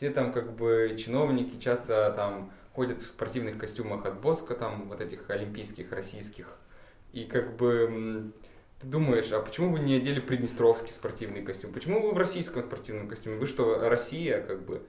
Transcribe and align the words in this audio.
Все 0.00 0.08
там 0.08 0.32
как 0.32 0.56
бы 0.56 0.96
чиновники 0.98 1.60
часто 1.60 2.10
там 2.16 2.50
ходят 2.72 3.02
в 3.02 3.06
спортивных 3.06 3.58
костюмах 3.58 4.06
от 4.06 4.18
Боска, 4.18 4.54
там 4.54 4.88
вот 4.88 5.02
этих 5.02 5.28
олимпийских, 5.28 5.92
российских. 5.92 6.56
И 7.12 7.24
как 7.24 7.58
бы 7.58 8.32
ты 8.80 8.86
думаешь, 8.86 9.30
а 9.30 9.40
почему 9.40 9.72
вы 9.72 9.80
не 9.80 9.96
одели 9.96 10.18
приднестровский 10.18 10.88
спортивный 10.88 11.42
костюм? 11.42 11.74
Почему 11.74 12.00
вы 12.00 12.14
в 12.14 12.16
российском 12.16 12.62
спортивном 12.62 13.08
костюме? 13.08 13.36
Вы 13.36 13.46
что, 13.46 13.90
Россия, 13.90 14.40
как 14.40 14.64
бы? 14.64 14.86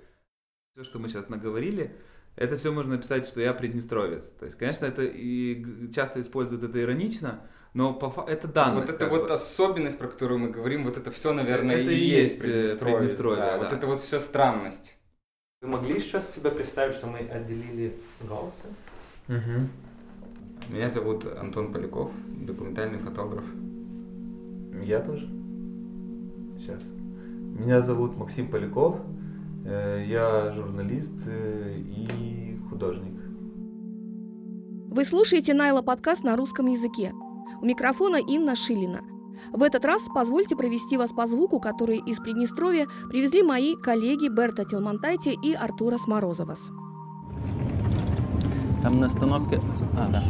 Все, 0.76 0.86
что 0.86 0.98
мы 0.98 1.10
сейчас 1.10 1.28
наговорили, 1.28 1.94
это 2.38 2.58
все 2.58 2.72
можно 2.72 2.96
написать, 2.96 3.26
что 3.26 3.42
я 3.42 3.54
приднестровец. 3.54 4.32
То 4.40 4.46
есть, 4.46 4.58
конечно, 4.58 4.86
это 4.86 5.04
и 5.04 5.92
часто 5.92 6.22
используют 6.22 6.64
это 6.64 6.82
иронично, 6.82 7.46
но 7.74 7.94
по, 7.94 8.26
это 8.30 8.48
данность. 8.48 8.88
Вот 8.88 8.96
это 8.96 9.10
вот 9.10 9.28
бы. 9.28 9.34
особенность, 9.34 9.98
про 9.98 10.08
которую 10.08 10.40
мы 10.40 10.52
говорим, 10.52 10.86
вот 10.86 10.96
это 10.96 11.12
все, 11.12 11.34
наверное, 11.34 11.76
это 11.76 11.92
и, 11.92 11.96
и 11.96 12.00
есть 12.00 12.40
э, 12.40 12.44
Приднестровье. 12.44 12.98
Приднестровье 13.00 13.44
да, 13.44 13.58
да. 13.58 13.64
Вот 13.66 13.74
это 13.74 13.88
вот 13.88 14.00
все 14.00 14.22
странность. 14.22 14.96
Вы 15.62 15.68
могли 15.68 16.00
сейчас 16.00 16.34
себе 16.34 16.50
представить, 16.50 16.96
что 16.96 17.06
мы 17.06 17.20
отделили 17.20 17.96
голосы? 18.28 18.66
Угу. 19.28 20.74
Меня 20.74 20.90
зовут 20.90 21.24
Антон 21.38 21.72
Поляков, 21.72 22.12
документальный 22.26 22.98
фотограф. 22.98 23.44
Я 24.84 25.02
тоже. 25.02 25.28
Сейчас. 26.58 26.82
Меня 27.60 27.80
зовут 27.80 28.18
Максим 28.18 28.50
Поляков. 28.50 29.02
Э, 29.64 30.04
я 30.04 30.52
журналист 30.52 31.28
э, 31.28 31.78
и 31.78 32.58
художник. 32.68 33.22
Вы 34.90 35.06
слушаете 35.06 35.54
Найла 35.54 35.84
подкаст 35.84 36.24
на 36.24 36.36
русском 36.36 36.66
языке. 36.66 37.14
У 37.62 37.66
микрофона 37.66 38.16
Инна 38.16 38.56
Шилина. 38.56 39.11
В 39.52 39.64
этот 39.64 39.86
раз 39.86 40.02
позвольте 40.14 40.56
провести 40.56 40.98
вас 40.98 41.12
по 41.12 41.28
звуку, 41.28 41.60
который 41.60 41.98
из 41.98 42.20
Приднестровья 42.20 42.88
привезли 43.10 43.44
мои 43.44 43.76
коллеги 43.76 44.28
Берта 44.28 44.66
Телмонтайте 44.66 45.34
и 45.34 45.54
Артура 45.54 45.98
Сморозовас. 45.98 46.60
Там 48.82 49.00
на 49.00 49.06
остановке... 49.06 49.62
А, 49.94 50.10
да. 50.10 50.24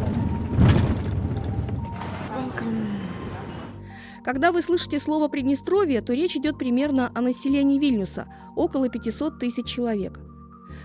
Когда 4.23 4.51
вы 4.51 4.61
слышите 4.61 4.99
слово 4.99 5.29
«Приднестровье», 5.29 6.01
то 6.01 6.13
речь 6.13 6.35
идет 6.35 6.57
примерно 6.57 7.11
о 7.15 7.21
населении 7.21 7.79
Вильнюса– 7.79 8.27
около 8.55 8.87
500 8.89 9.39
тысяч 9.39 9.65
человек. 9.65 10.19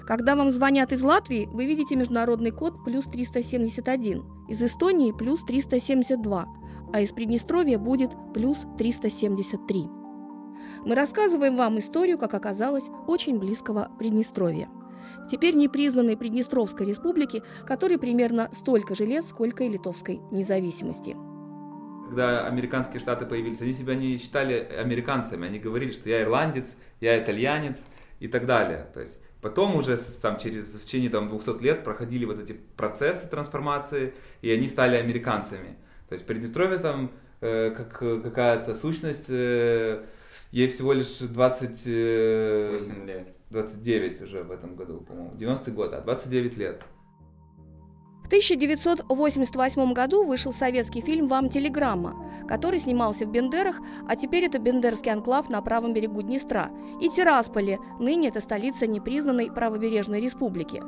Когда 0.07 0.37
вам 0.37 0.53
звонят 0.53 0.93
из 0.93 1.03
Латвии, 1.03 1.49
вы 1.53 1.67
видите 1.67 1.97
международный 1.97 2.51
код 2.51 2.85
плюс 2.85 3.05
371, 3.05 4.25
из 4.49 4.63
Эстонии 4.63 5.13
плюс 5.13 5.45
372, 5.45 6.47
а 6.93 7.01
из 7.01 7.13
Приднестровья 7.13 7.79
будет 7.79 8.11
плюс 8.35 8.59
373. 8.79 9.89
Мы 10.85 10.95
рассказываем 10.95 11.57
вам 11.57 11.79
историю, 11.79 12.19
как 12.19 12.35
оказалось, 12.35 12.85
очень 13.07 13.39
близкого 13.39 13.91
Приднестровья. 13.99 14.69
Теперь 15.31 15.57
непризнанной 15.57 16.17
Приднестровской 16.17 16.87
республики, 16.87 17.43
которой 17.67 17.99
примерно 17.99 18.51
столько 18.53 18.95
же 18.95 19.07
лет, 19.07 19.25
сколько 19.27 19.65
и 19.65 19.69
литовской 19.69 20.21
независимости– 20.31 21.17
когда 22.07 22.47
американские 22.47 23.01
штаты 23.01 23.27
появились, 23.27 23.61
они 23.61 23.73
себя 23.73 23.95
не 23.95 24.17
считали 24.17 24.55
американцами, 24.55 25.49
они 25.49 25.59
говорили, 25.59 25.93
что 25.93 26.09
я 26.09 26.23
ирландец, 26.23 26.77
я 27.01 27.19
итальянец 27.19 27.87
и 28.21 28.29
так 28.29 28.47
далее. 28.47 28.87
То 28.95 29.01
есть 29.01 29.19
потом 29.43 29.75
уже 29.75 29.97
там, 30.23 30.39
через 30.39 30.75
в 30.75 30.85
течение 30.85 31.11
там, 31.11 31.29
200 31.29 31.63
лет 31.63 31.85
проходили 31.85 32.25
вот 32.25 32.41
эти 32.41 32.53
процессы 32.53 33.29
трансформации, 33.29 34.15
и 34.41 34.51
они 34.51 34.69
стали 34.69 34.97
американцами. 34.97 35.77
То 36.09 36.15
есть 36.15 36.27
Приднестровье 36.27 36.79
там 36.79 37.11
э, 37.41 37.71
как 37.71 37.99
какая-то 38.23 38.75
сущность, 38.75 39.27
э, 39.29 40.05
ей 40.53 40.69
всего 40.69 40.93
лишь 40.93 41.19
20... 41.19 41.83
Э, 41.87 42.71
8 42.73 43.07
лет. 43.07 43.29
29 43.51 44.23
уже 44.23 44.43
в 44.43 44.51
этом 44.51 44.75
году, 44.75 45.01
по-моему. 45.01 45.37
90 45.37 45.71
год, 45.71 45.93
а 45.95 46.01
29 46.01 46.57
лет. 46.57 46.83
В 48.27 48.29
1988 48.29 49.93
году 49.93 50.25
вышел 50.25 50.53
советский 50.53 51.01
фильм 51.01 51.29
«Вам 51.29 51.49
телеграмма», 51.49 52.17
который 52.49 52.81
снимался 52.81 53.25
в 53.25 53.31
Бендерах, 53.31 53.81
а 54.09 54.17
теперь 54.17 54.47
это 54.47 54.59
Бендерский 54.59 55.13
анклав 55.13 55.49
на 55.49 55.63
правом 55.63 55.93
берегу 55.93 56.23
Днестра, 56.23 56.73
и 57.01 57.09
Тирасполе, 57.09 57.79
ныне 58.01 58.27
это 58.31 58.41
столица 58.41 58.89
непризнанной 58.89 59.53
правобережной 59.53 60.21
республики. 60.21 60.83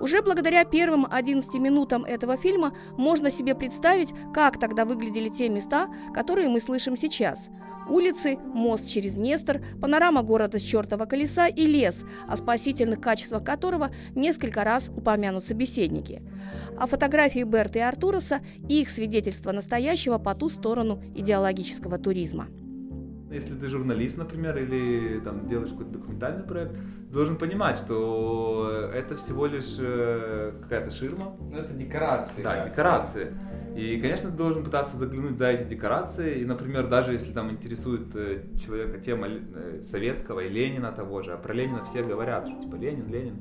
Уже 0.00 0.22
благодаря 0.22 0.64
первым 0.64 1.06
11 1.08 1.54
минутам 1.54 2.04
этого 2.04 2.36
фильма 2.36 2.72
можно 2.98 3.30
себе 3.30 3.54
представить, 3.54 4.12
как 4.34 4.58
тогда 4.58 4.84
выглядели 4.84 5.28
те 5.28 5.48
места, 5.48 5.88
которые 6.12 6.48
мы 6.48 6.58
слышим 6.58 6.96
сейчас– 6.96 7.38
Улицы, 7.88 8.36
мост 8.36 8.88
через 8.88 9.16
Нестор, 9.16 9.60
панорама 9.80 10.22
города 10.22 10.58
с 10.58 10.62
чертова 10.62 11.04
колеса 11.04 11.48
и 11.48 11.66
лес, 11.66 11.98
о 12.28 12.36
спасительных 12.36 13.00
качествах 13.00 13.44
которого 13.44 13.90
несколько 14.14 14.64
раз 14.64 14.88
упомянут 14.88 15.46
собеседники. 15.46 16.22
А 16.78 16.86
фотографии 16.86 17.42
Берта 17.42 17.80
и 17.80 17.82
Артураса– 17.82 18.40
их 18.68 18.90
свидетельство 18.90 19.52
настоящего 19.52 20.18
по 20.18 20.34
ту 20.34 20.48
сторону 20.48 21.02
идеологического 21.14 21.98
туризма. 21.98 22.48
Если 23.32 23.54
ты 23.54 23.68
журналист, 23.68 24.18
например, 24.18 24.58
или 24.58 25.20
там 25.20 25.48
делаешь 25.48 25.70
какой-то 25.70 25.92
документальный 25.92 26.44
проект, 26.44 26.76
должен 27.10 27.36
понимать, 27.36 27.78
что 27.78 28.90
это 28.94 29.16
всего 29.16 29.46
лишь 29.46 29.76
э, 29.78 30.52
какая-то 30.62 30.90
ширма. 30.90 31.36
Ну, 31.40 31.56
это 31.56 31.72
декорации. 31.72 32.42
Да, 32.42 32.56
да, 32.56 32.68
декорации. 32.68 33.34
И, 33.76 33.98
конечно, 34.00 34.30
ты 34.30 34.36
должен 34.36 34.64
пытаться 34.64 34.96
заглянуть 34.96 35.38
за 35.38 35.50
эти 35.50 35.66
декорации. 35.66 36.40
И, 36.40 36.44
например, 36.44 36.88
даже 36.88 37.12
если 37.12 37.32
там 37.32 37.50
интересует 37.50 38.14
э, 38.14 38.42
человека 38.64 38.98
тема 38.98 39.28
э, 39.28 39.80
советского 39.82 40.40
и 40.40 40.48
Ленина 40.48 40.92
того 40.92 41.22
же, 41.22 41.32
а 41.32 41.38
про 41.38 41.54
Ленина 41.54 41.84
все 41.84 42.02
говорят, 42.02 42.48
что 42.48 42.60
типа 42.60 42.76
Ленин, 42.76 43.10
Ленин, 43.10 43.36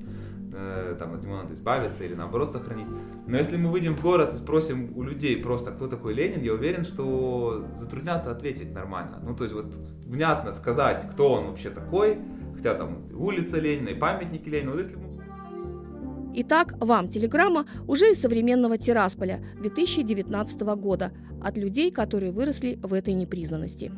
э, 0.54 0.96
там 0.98 1.14
от 1.14 1.24
него 1.24 1.38
надо 1.38 1.54
избавиться 1.54 2.04
или 2.04 2.14
наоборот 2.14 2.52
сохранить. 2.52 2.88
Но 3.28 3.38
если 3.38 3.58
мы 3.58 3.70
выйдем 3.72 3.96
в 3.96 4.02
город 4.02 4.34
и 4.34 4.38
спросим 4.38 4.92
у 4.96 5.04
людей 5.04 5.38
просто, 5.38 5.72
кто 5.72 5.88
такой 5.88 6.14
Ленин, 6.14 6.42
я 6.42 6.54
уверен, 6.54 6.84
что 6.84 7.66
затруднятся 7.78 8.32
ответить 8.32 8.74
нормально. 8.74 9.20
Ну, 9.24 9.36
то 9.36 9.44
есть 9.44 9.56
вот 9.56 9.74
внятно 10.06 10.52
сказать, 10.52 11.08
кто 11.12 11.34
он 11.34 11.48
вообще 11.48 11.70
такой, 11.70 12.20
хотя 12.56 12.76
там 12.76 13.04
улица 13.14 13.60
Ленина 13.60 13.90
и 13.90 13.96
памятники 13.96 14.50
Ленина. 14.50 14.72
Вот 14.72 14.80
если 14.80 14.96
мы 14.96 15.12
Итак, 16.34 16.76
вам 16.80 17.10
телеграмма 17.10 17.66
уже 17.88 18.12
из 18.12 18.22
современного 18.22 18.78
Тирасполя 18.78 19.44
2019 19.60 20.62
года 20.62 21.12
от 21.44 21.58
людей, 21.58 21.92
которые 21.92 22.32
выросли 22.32 22.80
в 22.82 22.94
этой 22.94 23.14
непризнанности. 23.16 23.92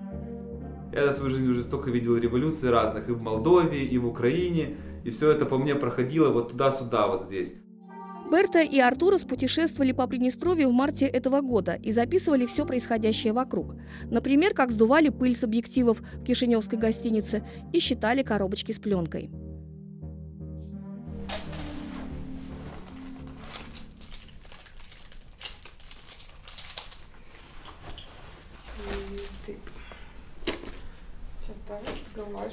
Я 0.91 1.05
за 1.05 1.11
свою 1.11 1.29
жизнь 1.29 1.47
уже 1.47 1.61
столько 1.61 1.91
видел 1.91 2.17
революций 2.17 2.71
разных 2.71 3.07
и 3.07 3.11
в 3.11 3.21
Молдове, 3.21 3.83
и 3.83 3.97
в 3.99 4.07
Украине, 4.07 4.77
и 5.03 5.11
все 5.11 5.31
это 5.31 5.45
по 5.45 5.57
мне 5.57 5.75
проходило 5.75 6.29
вот 6.29 6.51
туда-сюда, 6.51 7.07
вот 7.07 7.23
здесь. 7.23 7.53
Берта 8.31 8.61
и 8.61 8.79
Артурас 8.79 9.21
путешествовали 9.21 9.91
по 9.91 10.07
Приднестровью 10.07 10.69
в 10.69 10.73
марте 10.73 11.05
этого 11.05 11.41
года 11.41 11.73
и 11.73 11.91
записывали 11.91 12.47
все 12.47 12.65
происходящее 12.65 13.31
вокруг. 13.31 13.75
Например, 14.09 14.53
как 14.53 14.71
сдували 14.71 15.09
пыль 15.09 15.35
с 15.35 15.43
объективов 15.43 15.99
в 15.99 16.23
кишиневской 16.23 16.79
гостинице 16.79 17.43
и 17.73 17.79
считали 17.79 18.23
коробочки 18.23 18.71
с 18.71 18.79
пленкой. 18.79 19.29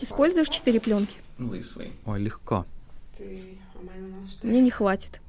Используешь 0.01 0.49
четыре 0.49 0.81
пленки? 0.81 1.17
Ой, 2.05 2.21
легко. 2.21 2.67
Мне 4.43 4.61
не 4.61 4.71
хватит. 4.71 5.21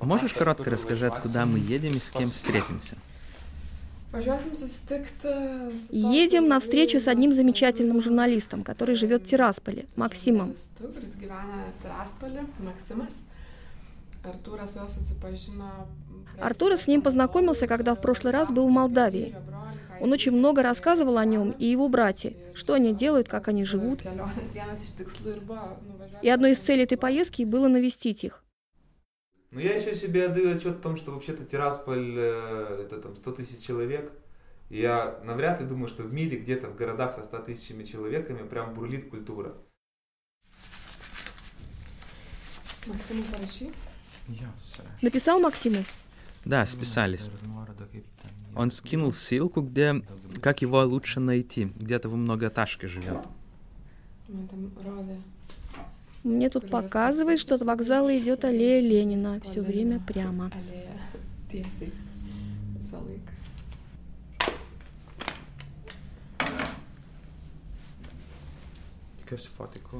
Можешь 0.00 0.32
коротко 0.34 0.70
рассказать, 0.70 1.14
куда 1.22 1.46
мы 1.46 1.58
едем 1.58 1.96
и 1.96 1.98
с 1.98 2.10
кем 2.10 2.30
встретимся? 2.30 2.96
Едем 5.90 6.48
на 6.48 6.60
встречу 6.60 7.00
с 7.00 7.08
одним 7.08 7.32
замечательным 7.32 8.00
журналистом, 8.00 8.62
который 8.62 8.94
живет 8.94 9.22
в 9.22 9.26
Тирасполе, 9.26 9.86
Максимом. 9.96 10.54
Артура 16.40 16.76
с 16.76 16.86
ним 16.86 17.02
познакомился, 17.02 17.66
когда 17.66 17.94
в 17.94 18.00
прошлый 18.00 18.32
раз 18.32 18.50
был 18.50 18.68
в 18.68 18.70
Молдавии. 18.70 19.34
Он 20.00 20.12
очень 20.12 20.32
много 20.32 20.62
рассказывал 20.62 21.18
о 21.18 21.24
нем 21.24 21.52
и 21.52 21.66
его 21.66 21.88
братья, 21.88 22.34
что 22.54 22.74
они 22.74 22.94
делают, 22.94 23.28
как 23.28 23.48
они 23.48 23.64
живут. 23.64 24.02
И 26.22 26.28
одной 26.28 26.52
из 26.52 26.58
целей 26.58 26.82
этой 26.82 26.98
поездки 26.98 27.44
было 27.44 27.68
навестить 27.68 28.24
их. 28.24 28.42
Ну, 29.50 29.60
я 29.60 29.74
еще 29.74 29.94
себе 29.94 30.26
отдаю 30.26 30.54
отчет 30.54 30.76
о 30.76 30.82
том, 30.82 30.96
что 30.96 31.12
вообще-то 31.12 31.44
Тирасполь 31.44 32.14
э, 32.18 32.82
это 32.84 33.00
там 33.00 33.16
100 33.16 33.32
тысяч 33.32 33.64
человек. 33.64 34.12
И 34.68 34.80
я 34.80 35.20
навряд 35.22 35.60
ли 35.60 35.66
думаю, 35.66 35.88
что 35.88 36.02
в 36.02 36.12
мире 36.12 36.36
где-то 36.38 36.68
в 36.68 36.76
городах 36.76 37.14
со 37.14 37.22
100 37.22 37.38
тысячами 37.38 37.84
человеками 37.84 38.46
прям 38.46 38.74
бурлит 38.74 39.08
культура. 39.08 39.54
Написал 45.00 45.40
Максиму? 45.40 45.84
Да, 46.46 46.64
списались. 46.64 47.28
Он 48.54 48.70
скинул 48.70 49.12
ссылку, 49.12 49.62
где 49.62 50.02
как 50.40 50.62
его 50.62 50.82
лучше 50.84 51.18
найти. 51.18 51.64
Где-то 51.76 52.08
в 52.08 52.14
многоэтажке 52.14 52.86
живет. 52.86 53.26
Мне 56.22 56.48
тут 56.48 56.70
показывает, 56.70 57.40
что 57.40 57.56
от 57.56 57.62
вокзала 57.62 58.16
идет 58.16 58.44
аллея 58.44 58.80
Ленина. 58.80 59.40
Все 59.40 59.60
время 59.60 59.98
прямо. 60.00 60.52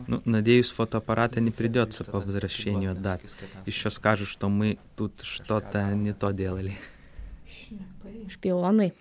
Ну, 0.07 0.23
надеюсь, 0.25 0.71
фотоаппарата 0.71 1.41
не 1.41 1.51
придется 1.51 2.05
по 2.05 2.21
возвращению 2.21 2.93
отдать. 2.93 3.21
Еще 3.67 3.91
скажут, 3.91 4.29
что 4.29 4.49
мы 4.49 4.79
тут 4.97 5.21
что-то 5.23 5.95
не 5.95 6.13
то 6.13 6.31
делали. 6.31 6.77
Шпионы. 8.29 8.93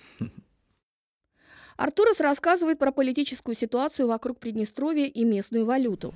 Артурас 1.77 2.19
рассказывает 2.19 2.79
про 2.79 2.91
политическую 2.91 3.55
ситуацию 3.55 4.07
вокруг 4.07 4.39
Приднестровья 4.39 5.07
и 5.07 5.25
местную 5.25 5.65
валюту. 5.65 6.13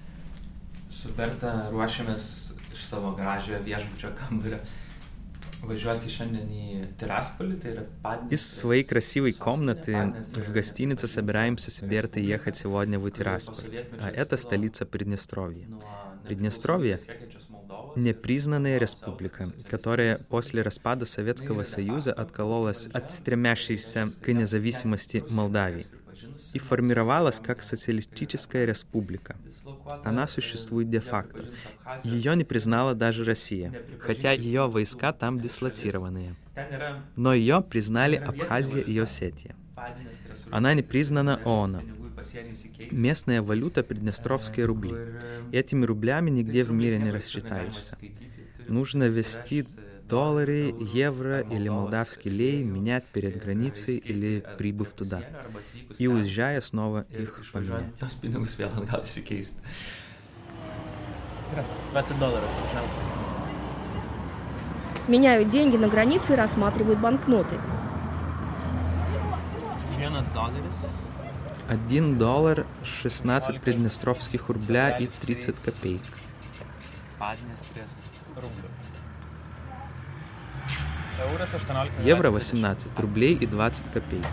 berta 1.15 1.69
ruošiamės 1.71 2.23
iš 2.73 2.85
savo 2.89 3.11
gražiojo 3.15 3.61
viešbučio 3.63 4.09
kambario 4.17 4.59
važiuoti 5.63 6.09
šiandien 6.09 6.49
į 6.49 6.65
tai 6.99 7.07
yra 7.07 7.85
Padniestrės 8.03 8.31
Из 8.31 8.57
своей 8.59 8.83
красивой 8.83 9.33
комнаты 9.33 10.13
в 10.35 10.51
гостинице 10.51 11.07
собираемся 11.07 11.71
с 11.71 11.81
Бертой 11.81 12.23
ехать 12.23 12.57
сегодня 12.57 12.99
в 12.99 13.09
Тирасполь. 13.11 13.85
А 13.99 14.09
это 14.09 14.37
столица 14.37 14.85
Приднестровья. 14.85 15.65
nuo 15.67 16.09
Приднестровье 16.29 16.99
Непризнанная 17.95 18.77
республика, 18.77 19.51
которая 19.67 20.17
после 20.17 20.61
распада 20.61 21.05
Советского 21.05 21.63
Союза 21.63 22.13
откололась 22.13 22.87
от 22.87 23.11
стремящейся 23.11 24.11
к 24.21 24.31
независимости 24.31 25.23
Молдавии 25.29 25.87
и 26.53 26.59
формировалась 26.59 27.39
как 27.39 27.63
социалистическая 27.63 28.65
республика. 28.65 29.35
Она 30.03 30.27
существует 30.27 30.89
де-факто. 30.89 31.45
Ее 32.03 32.35
не 32.35 32.43
признала 32.43 32.95
даже 32.95 33.23
Россия, 33.23 33.73
хотя 33.99 34.31
ее 34.31 34.67
войска 34.67 35.13
там 35.13 35.39
дислоцированные. 35.39 36.35
Но 37.15 37.33
ее 37.33 37.61
признали 37.61 38.15
Абхазия 38.15 38.81
и 38.81 38.97
Осетия. 38.97 39.55
Она 40.51 40.73
не 40.73 40.83
признана 40.83 41.39
ООН. 41.45 41.81
Местная 42.91 43.41
валюта— 43.41 43.83
приднестровские 43.83 44.65
рубли. 44.65 44.93
Этими 45.51 45.85
рублями 45.85 46.29
нигде 46.29 46.63
в 46.63 46.71
мире 46.71 46.97
не 46.97 47.11
рассчитаешься. 47.11 47.97
Нужно 48.67 49.05
ввести 49.05 49.65
доллары, 50.09 50.75
евро 50.79 51.39
или 51.41 51.69
молдавский 51.69 52.31
лей, 52.31 52.63
менять 52.63 53.05
перед 53.05 53.41
границей 53.41 53.97
или 53.97 54.43
прибыв 54.57 54.93
туда. 54.93 55.21
И 55.97 56.07
уезжая 56.07 56.59
снова 56.61 57.05
их 57.09 57.41
поменять. 57.53 57.93
Tos 58.01 58.17
pinigus 58.21 58.57
vėl 58.57 58.73
atgal 58.75 59.05
išsikeisti. 59.05 59.61
20 61.93 62.19
долларов, 62.19 62.49
пожалуйста. 62.67 63.01
Меняют 65.07 65.49
деньги 65.49 65.77
на 65.77 65.87
границе 65.87 66.33
и 66.33 66.35
рассматривают 66.35 66.99
банкноты. 66.99 67.55
1 71.69 72.17
доллар, 72.17 72.65
16 72.83 73.61
приднестровских 73.61 74.49
рубля 74.49 74.97
и 74.97 75.07
30 75.21 75.55
копеек. 75.65 76.01
Padniestrės 77.19 77.97
rublių. 78.39 78.68
Euras 81.27 81.51
18. 81.51 82.05
Евро 82.05 82.31
18 82.31 82.99
рублей 82.99 83.35
и 83.35 83.45
20 83.45 83.91
копеек. 83.91 84.25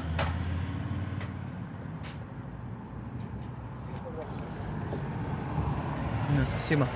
Спасибо. 6.44 6.87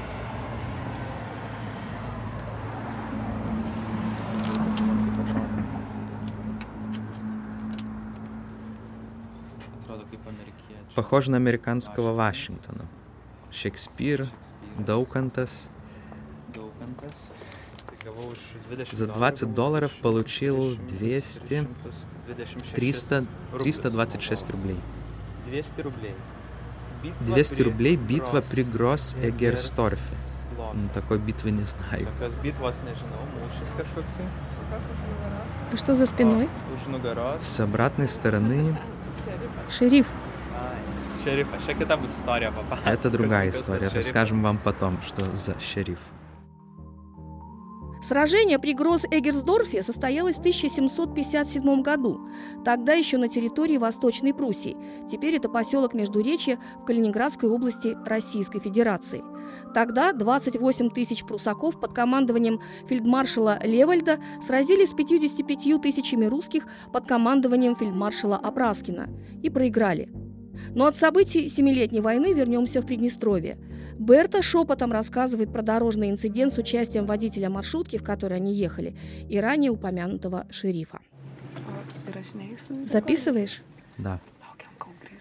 Похоже 10.95 11.31
на 11.31 11.37
американского 11.37 12.13
Вашингтона. 12.13 12.85
Шекспир, 13.51 14.29
Доукантас. 14.79 15.69
За 18.93 19.07
20 19.07 19.55
долларов 19.55 19.93
получил 20.03 20.77
200, 20.89 21.67
226 22.27 22.75
300, 22.75 23.17
рублів. 23.53 23.63
326 23.63 24.51
рублей. 24.51 24.77
200 25.47 25.81
рублей. 25.83 26.15
Битва 27.03 27.35
200 27.35 27.55
при 27.55 27.65
рублей 27.65 27.97
битва 27.97 28.41
при. 28.41 28.63
Гросс-Эгерсторфе. 28.63 30.15
Слон. 30.55 30.77
Ну, 30.83 30.89
Такой 30.95 31.19
битвы 31.19 31.51
не 31.51 31.63
знаю. 31.65 32.09
А 35.73 35.77
что 35.77 35.95
за 35.95 36.07
спиной? 36.07 36.49
Nugaros. 36.89 37.43
С 37.43 37.61
обратной 37.61 38.09
стороны 38.09 38.77
Шериф. 39.69 40.07
Šerifas, 41.25 41.61
čia 41.67 41.75
kita 41.75 41.97
bus 41.97 42.11
istorija 42.17 42.51
papasakosiu. 42.51 42.93
это 42.93 43.11
другая 43.11 43.49
история. 43.51 43.89
Расскажем 43.89 44.43
вам 44.43 44.59
потом, 44.59 44.99
что 45.03 45.37
за 45.37 45.55
шериф. 45.61 45.99
Сражение 48.11 48.59
при 48.59 48.75
Гросс-Эгерсдорфе 48.75 49.85
состоялось 49.85 50.35
в 50.35 50.41
1757 50.41 51.81
году, 51.81 52.27
тогда 52.65 52.95
еще 52.95 53.19
на 53.19 53.29
территории 53.29 53.77
Восточной 53.77 54.35
Пруссии. 54.35 54.77
Теперь 55.09 55.37
это 55.37 55.49
поселок 55.49 55.95
Междуречья 55.95 56.59
в 56.83 56.87
Калининградской 56.87 57.49
области 57.49 57.97
Российской 58.05 58.59
Федерации. 58.59 59.23
Тогда 59.75 60.13
28 60.13 60.91
тысяч 60.91 61.23
прусаков 61.23 61.79
под 61.79 61.93
командованием 61.93 62.61
фельдмаршала 62.89 63.61
Левальда 63.63 64.19
сразились 64.45 64.91
с 64.91 64.95
55 64.95 65.81
тысячами 65.81 66.25
русских 66.25 66.67
под 66.93 67.07
командованием 67.07 67.77
фельдмаршала 67.77 68.37
Апраскина 68.37 69.09
и 69.41 69.51
проиграли. 69.51 70.09
Но 70.75 70.87
от 70.87 70.97
событий 70.97 71.49
Семилетней 71.49 72.01
войны 72.01 72.33
вернемся 72.33 72.81
в 72.81 72.87
Приднестровье. 72.87 73.59
Берта 73.99 74.43
шепотом 74.43 74.93
рассказывает 74.93 75.53
про 75.53 75.63
дорожный 75.63 76.11
инцидент 76.11 76.55
с 76.55 76.59
участием 76.59 77.07
водителя 77.07 77.51
маршрутки, 77.51 77.99
в 77.99 78.03
которой 78.03 78.37
они 78.37 78.55
ехали, 78.55 78.97
и 79.29 79.39
ранее 79.39 79.71
упомянутого 79.71 80.47
шерифа. 80.51 81.01
Записываешь? 82.87 83.63
Да. 83.99 84.21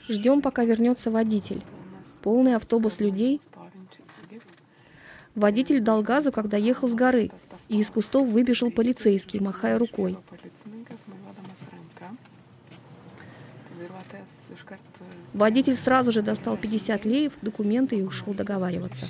Ждем, 0.07 0.41
пока 0.41 0.63
вернется 0.63 1.11
водитель. 1.11 1.61
Полный 2.21 2.55
автобус 2.55 2.99
людей. 2.99 3.41
Водитель 5.35 5.79
дал 5.79 6.01
газу, 6.01 6.31
когда 6.31 6.57
ехал 6.57 6.87
с 6.87 6.93
горы, 6.93 7.31
и 7.67 7.79
из 7.79 7.89
кустов 7.89 8.27
выбежал 8.27 8.71
полицейский, 8.71 9.39
махая 9.39 9.77
рукой. 9.77 10.17
Водитель 15.33 15.75
сразу 15.75 16.11
же 16.11 16.21
достал 16.21 16.57
50 16.57 17.05
леев, 17.05 17.33
документы 17.41 17.97
и 17.97 18.01
ушел 18.01 18.33
договариваться. 18.33 19.05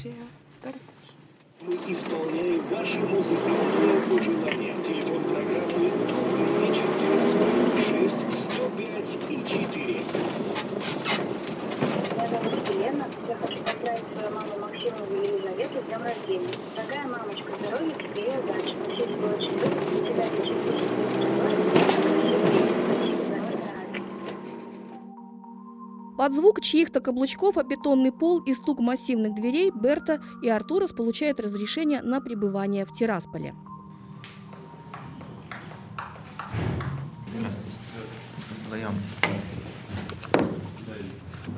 Мы 1.62 1.76
исполняем 1.76 2.62
ваши 2.70 3.00
музыкальные 3.00 4.02
пожелания. 4.10 4.76
Телефон 4.84 5.24
программы 5.24 5.92
вечер 6.60 6.88
Тирасполь 7.00 7.84
6 7.84 8.16
105 8.54 9.10
и 9.30 9.44
4. 9.44 10.00
Меня 12.12 12.28
зовут 12.28 12.70
Елена. 12.70 13.06
Я 13.28 13.36
хочу 13.36 13.64
поздравить 13.64 14.04
свою 14.14 14.30
маму 14.32 14.54
Максимову 14.62 15.14
и 15.14 15.28
Елизавету 15.28 15.80
с 15.80 15.86
днем 15.86 16.04
рождения. 16.04 16.56
Дорогая 16.76 17.08
мамочка, 17.08 17.52
здоровья 17.60 17.96
тебе 17.96 18.24
и 18.24 18.38
удачи. 18.38 18.76
Все 18.94 19.04
очень 19.04 19.54
любим. 19.54 20.08
Тебя 20.08 20.26
вечер 20.28 20.89
Под 26.20 26.34
звук 26.34 26.60
чьих-то 26.60 27.00
каблучков 27.00 27.58
о 27.58 27.64
бетонный 27.64 28.12
пол 28.12 28.42
и 28.42 28.54
стук 28.54 28.82
массивных 28.82 29.36
дверей 29.36 29.72
Берта 29.74 30.22
и 30.44 30.50
Артурас 30.50 30.92
получают 30.92 31.40
разрешение 31.40 32.02
на 32.02 32.20
пребывание 32.20 32.84
в 32.84 32.94
Тирасполе. 32.94 33.56
Здравствуйте. 37.38 37.78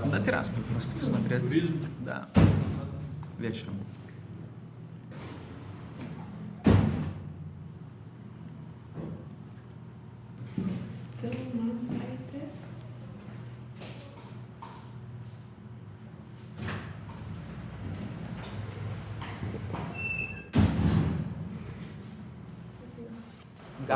На 0.06 0.20
Тирасполь 0.24 0.62
просто 0.72 0.96
посмотреть. 0.96 1.72
Да. 2.06 2.30
Вечером. 3.40 3.74
Thank 11.24 11.56
you. 11.56 11.62
Ну, 11.92 12.11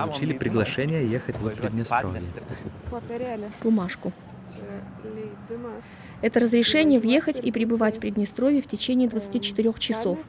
получили 0.04 0.34
приглашение 0.34 1.10
ехать 1.10 1.38
в 1.38 1.50
Приднестровье. 1.56 2.22
Бумажку. 3.62 4.12
Это 6.22 6.40
разрешение 6.40 7.00
въехать 7.00 7.40
и 7.40 7.52
пребывать 7.52 7.98
в 7.98 8.00
Приднестровье 8.00 8.62
в 8.62 8.68
течение 8.68 9.10
24 9.10 9.74
часов. 9.74 10.20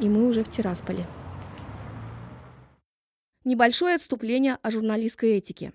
И 0.00 0.08
мы 0.08 0.26
уже 0.26 0.42
в 0.42 0.48
Тирасполе. 0.48 1.06
Небольшое 3.44 3.96
отступление 3.96 4.58
о 4.62 4.70
журналистской 4.70 5.30
этике. 5.36 5.72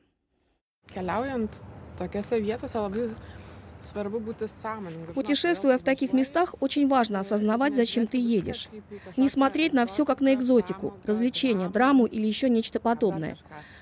Путешествуя 5.13 5.77
в 5.77 5.83
таких 5.83 6.13
местах, 6.13 6.55
очень 6.59 6.87
важно 6.87 7.19
осознавать, 7.19 7.75
зачем 7.75 8.07
ты 8.07 8.17
едешь. 8.17 8.69
Не 9.17 9.29
смотреть 9.29 9.73
на 9.73 9.85
все 9.85 10.05
как 10.05 10.21
на 10.21 10.33
экзотику, 10.33 10.93
развлечения, 11.05 11.69
драму 11.69 12.05
или 12.05 12.25
еще 12.25 12.49
нечто 12.49 12.79
подобное. 12.79 13.37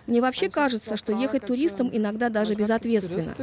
Мне 0.08 0.22
вообще 0.22 0.50
кажется, 0.50 0.98
что 0.98 1.14
ехать 1.14 1.46
туристам 1.46 1.90
иногда 1.92 2.30
даже 2.30 2.56
безответственно. 2.56 3.36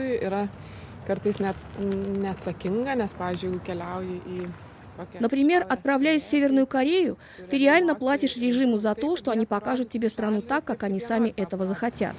Например, 5.20 5.64
отправляясь 5.68 6.24
в 6.24 6.30
Северную 6.30 6.66
Корею, 6.66 7.18
ты 7.50 7.58
реально 7.58 7.94
платишь 7.94 8.36
режиму 8.36 8.78
за 8.78 8.94
то, 8.94 9.16
что 9.16 9.30
они 9.30 9.46
покажут 9.46 9.90
тебе 9.90 10.08
страну 10.08 10.42
так, 10.42 10.64
как 10.64 10.82
они 10.82 11.00
сами 11.00 11.32
этого 11.36 11.66
захотят. 11.66 12.16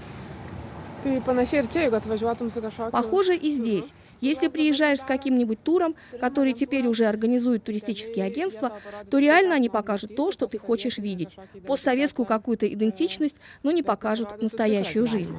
Похоже 2.91 3.36
и 3.36 3.51
здесь. 3.51 3.86
Если 4.22 4.48
приезжаешь 4.50 5.00
с 5.00 5.03
каким-нибудь 5.03 5.63
туром, 5.63 5.96
который 6.20 6.53
теперь 6.53 6.88
уже 6.88 7.06
организует 7.06 7.63
туристические 7.63 8.25
агентства, 8.25 8.77
то 9.10 9.18
реально 9.18 9.56
они 9.56 9.70
покажут 9.70 10.15
то, 10.15 10.32
что 10.32 10.48
ты 10.48 10.58
хочешь 10.58 10.98
видеть. 10.98 11.38
Постсоветскую 11.65 12.25
какую-то 12.25 12.68
идентичность, 12.68 13.36
но 13.63 13.72
не 13.72 13.84
покажут 13.84 14.41
настоящую 14.41 15.08
жизнь. 15.08 15.36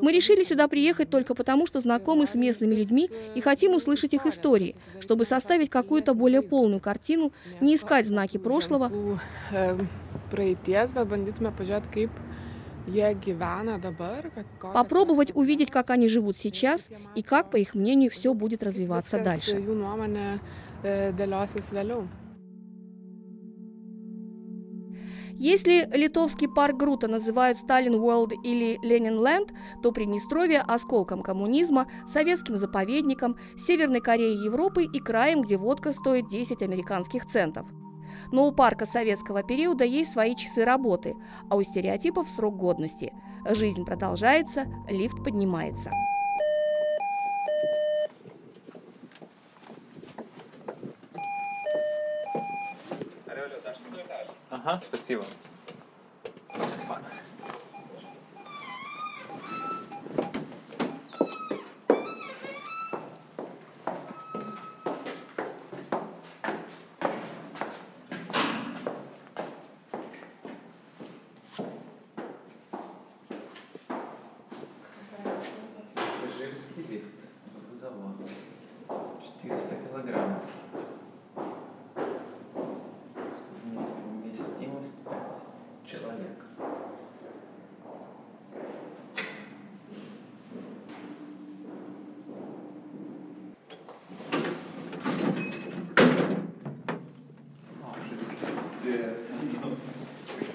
Мы 0.00 0.12
решили 0.12 0.44
сюда 0.44 0.68
приехать 0.68 1.10
только 1.10 1.34
потому, 1.34 1.66
что 1.66 1.80
знакомы 1.80 2.26
с 2.26 2.34
местными 2.34 2.74
людьми 2.74 3.10
и 3.34 3.40
хотим 3.40 3.74
услышать 3.74 4.14
их 4.14 4.26
истории, 4.26 4.76
чтобы 5.00 5.24
составить 5.24 5.70
какую-то 5.70 6.14
более 6.14 6.42
полную 6.42 6.80
картину, 6.80 7.32
не 7.60 7.74
искать 7.74 8.06
знаки 8.06 8.36
прошлого, 8.36 8.92
попробовать 14.72 15.34
увидеть, 15.34 15.70
как 15.70 15.90
они 15.90 16.08
живут 16.08 16.38
сейчас 16.38 16.80
и 17.14 17.22
как, 17.22 17.50
по 17.50 17.56
их 17.56 17.74
мнению, 17.74 18.10
все 18.10 18.34
будет 18.34 18.62
развиваться 18.62 19.22
дальше. 19.22 19.56
Если 25.40 25.88
литовский 25.92 26.48
парк 26.48 26.76
Грута 26.76 27.06
называют 27.06 27.58
Сталин 27.58 27.94
World 27.94 28.32
или 28.42 28.76
Ленин 28.82 29.24
Ленд, 29.24 29.52
то 29.84 29.92
Приднестровье– 29.92 30.60
осколком 30.66 31.22
коммунизма, 31.22 31.86
советским 32.12 32.58
заповедником, 32.58 33.36
Северной 33.56 34.00
Кореей 34.00 34.44
Европы 34.44 34.82
и 34.82 34.98
краем, 34.98 35.42
где 35.42 35.56
водка 35.56 35.92
стоит 35.92 36.28
10 36.28 36.62
американских 36.62 37.24
центов. 37.26 37.68
Но 38.30 38.46
у 38.46 38.52
парка 38.52 38.86
советского 38.86 39.42
периода 39.42 39.84
есть 39.84 40.12
свои 40.12 40.36
часы 40.36 40.64
работы, 40.64 41.14
а 41.50 41.56
у 41.56 41.62
стереотипов 41.62 42.28
срок 42.28 42.56
годности. 42.56 43.12
Жизнь 43.48 43.84
продолжается, 43.84 44.66
лифт 44.88 45.22
поднимается. 45.24 45.90
Ага, 54.50 54.80
спасибо. 54.82 55.22
Пассажирский 56.48 57.27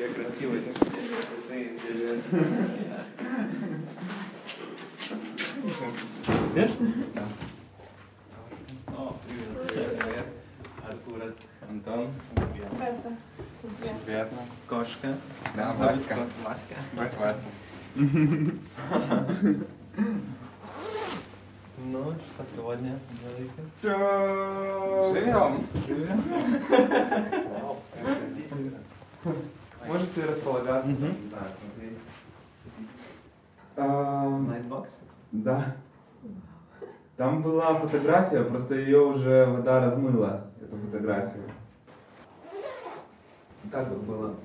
Какие 0.03 0.15
красивые 0.21 0.61
цветы 0.63 1.79
здесь. 6.51 6.73
Да. 7.15 7.23
О, 8.97 9.15
привет. 9.25 9.53
Привет. 9.97 10.27
Артурас. 10.85 11.35
Антон. 11.69 12.09
Приятно. 14.05 14.39
Кошка. 14.67 15.15
Да, 15.55 15.71
Васька. 15.71 16.17
Васька. 16.43 16.75
Вася. 16.97 17.37
Ну, 21.77 22.13
что 22.13 22.45
сегодня 22.53 22.99
делаете? 23.21 23.61
Живем. 25.13 25.51
Можете 25.87 27.42
Мгм. 30.93 31.15
Да, 31.31 31.47
смотри. 31.59 31.97
Найтбокс? 34.47 34.99
Да. 35.31 35.75
Там 37.17 37.41
была 37.41 37.75
фотография, 37.79 38.43
просто 38.43 38.75
ее 38.75 38.99
уже 38.99 39.45
вода 39.45 39.79
размыла, 39.79 40.47
эту 40.61 40.77
фотографию. 40.77 41.43
Так 43.71 43.87
вот 43.89 43.99
было. 44.03 44.35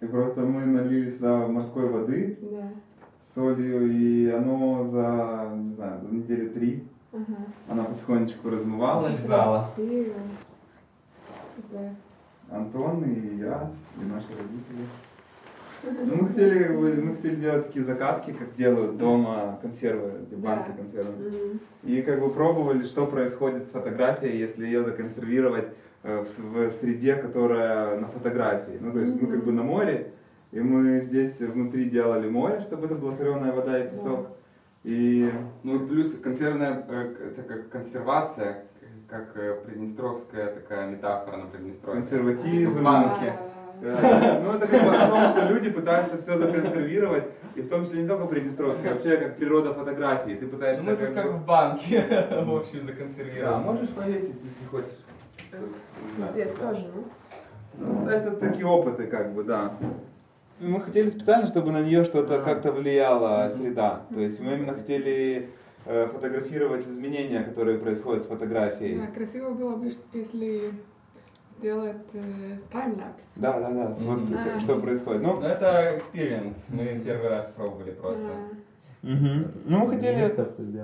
И 0.00 0.06
просто 0.06 0.40
мы 0.40 0.66
налили 0.66 1.10
сюда 1.10 1.46
морской 1.46 1.88
воды 1.88 2.38
с 3.24 3.34
солью, 3.34 3.90
и 3.90 4.28
оно 4.30 4.84
за, 4.84 5.50
не 5.54 5.74
знаю, 5.74 6.00
за 6.02 6.08
недели 6.08 6.48
три 6.48 6.84
она 7.68 7.84
потихонечку 7.84 8.50
размывалась. 8.50 9.16
Зала. 9.20 9.70
Антон 12.52 13.04
и 13.04 13.36
я, 13.38 13.70
и 14.00 14.04
наши 14.04 14.28
родители. 14.28 14.86
Ну, 15.84 16.14
мы 16.22 16.28
хотели, 16.28 16.68
мы 16.68 17.16
хотели 17.16 17.34
делать 17.34 17.66
такие 17.66 17.84
закатки, 17.84 18.30
как 18.30 18.54
делают 18.54 18.98
дома 18.98 19.58
консервы, 19.60 20.12
эти 20.28 20.36
банки 20.36 20.70
консервы. 20.76 21.58
И 21.82 22.02
как 22.02 22.20
бы 22.20 22.30
пробовали, 22.30 22.84
что 22.84 23.04
происходит 23.04 23.66
с 23.66 23.70
фотографией, 23.70 24.38
если 24.38 24.64
ее 24.64 24.84
законсервировать 24.84 25.70
э, 26.04 26.22
в, 26.22 26.68
в 26.68 26.70
среде, 26.70 27.16
которая 27.16 27.98
на 27.98 28.06
фотографии. 28.06 28.78
Ну, 28.80 28.92
то 28.92 29.00
есть 29.00 29.20
мы 29.20 29.26
как 29.26 29.44
бы 29.44 29.50
на 29.50 29.64
море, 29.64 30.12
и 30.52 30.60
мы 30.60 31.00
здесь 31.00 31.40
внутри 31.40 31.90
делали 31.90 32.28
море, 32.28 32.60
чтобы 32.60 32.86
это 32.86 32.94
была 32.94 33.12
соленая 33.14 33.52
вода 33.52 33.84
и 33.84 33.90
песок. 33.90 34.28
И 34.84 35.32
Ну 35.64 35.82
и 35.84 35.88
плюс 35.88 36.16
консервная, 36.22 36.84
э, 36.88 37.32
это 37.32 37.42
как 37.42 37.70
консервация, 37.70 38.66
как 39.12 39.36
э, 39.36 39.60
приднестровская 39.66 40.46
такая 40.54 40.88
метафора 40.88 41.36
на 41.36 41.46
Приднестровье. 41.46 42.00
консерватизм. 42.00 42.80
В 42.80 42.82
банке. 42.82 43.34
Да. 43.82 44.40
Ну, 44.42 44.52
это 44.52 44.66
как 44.66 44.82
бы 44.84 44.96
о 44.96 45.08
том, 45.08 45.28
что 45.28 45.52
люди 45.52 45.68
пытаются 45.70 46.16
все 46.16 46.38
законсервировать, 46.38 47.24
и 47.54 47.60
в 47.60 47.68
том 47.68 47.84
числе 47.84 48.02
не 48.02 48.08
только 48.08 48.24
приднестровская, 48.26 48.92
а 48.92 48.94
вообще 48.94 49.18
как 49.18 49.36
природа 49.36 49.74
фотографии. 49.74 50.34
Ты 50.34 50.46
пытаешься 50.46 50.84
Ну 50.84 50.90
мы 50.92 50.96
тут 50.96 51.14
как 51.14 51.26
в 51.30 51.44
банке, 51.44 52.00
в 52.46 52.56
общем, 52.56 52.86
Да, 52.86 52.92
законсервировать. 52.92 53.64
можешь 53.64 53.90
повесить, 53.90 54.40
если 54.42 54.66
хочешь. 54.70 54.98
Здесь 56.32 56.50
тоже, 56.58 56.86
Ну, 57.76 58.08
это 58.08 58.30
такие 58.36 58.66
опыты, 58.66 59.06
как 59.08 59.34
бы, 59.34 59.44
да. 59.44 59.74
Мы 60.58 60.80
хотели 60.80 61.10
специально, 61.10 61.48
чтобы 61.48 61.72
на 61.72 61.82
нее 61.82 62.04
что-то 62.04 62.40
как-то 62.40 62.72
влияла 62.72 63.50
среда. 63.50 64.02
То 64.14 64.20
есть 64.20 64.40
мы 64.40 64.52
именно 64.52 64.72
хотели 64.74 65.48
э, 65.48 65.61
фотографировать 65.84 66.86
изменения, 66.86 67.42
которые 67.42 67.78
происходят 67.78 68.22
с 68.24 68.26
фотографией. 68.26 68.98
Да, 68.98 69.06
красиво 69.08 69.50
было 69.50 69.76
бы, 69.76 69.90
если 70.12 70.72
сделать 71.58 72.08
э, 72.14 72.58
таймлапс. 72.72 73.22
Да, 73.36 73.60
да, 73.60 73.70
да. 73.70 73.94
Вот 73.98 74.20
как- 74.32 74.60
что 74.62 74.80
происходит. 74.80 75.22
Ну, 75.22 75.40
Ну 75.40 75.46
это 75.46 76.00
experience, 76.00 76.56
мы 76.68 77.00
первый 77.04 77.28
раз 77.28 77.46
пробовали 77.56 77.92
просто. 77.92 78.24
Угу. 79.02 79.50
Ну, 79.66 79.78
мы 79.86 79.88
хотели, 79.94 80.32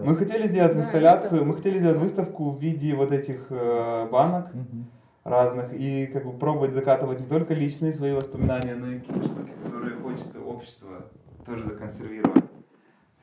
мы 0.05 0.17
хотели 0.17 0.47
сделать 0.49 0.75
Да, 0.75 0.81
инсталляцию, 0.81 1.31
выставку. 1.31 1.45
мы 1.47 1.55
хотели 1.57 1.78
сделать 1.78 1.99
выставку 1.99 2.50
в 2.50 2.61
виде 2.61 2.95
вот 2.97 3.12
этих 3.12 3.47
э, 3.50 4.09
банок 4.11 4.52
Мгм. 4.55 4.87
разных 5.25 5.73
и 5.73 6.07
как 6.07 6.25
бы 6.26 6.33
пробовать 6.33 6.73
закатывать 6.75 7.21
не 7.21 7.26
только 7.26 7.55
личные 7.55 7.93
свои 7.93 8.12
воспоминания, 8.12 8.75
но 8.75 8.90
и 8.90 8.99
какие-то 8.99 9.25
штуки, 9.25 9.52
которые 9.64 9.95
хочет 9.97 10.26
общество 10.45 11.07
тоже 11.47 11.64
законсервировать. 11.64 12.45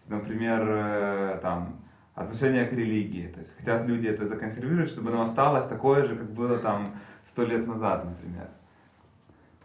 Например, 0.08 0.64
э, 0.68 1.40
там 1.42 1.80
отношение 2.14 2.66
к 2.66 2.74
религии. 2.74 3.28
То 3.28 3.40
есть 3.40 3.56
хотят 3.58 3.86
люди 3.86 4.08
это 4.08 4.28
законсервировать, 4.28 4.90
чтобы 4.90 5.12
оно 5.12 5.24
осталось 5.24 5.66
такое 5.66 6.06
же, 6.06 6.16
как 6.16 6.32
было 6.32 6.58
там 6.58 6.96
сто 7.26 7.44
лет 7.44 7.68
назад, 7.68 8.06
например. 8.06 8.50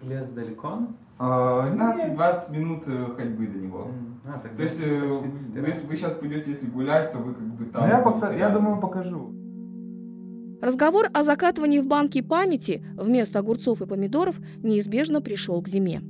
Лес 0.02 0.30
далеко? 0.30 0.88
15-20 1.18 2.52
минут 2.52 2.84
э, 2.86 3.06
ходьбы 3.14 3.46
до 3.46 3.58
него. 3.58 3.88
А, 4.24 4.38
тогда 4.38 4.56
То 4.56 4.62
есть, 4.62 4.80
э, 4.82 4.98
вы, 4.98 5.68
если 5.68 5.86
вы 5.86 5.96
сейчас 5.96 6.14
пойдете, 6.14 6.50
если 6.52 6.66
гулять, 6.66 7.12
то 7.12 7.18
вы 7.18 7.34
как 7.34 7.42
бы 7.42 7.64
там... 7.66 7.82
Ну, 7.82 7.88
я, 7.88 7.98
пока- 7.98 8.32
я 8.32 8.48
думаю, 8.48 8.80
покажу. 8.80 9.34
Разговор 10.62 11.06
о 11.12 11.22
закатывании 11.24 11.80
в 11.80 11.86
банки 11.86 12.22
памяти 12.22 12.84
вместо 12.96 13.38
огурцов 13.38 13.80
и 13.82 13.86
помидоров 13.86 14.38
неизбежно 14.62 15.20
пришел 15.20 15.62
к 15.62 15.68
зиме. 15.68 16.00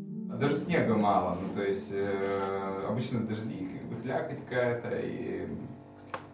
Даже 0.41 0.57
снега 0.57 0.95
мало, 0.97 1.37
ну 1.41 1.55
то 1.55 1.63
есть 1.69 1.91
э, 1.93 2.83
обычно 2.89 3.21
дожди, 3.21 3.69
слякоть 4.01 4.39
какая-то, 4.45 4.91
и 4.99 5.47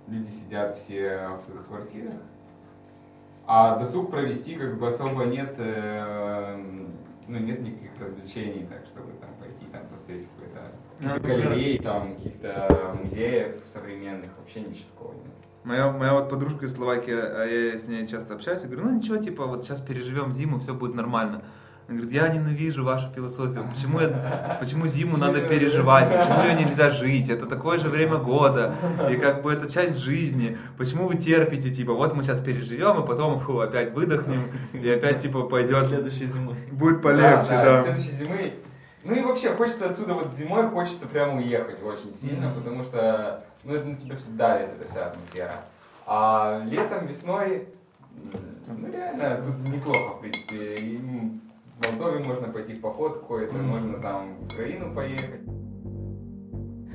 люди 0.09 0.29
сидят 0.29 0.79
все 0.79 1.31
в 1.39 1.41
своих 1.43 1.67
квартирах. 1.67 2.21
А 3.47 3.79
досуг 3.79 4.11
провести 4.11 4.57
как 4.57 4.79
бы 4.79 4.89
особо 4.89 5.25
нет, 5.25 5.55
э, 5.59 6.57
ну 7.29 7.39
нет 7.39 7.61
никаких 7.61 7.91
развлечений, 8.01 8.67
так 8.67 8.85
чтобы 8.87 9.13
там 9.21 9.31
пойти 9.41 9.67
там 9.71 9.83
посмотреть 9.87 10.27
какой-то 10.37 10.73
Ну, 11.01 11.21
галереи, 11.21 11.79
там 11.79 12.17
каких-то 12.17 12.97
музеев 13.03 13.63
современных, 13.73 14.31
вообще 14.39 14.61
ничего 14.61 14.89
такого 14.97 15.13
нет. 15.15 15.33
Моя, 15.63 15.91
моя 15.93 16.15
вот 16.15 16.29
подружка 16.31 16.67
из 16.67 16.75
Словакии, 16.75 17.13
а 17.13 17.45
я 17.45 17.79
с 17.79 17.87
ней 17.87 18.07
часто 18.07 18.35
общаюсь, 18.35 18.63
я 18.63 18.69
говорю, 18.69 18.89
ну 18.89 18.97
ничего, 18.97 19.17
типа, 19.17 19.47
вот 19.47 19.65
сейчас 19.65 19.81
переживем 19.81 20.33
зиму, 20.33 20.61
все 20.61 20.75
будет 20.75 20.95
нормально. 20.95 21.43
Она 21.89 21.99
говорит, 21.99 22.13
я 22.17 22.29
ненавижу 22.29 22.85
вашу 22.85 23.09
философию, 23.15 23.65
почему, 23.73 24.01
я, 24.01 24.57
почему 24.61 24.89
зиму 24.89 25.17
надо 25.19 25.41
переживать, 25.41 26.09
почему 26.09 26.43
ее 26.43 26.65
нельзя 26.65 26.91
жить, 26.91 27.31
это 27.31 27.47
такое 27.47 27.79
же 27.79 27.89
время 27.89 28.17
года, 28.17 28.75
и 29.09 29.15
как 29.15 29.43
бы 29.43 29.53
это 29.53 29.73
часть 29.73 29.99
жизни, 29.99 30.59
почему 30.77 31.07
вы 31.07 31.17
терпите, 31.17 31.73
типа, 31.73 31.93
вот 31.93 32.15
мы 32.15 32.25
сейчас 32.25 32.41
переживем, 32.41 33.05
и 33.05 33.07
потом 33.07 33.39
фу, 33.39 33.61
опять 33.61 33.93
выдохнем, 33.93 34.51
и 34.73 34.89
опять, 34.89 35.23
типа, 35.23 35.43
пойдет, 35.43 35.87
Следующей 35.87 36.27
зимой. 36.27 36.57
будет 36.73 37.03
полегче, 37.03 37.51
да, 37.51 37.65
да. 37.65 37.77
до 37.77 37.83
следующей 37.85 38.11
зимы. 38.11 38.53
Ну 39.05 39.15
и 39.15 39.23
вообще 39.23 39.51
хочется 39.51 39.89
отсюда 39.89 40.15
вот 40.15 40.35
зимой 40.35 40.69
хочется 40.69 41.07
прямо 41.07 41.37
уехать 41.37 41.81
очень 41.85 42.13
сильно, 42.13 42.51
потому 42.51 42.83
что 42.83 43.45
ну, 43.63 43.75
это 43.75 43.87
на 43.87 43.97
тебя 43.97 44.17
все 44.17 44.31
давит, 44.31 44.71
эта 44.81 44.91
вся 44.91 45.07
атмосфера. 45.07 45.65
А 46.05 46.65
летом, 46.69 47.07
весной, 47.07 47.69
ну 48.67 48.93
реально, 48.93 49.43
тут 49.45 49.73
неплохо, 49.73 50.15
в 50.15 50.21
принципе. 50.21 50.75
И, 50.75 51.41
в 51.79 51.99
Молдове 51.99 52.25
можно 52.25 52.49
пойти 52.49 52.75
в 52.75 52.81
поход 52.81 53.21
какой-то, 53.21 53.55
можно 53.55 53.99
там 54.01 54.37
в 54.37 54.45
Украину 54.47 54.95
поехать. 54.95 55.41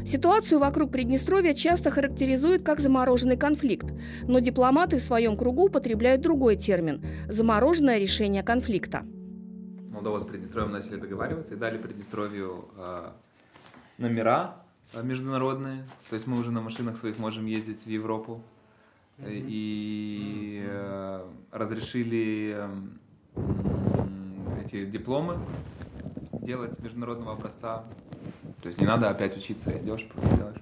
Ситуацию 0.06 0.60
вокруг 0.60 0.92
Приднестровья 0.92 1.54
часто 1.54 1.92
характеризуют 1.92 2.64
как 2.64 2.80
замороженный 2.80 3.38
конфликт, 3.38 3.94
но 4.24 4.40
дипломаты 4.40 4.98
в 4.98 5.02
своем 5.02 5.38
кругу 5.38 5.66
употребляют 5.66 6.22
другой 6.22 6.56
термин– 6.56 7.04
замороженное 7.30 8.00
решение 8.00 8.42
конфликта. 8.42 9.04
Молдова 9.92 10.20
с 10.20 10.26
Приднестровьем 10.26 10.72
начали 10.72 10.96
договариваться 10.96 11.54
и 11.54 11.58
дали 11.58 11.78
Приднестровью 11.78 12.66
э, 12.78 13.10
номера 14.00 14.56
э, 14.96 15.04
международные. 15.04 15.86
То 16.10 16.16
есть 16.16 16.26
мы 16.26 16.40
уже 16.40 16.50
на 16.52 16.62
машинах 16.62 16.98
своих 16.98 17.20
можем 17.20 17.46
ездить 17.46 17.86
в 17.86 17.90
Европу. 17.90 18.42
Э, 19.20 19.26
И 19.30 20.64
э, 20.68 21.26
разрешили 21.52 22.56
м, 22.58 23.00
эти 24.64 24.86
дипломы 24.86 25.38
делать 26.34 26.80
международного 26.80 27.34
образца. 27.34 27.84
То 28.62 28.68
есть 28.68 28.80
не 28.80 28.88
надо 28.88 29.10
опять 29.10 29.38
учиться, 29.38 29.72
идешь, 29.78 30.08
просто 30.08 30.36
делаешь. 30.36 30.62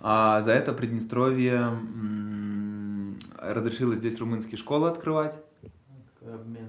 А 0.00 0.42
за 0.42 0.52
это 0.52 0.72
Приднестровье 0.72 1.72
разрешило 3.38 3.96
здесь 3.96 4.18
румынские 4.20 4.58
школы 4.58 4.88
открывать. 4.88 5.36
Обмен. 6.22 6.68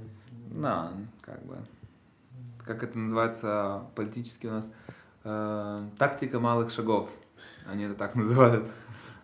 Да, 0.51 0.91
как 1.21 1.45
бы. 1.45 1.57
Как 2.65 2.83
это 2.83 2.97
называется 2.97 3.83
политически 3.95 4.47
у 4.47 4.51
нас? 4.51 4.71
Э, 5.23 5.87
тактика 5.97 6.39
малых 6.39 6.71
шагов. 6.71 7.09
Они 7.65 7.83
это 7.83 7.95
так 7.95 8.15
называют. 8.15 8.71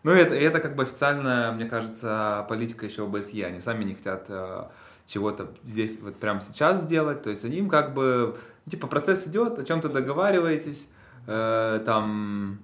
Ну, 0.04 0.12
это, 0.12 0.36
это 0.36 0.60
как 0.60 0.76
бы 0.76 0.84
официальная, 0.84 1.52
мне 1.52 1.66
кажется, 1.66 2.46
политика 2.50 2.86
еще 2.86 3.06
ОБСЕ. 3.06 3.46
Они 3.46 3.60
сами 3.60 3.84
не 3.84 3.96
хотят 3.96 4.26
э, 4.30 4.66
чего-то 5.06 5.54
здесь, 5.64 6.00
вот 6.02 6.16
прямо 6.16 6.42
сейчас 6.42 6.82
сделать. 6.82 7.22
То 7.22 7.30
есть 7.30 7.44
им 7.44 7.70
как 7.70 7.94
бы, 7.94 8.38
типа, 8.70 8.88
процесс 8.88 9.28
идет, 9.28 9.60
о 9.60 9.64
чем-то 9.64 9.90
договариваетесь, 9.90 10.88
э, 11.28 11.82
там, 11.86 12.60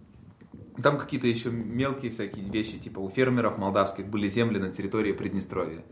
там 0.82 0.98
какие-то 0.98 1.28
еще 1.28 1.52
мелкие 1.52 2.12
всякие 2.12 2.50
вещи, 2.50 2.80
типа 2.80 3.00
у 3.00 3.10
фермеров 3.10 3.58
молдавских 3.58 4.08
были 4.08 4.28
земли 4.28 4.60
на 4.60 4.72
территории 4.72 5.14
Приднестровья. 5.14 5.84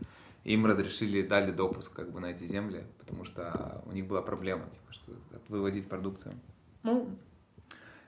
Им 0.44 0.66
разрешили, 0.66 1.22
дали 1.22 1.50
допуск 1.50 1.92
как 1.92 2.10
бы 2.10 2.20
на 2.20 2.26
эти 2.26 2.44
земли, 2.44 2.84
потому 2.98 3.24
что 3.24 3.82
у 3.86 3.92
них 3.92 4.06
была 4.06 4.22
проблема, 4.22 4.64
типа, 4.64 4.92
что 4.92 5.12
вывозить 5.48 5.86
продукцию. 5.88 6.34
Ну, 6.82 7.10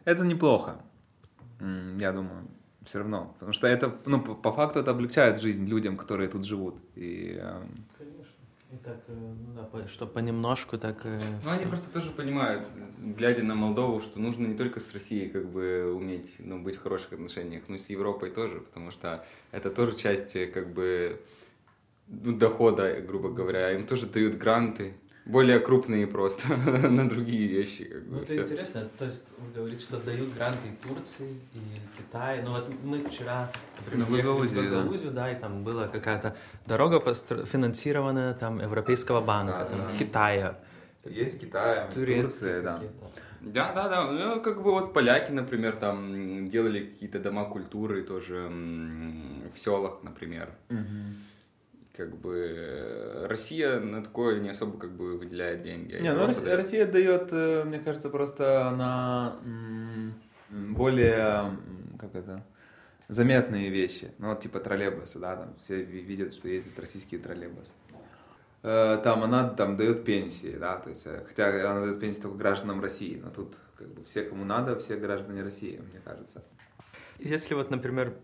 это 0.05 0.25
неплохо, 0.25 0.77
я 1.61 2.13
думаю, 2.13 2.49
все 2.85 2.99
равно. 2.99 3.33
Потому 3.35 3.53
что 3.53 3.67
это, 3.67 3.95
ну, 4.07 4.21
по, 4.21 4.53
факту 4.53 4.81
это 4.81 4.91
облегчает 4.91 5.41
жизнь 5.41 5.67
людям, 5.67 5.97
которые 5.97 6.29
тут 6.29 6.45
живут. 6.45 6.77
И, 6.95 7.41
Конечно. 7.99 8.12
И 8.73 8.77
так, 8.77 9.05
э, 9.09 9.13
ну 9.13 9.53
да, 9.55 9.87
что 9.87 10.07
понемножку 10.07 10.79
так... 10.79 11.05
э, 11.05 11.21
Ну, 11.45 11.51
они 11.51 11.67
просто 11.67 11.91
тоже 11.91 12.11
понимают, 12.11 12.67
глядя 12.99 13.43
на 13.43 13.55
Молдову, 13.55 14.01
что 14.01 14.19
нужно 14.19 14.47
не 14.47 14.57
только 14.57 14.81
с 14.81 14.95
Россией 14.95 15.29
как 15.29 15.51
бы 15.51 15.93
уметь 15.95 16.37
ну, 16.39 16.59
быть 16.59 16.77
в 16.77 16.83
хороших 16.83 17.13
отношениях, 17.13 17.65
но 17.69 17.77
и 17.77 17.79
с 17.79 17.91
Европой 17.91 18.31
тоже, 18.31 18.61
потому 18.61 18.91
что 18.91 19.27
это 19.51 19.71
тоже 19.71 19.99
часть 19.99 20.35
э, 20.37 20.47
как 20.47 20.73
бы 20.73 21.21
ну, 22.09 22.35
дохода, 22.35 22.99
грубо 23.03 23.29
говоря. 23.29 23.73
Им 23.73 23.87
тоже 23.87 24.07
дают 24.07 24.37
гранты, 24.37 24.95
более 25.25 25.59
крупные 25.61 26.07
просто, 26.07 26.57
на 26.89 27.09
другие 27.09 27.47
вещи. 27.49 27.85
Как 27.85 28.03
Ну, 28.07 28.17
бы, 28.19 28.23
это 28.25 28.33
всё. 28.33 28.43
интересно, 28.45 28.89
то 28.99 29.05
есть 29.05 29.25
вы 29.39 29.53
говорите, 29.55 29.83
что 29.83 29.99
дают 29.99 30.35
гранты 30.35 30.69
и 30.69 30.87
Турции, 30.89 31.41
и 31.55 31.61
Китаю. 31.99 32.43
Ну 32.45 32.51
вот 32.53 32.69
мы 32.85 33.05
вчера, 33.09 33.53
например, 33.79 34.07
Ну, 34.09 34.15
в 34.15 34.17
ехали 34.17 34.23
Гагаузию, 34.33 34.61
в 34.63 34.71
да. 34.71 34.79
Гагаузию, 34.83 35.11
да, 35.13 35.33
и 35.33 35.41
там 35.41 35.65
была 35.65 35.89
какая-то 35.89 36.37
дорога 36.67 36.97
постро- 36.99 37.47
финансированная 37.47 38.35
там 38.35 38.61
Европейского 38.61 39.21
банка, 39.21 39.59
Да, 39.59 39.65
там 39.65 39.81
да. 39.93 39.97
Китая, 39.97 40.59
есть 41.05 41.41
Китай, 41.41 41.89
Турция, 41.93 42.63
да. 42.63 42.83
Да, 43.41 43.73
да, 43.75 43.89
да. 43.89 44.11
Ну, 44.11 44.41
как 44.41 44.63
бы 44.63 44.71
вот 44.71 44.93
поляки, 44.95 45.33
например, 45.33 45.73
там 45.77 46.49
делали 46.49 46.79
какие-то 46.81 47.19
дома 47.19 47.45
культуры 47.45 48.03
тоже 48.03 48.49
в 49.53 49.59
селах, 49.59 50.03
например. 50.05 50.51
Как 51.95 52.17
бы 52.17 52.35
э, 52.57 53.27
Россия 53.29 53.79
на 53.79 54.03
такое 54.03 54.41
не 54.41 54.49
особо 54.49 54.79
как 54.79 54.93
бы 54.93 55.19
выделяет 55.19 55.63
деньги. 55.63 55.95
а 55.95 56.01
Не, 56.01 56.15
ну 56.15 56.27
Россия, 56.27 56.45
дает. 56.47 56.59
Россия 56.59 56.87
дает, 56.87 57.29
э, 57.33 57.65
мне 57.65 57.79
кажется, 57.81 58.09
просто 58.09 58.71
на 58.71 59.37
м, 59.45 60.15
более, 60.75 61.55
как 61.99 62.15
это, 62.15 62.43
заметные 63.09 63.69
вещи. 63.69 64.11
Ну, 64.19 64.29
вот 64.31 64.41
типа 64.41 64.59
троллейбусы, 64.61 65.19
да, 65.19 65.37
там 65.37 65.55
все 65.57 65.83
ви- 65.83 66.01
видят, 66.01 66.33
что 66.33 66.49
ездят 66.49 66.79
российские 66.79 67.21
троллейбусы. 67.21 67.73
Э, 68.63 68.99
Там 69.05 69.23
она 69.25 69.51
там 69.51 69.77
дает 69.77 70.05
пенсии, 70.05 70.57
да, 70.59 70.77
то 70.79 70.89
есть, 70.89 71.05
хотя 71.27 71.49
она 71.73 71.81
дает 71.85 72.01
пенсии 72.01 72.21
только 72.21 72.39
гражданам 72.39 72.81
России, 72.81 73.21
но 73.23 73.31
тут 73.31 73.55
как 73.77 73.89
бы 73.89 74.03
все, 74.05 74.23
кому 74.23 74.45
надо, 74.47 74.79
все 74.79 74.97
граждане 74.97 75.43
России, 75.43 75.77
мне 75.91 76.01
кажется. 76.03 76.43
Если 77.19 77.53
вот, 77.55 77.71
например, 77.71 78.15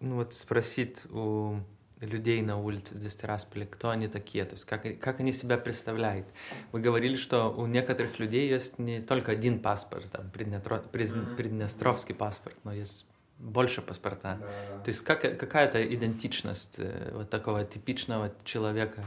ну 0.00 0.16
вот 0.16 0.32
спросить 0.34 1.04
у 1.10 1.56
людей 2.00 2.40
на 2.42 2.58
улице 2.58 2.96
здесь 2.96 3.14
в 3.14 3.20
Тирасполе, 3.20 3.66
кто 3.66 3.90
они 3.90 4.08
такие, 4.08 4.44
то 4.44 4.52
есть 4.52 4.64
как, 4.64 4.82
как 5.00 5.20
они 5.20 5.32
себя 5.32 5.58
представляют. 5.58 6.26
Вы 6.72 6.80
говорили, 6.80 7.16
что 7.16 7.50
у 7.50 7.66
некоторых 7.66 8.18
людей 8.18 8.48
есть 8.48 8.78
не 8.78 9.00
только 9.00 9.32
один 9.32 9.58
паспорт, 9.60 10.10
там, 10.10 10.30
Приднестро- 10.32 10.82
Приз- 10.90 11.14
Мгм. 11.16 11.36
Приднестровский 11.36 12.14
паспорт, 12.14 12.56
но 12.64 12.72
есть 12.72 13.06
больше 13.38 13.80
паспорта. 13.82 14.38
То 14.84 14.88
есть 14.88 15.00
как, 15.02 15.20
какая-то 15.38 15.82
идентичность 15.94 16.74
э, 16.78 17.10
вот 17.14 17.30
такого 17.30 17.64
типичного 17.64 18.32
человека 18.44 19.02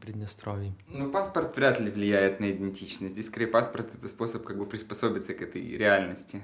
Приднестровье. 0.00 0.74
Ну, 0.88 1.10
паспорт 1.10 1.56
вряд 1.56 1.80
ли 1.80 1.90
влияет 1.90 2.38
на 2.38 2.50
идентичность. 2.50 3.14
Здесь, 3.14 3.26
скорее, 3.26 3.46
паспорт— 3.46 3.94
это 3.94 4.08
способ 4.08 4.44
как 4.44 4.58
бы 4.58 4.66
приспособиться 4.66 5.32
к 5.32 5.40
этой 5.40 5.62
реальности. 5.76 6.42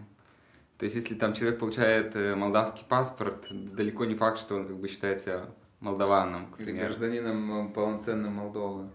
То 0.78 0.84
есть, 0.84 0.96
если 0.96 1.14
там 1.14 1.32
человек 1.32 1.58
получает 1.58 2.14
э, 2.16 2.34
молдавский 2.34 2.84
паспорт, 2.86 3.46
далеко 3.50 4.04
не 4.04 4.14
факт, 4.14 4.38
что 4.38 4.56
он 4.56 4.66
как 4.66 4.76
бы 4.76 4.88
считается 4.88 5.54
молдаваном, 5.80 6.52
к 6.52 6.58
примеру. 6.58 6.86
Гражданином 6.86 7.70
э, 7.70 7.72
полноценным 7.72 8.34
Молдовы. 8.34 8.90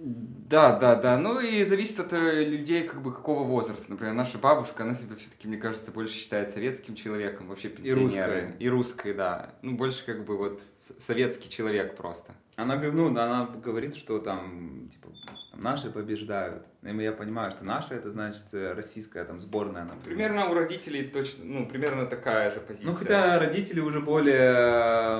Да, 0.00 0.78
да, 0.78 0.94
да. 0.94 1.18
Ну 1.18 1.40
и 1.40 1.64
зависит 1.64 1.98
от 1.98 2.12
э, 2.12 2.44
людей, 2.44 2.84
как 2.84 3.02
бы 3.02 3.12
какого 3.12 3.42
возраста. 3.42 3.86
Например, 3.88 4.14
наша 4.14 4.38
бабушка, 4.38 4.84
она 4.84 4.94
себя 4.94 5.16
все-таки, 5.16 5.48
мне 5.48 5.56
кажется, 5.56 5.90
больше 5.90 6.14
считает 6.14 6.50
советским 6.50 6.94
человеком, 6.94 7.48
вообще 7.48 7.68
пенсионеры. 7.68 8.42
русской. 8.42 8.56
И 8.58 8.68
русской, 8.68 9.14
да. 9.14 9.54
Ну, 9.62 9.76
больше 9.76 10.04
как 10.06 10.24
бы 10.24 10.36
вот 10.36 10.62
советский 10.98 11.48
человек 11.48 11.96
просто. 11.96 12.34
Она, 12.56 12.76
ну, 12.76 13.08
она 13.08 13.46
говорит, 13.46 13.96
что 13.96 14.18
там, 14.20 14.88
типа, 14.90 15.10
наши 15.58 15.90
побеждают. 15.90 16.64
И 16.82 16.88
я 16.88 17.12
понимаю, 17.12 17.50
что 17.50 17.64
наши, 17.64 17.94
это 17.94 18.10
значит 18.10 18.44
э, 18.52 18.72
российская 18.72 19.24
там 19.24 19.40
сборная, 19.40 19.84
например. 19.84 20.04
Примерно 20.04 20.48
у 20.48 20.54
родителей 20.54 21.04
точно, 21.04 21.44
ну, 21.44 21.66
примерно 21.66 22.06
такая 22.06 22.52
же 22.52 22.60
позиция. 22.60 22.86
Ну, 22.86 22.94
хотя 22.94 23.38
родители 23.38 23.80
уже 23.80 24.00
более 24.00 25.18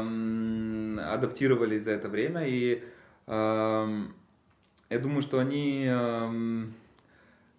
адаптировались 1.13 1.85
за 1.85 1.93
это 1.93 2.09
время, 2.09 2.47
и 2.47 2.85
эм, 3.27 4.15
я 4.91 4.99
думаю, 4.99 5.23
что 5.23 5.39
они 5.39 5.87
эм, 5.87 6.75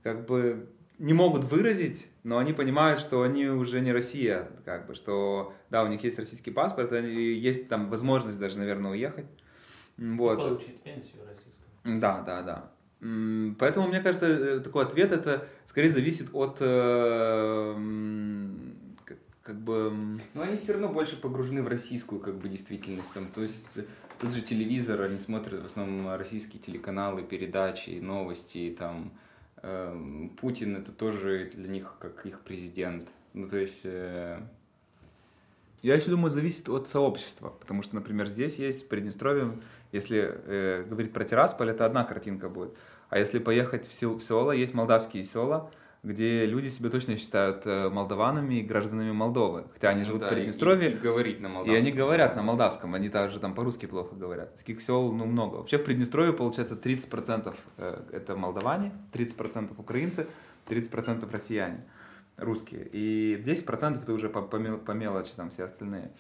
как 0.04 0.26
бы 0.26 0.68
не 0.98 1.14
могут 1.14 1.46
выразить, 1.46 2.08
но 2.24 2.38
они 2.38 2.54
понимают, 2.54 3.00
что 3.00 3.22
они 3.24 3.46
уже 3.48 3.80
не 3.82 3.92
Россия, 3.92 4.50
как 4.66 4.88
бы, 4.88 4.96
что, 4.96 5.54
да, 5.70 5.84
у 5.84 5.88
них 5.88 6.04
есть 6.04 6.20
российский 6.20 6.52
паспорт, 6.52 6.92
и 6.94 7.34
есть 7.34 7.70
там 7.70 7.90
возможность 7.90 8.40
даже, 8.40 8.58
наверное, 8.58 8.92
уехать. 8.92 9.26
Вот. 9.98 10.38
Получить 10.38 10.82
пенсию 10.82 11.26
российскую. 11.28 11.59
Да, 11.84 12.22
да, 12.22 12.42
да. 12.42 12.72
Поэтому, 13.60 13.88
мне 13.88 14.02
кажется, 14.02 14.26
э, 14.26 14.60
такой 14.60 14.84
ответ 14.84 15.14
это 15.14 15.48
скорее 15.68 15.90
зависит 15.90 16.30
от 16.34 16.58
э, 16.60 17.76
как, 19.42 19.62
бы... 19.62 20.20
Но 20.34 20.42
они 20.42 20.58
все 20.58 20.74
равно 20.74 20.90
больше 20.90 21.20
погружены 21.20 21.64
в 21.64 21.70
российскую 21.70 22.20
как 22.20 22.38
бы 22.38 22.50
действительность. 22.50 23.14
Там, 23.14 23.28
то 23.28 23.42
есть 23.42 23.78
э, 23.78 23.86
тот 24.20 24.34
же 24.34 24.42
телевизор, 24.42 25.02
они 25.02 25.18
смотрят 25.18 25.62
в 25.62 25.66
основном 25.66 26.14
российские 26.16 26.62
телеканалы, 26.62 27.24
передачи, 27.24 28.00
новости. 28.02 28.76
Там 28.78 29.14
эм, 29.62 30.30
Путин 30.42 30.76
это 30.76 30.92
тоже 30.92 31.52
для 31.54 31.70
них 31.70 31.96
как 32.00 32.26
их 32.26 32.42
президент. 32.42 33.08
Ну 33.34 33.48
то 33.48 33.58
есть 33.58 33.80
э, 33.84 34.42
Я 35.82 35.96
еще 35.96 36.10
думаю, 36.12 36.30
зависит 36.30 36.68
от 36.70 36.88
сообщества, 36.88 37.54
потому 37.60 37.84
что, 37.84 37.96
например, 37.96 38.28
здесь 38.28 38.60
есть 38.60 38.86
в 38.86 38.88
Приднестровье, 38.88 39.58
если 39.92 40.20
э, 40.46 40.84
говорить 40.88 41.14
про 41.14 41.24
Тирасполь, 41.24 41.70
это 41.72 41.86
одна 41.86 42.04
картинка 42.04 42.50
будет. 42.50 42.74
А 43.10 43.18
если 43.18 43.40
поехать 43.40 43.88
в, 43.88 43.94
сел, 43.94 44.16
в 44.18 44.22
села, 44.24 44.52
есть 44.52 44.74
молдавские 44.74 45.24
села, 45.24 45.72
где 46.04 46.46
люди 46.46 46.70
себя 46.70 46.90
точно 46.90 47.18
считают 47.18 47.64
э, 47.66 47.90
молдаванами 47.90 48.56
и 48.56 48.62
гражданами 48.62 49.12
Молдовы, 49.12 49.66
хотя 49.74 49.90
они 49.90 50.04
живут 50.04 50.22
да, 50.22 50.30
в 50.30 50.32
и- 50.32 50.36
Приднестровье. 50.36 50.92
и, 50.92 50.94
и 50.94 50.98
говорить 50.98 51.40
на 51.42 51.48
И 51.48 51.50
молдавском. 51.50 51.76
они 51.76 51.92
говорят 51.92 52.36
на 52.36 52.42
молдавском, 52.44 52.94
они 52.96 53.10
также 53.10 53.40
там 53.40 53.54
по-русски 53.54 53.86
плохо 53.86 54.16
говорят. 54.16 54.56
Таких 54.56 54.82
сел, 54.82 55.12
ну, 55.12 55.26
много. 55.26 55.56
Вообще 55.58 55.78
в 55.78 55.84
Приднестровье, 55.84 56.32
получается, 56.34 56.76
30% 56.76 57.54
э, 57.78 58.02
это 58.14 58.36
молдаване, 58.36 58.94
30% 59.12 59.74
украинцы, 59.78 60.28
30% 60.68 61.30
россияне, 61.32 61.84
русские. 62.42 62.88
И 62.92 63.42
10% 63.46 64.02
это 64.02 64.14
уже 64.14 64.30
по, 64.30 64.42
по 64.42 64.60
по 64.60 64.92
мелочи 64.92 65.32
там 65.36 65.50
все 65.50 65.64
остальные. 65.64 66.12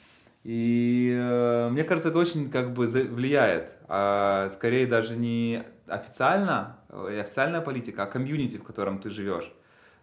И 0.43 1.13
э, 1.19 1.69
мне 1.69 1.83
кажется, 1.83 2.09
это 2.09 2.19
очень 2.19 2.49
как 2.49 2.73
бы 2.73 2.85
влияет. 2.87 3.73
А, 3.87 4.47
скорее 4.49 4.87
даже 4.87 5.15
не 5.15 5.63
официально, 5.87 6.77
э, 6.89 7.19
официальная 7.21 7.61
политика, 7.61 8.03
а 8.03 8.05
комьюнити, 8.05 8.57
в 8.57 8.63
котором 8.63 8.99
ты 8.99 9.09
живешь. 9.09 9.51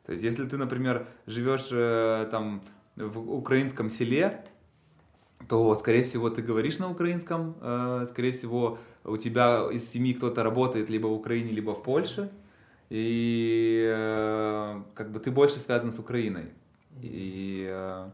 То 0.05 0.13
есть, 0.13 0.23
если 0.23 0.47
ты, 0.47 0.57
например, 0.57 1.07
живешь 1.27 1.69
э, 1.71 2.29
там 2.31 2.63
в 2.97 3.33
украинском 3.35 3.91
селе, 3.91 4.45
то, 5.49 5.75
скорее 5.75 6.03
всего, 6.03 6.31
ты 6.31 6.43
говоришь 6.43 6.79
на 6.79 6.91
украинском, 6.91 7.57
э, 7.61 8.05
скорее 8.09 8.33
всего, 8.33 8.79
у 9.05 9.17
тебя 9.17 9.69
из 9.73 9.89
семьи 9.89 10.13
кто-то 10.13 10.43
работает 10.43 10.91
либо 10.91 11.07
в 11.07 11.13
Украине, 11.13 11.51
либо 11.53 11.75
в 11.75 11.83
Польше, 11.83 12.31
и 12.91 13.85
э, 13.93 14.83
как 14.95 15.11
бы 15.11 15.19
ты 15.21 15.31
больше 15.31 15.61
связан 15.61 15.93
с 15.93 15.99
Украиной. 15.99 16.53
И 17.03 17.67
э, 17.69 18.09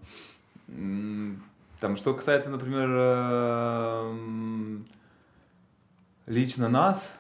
там, 1.81 1.97
что 1.97 2.15
касается, 2.15 2.51
например, 2.51 2.89
э, 2.91 4.79
лично 6.27 6.69
нас, 6.69 7.13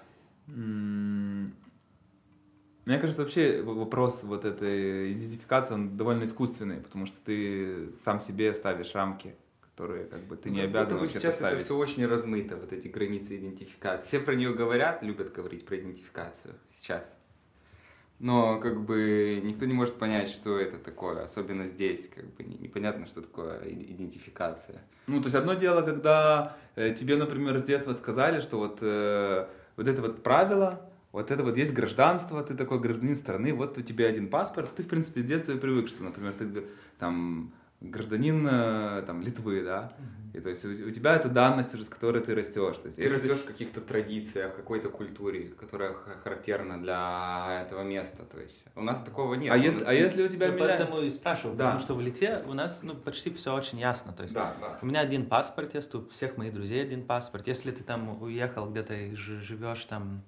мне 2.85 2.99
кажется, 2.99 3.23
вообще 3.23 3.63
вопрос 3.63 4.25
вот 4.25 4.45
этой 4.45 5.13
идентификации, 5.13 5.75
он 5.75 5.97
довольно 5.97 6.25
искусственный, 6.25 6.79
потому 6.81 7.07
что 7.07 7.21
ты 7.21 7.91
сам 7.99 8.21
себе 8.21 8.53
ставишь 8.55 8.93
рамки, 8.95 9.37
которые 9.61 10.07
как 10.07 10.23
бы 10.25 10.37
ты 10.37 10.51
не 10.51 10.59
Ну, 10.63 10.65
обязан 10.65 10.99
вообще 10.99 11.21
сейчас 11.21 11.37
ставить. 11.37 11.59
это 11.59 11.65
все 11.67 11.77
очень 11.77 12.05
размыто, 12.07 12.57
вот 12.57 12.73
эти 12.73 12.89
границы 12.89 13.37
идентификации. 13.39 14.09
Все 14.09 14.19
про 14.21 14.35
нее 14.35 14.53
говорят, 14.53 15.03
любят 15.03 15.33
говорить 15.33 15.65
про 15.65 15.77
идентификацию 15.79 16.55
сейчас. 16.71 17.17
Но 18.23 18.61
как 18.61 18.85
бы 18.85 19.41
никто 19.43 19.67
не 19.67 19.73
может 19.75 19.97
понять, 19.97 20.29
что 20.29 20.57
это 20.57 20.79
такое, 20.79 21.25
особенно 21.25 21.67
здесь, 21.67 22.09
как 22.15 22.25
бы 22.35 22.45
не- 22.45 22.57
непонятно, 22.57 23.05
что 23.09 23.21
такое 23.21 23.61
идентификация. 23.67 24.81
Ну, 25.09 25.19
то 25.19 25.25
есть 25.27 25.35
одно 25.35 25.55
дело, 25.55 25.83
когда 25.83 26.57
э, 26.77 26.95
тебе, 26.95 27.17
например, 27.17 27.59
с 27.59 27.65
детства 27.65 27.93
сказали, 27.95 28.41
что 28.41 28.59
вот, 28.59 28.79
э, 28.81 29.47
вот 29.77 29.89
это 29.89 30.01
вот 30.01 30.23
правило, 30.23 30.89
вот 31.11 31.33
это 31.33 31.43
вот 31.43 31.57
есть 31.57 31.75
гражданство, 31.75 32.45
ты 32.45 32.55
такой 32.55 32.79
гражданин 32.79 33.17
страны, 33.17 33.53
вот 33.53 33.77
у 33.77 33.83
тебя 33.83 34.07
один 34.07 34.29
паспорт, 34.29 34.71
ты, 34.77 34.85
в 34.85 34.89
принципе, 34.89 35.21
с 35.23 35.25
детства 35.25 35.51
и 35.51 35.59
привык, 35.59 35.89
что, 35.89 36.05
например, 36.05 36.33
ты 36.39 36.65
там 37.01 37.53
гражданин 37.83 38.47
э, 38.51 39.03
там, 39.07 39.23
Литвы, 39.23 39.63
да, 39.63 39.93
и 40.35 40.41
то 40.41 40.49
есть 40.49 40.65
у, 40.65 40.91
тебя 40.91 41.15
это 41.15 41.29
данность 41.29 41.75
уже, 41.75 41.85
с 41.85 41.91
которой 41.91 42.23
ты 42.23 42.35
растешь. 42.35 42.79
То 42.79 42.87
есть, 42.87 42.97
Ты 42.97 43.07
растешь 43.07 43.41
в 43.41 43.45
каких-то 43.45 43.83
традициях, 43.83 44.57
какой-то 44.57 44.89
культуре, 44.89 45.49
которая 45.61 45.93
ха- 45.93 46.15
характерна 46.25 46.81
для 46.81 47.65
этого 47.67 47.83
места. 47.83 48.25
То 48.25 48.41
есть 48.41 48.65
у 48.75 48.81
нас 48.83 49.03
такого 49.03 49.35
нет. 49.35 49.53
А 49.53 49.59
если, 49.59 49.81
нас 49.81 49.89
а 49.91 49.93
если 49.93 50.23
у 50.23 50.29
тебя 50.29 50.47
Ну, 50.49 50.55
миллион- 50.55 50.69
поэтому 50.69 51.01
и 51.03 51.11
спрашиваю, 51.11 51.55
Да. 51.57 51.65
потому 51.65 51.81
что 51.83 51.95
в 51.95 52.01
Литве 52.01 52.43
у 52.49 52.55
нас 52.55 52.83
ну, 52.83 52.95
почти 52.95 53.31
все 53.31 53.55
очень 53.55 53.79
ясно. 53.79 54.15
То 54.15 54.23
есть 54.23 54.35
Да, 54.35 54.55
да. 54.59 54.79
у 54.81 54.87
меня 54.87 55.01
один 55.01 55.27
паспорт 55.27 55.75
есть, 55.75 55.95
у 55.95 56.09
всех 56.09 56.39
моих 56.39 56.55
друзей 56.55 56.81
один 56.83 57.05
паспорт. 57.05 57.47
Если 57.47 57.71
ты 57.71 57.85
там 57.85 58.23
уехал 58.23 58.71
где-то 58.71 58.95
и 58.95 59.15
живешь 59.15 59.85
там 59.85 60.23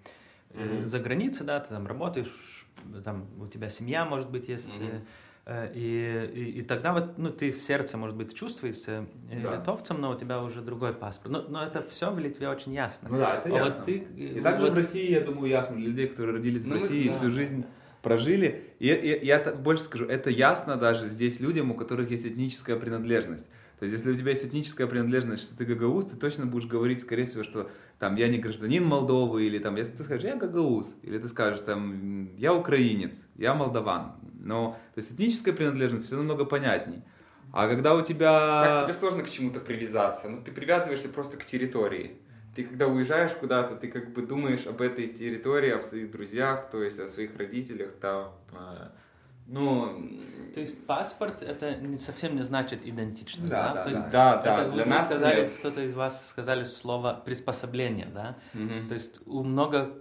Мгм. 0.53 0.87
за 0.87 0.99
границей, 0.99 1.47
да, 1.47 1.61
ты 1.61 1.71
там 1.71 1.87
работаешь, 1.87 2.67
там 3.05 3.27
у 3.41 3.47
тебя 3.47 3.71
семья, 3.71 4.05
может 4.05 4.29
быть, 4.31 4.49
есть. 4.49 4.79
Мгм. 4.79 5.07
Э, 5.47 5.67
э, 5.67 5.73
И, 5.75 6.41
и, 6.41 6.59
и 6.61 6.63
тогда 6.63 6.93
вот, 6.93 7.19
ну, 7.19 7.31
ты 7.31 7.53
в 7.53 7.59
сердце, 7.59 7.97
может 7.97 8.17
быть, 8.17 8.35
чувствуешься 8.35 9.07
э, 9.31 9.41
Да. 9.43 9.57
литовцем, 9.57 10.01
но 10.01 10.11
у 10.11 10.19
тебя 10.19 10.43
уже 10.43 10.63
другой 10.63 10.93
паспорт. 10.93 11.31
Но, 11.33 11.43
но 11.49 11.63
это 11.65 11.83
все 11.89 12.11
в 12.11 12.19
Литве 12.19 12.49
очень 12.49 12.73
ясно. 12.75 13.09
Ну 13.11 13.19
да, 13.19 13.37
это 13.39 13.49
А 13.49 13.53
ясно. 13.53 13.75
вот 13.77 13.85
ты, 13.87 13.99
э, 14.17 14.39
И 14.39 14.41
также 14.41 14.67
вот- 14.67 14.75
в 14.75 14.77
России, 14.77 15.11
я 15.13 15.21
думаю, 15.21 15.49
ясно 15.51 15.77
для 15.77 15.87
людей, 15.89 16.09
которые 16.09 16.37
родились 16.37 16.63
в 16.65 16.69
Ну, 16.69 16.75
России 16.75 17.05
и 17.05 17.09
да. 17.09 17.15
всю 17.15 17.31
жизнь 17.31 17.65
прожили. 18.03 18.73
И, 18.81 18.89
и- 18.89 19.27
я 19.27 19.39
та- 19.39 19.55
больше 19.55 19.85
скажу, 19.85 20.05
это 20.07 20.31
ясно 20.31 20.77
даже 20.77 21.09
здесь 21.09 21.41
людям, 21.41 21.71
у 21.71 21.75
которых 21.75 22.11
есть 22.11 22.27
этническая 22.27 22.77
принадлежность. 22.77 23.47
То 23.79 23.87
есть, 23.87 23.99
если 23.99 24.13
у 24.13 24.15
тебя 24.15 24.31
есть 24.31 24.45
этническая 24.45 24.87
принадлежность, 24.87 25.43
что 25.43 25.57
ты 25.57 25.65
гагауз, 25.65 26.07
ты 26.07 26.17
точно 26.17 26.47
будешь 26.47 26.67
говорить, 26.67 27.01
скорее 27.01 27.25
всего, 27.25 27.43
что 27.43 27.71
там 27.99 28.15
я 28.15 28.29
не 28.29 28.39
гражданин 28.39 28.85
Молдовы, 28.85 29.45
или 29.45 29.59
там, 29.59 29.77
если 29.77 29.97
ты 29.97 30.05
скажешь, 30.05 30.25
я 30.25 30.37
гагауз, 30.37 30.95
или 31.03 31.19
ты 31.19 31.29
скажешь, 31.29 31.61
там, 31.61 32.35
я 32.37 32.55
украинец, 32.55 33.23
я 33.37 33.55
молдаван. 33.55 34.13
Но, 34.41 34.79
то 34.95 34.99
есть, 34.99 35.13
этническая 35.13 35.55
принадлежность 35.55 36.07
все 36.07 36.17
намного 36.17 36.45
понятней. 36.45 37.03
А 37.53 37.69
когда 37.69 37.95
у 37.95 38.03
тебя... 38.03 38.63
Так 38.63 38.85
тебе 38.85 38.95
сложно 38.95 39.23
к 39.23 39.31
чему-то 39.31 39.61
привязаться. 39.61 40.29
Ну, 40.29 40.43
ты 40.43 40.51
привязываешься 40.51 41.09
просто 41.09 41.37
к 41.37 41.45
территории. 41.45 42.17
Ты 42.55 42.65
когда 42.65 42.87
уезжаешь 42.87 43.33
куда-то, 43.33 43.75
ты 43.75 43.89
как 43.89 44.13
бы 44.13 44.23
думаешь 44.23 44.67
об 44.67 44.81
этой 44.81 45.09
территории, 45.09 45.71
о 45.71 45.83
своих 45.83 46.11
друзьях, 46.11 46.71
то 46.71 46.83
есть 46.83 46.99
о 47.01 47.09
своих 47.09 47.37
родителях, 47.37 47.91
там. 48.01 48.33
Ну, 49.47 50.09
То 50.55 50.61
есть 50.61 50.87
паспорт 50.87 51.43
это 51.43 51.77
не, 51.77 51.99
совсем 51.99 52.37
не 52.37 52.43
значит 52.43 52.87
идентичность, 52.87 53.51
Да, 53.51 53.69
да? 53.69 53.75
да, 53.75 53.85
То 53.85 53.91
есть 53.91 54.11
да, 54.11 54.37
да, 54.43 54.63
это 54.63 54.73
для 54.73 54.87
нас 54.87 55.07
сказали, 55.07 55.41
нет. 55.43 55.51
кто-то 55.59 55.81
из 55.83 55.93
вас 55.95 56.31
сказали 56.31 56.65
слово 56.65 57.21
приспособление, 57.25 58.07
да? 58.07 58.37
мгм. 58.55 58.89
То 58.89 58.95
есть 58.95 59.21
у 59.27 59.43
много 59.43 59.99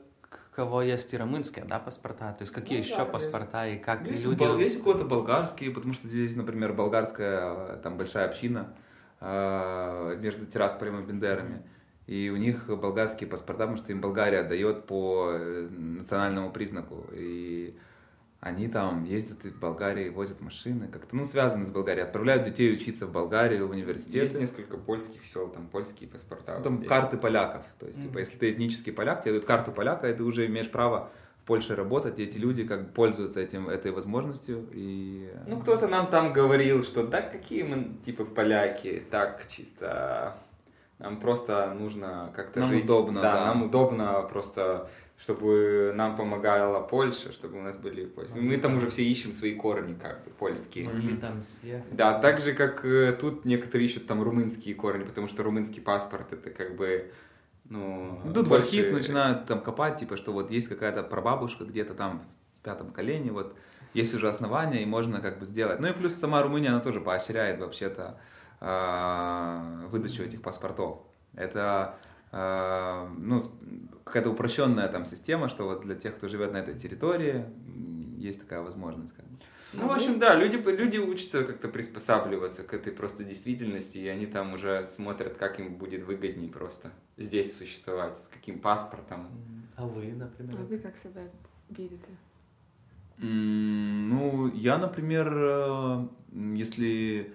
кого 0.55 0.81
есть 0.83 1.11
и 1.13 1.17
румынские, 1.17 1.65
да, 1.65 1.79
паспорта. 1.79 2.31
То 2.33 2.43
есть 2.43 2.51
какие 2.53 2.77
Ну 2.77 2.83
еще 2.83 2.95
да, 2.95 3.01
есть. 3.01 3.11
паспорта 3.11 3.67
и 3.67 3.77
как 3.79 4.05
Есть, 4.07 4.23
люди. 4.23 4.37
бол- 4.37 4.57
есть 4.59 4.79
у 4.79 4.83
кого-то 4.83 5.05
болгарские, 5.05 5.71
потому 5.71 5.93
что 5.93 6.07
здесь, 6.07 6.35
например, 6.35 6.73
болгарская 6.73 7.77
там 7.77 7.97
большая 7.97 8.27
община 8.27 8.73
э, 9.19 10.17
между 10.19 10.45
Тирасполем 10.45 10.99
и 10.99 11.03
Бендерами. 11.05 11.63
И 12.05 12.29
у 12.29 12.35
них 12.37 12.67
болгарские 12.67 13.29
паспорта, 13.29 13.63
потому 13.63 13.77
что 13.77 13.91
им 13.93 14.01
Болгария 14.01 14.43
дает 14.43 14.85
по 14.85 15.29
э, 15.31 15.67
национальному 15.71 16.51
признаку. 16.51 17.05
И 17.13 17.77
они 18.43 18.67
там 18.67 19.05
ездят 19.05 19.45
и 19.45 19.49
в 19.49 19.57
Болгарии, 19.59 20.09
возят 20.09 20.41
машины, 20.41 20.87
как-то, 20.89 21.15
ну, 21.15 21.23
связаны 21.23 21.65
с 21.65 21.71
Болгарией. 21.71 22.03
Отправляют 22.05 22.43
детей 22.43 22.73
учиться 22.73 23.07
в 23.07 23.11
Болгарию, 23.11 23.67
в 23.67 23.71
Есть 23.73 23.83
университеты. 23.83 24.37
несколько 24.39 24.77
польских 24.77 25.25
сел, 25.25 25.47
там 25.49 25.67
польские 25.67 26.09
паспорта. 26.09 26.57
Ну, 26.57 26.63
Там 26.63 26.77
вот 26.79 26.87
карты 26.87 27.17
поляков. 27.17 27.63
То 27.79 27.85
есть, 27.87 27.99
типа, 28.01 28.11
Мгм. 28.11 28.19
если 28.19 28.37
ты 28.37 28.51
этнический 28.51 28.91
поляк, 28.91 29.21
тебе 29.21 29.31
дают 29.31 29.45
карту 29.45 29.71
поляка, 29.71 30.09
и 30.09 30.13
ты 30.13 30.23
уже 30.23 30.45
имеешь 30.47 30.69
право 30.69 31.09
в 31.41 31.45
Польше 31.45 31.75
работать, 31.75 32.19
и 32.19 32.23
эти 32.23 32.37
люди 32.37 32.65
как 32.65 32.83
бы 32.87 32.93
пользуются 32.93 33.39
этим, 33.41 33.69
этой 33.69 33.91
возможностью. 33.91 34.67
И... 34.73 35.29
Ну, 35.47 35.59
кто-то 35.61 35.87
нам 35.87 36.07
там 36.07 36.33
говорил, 36.33 36.83
что 36.83 37.05
да, 37.07 37.21
какие 37.21 37.63
мы, 37.63 37.95
типа, 38.05 38.25
поляки, 38.25 39.03
так, 39.09 39.45
чисто 39.49 40.35
Нам 40.99 41.19
просто 41.19 41.73
нужно 41.73 42.31
как-то 42.35 42.61
Нам 42.61 42.69
жить. 42.69 42.85
удобно, 42.85 43.21
да. 43.21 43.45
нам 43.47 43.63
удобно 43.63 44.21
просто, 44.31 44.89
чтобы 45.17 45.93
нам 45.95 46.15
помогала 46.15 46.81
Польша, 46.81 47.31
чтобы 47.31 47.59
у 47.59 47.61
нас 47.61 47.77
были 47.77 48.05
польские. 48.05 48.41
Мы 48.41 48.57
там 48.57 48.77
уже 48.77 48.89
все 48.89 49.03
ищем 49.03 49.31
свои 49.33 49.55
корни, 49.55 49.93
как 49.93 50.23
бы, 50.25 50.31
польские. 50.31 50.89
Да, 51.91 52.19
так 52.19 52.41
же, 52.41 52.53
как 52.53 52.83
э, 52.83 53.13
тут 53.13 53.45
некоторые 53.45 53.87
ищут 53.87 54.07
там 54.07 54.21
румынские 54.21 54.75
корни, 54.75 55.03
потому 55.03 55.27
что 55.27 55.43
румынский 55.43 55.81
паспорт 55.81 56.33
это 56.33 56.49
как 56.49 56.75
бы, 56.75 57.11
ну... 57.69 58.19
Тут 58.33 58.47
в 58.47 58.49
больше- 58.49 58.65
архив 58.65 58.91
начинают 58.91 59.45
там 59.45 59.61
копать, 59.61 59.99
типа, 59.99 60.17
что 60.17 60.33
вот 60.33 60.51
есть 60.51 60.67
какая-то 60.67 61.03
прабабушка 61.03 61.63
где-то 61.63 61.93
там 61.93 62.25
в 62.59 62.63
пятом 62.63 62.91
колене, 62.91 63.31
вот 63.31 63.55
есть 63.93 64.13
уже 64.13 64.27
основания, 64.27 64.81
и 64.81 64.85
можно 64.85 65.21
как 65.21 65.39
бы 65.39 65.45
сделать. 65.45 65.79
Ну 65.79 65.87
и 65.87 65.93
плюс 65.93 66.15
сама 66.15 66.41
Румыния, 66.41 66.69
она 66.69 66.79
тоже 66.79 66.99
поощряет 66.99 67.59
вообще-то 67.59 68.19
а, 68.59 69.87
выдачу 69.89 70.23
этих 70.23 70.41
паспортов. 70.41 70.99
Это 71.35 71.95
а, 72.31 73.07
ну, 73.17 73.41
какая-то 74.03 74.29
упрощенная 74.29 74.87
там 74.87 75.05
система, 75.05 75.49
что 75.49 75.65
вот 75.65 75.81
для 75.81 75.95
тех, 75.95 76.15
кто 76.15 76.27
живет 76.27 76.51
на 76.53 76.57
этой 76.57 76.77
территории, 76.77 77.45
есть 78.17 78.39
такая 78.39 78.61
возможность. 78.61 79.13
Как 79.13 79.25
бы. 79.25 79.37
Ну, 79.73 79.87
в 79.87 79.91
общем, 79.91 80.19
да, 80.19 80.35
люди, 80.35 80.57
люди 80.69 80.97
учатся 80.97 81.43
как-то 81.43 81.67
приспосабливаться 81.67 82.63
к 82.63 82.73
этой 82.73 82.93
просто 82.93 83.23
действительности, 83.23 83.97
и 83.97 84.07
они 84.07 84.27
там 84.27 84.53
уже 84.53 84.85
смотрят, 84.85 85.37
как 85.37 85.59
им 85.59 85.75
будет 85.75 86.05
выгоднее 86.05 86.49
просто 86.49 86.91
здесь 87.17 87.57
существовать, 87.57 88.17
с 88.17 88.27
каким 88.27 88.59
паспортом. 88.59 89.27
А 89.75 89.85
вы, 89.85 90.13
например? 90.13 90.55
А 90.59 90.63
вы 90.63 90.77
как 90.77 90.97
себя 90.97 91.23
видите? 91.69 92.09
Ну, 93.17 94.51
я, 94.53 94.77
например, 94.77 95.31
э, 95.35 96.07
если 96.55 97.33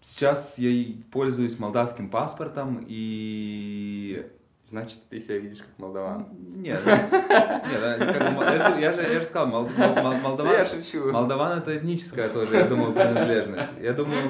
сейчас 0.00 0.58
я 0.58 0.94
пользуюсь 1.10 1.58
молдавским 1.58 2.10
паспортом 2.10 2.84
и 2.86 4.30
Значит, 4.68 4.98
ты 5.08 5.18
себя 5.20 5.38
видишь 5.38 5.58
как 5.58 5.68
молдаван. 5.78 6.26
Нет, 6.56 6.80
нет, 6.84 7.10
да, 7.10 7.98
как 7.98 8.36
бы, 8.36 8.80
я, 8.80 8.92
же- 8.92 9.00
я 9.14 9.20
же, 9.20 9.24
сказал, 9.26 9.46
мол- 9.46 9.68
мол- 9.78 9.94
мол- 10.02 10.14
молдаван, 10.22 10.52
Я 10.52 10.64
шучу. 10.66 11.10
молдаван 11.10 11.58
это 11.58 11.76
этническая 11.78 12.28
тоже, 12.28 12.54
я 12.56 12.64
думаю, 12.66 12.92
принадлежность. 12.92 13.64
Я 13.80 13.94
думаю, 13.94 14.28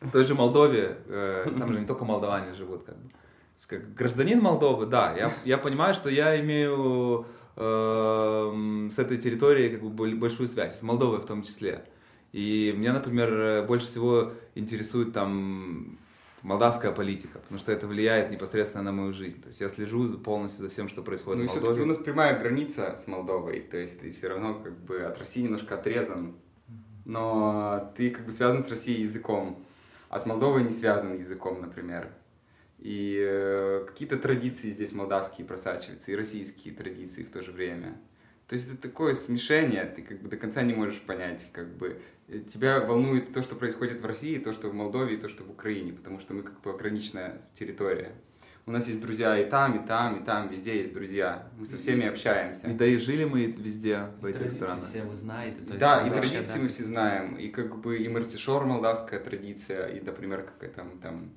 в 0.00 0.10
той 0.12 0.24
же 0.24 0.34
Молдове, 0.34 0.98
э, 1.08 1.50
там 1.58 1.72
же 1.72 1.80
не 1.80 1.86
только 1.86 2.04
молдаване 2.04 2.54
живут, 2.54 2.84
как 2.84 2.94
Как 3.66 3.94
гражданин 3.94 4.40
Молдовы, 4.40 4.86
да, 4.86 5.12
я, 5.16 5.32
я 5.44 5.58
понимаю, 5.58 5.94
что 5.94 6.08
я 6.10 6.38
имею 6.40 7.26
э, 7.56 8.88
с 8.92 8.98
этой 8.98 9.16
территорией 9.18 9.70
как 9.70 9.82
бы 9.82 9.88
боль- 9.88 10.14
большую 10.14 10.48
связь, 10.48 10.78
с 10.78 10.82
Молдовой 10.82 11.20
в 11.20 11.24
том 11.26 11.42
числе. 11.42 11.84
И 12.32 12.72
меня, 12.76 12.92
например, 12.92 13.32
э, 13.32 13.62
больше 13.66 13.86
всего 13.86 14.32
интересует 14.54 15.12
там 15.12 15.98
молдавская 16.44 16.92
политика, 16.92 17.38
потому 17.38 17.58
что 17.58 17.72
это 17.72 17.86
влияет 17.86 18.30
непосредственно 18.30 18.84
на 18.84 18.92
мою 18.92 19.12
жизнь. 19.12 19.40
То 19.40 19.48
есть 19.48 19.60
я 19.60 19.68
слежу 19.68 20.18
полностью 20.18 20.64
за 20.64 20.70
всем, 20.70 20.88
что 20.88 21.02
происходит 21.02 21.40
Ну 21.42 21.48
в 21.48 21.50
все-таки 21.50 21.66
Молдове. 21.68 21.84
у 21.84 21.88
нас 21.88 21.98
прямая 21.98 22.38
граница 22.38 22.96
с 22.96 23.06
Молдовой, 23.06 23.60
то 23.60 23.78
есть 23.78 23.98
ты 24.00 24.12
все 24.12 24.28
равно 24.28 24.54
как 24.54 24.78
бы 24.78 25.00
от 25.00 25.18
России 25.18 25.40
немножко 25.42 25.74
отрезан, 25.74 26.36
но 27.06 27.92
ты 27.96 28.10
как 28.10 28.26
бы 28.26 28.32
связан 28.32 28.64
с 28.64 28.68
Россией 28.68 29.00
языком, 29.00 29.64
а 30.10 30.20
с 30.20 30.26
Молдовой 30.26 30.62
не 30.62 30.70
связан 30.70 31.16
языком, 31.16 31.60
например. 31.60 32.12
И 32.78 33.18
э, 33.18 33.86
какие-то 33.88 34.18
традиции 34.18 34.70
здесь 34.70 34.92
молдавские 34.92 35.46
просачиваются, 35.46 36.12
и 36.12 36.14
российские 36.14 36.74
традиции 36.74 37.24
в 37.24 37.30
то 37.30 37.42
же 37.42 37.52
время. 37.52 37.96
То 38.46 38.54
есть 38.54 38.70
это 38.70 38.76
такое 38.76 39.14
смешение, 39.14 39.86
ты 39.86 40.02
как 40.02 40.20
бы 40.20 40.28
до 40.28 40.36
конца 40.36 40.60
не 40.60 40.74
можешь 40.74 41.00
понять, 41.00 41.48
как 41.52 41.74
бы 41.78 42.02
тебя 42.50 42.80
волнует 42.80 43.32
то, 43.32 43.42
что 43.42 43.54
происходит 43.54 44.00
в 44.00 44.06
России, 44.06 44.38
то, 44.38 44.52
что 44.52 44.68
в 44.68 44.74
Молдове, 44.74 45.14
и 45.14 45.18
то, 45.18 45.28
что 45.28 45.44
в 45.44 45.50
Украине, 45.50 45.92
потому 45.92 46.20
что 46.20 46.34
мы 46.34 46.42
как 46.42 46.60
бы 46.60 46.70
ограниченная 46.70 47.42
территория. 47.58 48.12
У 48.66 48.70
нас 48.70 48.88
есть 48.88 49.02
друзья 49.02 49.38
и 49.38 49.48
там, 49.48 49.76
и 49.76 49.86
там, 49.86 50.22
и 50.22 50.24
там, 50.24 50.48
везде 50.48 50.78
есть 50.78 50.94
друзья. 50.94 51.50
Мы 51.58 51.66
со 51.66 51.76
всеми 51.76 52.06
общаемся. 52.06 52.66
И 52.66 52.72
да 52.72 52.86
и 52.86 52.96
жили 52.96 53.24
мы 53.24 53.44
везде, 53.44 54.06
в 54.22 54.24
этих 54.24 54.50
странах. 54.50 54.86
все 54.86 55.02
вы 55.02 55.16
знаете. 55.16 55.58
то 55.58 55.74
есть 55.74 55.78
Да, 55.78 56.00
и 56.00 56.08
вообще, 56.08 56.30
традиции 56.30 56.56
да. 56.56 56.62
мы 56.62 56.68
все 56.68 56.84
знаем. 56.84 57.36
И 57.36 57.48
как 57.48 57.78
бы 57.82 57.98
и 57.98 58.08
мартишор 58.08 58.64
молдавская 58.64 59.20
традиция, 59.20 59.88
и, 59.88 60.00
например, 60.00 60.44
какая 60.44 60.70
там, 60.70 60.98
там 60.98 61.32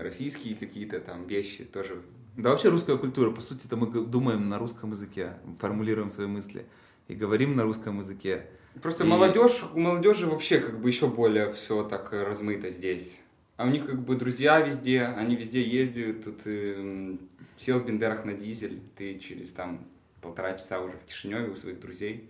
российские 0.00 0.56
какие-то 0.56 0.98
там 1.00 1.26
вещи 1.26 1.64
тоже. 1.64 2.00
Да 2.38 2.50
вообще 2.50 2.70
русская 2.70 2.96
культура, 2.96 3.30
по 3.30 3.42
сути, 3.42 3.66
это 3.66 3.76
мы 3.76 3.86
думаем 3.86 4.48
на 4.48 4.58
русском 4.58 4.92
языке, 4.92 5.34
формулируем 5.58 6.08
свои 6.08 6.26
мысли 6.26 6.64
и 7.08 7.14
говорим 7.14 7.54
на 7.54 7.64
русском 7.64 7.98
языке. 7.98 8.46
Просто 8.82 9.04
И- 9.04 9.06
молодежь, 9.06 9.64
у 9.74 9.78
молодежи 9.78 10.26
вообще 10.26 10.58
как 10.60 10.80
бы 10.80 10.88
еще 10.88 11.08
более 11.08 11.52
все 11.52 11.82
так 11.84 12.12
э, 12.12 12.22
размыто 12.24 12.70
здесь. 12.70 13.18
А 13.56 13.64
у 13.64 13.68
них 13.68 13.86
как 13.86 14.00
бы 14.04 14.16
друзья 14.16 14.60
везде, 14.60 15.02
они 15.04 15.34
везде 15.34 15.62
ездят, 15.62 16.24
тут 16.24 16.40
м, 16.46 17.18
сел 17.56 17.80
в 17.80 17.86
Бендерах 17.86 18.24
на 18.26 18.34
дизель, 18.34 18.80
ты 18.96 19.18
через 19.18 19.50
там 19.52 19.86
полтора 20.20 20.52
часа 20.54 20.80
уже 20.80 20.96
в 20.96 21.04
Кишиневе 21.04 21.48
у 21.48 21.56
своих 21.56 21.80
друзей. 21.80 22.28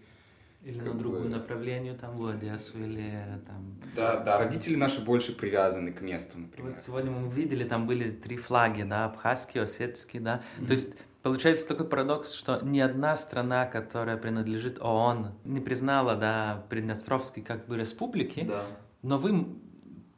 Или 0.63 0.79
как 0.79 0.95
на 0.95 0.95
другую 0.95 1.23
бы- 1.25 1.29
направлению, 1.29 1.97
там, 1.97 2.17
в 2.17 2.27
Одессу, 2.27 2.77
или 2.79 3.13
там... 3.47 3.77
Да, 3.95 4.17
да, 4.19 4.39
родители 4.39 4.75
наши 4.75 5.01
больше 5.01 5.33
привязаны 5.33 5.93
к 5.93 6.01
месту, 6.01 6.39
например. 6.39 6.73
Вот 6.73 6.81
сегодня 6.81 7.11
мы 7.11 7.29
видели, 7.33 7.63
там 7.65 7.87
были 7.87 8.11
три 8.11 8.37
флаги, 8.37 8.83
да, 8.83 9.05
абхазский, 9.05 9.61
осетский, 9.61 10.19
да. 10.21 10.43
То 10.67 10.73
есть 10.73 10.95
получается 11.31 11.67
такой 11.67 11.87
парадокс, 11.89 12.33
что 12.33 12.61
ни 12.63 12.79
одна 12.79 13.17
страна, 13.17 13.67
которая 13.67 14.17
принадлежит 14.17 14.79
ООН, 14.81 15.33
не 15.45 15.59
признала, 15.61 16.15
да, 16.15 16.65
Приднестровской 16.71 17.43
как 17.43 17.67
бы 17.67 17.77
республики, 17.77 18.45
Да. 18.49 18.67
но 19.03 19.19
вы 19.19 19.45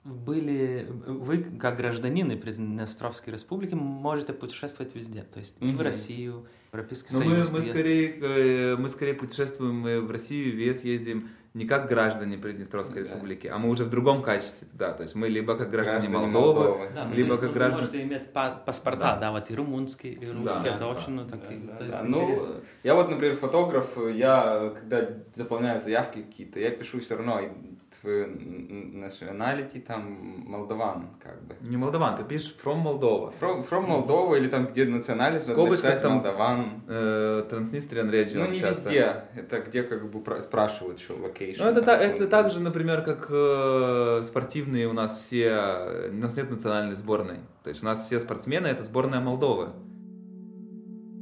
были, 0.04 0.86
вы 1.06 1.38
как 1.38 1.76
гражданины 1.78 2.36
Приднестровской 2.36 3.32
республики 3.32 3.72
можете 3.74 4.34
путешествовать 4.34 4.94
везде, 4.94 5.22
то 5.22 5.38
есть 5.38 5.56
и 5.60 5.72
в. 5.72 5.80
Россию, 5.80 6.46
в 6.70 6.74
Европейский 6.74 7.14
Но 7.14 7.20
мы, 7.20 7.34
Союз. 7.36 7.52
мы, 7.52 7.58
есть- 7.60 7.70
скорее, 7.70 8.76
мы 8.76 8.88
скорее 8.90 9.14
путешествуем 9.14 9.82
в 10.06 10.10
Россию, 10.10 10.56
в 10.56 10.58
ЕС 10.58 10.84
ездим 10.84 11.30
не 11.58 11.66
как 11.66 11.88
граждане 11.88 12.38
Приднестровской 12.38 13.02
Да. 13.02 13.10
республики, 13.10 13.48
а 13.48 13.58
мы 13.58 13.68
уже 13.68 13.84
в 13.84 13.90
другом 13.90 14.22
качестве 14.22 14.68
туда. 14.68 14.92
То 14.92 15.02
есть 15.02 15.16
мы 15.16 15.28
либо 15.28 15.56
как 15.56 15.70
граждане, 15.70 16.08
Граждане 16.08 16.32
Молдовы, 16.32 16.68
Молдовы. 16.68 16.90
Да, 16.94 17.04
ну, 17.04 17.14
либо 17.14 17.28
есть 17.30 17.40
как 17.40 17.48
вы 17.48 17.54
граждане... 17.54 17.80
можете 17.82 18.02
иметь 18.02 18.32
па- 18.32 18.50
паспорта, 18.64 19.00
Да. 19.00 19.16
да. 19.16 19.30
вот 19.32 19.50
и 19.50 19.54
румынский, 19.56 20.12
и 20.12 20.26
русский, 20.30 20.62
Да, 20.64 20.70
это 20.70 20.78
да, 20.78 20.86
очень, 20.88 21.12
ну, 21.14 21.26
так, 21.26 21.40
и- 21.50 21.56
Да, 21.56 21.74
то 21.74 21.84
есть 21.84 21.96
да. 22.00 22.04
Ну, 22.04 22.38
я 22.84 22.94
вот, 22.94 23.10
например, 23.10 23.34
фотограф, 23.36 23.86
я, 24.14 24.72
когда 24.78 25.08
заполняю 25.34 25.80
заявки 25.80 26.22
какие-то, 26.22 26.60
я 26.60 26.70
пишу 26.70 27.00
все 27.00 27.16
равно 27.16 27.40
и 27.40 27.48
свою 27.94 28.24
н- 28.26 29.02
nationality, 29.04 29.80
там, 29.80 30.44
молдаван, 30.46 31.06
как 31.22 31.42
бы. 31.44 31.54
Не 31.60 31.76
молдаван, 31.76 32.16
ты 32.16 32.24
пишешь 32.24 32.54
from 32.64 32.82
Moldova. 32.84 33.32
From, 33.40 33.68
from 33.68 33.86
Moldova 33.88 34.36
или 34.38 34.48
там, 34.48 34.66
где 34.66 34.84
национальность, 34.84 35.48
надо 35.48 35.64
написать 35.64 36.02
там 36.02 36.12
молдаван. 36.14 36.82
Э, 36.88 37.44
Transnistrian 37.50 38.10
Region 38.10 38.38
Ну, 38.44 38.50
не 38.50 38.58
часто. 38.60 38.82
везде. 38.88 39.24
Это 39.36 39.60
где 39.60 39.82
как 39.82 40.10
бы 40.10 40.40
спрашивают, 40.42 41.00
что 41.00 41.14
location. 41.14 41.56
Ну, 41.60 41.66
это, 41.66 41.82
та- 41.82 41.96
это 41.98 42.26
так 42.28 42.50
же, 42.50 42.60
например, 42.60 43.02
как 43.02 43.26
э, 43.30 44.22
спортивные 44.24 44.86
у 44.88 44.92
нас 44.92 45.18
все... 45.22 46.10
У 46.10 46.16
нас 46.16 46.36
нет 46.36 46.50
национальной 46.50 46.96
сборной. 46.96 47.38
То 47.64 47.70
есть 47.70 47.82
у 47.82 47.86
нас 47.86 48.04
все 48.06 48.20
спортсмены— 48.20 48.66
это 48.68 48.82
сборная 48.82 49.20
Молдовы. 49.20 49.70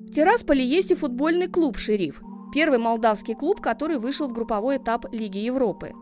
В 0.08 0.10
Тирасполе 0.12 0.64
есть 0.64 0.90
и 0.90 0.94
футбольный 0.94 1.48
клуб 1.48 1.76
«Шериф», 1.78 2.22
первый 2.54 2.78
молдавский 2.78 3.34
клуб, 3.34 3.60
который 3.60 3.98
вышел 3.98 4.28
в 4.28 4.32
групповой 4.32 4.78
этап 4.78 5.04
Лиги 5.12 5.38
Европы. 5.38 5.92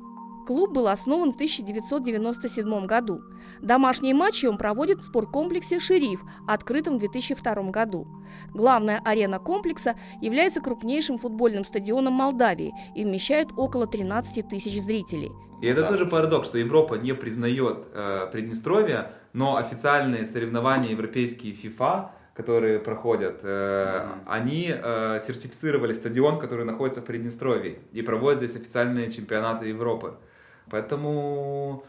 Клуб 0.46 0.72
был 0.72 0.88
основан 0.88 1.32
в 1.32 1.36
1997 1.36 2.86
году. 2.86 3.22
Домашние 3.62 4.14
матчи 4.14 4.44
он 4.46 4.58
проводит 4.58 4.98
в 5.00 5.04
спорткомплексе 5.04 5.80
«Шериф», 5.80 6.22
открытом 6.46 6.96
в 6.96 7.00
2002 7.00 7.70
году. 7.70 8.06
Главная 8.52 9.00
арена 9.04 9.38
комплекса 9.38 9.94
является 10.20 10.60
крупнейшим 10.60 11.18
футбольным 11.18 11.64
стадионом 11.64 12.12
Молдавии 12.14 12.74
и 12.94 13.04
вмещает 13.04 13.48
около 13.56 13.86
13 13.86 14.46
тысяч 14.48 14.80
зрителей. 14.82 15.32
И 15.62 15.66
это 15.66 15.82
Да. 15.82 15.88
тоже 15.88 16.04
парадокс, 16.04 16.48
что 16.48 16.58
Европа 16.58 16.94
не 16.96 17.14
признает 17.14 17.86
э, 17.94 18.28
Приднестровье, 18.30 19.12
но 19.32 19.56
официальные 19.56 20.26
соревнования 20.26 20.90
европейские 20.90 21.54
FIFA, 21.54 22.08
которые 22.34 22.80
проходят, 22.80 23.40
э, 23.42 24.06
Мгм. 24.06 24.20
они 24.26 24.66
э, 24.68 25.18
сертифицировали 25.20 25.94
стадион, 25.94 26.38
который 26.38 26.66
находится 26.66 27.00
в 27.00 27.04
Приднестровье, 27.04 27.78
и 27.92 28.02
проводят 28.02 28.40
здесь 28.42 28.56
официальные 28.56 29.10
чемпионаты 29.10 29.68
Европы. 29.68 30.16
Поэтому 30.70 31.84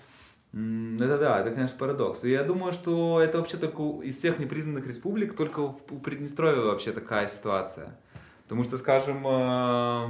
это 0.54 1.18
да, 1.18 1.42
это, 1.42 1.52
конечно, 1.52 1.78
парадокс. 1.78 2.24
И 2.24 2.30
я 2.30 2.44
думаю, 2.44 2.72
что 2.74 3.20
это 3.22 3.40
вообще 3.40 3.58
только 3.58 3.82
из 4.04 4.18
всех 4.18 4.40
непризнанных 4.40 4.88
республик, 4.88 5.36
только 5.36 5.62
в, 5.68 5.82
у 5.92 6.00
Приднестровья 6.00 6.62
вообще 6.62 6.92
такая 6.92 7.28
ситуация. 7.28 7.98
Потому 8.44 8.64
что, 8.64 8.78
скажем, 8.78 9.28
э, 9.28 10.08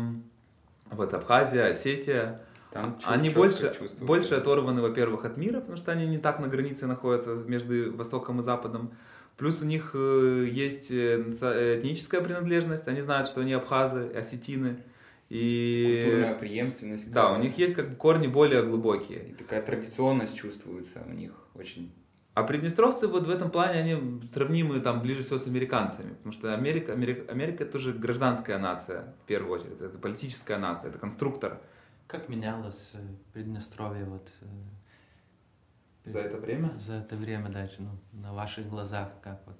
вот 0.91 1.13
Абхазия, 1.13 1.67
Осетия, 1.67 2.41
Там 2.71 2.99
они 3.05 3.29
больше, 3.29 3.73
больше 4.01 4.35
оторваны, 4.35 4.81
во-первых, 4.81 5.25
от 5.25 5.37
мира, 5.37 5.61
потому 5.61 5.77
что 5.77 5.91
они 5.91 6.05
не 6.05 6.19
так 6.19 6.39
на 6.39 6.47
границе 6.47 6.85
находятся 6.85 7.35
между 7.47 7.95
Востоком 7.95 8.39
и 8.39 8.43
Западом. 8.43 8.91
Плюс 9.37 9.61
у 9.61 9.65
них 9.65 9.91
э, 9.95 10.47
есть 10.49 10.91
э, 10.91 11.23
э, 11.41 11.79
этническая 11.79 12.21
принадлежность, 12.21 12.87
они 12.87 13.01
знают, 13.01 13.27
что 13.27 13.41
они 13.41 13.53
абхазы, 13.53 14.11
осетины. 14.15 14.83
И... 15.29 16.03
Культурная 16.05 16.35
преемственность. 16.35 17.11
Да, 17.11 17.33
у 17.33 17.37
них 17.37 17.57
есть 17.57 17.73
как 17.73 17.89
бы 17.89 17.95
корни 17.95 18.27
более 18.27 18.63
глубокие. 18.63 19.29
И 19.29 19.33
такая 19.33 19.61
традиционность 19.61 20.35
чувствуется 20.35 21.03
у 21.07 21.11
них 21.11 21.31
очень. 21.55 21.91
А 22.35 22.43
приднестровцы 22.43 23.07
вот 23.07 23.25
в 23.25 23.29
этом 23.29 23.49
плане, 23.49 23.79
они 23.79 24.21
сравнимы 24.33 24.81
там 24.81 25.01
ближе 25.01 25.23
всего 25.23 25.37
с 25.37 25.47
американцами, 25.47 26.15
потому 26.15 26.33
что 26.33 26.53
Америка, 26.53 26.91
Америка, 26.91 27.31
Америка 27.31 27.63
это 27.63 27.71
тоже 27.71 27.93
гражданская 27.93 28.59
нация, 28.59 29.13
в 29.23 29.25
первую 29.25 29.57
очередь, 29.57 29.79
это 29.79 29.97
политическая 29.97 30.57
нация, 30.57 30.89
это 30.89 30.99
конструктор. 30.99 31.61
Как 32.07 32.27
менялось 32.27 32.91
э, 32.93 32.97
Приднестровье 33.31 34.03
вот 34.03 34.29
э, 34.41 36.09
За 36.09 36.19
это 36.19 36.35
время? 36.35 36.77
за 36.77 36.95
это 36.95 37.15
время 37.15 37.49
дальше, 37.49 37.77
ну, 37.79 38.21
на 38.21 38.33
ваших 38.33 38.67
глазах, 38.67 39.13
как 39.23 39.41
вот? 39.45 39.57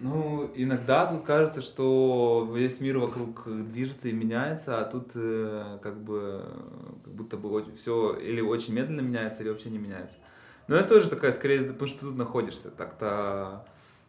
Ну, 0.00 0.50
иногда 0.54 1.06
тут 1.06 1.24
кажется, 1.24 1.62
что 1.62 2.50
весь 2.54 2.80
мир 2.80 2.98
вокруг 2.98 3.44
движется 3.46 4.08
и 4.08 4.12
меняется, 4.12 4.80
а 4.80 4.84
тут 4.84 5.12
э, 5.14 5.78
как 5.82 6.02
бы 6.02 6.44
как 7.02 7.14
будто 7.14 7.36
бы 7.36 7.64
все 7.76 8.14
или 8.14 8.40
очень 8.40 8.74
медленно 8.74 9.00
меняется, 9.00 9.42
или 9.42 9.50
вообще 9.50 9.70
не 9.70 9.78
меняется. 9.78 10.16
Но 10.68 10.76
это 10.76 10.88
тоже 10.88 11.08
такая, 11.08 11.32
скорее, 11.32 11.62
потому 11.62 11.88
что 11.88 12.00
ты 12.00 12.06
тут 12.06 12.16
находишься. 12.16 12.70
Так-то 12.70 13.66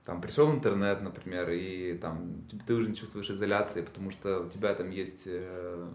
там 0.08 0.22
пришел 0.22 0.50
интернет, 0.52 1.02
например, 1.02 1.50
и 1.52 1.98
там 1.98 2.44
ты 2.66 2.74
уже 2.74 2.90
не 2.90 2.96
чувствуешь 2.96 3.30
изоляции, 3.30 3.82
потому 3.82 4.12
что 4.12 4.40
у 4.40 4.50
тебя 4.50 4.74
там 4.74 4.90
есть, 4.90 5.24
э, 5.26 5.86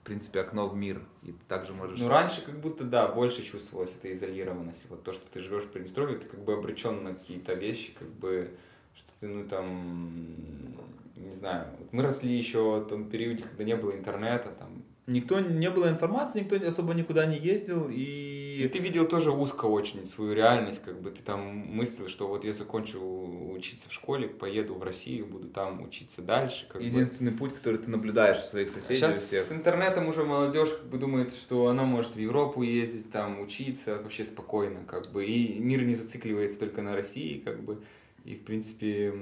в 0.00 0.04
принципе, 0.04 0.40
окно 0.40 0.68
в 0.68 0.76
мир, 0.76 1.00
и 1.22 1.32
ты 1.32 1.38
также 1.48 1.72
можешь... 1.72 1.98
Ну, 1.98 2.08
раньше 2.08 2.44
как 2.44 2.60
будто, 2.60 2.84
да, 2.84 3.08
больше 3.08 3.42
чувствовалась 3.42 3.96
эта 3.98 4.14
изолированность. 4.14 4.84
Вот 4.90 5.04
то, 5.04 5.14
что 5.14 5.24
ты 5.32 5.40
живешь 5.40 5.64
в 5.64 5.68
Приднестровье, 5.68 6.18
ты 6.18 6.26
как 6.26 6.40
бы 6.40 6.52
обречен 6.52 7.02
на 7.02 7.14
какие-то 7.14 7.54
вещи, 7.54 7.94
как 7.98 8.08
бы, 8.08 8.50
ну, 9.20 9.44
там, 9.48 10.24
не 11.16 11.32
знаю. 11.32 11.66
Мы 11.92 12.02
росли 12.02 12.36
еще 12.36 12.80
в 12.80 12.88
том 12.88 13.08
периоде, 13.08 13.42
когда 13.42 13.64
не 13.64 13.76
было 13.76 13.92
интернета, 13.92 14.50
там, 14.58 14.82
Никто, 15.06 15.38
не 15.38 15.70
было 15.70 15.88
информации, 15.88 16.40
никто 16.40 16.56
особо 16.66 16.92
никуда 16.92 17.26
не 17.26 17.38
ездил, 17.38 17.88
и... 17.88 18.62
И 18.64 18.68
ты 18.68 18.80
видел 18.80 19.06
тоже 19.06 19.30
узко 19.30 19.66
очень 19.66 20.04
свою 20.06 20.32
реальность, 20.32 20.82
как 20.82 21.00
бы 21.00 21.10
ты 21.10 21.22
там 21.22 21.40
мыслил, 21.42 22.08
что 22.08 22.26
вот 22.26 22.42
я 22.42 22.52
закончу 22.52 22.98
учиться 23.54 23.88
в 23.88 23.92
школе, 23.92 24.26
поеду 24.26 24.74
в 24.74 24.82
Россию, 24.82 25.26
буду 25.26 25.48
там 25.48 25.82
учиться 25.82 26.22
дальше. 26.22 26.66
Как 26.68 26.80
бы. 26.80 26.86
Единственный 26.86 27.32
путь, 27.32 27.54
который 27.54 27.76
ты 27.76 27.88
наблюдаешь 27.88 28.38
у 28.38 28.42
своих 28.42 28.70
соседей. 28.70 28.96
Сейчас 28.96 29.16
всех. 29.16 29.44
с 29.44 29.52
интернетом 29.52 30.08
уже 30.08 30.24
молодежь 30.24 30.70
как 30.70 30.86
бы 30.86 30.98
думает, 30.98 31.34
что 31.34 31.68
она 31.68 31.84
может 31.84 32.16
в 32.16 32.18
Европу 32.18 32.62
ездить, 32.62 33.12
там 33.12 33.40
учиться 33.40 34.02
вообще 34.02 34.24
спокойно, 34.24 34.80
как 34.88 35.12
бы, 35.12 35.24
и 35.24 35.58
мир 35.60 35.82
не 35.82 35.94
зацикливается 35.94 36.58
только 36.58 36.82
на 36.82 36.96
России, 36.96 37.42
как 37.44 37.62
бы, 37.62 37.78
и 38.26 38.34
в 38.34 38.44
принципе 38.44 39.12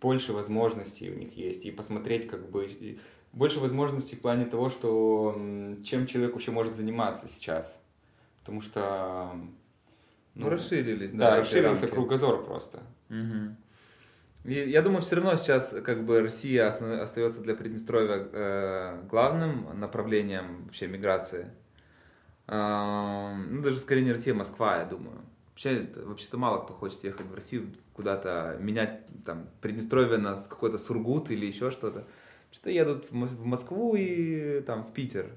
больше 0.00 0.32
возможностей 0.32 1.10
у 1.10 1.14
них 1.14 1.36
есть, 1.36 1.66
и 1.66 1.70
посмотреть 1.70 2.28
как 2.28 2.50
бы 2.50 2.66
больше 3.32 3.60
возможностей 3.60 4.16
в 4.16 4.20
плане 4.20 4.46
того, 4.46 4.70
что 4.70 5.38
чем 5.84 6.06
человек 6.06 6.32
вообще 6.32 6.50
может 6.50 6.74
заниматься 6.74 7.28
сейчас, 7.28 7.80
потому 8.40 8.62
что 8.62 9.38
Ну, 10.34 10.48
расширились, 10.48 11.12
да. 11.12 11.32
да, 11.32 11.40
расширился 11.40 11.82
рамки. 11.82 11.94
кругозор 11.94 12.44
просто. 12.44 12.82
Мгм. 13.10 13.56
И 14.44 14.54
я 14.54 14.80
думаю, 14.80 15.02
все 15.02 15.16
равно 15.16 15.36
сейчас 15.36 15.74
как 15.84 16.06
бы 16.06 16.22
Россия 16.22 16.68
остается 16.68 17.42
для 17.42 17.54
Приднестровья 17.54 18.28
э, 18.32 19.02
главным 19.10 19.78
направлением 19.78 20.64
вообще 20.64 20.86
миграции. 20.86 21.50
Эм, 22.46 23.56
ну, 23.56 23.62
даже 23.62 23.78
скорее 23.78 24.02
не 24.04 24.12
Россия, 24.12 24.32
а 24.32 24.36
Москва, 24.36 24.78
я 24.78 24.84
думаю. 24.86 25.20
Вообще, 25.58 25.88
вообще-то 25.96 26.38
мало 26.38 26.62
кто 26.62 26.72
хочет 26.72 27.02
ехать 27.02 27.26
в 27.26 27.34
Россию 27.34 27.72
куда-то, 27.92 28.56
менять 28.60 29.00
там 29.24 29.48
Приднестровье 29.60 30.16
на 30.16 30.36
какой-то 30.36 30.78
Сургут 30.78 31.32
или 31.32 31.46
еще 31.46 31.72
что-то. 31.72 32.06
Что 32.52 32.70
едут 32.70 33.06
в 33.10 33.12
Мос- 33.12 33.34
в 33.34 33.44
Москву 33.44 33.96
и 33.96 34.60
там 34.60 34.84
в 34.84 34.92
Питер. 34.92 35.32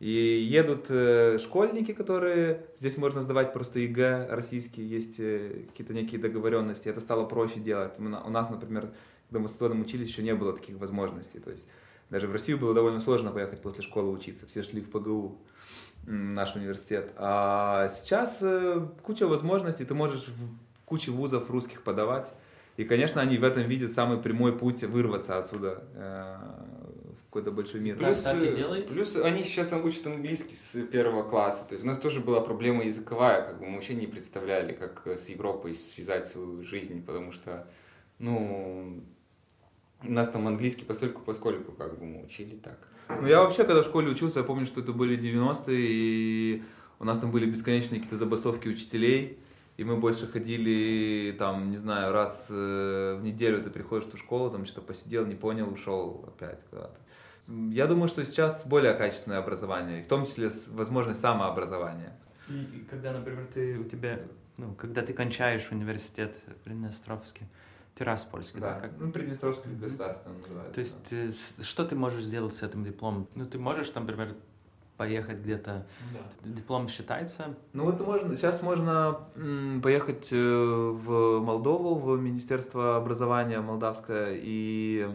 И 0.00 0.10
едут 0.10 0.90
э, 0.90 1.38
школьники, 1.38 1.94
которые... 1.94 2.66
Здесь 2.78 2.98
можно 2.98 3.22
сдавать 3.22 3.54
просто 3.54 3.78
ЕГЭ 3.78 4.26
российские, 4.28 4.86
есть 4.86 5.18
э, 5.18 5.64
какие-то 5.70 5.94
некие 5.94 6.20
договоренности. 6.20 6.90
Это 6.90 7.00
стало 7.00 7.24
проще 7.24 7.58
делать. 7.58 7.98
Мы 7.98 8.22
У 8.22 8.28
нас, 8.28 8.50
например, 8.50 8.92
когда 9.30 9.40
мы 9.40 9.48
с 9.48 9.52
Антоном 9.52 9.80
учились, 9.80 10.08
еще 10.08 10.22
не 10.22 10.34
было 10.34 10.52
таких 10.52 10.76
возможностей. 10.76 11.40
То 11.40 11.50
есть 11.50 11.66
даже 12.10 12.28
в 12.28 12.32
Россию 12.32 12.58
было 12.58 12.74
довольно 12.74 13.00
сложно 13.00 13.30
поехать 13.30 13.62
после 13.62 13.82
школы 13.82 14.10
учиться. 14.10 14.46
Все 14.46 14.62
шли 14.62 14.82
в 14.82 14.90
ПГУ, 14.90 15.38
наш 16.08 16.56
университет. 16.56 17.12
А 17.16 17.88
сейчас 17.88 18.38
э, 18.40 18.86
куча 19.02 19.26
возможностей. 19.26 19.84
Ты 19.84 19.94
можешь 19.94 20.28
в 20.28 20.86
куче 20.86 21.10
вузов 21.10 21.50
русских 21.50 21.82
подавать. 21.82 22.32
И, 22.76 22.84
конечно, 22.84 23.20
они 23.20 23.38
в 23.38 23.44
этом 23.44 23.64
видят 23.64 23.92
самый 23.92 24.18
прямой 24.18 24.56
путь 24.56 24.82
вырваться 24.84 25.38
отсюда 25.38 25.82
э, 25.94 26.36
в 27.20 27.24
какой-то 27.24 27.50
большой 27.50 27.80
мир. 27.80 27.96
Плюс, 27.96 28.22
так 28.22 28.36
и 28.36 28.46
э, 28.46 28.82
плюс 28.82 29.16
они 29.16 29.42
сейчас 29.44 29.72
учат 29.72 30.06
английский 30.06 30.54
с 30.54 30.80
первого 30.86 31.28
класса. 31.28 31.66
То 31.68 31.74
есть 31.74 31.84
у 31.84 31.88
нас 31.88 31.98
тоже 31.98 32.20
была 32.20 32.40
проблема 32.40 32.84
языковая, 32.84 33.42
как 33.42 33.58
бы 33.58 33.66
мы 33.66 33.74
вообще 33.74 33.94
не 33.94 34.06
представляли, 34.06 34.72
как 34.72 35.06
с 35.06 35.28
Европой 35.28 35.74
связать 35.74 36.28
свою 36.28 36.62
жизнь, 36.62 37.04
потому 37.04 37.32
что, 37.32 37.66
ну, 38.18 39.02
у 40.04 40.10
нас 40.10 40.30
там 40.30 40.46
английский 40.46 40.84
постольку 40.84 41.20
поскольку 41.22 41.72
как 41.72 41.98
бы 41.98 42.06
мы 42.06 42.24
учили 42.24 42.56
так. 42.56 42.78
Ну, 43.08 43.26
я 43.26 43.40
вообще, 43.40 43.64
когда 43.64 43.82
в 43.82 43.84
школе 43.84 44.10
учился, 44.10 44.40
я 44.40 44.44
помню, 44.44 44.66
что 44.66 44.80
это 44.80 44.92
были 44.92 45.18
90-е, 45.18 45.76
и 45.78 46.62
у 46.98 47.04
нас 47.04 47.18
там 47.18 47.30
были 47.30 47.50
бесконечные 47.50 48.00
какие-то 48.00 48.16
забастовки 48.16 48.68
учителей, 48.68 49.38
и 49.76 49.84
мы 49.84 49.96
больше 49.96 50.26
ходили, 50.26 51.34
там, 51.38 51.70
не 51.70 51.76
знаю, 51.76 52.12
раз 52.12 52.48
э, 52.50 53.16
в 53.18 53.24
неделю 53.24 53.62
ты 53.62 53.70
приходишь 53.70 54.06
в 54.06 54.10
ту 54.10 54.16
школу, 54.16 54.50
там 54.50 54.66
что-то 54.66 54.82
посидел, 54.82 55.24
не 55.24 55.34
понял, 55.34 55.72
ушел 55.72 56.24
опять 56.26 56.60
куда-то. 56.70 56.96
Я 57.70 57.86
думаю, 57.86 58.08
что 58.08 58.24
сейчас 58.26 58.66
более 58.66 58.92
качественное 58.94 59.38
образование, 59.38 60.02
в 60.02 60.06
том 60.06 60.26
числе 60.26 60.50
возможность 60.68 61.20
самообразования. 61.20 62.12
И, 62.48 62.86
когда, 62.90 63.12
например, 63.12 63.46
ты 63.46 63.78
у 63.78 63.84
тебя, 63.84 64.20
ну, 64.56 64.74
когда 64.74 65.02
ты 65.02 65.12
кончаешь 65.12 65.68
университет 65.70 66.36
Приднестровский, 66.64 67.46
Тираспольский, 67.98 68.60
да, 68.60 68.74
как? 68.80 68.92
Ну, 68.98 69.10
Приднестровский 69.10 69.72
государство 69.74 70.30
называется. 70.30 70.72
То 70.74 70.80
есть 70.80 71.12
э, 71.12 71.32
с- 71.32 71.62
что 71.64 71.84
ты 71.84 71.96
можешь 71.96 72.22
сделать 72.24 72.54
с 72.54 72.62
этим 72.62 72.84
дипломом? 72.84 73.26
Ну, 73.34 73.44
ты 73.46 73.58
можешь, 73.58 73.88
там, 73.90 74.04
например, 74.06 74.34
поехать 74.96 75.38
где-то, 75.38 75.86
диплом 76.44 76.88
считается, 76.88 77.54
Ну 77.72 77.84
вот 77.84 78.00
можно, 78.00 78.34
сейчас 78.36 78.62
можно 78.62 79.20
поехать 79.82 80.28
э, 80.32 80.36
в 80.36 81.40
Молдову, 81.40 81.94
в 81.96 82.20
Министерство 82.20 82.96
образования 82.96 83.60
молдавское 83.60 84.34
и 84.34 85.08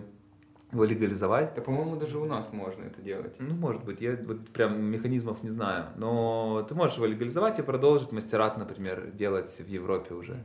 его 0.72 0.86
легализовать. 0.86 1.54
Да, 1.56 1.62
по-моему, 1.62 1.96
даже 1.98 2.17
у 2.17 2.26
нас 2.26 2.52
можно 2.52 2.84
это 2.84 3.02
делать. 3.02 3.36
Ну, 3.39 3.54
может 3.56 3.84
быть, 3.84 4.02
я 4.02 4.17
вот 4.26 4.48
прям 4.50 4.84
механизмов 4.84 5.43
не 5.43 5.50
знаю. 5.52 5.86
Но 5.98 6.65
ты 6.67 6.74
можешь 6.76 6.98
его 6.98 7.06
легализовать 7.06 7.60
и 7.60 7.62
продолжить 7.62 8.12
мастерат, 8.12 8.58
например, 8.58 9.12
делать 9.12 9.52
в 9.60 9.67
Европе 9.67 10.15
уже. 10.15 10.34
Есть 10.34 10.43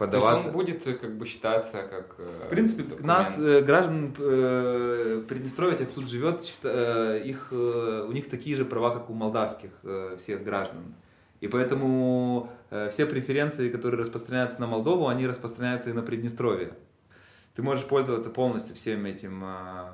Подаваться. 0.00 0.48
он 0.48 0.54
будет 0.54 0.86
э, 0.86 0.94
как 0.94 1.16
бы 1.16 1.26
считаться 1.26 1.82
как 1.82 2.14
э, 2.18 2.42
В 2.46 2.50
принципе, 2.50 2.82
документ. 2.82 3.06
нас, 3.06 3.38
э, 3.38 3.60
граждан 3.62 4.14
э, 4.18 5.22
Приднестровья, 5.28 5.76
тех, 5.76 5.90
кто 5.90 6.00
тут 6.00 6.10
живет, 6.10 6.40
счита- 6.40 7.18
э, 7.18 7.22
их, 7.24 7.48
э, 7.52 8.06
у 8.08 8.12
них 8.12 8.28
такие 8.28 8.56
же 8.56 8.64
права, 8.64 8.90
как 8.94 9.10
у 9.10 9.14
молдавских 9.14 9.70
э, 9.82 10.16
всех 10.18 10.42
граждан. 10.42 10.94
И 11.40 11.48
поэтому 11.48 12.50
э, 12.70 12.90
все 12.90 13.06
преференции, 13.06 13.70
которые 13.70 14.00
распространяются 14.00 14.60
на 14.60 14.66
Молдову, 14.66 15.06
они 15.08 15.26
распространяются 15.26 15.90
и 15.90 15.92
на 15.92 16.02
Приднестровье. 16.02 16.72
Ты 17.54 17.62
можешь 17.62 17.84
пользоваться 17.86 18.30
полностью 18.30 18.74
всем 18.76 19.04
этим 19.06 19.42
э, 19.44 19.86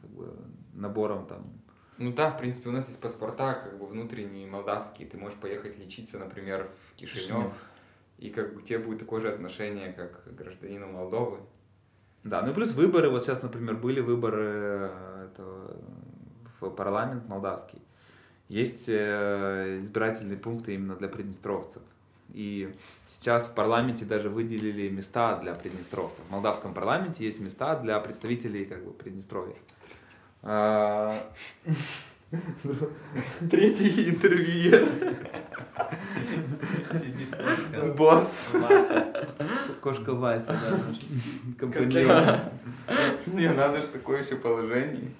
как 0.00 0.10
бы, 0.10 0.32
набором 0.74 1.26
там. 1.26 1.52
Ну 1.98 2.12
да, 2.12 2.30
в 2.30 2.38
принципе, 2.38 2.68
у 2.68 2.72
нас 2.72 2.86
есть 2.86 3.00
паспорта, 3.00 3.54
как 3.54 3.78
бы 3.78 3.86
внутренние 3.86 4.46
молдавские. 4.46 5.08
Ты 5.08 5.16
можешь 5.18 5.38
поехать 5.38 5.78
лечиться, 5.78 6.18
например, 6.18 6.70
в 6.90 6.94
Кишинев, 6.94 7.24
Кишинев. 7.26 7.52
И 8.18 8.30
как 8.30 8.54
бы 8.54 8.60
у 8.60 8.62
тебя 8.62 8.80
будет 8.80 8.98
такое 8.98 9.20
же 9.20 9.28
отношение, 9.28 9.92
как 9.92 10.24
к 10.24 10.28
гражданину 10.28 10.88
Молдовы. 10.88 11.38
Да, 12.24 12.42
ну 12.42 12.50
и 12.50 12.54
плюс 12.54 12.72
выборы. 12.72 13.10
Вот 13.10 13.24
сейчас, 13.24 13.42
например, 13.42 13.76
были 13.76 14.00
выборы 14.00 14.90
э, 14.90 15.28
это, 15.32 15.76
в 16.60 16.70
парламент 16.70 17.28
молдавский. 17.28 17.80
Есть 18.48 18.88
э, 18.88 19.78
избирательные 19.80 20.36
пункты 20.36 20.74
именно 20.74 20.96
для 20.96 21.08
приднестровцев. 21.08 21.82
И 22.30 22.74
сейчас 23.08 23.46
в 23.46 23.54
парламенте 23.54 24.04
даже 24.04 24.28
выделили 24.28 24.88
места 24.88 25.38
для 25.38 25.54
приднестровцев. 25.54 26.24
В 26.26 26.30
молдавском 26.30 26.74
парламенте 26.74 27.24
есть 27.24 27.40
места 27.40 27.76
для 27.76 27.98
представителей 28.00 28.64
как 28.64 28.84
бы, 28.84 28.92
Приднестровья. 28.92 29.56
Третий 33.50 34.10
интервьюер. 34.10 35.16
Босс. 37.96 38.48
Кошка 39.80 40.12
Вайса, 40.12 40.48
да, 40.48 40.78
компаньон. 41.58 42.40
Не, 43.28 43.48
надо 43.48 43.80
же 43.80 43.88
такое 43.88 44.24
еще 44.24 44.36
положение. 44.36 45.10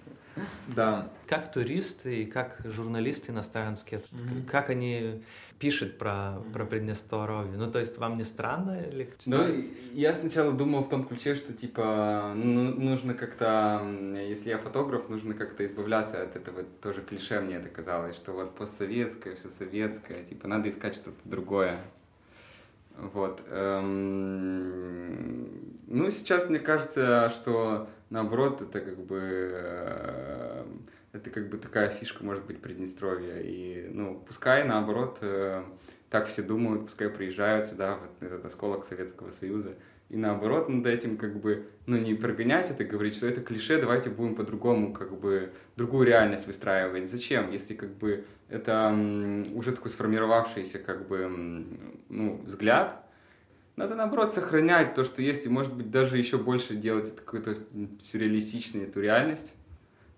Да. 0.67 1.11
Как 1.27 1.53
туристы 1.53 2.23
и 2.23 2.27
как 2.27 2.59
журналисты 2.65 3.33
иностранские, 3.33 4.03
Мгм. 4.11 4.47
как 4.47 4.71
они 4.71 5.23
пишут 5.59 5.99
про, 5.99 6.41
про 6.53 6.65
Приднестровье? 6.65 7.57
Ну, 7.57 7.71
то 7.71 7.79
есть 7.79 7.99
вам 7.99 8.17
не 8.17 8.25
странно 8.25 8.81
или? 8.81 9.13
Ну, 9.27 9.47
я 9.93 10.15
сначала 10.15 10.53
думал 10.53 10.85
в 10.85 10.89
том 10.89 11.05
ключе, 11.05 11.35
что 11.35 11.53
типа 11.53 12.33
ну, 12.35 12.75
нужно 12.75 13.15
как-то, 13.15 13.83
если 14.17 14.51
я 14.51 14.59
фотограф, 14.59 15.09
нужно 15.09 15.35
как-то 15.35 15.65
избавляться 15.67 16.23
от 16.23 16.37
этого 16.37 16.63
тоже 16.83 17.03
клише, 17.03 17.41
мне 17.41 17.57
это 17.57 17.69
казалось, 17.69 18.17
что 18.17 18.33
вот 18.33 18.55
постсоветское, 18.55 19.35
все 19.37 19.49
советское, 19.51 20.25
типа 20.25 20.49
надо 20.49 20.69
искать 20.71 20.95
что-то 20.95 21.19
другое. 21.25 21.81
Вот. 22.99 23.43
эм, 23.49 25.47
Ну, 25.87 26.11
сейчас 26.11 26.49
мне 26.49 26.59
кажется, 26.59 27.31
что 27.31 27.89
наоборот, 28.11 28.61
это 28.61 28.81
как 28.81 28.99
бы 28.99 29.51
э, 29.53 30.65
это 31.13 31.31
как 31.31 31.49
бы 31.49 31.59
такая 31.59 31.89
фишка, 31.91 32.25
может 32.25 32.45
быть, 32.45 32.61
Приднестровья. 32.61 33.39
И, 33.41 33.89
ну, 33.91 34.21
пускай 34.27 34.65
наоборот 34.65 35.19
э, 35.23 35.63
так 36.11 36.27
все 36.27 36.43
думают, 36.43 36.87
пускай 36.87 37.09
приезжают 37.09 37.67
сюда, 37.67 37.99
вот 37.99 38.11
этот 38.21 38.45
осколок 38.45 38.85
Советского 38.85 39.31
Союза. 39.31 39.77
И 40.11 40.17
наоборот, 40.17 40.71
над 40.71 40.87
этим 40.87 41.19
как 41.19 41.39
бы, 41.39 41.69
ну, 41.87 41.99
не 41.99 42.15
прогонять 42.15 42.71
это, 42.71 42.85
говорить, 42.85 43.15
что 43.15 43.27
это 43.27 43.43
клише, 43.43 43.79
давайте 43.79 44.09
будем 44.09 44.35
по-другому, 44.37 44.95
как 44.95 45.19
бы, 45.19 45.53
другую 45.77 46.07
реальность 46.07 46.47
выстраивать. 46.47 47.11
Зачем, 47.11 47.51
если 47.51 47.75
как 47.75 47.91
бы 47.91 48.25
это 48.49 48.97
уже 49.55 49.73
такой 49.73 49.91
сформировавшийся, 49.91 50.79
как 50.79 51.07
бы, 51.09 51.67
ну, 52.09 52.41
взгляд, 52.47 53.05
надо, 53.77 53.95
наоборот, 53.95 54.33
сохранять 54.33 54.95
то, 54.95 55.05
что 55.05 55.21
есть, 55.21 55.45
и, 55.45 55.51
может 55.51 55.75
быть, 55.75 55.91
даже 55.91 56.17
еще 56.17 56.39
больше 56.39 56.75
делать 56.75 57.13
м, 57.75 57.99
сюрреалистичной 58.03 58.85
эту 58.85 59.01
реальность. 59.01 59.55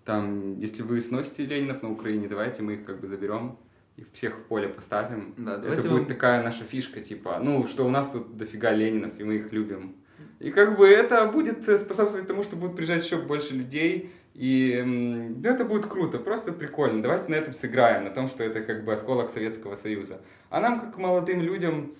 Там, 0.05 0.57
если 0.57 0.81
вы 0.81 0.99
сносите 1.01 1.45
Ленинов 1.45 1.83
на 1.83 1.91
Украине, 1.91 2.27
давайте 2.27 2.63
мы 2.63 2.75
их 2.75 2.85
как 2.85 3.01
бы 3.01 3.07
заберем 3.07 3.59
и 3.97 4.05
всех 4.13 4.37
в 4.37 4.43
поле 4.43 4.67
поставим. 4.69 5.33
Да, 5.37 5.55
это 5.57 5.81
будет 5.83 6.01
мы- 6.01 6.05
такая 6.05 6.43
наша 6.43 6.63
фишка, 6.63 7.01
типа, 7.01 7.39
ну, 7.41 7.67
что 7.67 7.85
у 7.85 7.89
нас 7.89 8.09
тут 8.09 8.37
дофига 8.37 8.71
Ленинов, 8.71 9.19
и 9.19 9.23
мы 9.23 9.35
их 9.35 9.51
любим. 9.51 9.95
И 10.39 10.49
как 10.51 10.77
бы 10.77 10.87
это 10.87 11.25
будет 11.27 11.67
э, 11.69 11.77
способствовать 11.77 12.27
тому, 12.27 12.43
что 12.43 12.55
будут 12.55 12.75
приезжать 12.75 13.03
еще 13.05 13.17
больше 13.17 13.53
людей, 13.53 14.11
и 14.33 15.29
да, 15.37 15.53
это 15.53 15.65
будет 15.65 15.85
круто, 15.87 16.17
просто 16.17 16.51
прикольно. 16.53 17.03
Давайте 17.03 17.29
на 17.29 17.35
этом 17.35 17.53
сыграем, 17.53 18.05
на 18.05 18.09
том, 18.11 18.29
что 18.29 18.43
это 18.43 18.61
как 18.61 18.83
бы 18.85 18.93
осколок 18.93 19.29
Советского 19.29 19.75
Союза. 19.75 20.21
А 20.49 20.61
нам, 20.61 20.79
как 20.79 20.97
молодым 20.97 21.41
людям, 21.41 21.93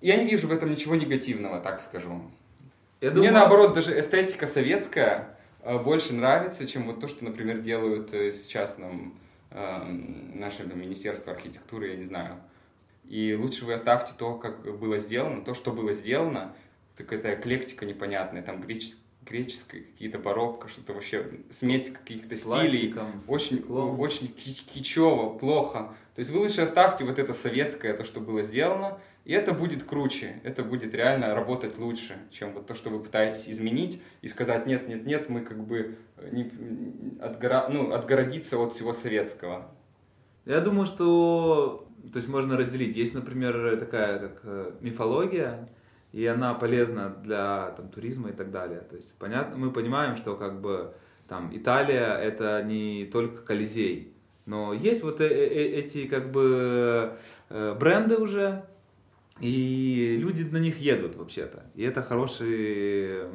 я 0.00 0.16
не 0.16 0.26
вижу 0.30 0.46
в 0.48 0.52
этом 0.52 0.70
ничего 0.70 0.94
негативного, 0.94 1.60
так 1.60 1.82
скажу. 1.82 2.22
Я 3.00 3.10
Мне 3.10 3.16
думаю- 3.16 3.32
наоборот 3.34 3.74
даже 3.74 3.98
эстетика 3.98 4.46
советская 4.46 5.36
э, 5.62 5.78
больше 5.78 6.14
нравится, 6.14 6.66
чем 6.66 6.84
вот 6.84 7.00
то, 7.00 7.08
что, 7.08 7.24
например, 7.24 7.60
делают 7.60 8.14
э, 8.14 8.32
сейчас 8.32 8.78
нам 8.78 9.14
э, 9.54 9.84
наше 10.34 10.64
там, 10.64 10.78
Министерство 10.78 11.32
архитектуры, 11.32 11.88
я 11.88 11.96
не 11.96 12.04
знаю. 12.04 12.36
И 13.08 13.34
лучше 13.34 13.64
вы 13.64 13.74
оставьте 13.74 14.12
то, 14.16 14.34
как 14.34 14.62
было 14.78 14.98
сделано, 14.98 15.42
то, 15.42 15.54
что 15.54 15.72
было 15.72 15.92
сделано, 15.94 16.54
так 16.96 17.12
это 17.12 17.34
эклектика 17.34 17.86
непонятная, 17.86 18.42
там 18.42 18.62
гречес- 18.62 18.98
греческая 19.22 19.82
какие-то 19.82 20.18
барокко, 20.18 20.68
что-то 20.68 20.92
вообще, 20.92 21.26
смесь 21.50 21.90
каких-то 21.90 22.36
стилей, 22.36 22.94
очень, 23.28 23.58
стеклом. 23.58 24.00
очень 24.00 24.26
кич- 24.28 24.64
кичево, 24.64 25.36
плохо. 25.38 25.94
То 26.14 26.20
есть 26.20 26.30
вы 26.30 26.38
лучше 26.40 26.60
оставьте 26.60 27.04
вот 27.04 27.18
это 27.18 27.34
советское, 27.34 27.94
то, 27.94 28.04
что 28.04 28.20
было 28.20 28.42
сделано, 28.42 28.98
и 29.24 29.32
это 29.32 29.52
будет 29.52 29.84
круче, 29.84 30.40
это 30.44 30.62
будет 30.62 30.94
реально 30.94 31.34
работать 31.34 31.78
лучше, 31.78 32.16
чем 32.30 32.52
вот 32.52 32.66
то, 32.66 32.74
что 32.74 32.90
вы 32.90 33.00
пытаетесь 33.00 33.48
изменить 33.48 34.02
и 34.22 34.28
сказать, 34.28 34.66
нет, 34.66 34.88
нет, 34.88 35.06
нет, 35.06 35.28
мы 35.28 35.40
как 35.40 35.64
бы 35.64 35.96
э, 36.16 36.28
не, 36.30 36.50
отгора, 37.20 37.68
ну, 37.70 37.92
отгородиться 37.92 38.58
от 38.58 38.74
всего 38.74 38.92
советского. 38.92 39.70
Я 40.44 40.60
думаю, 40.60 40.86
что 40.86 41.88
то 42.12 42.18
есть 42.18 42.28
можно 42.28 42.56
разделить. 42.56 42.96
Есть, 42.96 43.14
например, 43.14 43.76
такая 43.78 44.18
как 44.18 44.40
э, 44.44 44.72
мифология, 44.80 45.68
и 46.12 46.26
она 46.26 46.54
полезна 46.54 47.08
для 47.22 47.72
там, 47.76 47.88
туризма 47.88 48.30
и 48.30 48.32
так 48.32 48.50
далее. 48.50 48.80
То 48.80 48.96
есть 48.96 49.14
понятно, 49.18 49.56
мы 49.56 49.72
понимаем, 49.72 50.16
что 50.16 50.36
как 50.36 50.60
бы 50.60 50.94
там 51.28 51.50
Италия 51.52 52.16
это 52.16 52.62
не 52.62 53.06
только 53.06 53.42
Колизей, 53.42 54.14
но 54.46 54.74
есть 54.74 55.02
вот 55.02 55.20
э- 55.20 55.26
э- 55.26 55.80
эти 55.80 56.06
как 56.06 56.30
бы 56.30 57.16
э, 57.48 57.74
бренды 57.80 58.16
уже, 58.16 58.66
и 59.40 60.16
люди 60.18 60.42
на 60.42 60.58
них 60.58 60.78
едут 60.78 61.16
вообще-то. 61.16 61.64
И 61.74 61.82
это 61.82 62.02
хороший, 62.02 63.26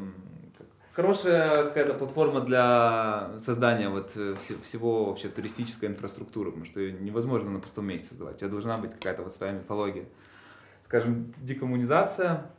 хорошая 0.93 1.65
какая-то 1.65 1.93
платформа 1.93 2.41
для 2.41 3.31
создания 3.39 3.89
вот 3.89 4.11
э, 4.15 4.35
все- 4.39 4.57
всего 4.61 5.05
вообще 5.05 5.27
туристической 5.27 5.89
инфраструктуры, 5.89 6.51
потому 6.51 6.65
что 6.65 6.79
ее 6.79 6.93
невозможно 6.93 7.51
на 7.51 7.59
пустом 7.59 7.85
месте 7.85 8.09
создавать. 8.09 8.35
У 8.35 8.39
тебя 8.39 8.49
должна 8.49 8.77
быть 8.77 8.91
какая-то 8.91 9.23
вот 9.23 9.33
своя 9.33 9.53
мифология. 9.53 10.05
Скажем, 10.83 11.33
декоммунизация, 11.37 12.49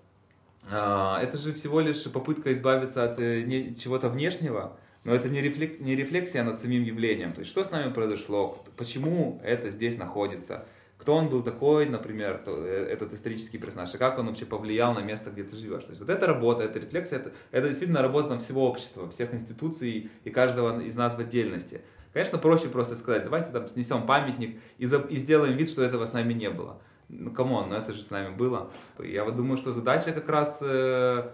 а, 0.71 1.21
это 1.21 1.39
же 1.39 1.53
всего 1.53 1.81
лишь 1.81 2.05
попытка 2.05 2.53
избавиться 2.53 3.05
от 3.05 3.19
э, 3.19 3.75
чего-то 3.75 4.09
внешнего, 4.09 4.77
но 5.05 5.15
это 5.15 5.29
не, 5.29 5.41
не 5.41 5.97
рефлексия 5.97 6.45
над 6.45 6.59
самим 6.59 6.83
явлением. 6.83 7.33
То 7.33 7.41
есть, 7.41 7.51
что 7.51 7.65
с 7.65 7.71
нами 7.71 7.93
произошло, 7.93 8.63
почему 8.77 9.41
это 9.43 9.71
здесь 9.71 9.97
находится, 9.97 10.67
кто 11.01 11.15
он 11.15 11.29
был 11.29 11.43
такой, 11.43 11.87
например, 11.89 12.39
то- 12.45 12.65
э, 12.65 12.87
этот 12.93 13.15
исторический 13.15 13.59
персонаж, 13.59 13.95
и 13.95 13.99
как 13.99 14.19
он 14.19 14.27
вообще 14.27 14.45
повлиял 14.45 14.93
на 14.93 15.01
место, 15.01 15.31
где 15.31 15.43
ты 15.45 15.57
живешь. 15.57 15.85
То 15.85 15.91
есть, 15.91 16.01
вот 16.01 16.11
эта 16.11 16.27
работа, 16.27 16.63
эта 16.63 16.79
рефлексия, 16.79 17.19
это, 17.19 17.33
это 17.51 17.69
действительно 17.69 18.03
работа 18.03 18.29
там, 18.29 18.39
всего 18.39 18.69
общества, 18.69 19.09
всех 19.11 19.33
институций 19.35 20.11
и 20.25 20.31
каждого 20.31 20.81
из 20.81 20.97
нас 20.97 21.15
в 21.15 21.19
отдельности. 21.19 21.81
Конечно, 22.13 22.39
проще 22.39 22.69
просто 22.69 22.97
сказать, 22.97 23.25
давайте 23.25 23.51
там 23.51 23.69
снесем 23.69 24.05
памятник 24.07 24.61
и, 24.79 24.87
за- 24.87 25.07
и 25.09 25.17
сделаем 25.17 25.57
вид, 25.57 25.71
что 25.71 25.83
этого 25.83 26.05
с 26.05 26.13
нами 26.13 26.35
не 26.35 26.51
было. 26.51 26.81
Ну, 27.09 27.31
come 27.33 27.55
on, 27.55 27.71
ну 27.71 27.77
это 27.77 27.93
же 27.93 28.03
с 28.03 28.11
нами 28.11 28.35
было. 28.35 28.71
Я 28.99 29.25
вот 29.25 29.37
думаю, 29.37 29.57
что 29.57 29.73
задача 29.73 30.13
как 30.13 30.29
раз 30.29 30.61
э, 30.63 31.31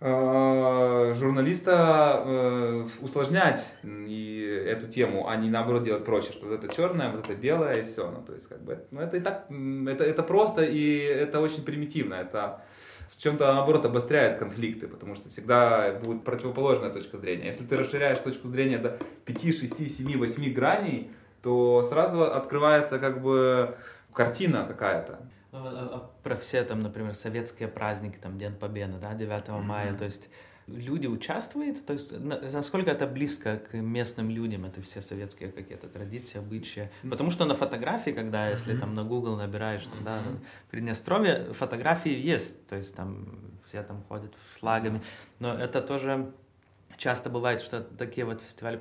журналиста 0.00 2.22
э, 2.24 2.86
усложнять 3.02 3.66
и 3.84 4.64
эту 4.66 4.88
тему, 4.88 5.28
а 5.28 5.36
не 5.36 5.50
наоборот 5.50 5.84
делать 5.84 6.06
проще, 6.06 6.32
что 6.32 6.46
вот 6.46 6.54
это 6.54 6.74
черное, 6.74 7.10
вот 7.10 7.24
это 7.24 7.34
белое 7.34 7.82
и 7.82 7.84
все. 7.84 8.10
Ну, 8.10 8.22
то 8.22 8.32
есть, 8.32 8.48
как 8.48 8.62
бы, 8.62 8.82
ну, 8.90 9.00
это 9.00 9.18
и 9.18 9.20
так, 9.20 9.44
это, 9.50 10.04
это 10.04 10.22
просто 10.22 10.62
и 10.62 11.00
это 11.00 11.40
очень 11.40 11.64
примитивно. 11.64 12.14
Это 12.14 12.62
в 13.10 13.22
чем-то, 13.22 13.52
наоборот, 13.52 13.84
обостряет 13.84 14.38
конфликты, 14.38 14.88
потому 14.88 15.16
что 15.16 15.28
всегда 15.28 15.92
будет 16.02 16.24
противоположная 16.24 16.88
точка 16.88 17.18
зрения. 17.18 17.48
Если 17.48 17.64
ты 17.64 17.76
расширяешь 17.76 18.20
точку 18.20 18.48
зрения 18.48 18.78
до 18.78 18.98
5, 19.26 19.42
6, 19.42 19.96
7, 19.96 20.18
8 20.18 20.54
граней, 20.54 21.10
то 21.42 21.82
сразу 21.82 22.22
открывается 22.22 22.98
как 22.98 23.20
бы 23.20 23.74
картина 24.14 24.64
какая-то. 24.66 25.20
Ну, 25.52 25.58
а- 25.64 25.90
а 25.94 26.10
Про 26.22 26.36
все 26.36 26.62
там, 26.64 26.80
например, 26.80 27.14
советские 27.14 27.68
праздники, 27.68 28.18
там 28.18 28.38
День 28.38 28.54
Победы, 28.54 28.94
да, 29.00 29.14
9 29.14 29.48
мая, 29.60 29.88
Мгм. 29.90 29.98
то 29.98 30.04
есть 30.04 30.28
люди 30.68 31.08
участвуют, 31.08 31.84
то 31.84 31.92
есть 31.94 32.12
на- 32.12 32.40
насколько 32.52 32.90
это 32.92 33.06
близко 33.08 33.56
к 33.56 33.74
местным 33.74 34.30
людям, 34.30 34.64
это 34.64 34.80
все 34.82 35.02
советские 35.02 35.50
какие-то 35.50 35.88
традиции, 35.88 36.38
обычаи. 36.38 36.88
Потому 37.10 37.30
что 37.30 37.44
на 37.46 37.54
фотографии, 37.56 38.10
когда, 38.12 38.48
если 38.50 38.72
Мгм. 38.72 38.80
там 38.80 38.94
на 38.94 39.02
Google 39.04 39.36
набираешь, 39.36 39.82
там, 39.82 40.02
да, 40.04 40.20
Мгм. 40.20 40.40
Приднестровье, 40.70 41.52
фотографии 41.52 42.12
есть, 42.16 42.66
то 42.68 42.76
есть 42.76 42.94
там 42.94 43.40
все 43.66 43.82
там 43.82 44.04
ходят 44.08 44.32
флагами, 44.60 45.02
но 45.40 45.52
это 45.54 45.80
тоже 45.82 46.32
часто 47.00 47.30
бывает, 47.30 47.62
что 47.62 47.80
такие 47.80 48.26
вот 48.26 48.40
фестивали 48.42 48.76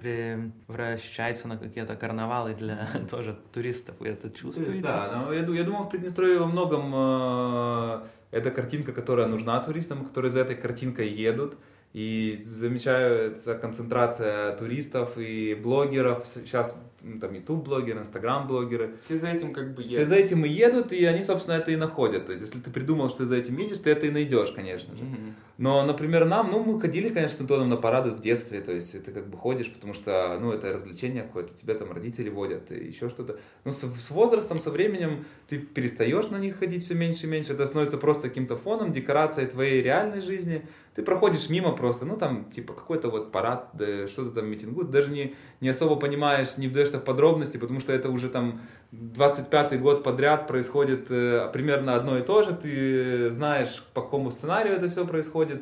превращаются 0.67 1.47
на 1.47 1.57
какие-то 1.57 1.95
карнавалы 1.95 2.53
для 2.53 2.88
тоже 3.09 3.39
туристов, 3.53 3.95
вы 3.99 4.09
это 4.09 4.30
чувствуете? 4.30 4.82
Да, 4.82 5.26
но 5.26 5.34
я, 5.34 5.39
я 5.39 5.63
думаю, 5.63 5.86
в 5.86 5.89
Приднестровье 5.89 6.38
во 6.38 6.45
многом 6.45 6.91
э, 6.93 8.01
это 8.32 8.51
картинка, 8.51 8.91
которая 8.91 9.28
нужна 9.28 9.59
туристам, 9.61 10.05
которые 10.05 10.32
за 10.32 10.39
этой 10.39 10.55
картинкой 10.55 11.09
едут. 11.09 11.57
И 11.93 12.39
замечается 12.43 13.55
концентрация 13.55 14.55
туристов 14.55 15.17
и 15.17 15.55
блогеров. 15.55 16.28
Сейчас 16.28 16.76
м, 17.02 17.20
там 17.20 17.34
YouTube-блогеры, 17.34 18.02
Instagram-блогеры. 18.02 18.95
Все 19.04 19.18
за 19.18 19.28
этим 19.28 19.54
как 19.54 19.74
бы 19.74 19.84
Все 19.84 19.95
едут. 19.95 20.10
за 20.10 20.16
этим 20.16 20.45
и 20.45 20.50
едут, 20.50 20.91
и 20.93 21.06
они, 21.06 21.24
собственно, 21.24 21.56
это 21.56 21.72
и 21.72 21.76
находят. 21.76 22.26
То 22.26 22.32
есть, 22.34 22.45
если 22.45 22.60
ты 22.60 22.70
придумал, 22.72 23.10
что 23.10 23.20
ты 23.20 23.26
за 23.26 23.36
этим 23.38 23.58
едешь, 23.58 23.78
ты 23.78 23.89
это 23.91 24.06
и 24.06 24.10
найдешь, 24.12 24.52
конечно 24.52 24.95
же. 24.95 25.04
Мгм. 25.04 25.36
Но, 25.58 25.84
например, 25.86 26.26
нам, 26.26 26.52
ну, 26.52 26.64
мы 26.64 26.80
ходили, 26.80 27.10
конечно, 27.10 27.38
с 27.38 27.41
Антоном 27.41 27.68
на 27.70 27.76
парады 27.76 28.12
в 28.12 28.22
детстве, 28.22 28.62
то 28.62 28.72
есть 28.72 29.04
ты 29.04 29.12
как 29.12 29.28
бы 29.28 29.38
ходишь, 29.38 29.70
потому 29.72 29.93
что, 29.93 30.38
ну, 30.39 30.54
это 30.54 30.72
развлечение 30.72 31.24
какое-то, 31.24 31.54
тебя 31.54 31.74
там 31.74 31.91
родители 31.91 32.30
водят, 32.30 32.72
и 32.72 32.76
еще 32.88 33.10
что-то. 33.10 33.39
Ну, 33.66 33.74
с, 33.74 33.80
с 33.82 34.10
возрастом, 34.10 34.62
со 34.62 34.72
временем 34.72 35.26
ты 35.50 35.58
перестаешь 35.60 36.30
на 36.30 36.38
них 36.38 36.60
ходить 36.60 36.84
все 36.86 36.95
меньше 36.95 37.26
и 37.26 37.30
меньше, 37.30 37.54
это 37.54 37.68
становится 37.68 37.97
просто 37.97 38.30
каким-то 38.30 38.56
фоном, 38.56 38.93
декорацией 38.93 39.47
твоей 39.47 39.82
реальной 39.82 40.22
жизни. 40.22 40.66
Ты 40.95 41.04
проходишь 41.04 41.50
мимо 41.50 41.72
просто, 41.74 42.06
ну, 42.06 42.16
там, 42.18 42.52
типа, 42.52 42.74
какой-то 42.74 43.10
вот 43.10 43.32
парад, 43.32 43.70
да, 43.74 44.08
что-то 44.08 44.32
там 44.32 44.47
митингует, 44.50 44.89
даже 44.91 45.12
не, 45.12 45.36
не 45.62 45.70
особо 45.70 45.95
понимаешь, 45.97 46.58
не 46.58 46.68
вдаешься 46.90 47.00
в 47.00 47.04
подробности, 47.04 47.58
потому 47.58 47.80
что 47.80 47.94
это 47.94 48.10
уже 48.10 48.30
там 48.30 48.62
25-й 48.92 49.78
год 49.78 50.04
подряд 50.04 50.48
происходит 50.48 51.08
э, 51.10 51.50
примерно 51.54 51.96
одно 51.96 52.18
и 52.18 52.24
то 52.24 52.44
же, 52.44 52.54
ты 52.54 53.32
знаешь, 53.32 53.84
по 53.94 54.02
какому 54.02 54.32
сценарию 54.32 54.76
это 54.76 54.90
все 54.90 55.06
происходит, 55.06 55.62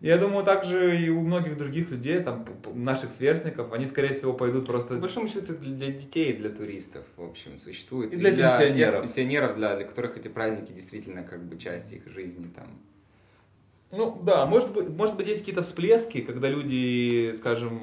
Я 0.00 0.18
думаю, 0.18 0.44
также 0.44 1.00
и 1.00 1.10
у 1.10 1.20
многих 1.20 1.56
других 1.56 1.90
людей, 1.90 2.20
там, 2.20 2.44
наших 2.74 3.12
сверстников, 3.12 3.72
они, 3.72 3.86
скорее 3.86 4.12
всего, 4.12 4.32
пойдут 4.32 4.66
просто... 4.66 4.94
По 4.94 5.00
большому 5.00 5.28
счету, 5.28 5.54
для 5.54 5.92
детей, 5.92 6.32
для 6.32 6.50
туристов, 6.50 7.04
в 7.16 7.22
общем, 7.22 7.50
существует. 7.64 8.12
И 8.12 8.16
для, 8.16 8.32
для 8.32 8.48
пенсионеров. 8.48 9.02
Пенсионеров, 9.02 9.56
для, 9.56 9.76
для 9.76 9.84
которых 9.84 10.16
эти 10.16 10.28
праздники 10.28 10.72
действительно 10.72 11.22
как 11.22 11.44
бы 11.44 11.56
часть 11.56 11.92
их 11.92 12.02
жизни 12.08 12.48
там. 12.56 12.66
Ну, 13.92 14.18
да, 14.22 14.46
может 14.46 14.72
быть, 14.72 14.88
может 14.88 15.16
быть, 15.16 15.28
есть 15.28 15.40
какие-то 15.42 15.62
всплески, 15.62 16.22
когда 16.22 16.48
люди, 16.48 17.32
скажем, 17.34 17.80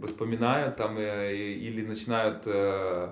как 0.00 0.02
бы 0.02 0.08
вспоминают 0.08 0.76
там 0.76 0.96
э, 0.98 1.34
или 1.34 1.84
начинают 1.84 2.42
э, 2.46 3.10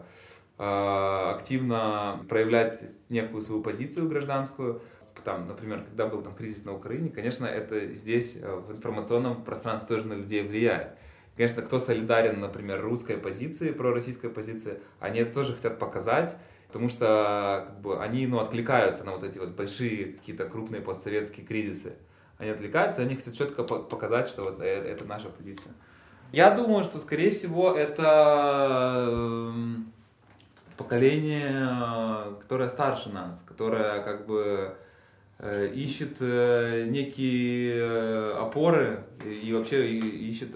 э, 0.59 1.33
активно 1.37 2.25
проявлять 2.31 2.83
некую 3.11 3.43
свою 3.43 3.63
позицию 3.63 4.09
гражданскую, 4.09 4.81
там, 5.23 5.47
например, 5.47 5.85
когда 5.85 6.07
был 6.07 6.23
там 6.23 6.35
кризис 6.35 6.65
на 6.65 6.73
Украине, 6.73 7.11
конечно, 7.11 7.45
это 7.45 7.95
здесь 7.95 8.37
э, 8.41 8.55
в 8.55 8.73
информационном 8.73 9.45
пространстве 9.45 9.97
тоже 9.97 10.09
на 10.09 10.15
людей 10.15 10.43
влияет. 10.43 10.97
Конечно, 11.37 11.61
кто 11.61 11.79
солидарен, 11.79 12.41
например, 12.41 12.81
русской 12.81 13.19
позиции, 13.19 13.71
пророссийской 13.71 14.31
позиции, 14.31 14.81
они 14.99 15.21
это 15.21 15.35
тоже 15.35 15.55
хотят 15.55 15.79
показать, 15.79 16.37
потому 16.69 16.89
что 16.89 17.67
как 17.69 17.81
бы, 17.83 18.03
они 18.03 18.27
ну, 18.27 18.39
откликаются 18.39 19.05
на 19.05 19.13
вот 19.13 19.25
эти 19.25 19.39
вот 19.39 19.51
большие 19.51 20.15
какие-то 20.15 20.49
крупные 20.49 20.81
постсоветские 20.81 21.45
кризисы. 21.45 21.97
Они 22.39 22.49
отвлекаются, 22.51 23.03
они 23.03 23.15
хотят 23.15 23.35
четко 23.35 23.63
показать, 23.65 24.29
что 24.29 24.45
вот 24.45 24.61
это, 24.63 24.89
это 24.89 25.05
наша 25.05 25.29
позиция. 25.29 25.75
Я 26.33 26.51
думаю, 26.51 26.85
что, 26.85 26.99
скорее 26.99 27.31
всего, 27.31 27.73
это 27.73 29.07
эм, 29.09 29.93
поколение, 30.77 32.37
которое 32.41 32.69
старше 32.69 33.09
нас, 33.09 33.43
которое 33.47 34.03
как 34.03 34.27
бы 34.27 34.77
Э, 35.41 35.71
ищет 35.73 36.17
э, 36.19 36.87
некие 36.89 37.77
э, 37.77 38.33
опоры 38.41 39.05
и 39.25 39.53
вообще 39.53 39.89
ищет 39.89 40.51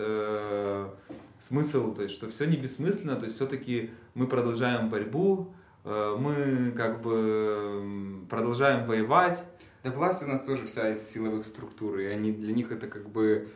смысл, 1.38 1.94
то 1.94 2.02
есть 2.02 2.14
что 2.16 2.28
все 2.28 2.46
не 2.46 2.56
бессмысленно, 2.56 3.14
то 3.14 3.24
есть 3.26 3.36
все-таки 3.36 3.90
мы 4.14 4.26
продолжаем 4.26 4.90
борьбу, 4.90 5.52
мы 5.84 6.72
как 6.76 7.02
бы 7.02 8.24
продолжаем 8.30 8.86
воевать. 8.86 9.42
Да 9.82 9.90
власть 9.90 10.22
у 10.22 10.26
нас 10.26 10.42
тоже 10.42 10.66
вся 10.66 10.90
из 10.90 11.08
силовых 11.10 11.46
структур, 11.46 11.98
и 11.98 12.06
они, 12.06 12.30
для 12.30 12.52
них 12.52 12.70
это 12.70 12.86
как 12.86 13.08
бы 13.08 13.48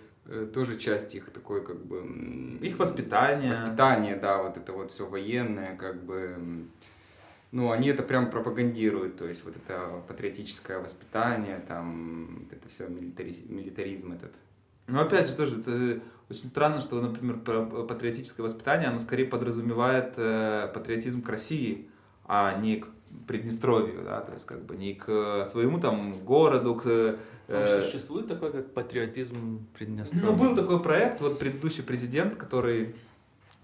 тоже 0.53 0.79
часть 0.79 1.15
их 1.15 1.31
такой 1.31 1.65
как 1.65 1.85
бы... 1.85 2.59
Их 2.61 2.79
воспитания. 2.79 3.51
Воспитание, 3.51 4.17
да, 4.17 4.43
вот 4.43 4.57
это 4.57 4.73
вот 4.73 4.93
все 4.93 5.07
военное, 5.07 5.77
как 5.77 6.03
бы 6.05 6.67
ну, 7.53 7.71
они 7.71 7.89
это 7.89 8.03
прям 8.03 8.31
пропагандируют, 8.31 9.17
то 9.17 9.27
есть 9.27 9.45
вот 9.45 9.57
это 9.57 10.03
патриотическое 10.09 10.79
воспитание, 10.79 11.63
там, 11.67 12.41
вот 12.41 12.53
это 12.53 12.69
все 12.69 12.87
милитаризм, 12.87 13.55
милитаризм 13.55 14.13
этот. 14.13 14.33
Ну, 14.89 15.01
опять 15.01 15.29
же, 15.29 15.35
тоже, 15.35 15.61
это 15.61 16.01
очень 16.29 16.47
странно, 16.47 16.81
что, 16.81 17.01
например, 17.01 17.39
патриотическое 17.39 18.45
воспитание, 18.45 18.89
оно 18.89 18.99
скорее 18.99 19.25
подразумевает 19.25 20.15
э, 20.17 20.71
патриотизм 20.75 21.23
к 21.23 21.29
России, 21.29 21.89
а 22.27 22.59
не 22.59 22.77
к 22.77 22.89
Приднестровью, 23.27 24.03
да, 24.05 24.21
то 24.21 24.35
есть 24.35 24.45
как 24.45 24.65
бы 24.65 24.77
не 24.77 24.95
к 24.95 25.45
своему 25.47 25.81
там 25.81 26.25
городу, 26.25 26.75
к... 26.75 27.17
Э... 27.49 27.83
Существует 27.83 28.29
такой, 28.29 28.53
как 28.53 28.73
патриотизм 28.73 29.67
Приднестровья? 29.79 30.27
Ну, 30.27 30.37
был 30.37 30.57
такой 30.57 30.83
проект, 30.83 31.21
вот 31.21 31.39
предыдущий 31.39 31.83
президент, 31.83 32.37
который 32.37 32.97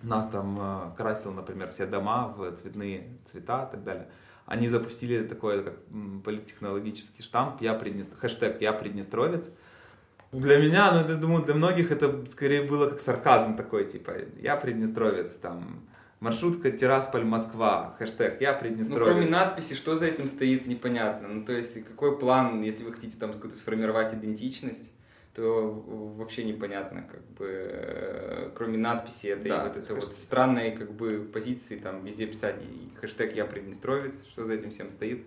нас 0.03 0.29
там 0.29 0.59
э, 0.61 0.97
красил, 0.97 1.33
например, 1.33 1.71
все 1.71 1.87
дома 1.87 2.29
в 2.37 2.51
цветные 2.57 3.19
цвета 3.25 3.65
и 3.69 3.71
так 3.73 3.85
далее. 3.85 4.09
Они 4.47 4.69
запустили 4.69 5.23
такой 5.23 5.63
как 5.63 5.75
политтехнологический 6.25 7.25
штамп, 7.25 7.61
я 7.63 7.75
Приднестр... 7.75 8.17
хэштег 8.17 8.61
«Я 8.61 8.73
Приднестровец». 8.73 9.51
Для 10.33 10.59
меня, 10.59 10.93
ну, 10.93 11.09
я 11.09 11.17
думаю, 11.17 11.45
для 11.45 11.55
многих 11.55 11.91
это 11.93 12.25
скорее 12.31 12.63
было 12.63 12.89
как 12.89 13.01
сарказм 13.01 13.55
такой, 13.55 13.85
типа, 13.85 14.13
я 14.41 14.57
Приднестровец, 14.57 15.33
там, 15.33 15.83
маршрутка 16.23 16.71
Тирасполь-Москва, 16.71 17.97
хэштег 17.99 18.41
«Я 18.41 18.53
Приднестровец». 18.53 19.07
Ну, 19.07 19.13
кроме 19.13 19.29
надписи, 19.29 19.75
что 19.75 19.97
за 19.97 20.07
этим 20.07 20.29
стоит, 20.29 20.67
непонятно. 20.67 21.27
Ну, 21.27 21.45
то 21.45 21.53
есть, 21.53 21.85
какой 21.85 22.17
план, 22.17 22.63
если 22.63 22.85
вы 22.85 22.93
хотите 22.93 23.17
там 23.19 23.33
какую-то 23.33 23.57
сформировать 23.57 24.15
идентичность, 24.15 24.89
то 25.35 25.73
вообще 26.17 26.45
непонятно, 26.45 27.03
как 27.11 27.27
бы, 27.33 27.49
э, 27.49 28.51
кроме 28.55 28.79
надписи 28.79 29.27
этой 29.27 29.49
да, 29.49 29.65
вот 29.65 29.77
этой 29.77 29.97
вот 29.97 30.13
странной, 30.13 30.71
как 30.71 30.93
бы, 30.93 31.29
позиции, 31.33 31.77
там, 31.77 32.05
везде 32.05 32.27
писать 32.27 32.57
хэштег 33.01 33.35
«Я 33.35 33.45
Приднестровец», 33.45 34.15
что 34.31 34.47
за 34.47 34.55
этим 34.55 34.71
всем 34.71 34.91
стоит, 34.91 35.27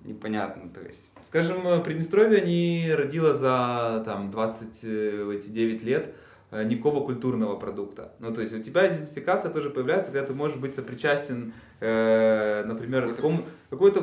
непонятно, 0.00 0.70
то 0.70 0.80
есть. 0.80 1.10
Скажем, 1.22 1.82
Приднестровье 1.82 2.40
не 2.40 2.94
родило 2.94 3.34
за, 3.34 4.02
там, 4.06 4.30
29 4.30 5.82
лет 5.82 6.06
э, 6.06 6.12
никакого 6.52 7.04
культурного 7.04 7.56
продукта. 7.56 8.12
Ну, 8.18 8.32
то 8.34 8.40
есть 8.40 8.52
у 8.52 8.60
тебя 8.60 8.88
идентификация 8.88 9.52
тоже 9.52 9.70
появляется, 9.70 10.10
когда 10.10 10.26
ты 10.26 10.34
можешь 10.34 10.56
быть 10.56 10.74
сопричастен, 10.74 11.52
э, 11.80 12.64
например, 12.64 13.14
какому, 13.14 13.46
какой-то, 13.70 14.00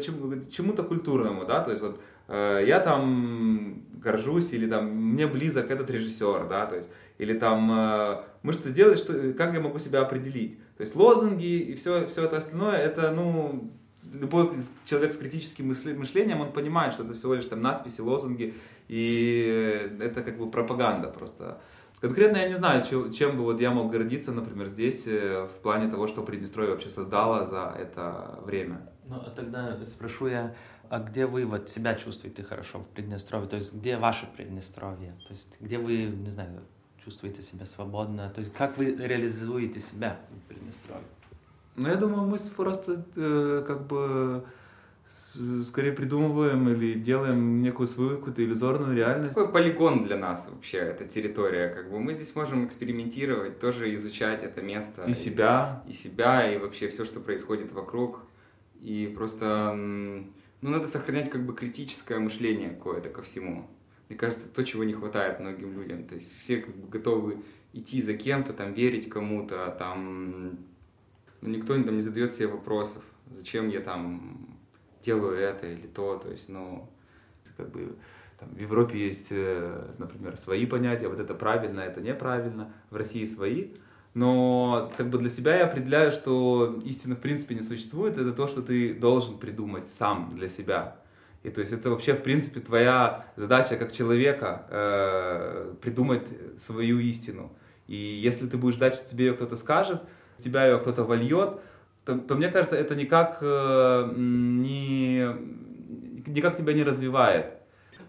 чему-то 0.00 0.82
культурному, 0.82 1.46
да, 1.46 1.60
то 1.60 1.70
есть 1.70 1.82
вот 1.82 2.00
э, 2.28 2.64
я 2.66 2.80
там 2.80 3.82
горжусь, 3.94 4.52
или 4.52 4.68
там 4.68 4.90
мне 4.90 5.26
близок 5.26 5.70
этот 5.70 5.90
режиссер, 5.90 6.46
да, 6.48 6.66
то 6.66 6.76
есть, 6.76 6.88
или 7.18 7.38
там 7.38 7.70
э, 7.72 8.20
мы 8.42 8.52
что 8.52 8.68
сделали, 8.68 8.96
что, 8.96 9.32
как 9.32 9.54
я 9.54 9.60
могу 9.60 9.78
себя 9.78 10.00
определить. 10.00 10.58
То 10.76 10.82
есть 10.82 10.94
лозунги 10.94 11.58
и 11.58 11.74
все, 11.74 12.06
все 12.06 12.24
это 12.24 12.36
остальное, 12.36 12.76
это, 12.76 13.10
ну, 13.10 13.72
любой 14.12 14.50
человек 14.84 15.12
с 15.12 15.16
критическим 15.16 15.68
мышлением, 15.68 16.40
он 16.40 16.52
понимает, 16.52 16.92
что 16.92 17.04
это 17.04 17.14
всего 17.14 17.34
лишь 17.34 17.46
там 17.46 17.60
надписи, 17.62 18.00
лозунги, 18.00 18.54
и 18.88 19.90
это 20.00 20.22
как 20.22 20.38
бы 20.38 20.50
пропаганда 20.50 21.08
просто. 21.08 21.58
Конкретно 22.06 22.36
я 22.36 22.48
не 22.48 22.54
знаю, 22.54 22.82
чем 23.10 23.36
бы 23.36 23.42
вот 23.42 23.60
я 23.60 23.72
мог 23.72 23.90
гордиться, 23.90 24.30
например, 24.30 24.68
здесь, 24.68 25.08
э, 25.08 25.48
в 25.52 25.60
плане 25.60 25.90
того, 25.90 26.06
что 26.06 26.22
Приднестровье 26.22 26.70
вообще 26.70 26.88
создало 26.88 27.46
за 27.46 27.74
это 27.76 28.38
время. 28.44 28.88
Ну, 29.08 29.16
а 29.16 29.30
тогда 29.30 29.76
спрошу 29.86 30.28
я, 30.28 30.54
а 30.88 31.00
где 31.00 31.26
вы 31.26 31.44
вот 31.46 31.68
себя 31.68 31.96
чувствуете 31.96 32.44
хорошо 32.44 32.78
в 32.78 32.86
Приднестровье? 32.86 33.48
То 33.48 33.56
есть 33.56 33.74
где 33.74 33.96
ваше 33.96 34.28
Приднестровье? 34.36 35.16
То 35.26 35.32
есть 35.32 35.56
где 35.60 35.78
вы, 35.78 36.04
не 36.04 36.30
знаю, 36.30 36.62
чувствуете 37.04 37.42
себя 37.42 37.66
свободно? 37.66 38.30
То 38.30 38.38
есть 38.38 38.52
как 38.52 38.78
вы 38.78 38.94
реализуете 38.94 39.80
себя 39.80 40.20
в 40.30 40.48
Приднестровье? 40.48 41.08
Ну, 41.74 41.88
я 41.88 41.96
думаю, 41.96 42.28
мы 42.28 42.38
просто 42.56 43.04
э, 43.16 43.64
как 43.66 43.88
бы 43.88 44.46
скорее 45.64 45.92
придумываем 45.92 46.68
или 46.68 46.94
делаем 46.94 47.62
некую 47.62 47.86
свою 47.86 48.16
какую-то 48.16 48.42
иллюзорную 48.42 48.96
реальность. 48.96 49.34
Такой 49.34 49.52
полигон 49.52 50.04
для 50.04 50.16
нас 50.16 50.48
вообще, 50.50 50.78
эта 50.78 51.04
территория. 51.04 51.68
Как 51.68 51.90
бы 51.90 52.00
мы 52.00 52.14
здесь 52.14 52.34
можем 52.34 52.66
экспериментировать, 52.66 53.60
тоже 53.60 53.94
изучать 53.94 54.42
это 54.42 54.62
место. 54.62 55.04
И, 55.06 55.10
и 55.10 55.14
себя. 55.14 55.82
И 55.86 55.92
себя, 55.92 56.50
и 56.52 56.58
вообще 56.58 56.88
все, 56.88 57.04
что 57.04 57.20
происходит 57.20 57.72
вокруг. 57.72 58.20
И 58.80 59.12
просто 59.16 59.72
ну, 59.74 60.70
надо 60.70 60.86
сохранять 60.86 61.30
как 61.30 61.44
бы 61.44 61.54
критическое 61.54 62.18
мышление 62.18 62.70
какое-то 62.70 63.08
ко 63.10 63.22
всему. 63.22 63.68
Мне 64.08 64.18
кажется, 64.18 64.48
то, 64.48 64.64
чего 64.64 64.84
не 64.84 64.92
хватает 64.92 65.40
многим 65.40 65.72
людям. 65.72 66.04
То 66.04 66.14
есть 66.14 66.38
все 66.38 66.58
как 66.58 66.74
бы 66.74 66.88
готовы 66.88 67.38
идти 67.72 68.00
за 68.00 68.14
кем-то, 68.14 68.52
там, 68.52 68.72
верить 68.72 69.08
кому-то, 69.08 69.74
там, 69.78 70.58
но 71.40 71.48
никто 71.48 71.74
там 71.82 71.96
не 71.96 72.02
задает 72.02 72.34
себе 72.34 72.46
вопросов, 72.48 73.02
зачем 73.30 73.68
я 73.68 73.80
там 73.80 74.55
делаю 75.06 75.38
это 75.38 75.66
или 75.66 75.86
то, 75.86 76.18
то 76.18 76.30
есть, 76.30 76.48
ну, 76.48 76.88
как 77.56 77.70
бы 77.70 77.96
там, 78.38 78.50
в 78.50 78.58
Европе 78.58 78.98
есть, 78.98 79.28
э, 79.30 79.94
например, 79.98 80.36
свои 80.36 80.66
понятия, 80.66 81.08
вот 81.08 81.20
это 81.20 81.34
правильно, 81.34 81.80
это 81.80 82.00
неправильно, 82.00 82.72
в 82.90 82.96
России 82.96 83.24
свои, 83.24 83.68
но 84.14 84.92
как 84.96 85.08
бы 85.08 85.18
для 85.18 85.30
себя 85.30 85.56
я 85.56 85.66
определяю, 85.66 86.12
что 86.12 86.80
истина 86.84 87.14
в 87.14 87.20
принципе 87.20 87.54
не 87.54 87.62
существует, 87.62 88.18
это 88.18 88.32
то, 88.32 88.48
что 88.48 88.62
ты 88.62 88.94
должен 88.94 89.38
придумать 89.38 89.88
сам 89.88 90.32
для 90.34 90.48
себя. 90.48 90.96
И 91.42 91.50
то 91.50 91.60
есть 91.60 91.72
это 91.72 91.90
вообще 91.90 92.14
в 92.14 92.22
принципе 92.22 92.60
твоя 92.60 93.26
задача 93.36 93.76
как 93.76 93.92
человека 93.92 94.66
э, 94.68 95.74
придумать 95.80 96.26
свою 96.58 96.98
истину. 96.98 97.52
И 97.86 97.94
если 97.94 98.48
ты 98.48 98.56
будешь 98.56 98.76
ждать, 98.76 98.94
что 98.94 99.08
тебе 99.08 99.26
ее 99.26 99.34
кто-то 99.34 99.54
скажет, 99.54 100.02
тебя 100.38 100.66
ее 100.66 100.78
кто-то 100.78 101.04
вольет, 101.04 101.60
то, 102.06 102.16
то 102.16 102.34
мне 102.36 102.48
кажется, 102.48 102.76
это 102.76 102.94
никак, 102.94 103.38
э, 103.42 104.12
не, 104.16 105.26
никак 106.26 106.56
тебя 106.56 106.72
не 106.72 106.84
развивает. 106.84 107.52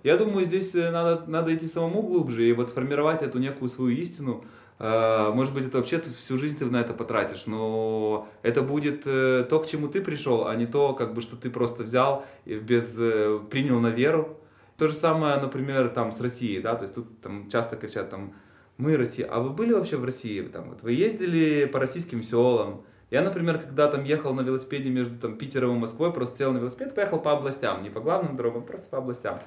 Я 0.04 0.16
думаю, 0.16 0.45
здесь 0.45 0.74
э, 0.76 0.89
надо, 0.91 1.24
надо 1.28 1.54
идти 1.54 1.68
самому 1.68 2.02
глубже 2.04 2.48
и 2.48 2.54
вот 2.54 2.70
формировать 2.70 3.22
эту 3.22 3.39
некую 3.39 3.68
свою 3.68 3.91
истину, 3.98 4.45
Э, 4.80 5.32
может 5.34 5.54
быть, 5.54 5.66
это 5.66 5.78
вообще 5.78 6.00
всю 6.00 6.38
жизнь 6.38 6.58
ты 6.58 6.66
на 6.66 6.78
это 6.78 6.93
потратишь, 6.93 7.45
но 7.48 8.28
это 8.43 8.62
будет 8.62 9.04
э, 9.06 9.45
то, 9.50 9.60
к 9.60 9.68
чему 9.68 9.88
ты 9.88 10.02
пришел, 10.02 10.48
а 10.48 10.56
не 10.56 10.68
то, 10.68 10.93
как 10.93 11.14
бы, 11.14 11.22
что 11.22 11.36
ты 11.36 11.50
просто 11.50 11.84
взял 11.84 12.26
и 12.45 12.56
без, 12.56 12.95
э, 13.00 13.39
принял 13.50 13.80
на 13.80 13.88
веру. 13.88 14.38
То 14.78 14.89
же 14.89 14.93
самое, 14.93 15.38
например, 15.38 15.89
там 15.89 16.12
с 16.12 16.22
Россией, 16.22 16.62
да, 16.62 16.76
то 16.76 16.84
есть 16.84 16.93
тут 16.93 17.22
там 17.22 17.50
часто 17.50 17.76
кричат 17.76 18.12
там, 18.12 18.36
мы 18.78 18.95
Россия, 18.95 19.28
а 19.28 19.39
вы 19.39 19.50
были 19.50 19.74
вообще 19.74 19.98
в 19.98 20.06
России? 20.06 20.43
Там, 20.43 20.70
вот, 20.70 20.84
вы 20.84 20.91
ездили 20.93 21.66
по 21.66 21.80
российским 21.80 22.22
селам? 22.22 22.84
Я, 23.10 23.22
например, 23.22 23.60
когда 23.60 23.88
там 23.88 24.03
ехал 24.03 24.34
на 24.34 24.41
велосипеде 24.41 24.89
между 24.89 25.18
там, 25.18 25.38
Питером 25.38 25.78
и 25.78 25.80
Москвой, 25.80 26.12
просто 26.12 26.39
сел 26.39 26.51
на 26.51 26.58
велосипед, 26.58 26.93
поехал 26.93 27.20
по 27.20 27.32
областям, 27.32 27.82
не 27.82 27.89
по 27.89 28.01
главным 28.01 28.36
дорогам, 28.36 28.64
просто 28.64 28.88
по 28.89 28.97
областям. 28.97 29.39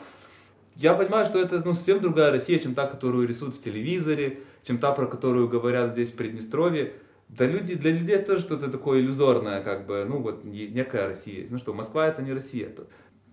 я 0.77 0.95
понимаю, 0.95 1.27
что 1.27 1.39
это 1.39 1.61
ну, 1.63 1.75
совсем 1.75 2.01
другая 2.01 2.31
Россия, 2.31 2.59
чем 2.59 2.75
та, 2.75 2.87
которую 2.87 3.29
рисуют 3.29 3.55
в 3.55 3.63
телевизоре, 3.63 4.41
чем 4.63 4.79
та, 4.79 4.93
про 4.93 5.07
которую 5.07 5.49
говорят 5.49 5.91
здесь 5.91 6.11
в 6.11 6.17
Приднестровье. 6.17 6.95
Да 7.29 7.47
люди, 7.47 7.75
для 7.75 7.93
людей 7.93 8.19
тоже 8.19 8.41
что-то 8.41 8.71
такое 8.71 9.01
иллюзорное, 9.01 9.63
как 9.63 9.87
бы, 9.87 10.07
ну 10.09 10.21
вот 10.21 10.43
некая 10.43 11.07
Россия. 11.07 11.47
Ну 11.51 11.59
что, 11.59 11.75
Москва 11.75 12.07
это 12.07 12.23
не 12.23 12.33
Россия. 12.33 12.69
Это, 12.69 12.87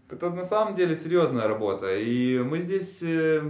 это 0.09 0.29
на 0.29 0.43
самом 0.43 0.75
деле 0.75 0.95
серьезная 0.95 1.47
работа. 1.47 1.97
И 1.97 2.37
мы 2.39 2.59
здесь, 2.59 3.01
э, 3.01 3.49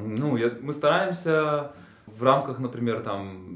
ну, 0.00 0.36
я, 0.38 0.50
мы 0.60 0.72
стараемся 0.72 1.72
в 2.06 2.22
рамках, 2.22 2.58
например, 2.58 3.00
там, 3.00 3.54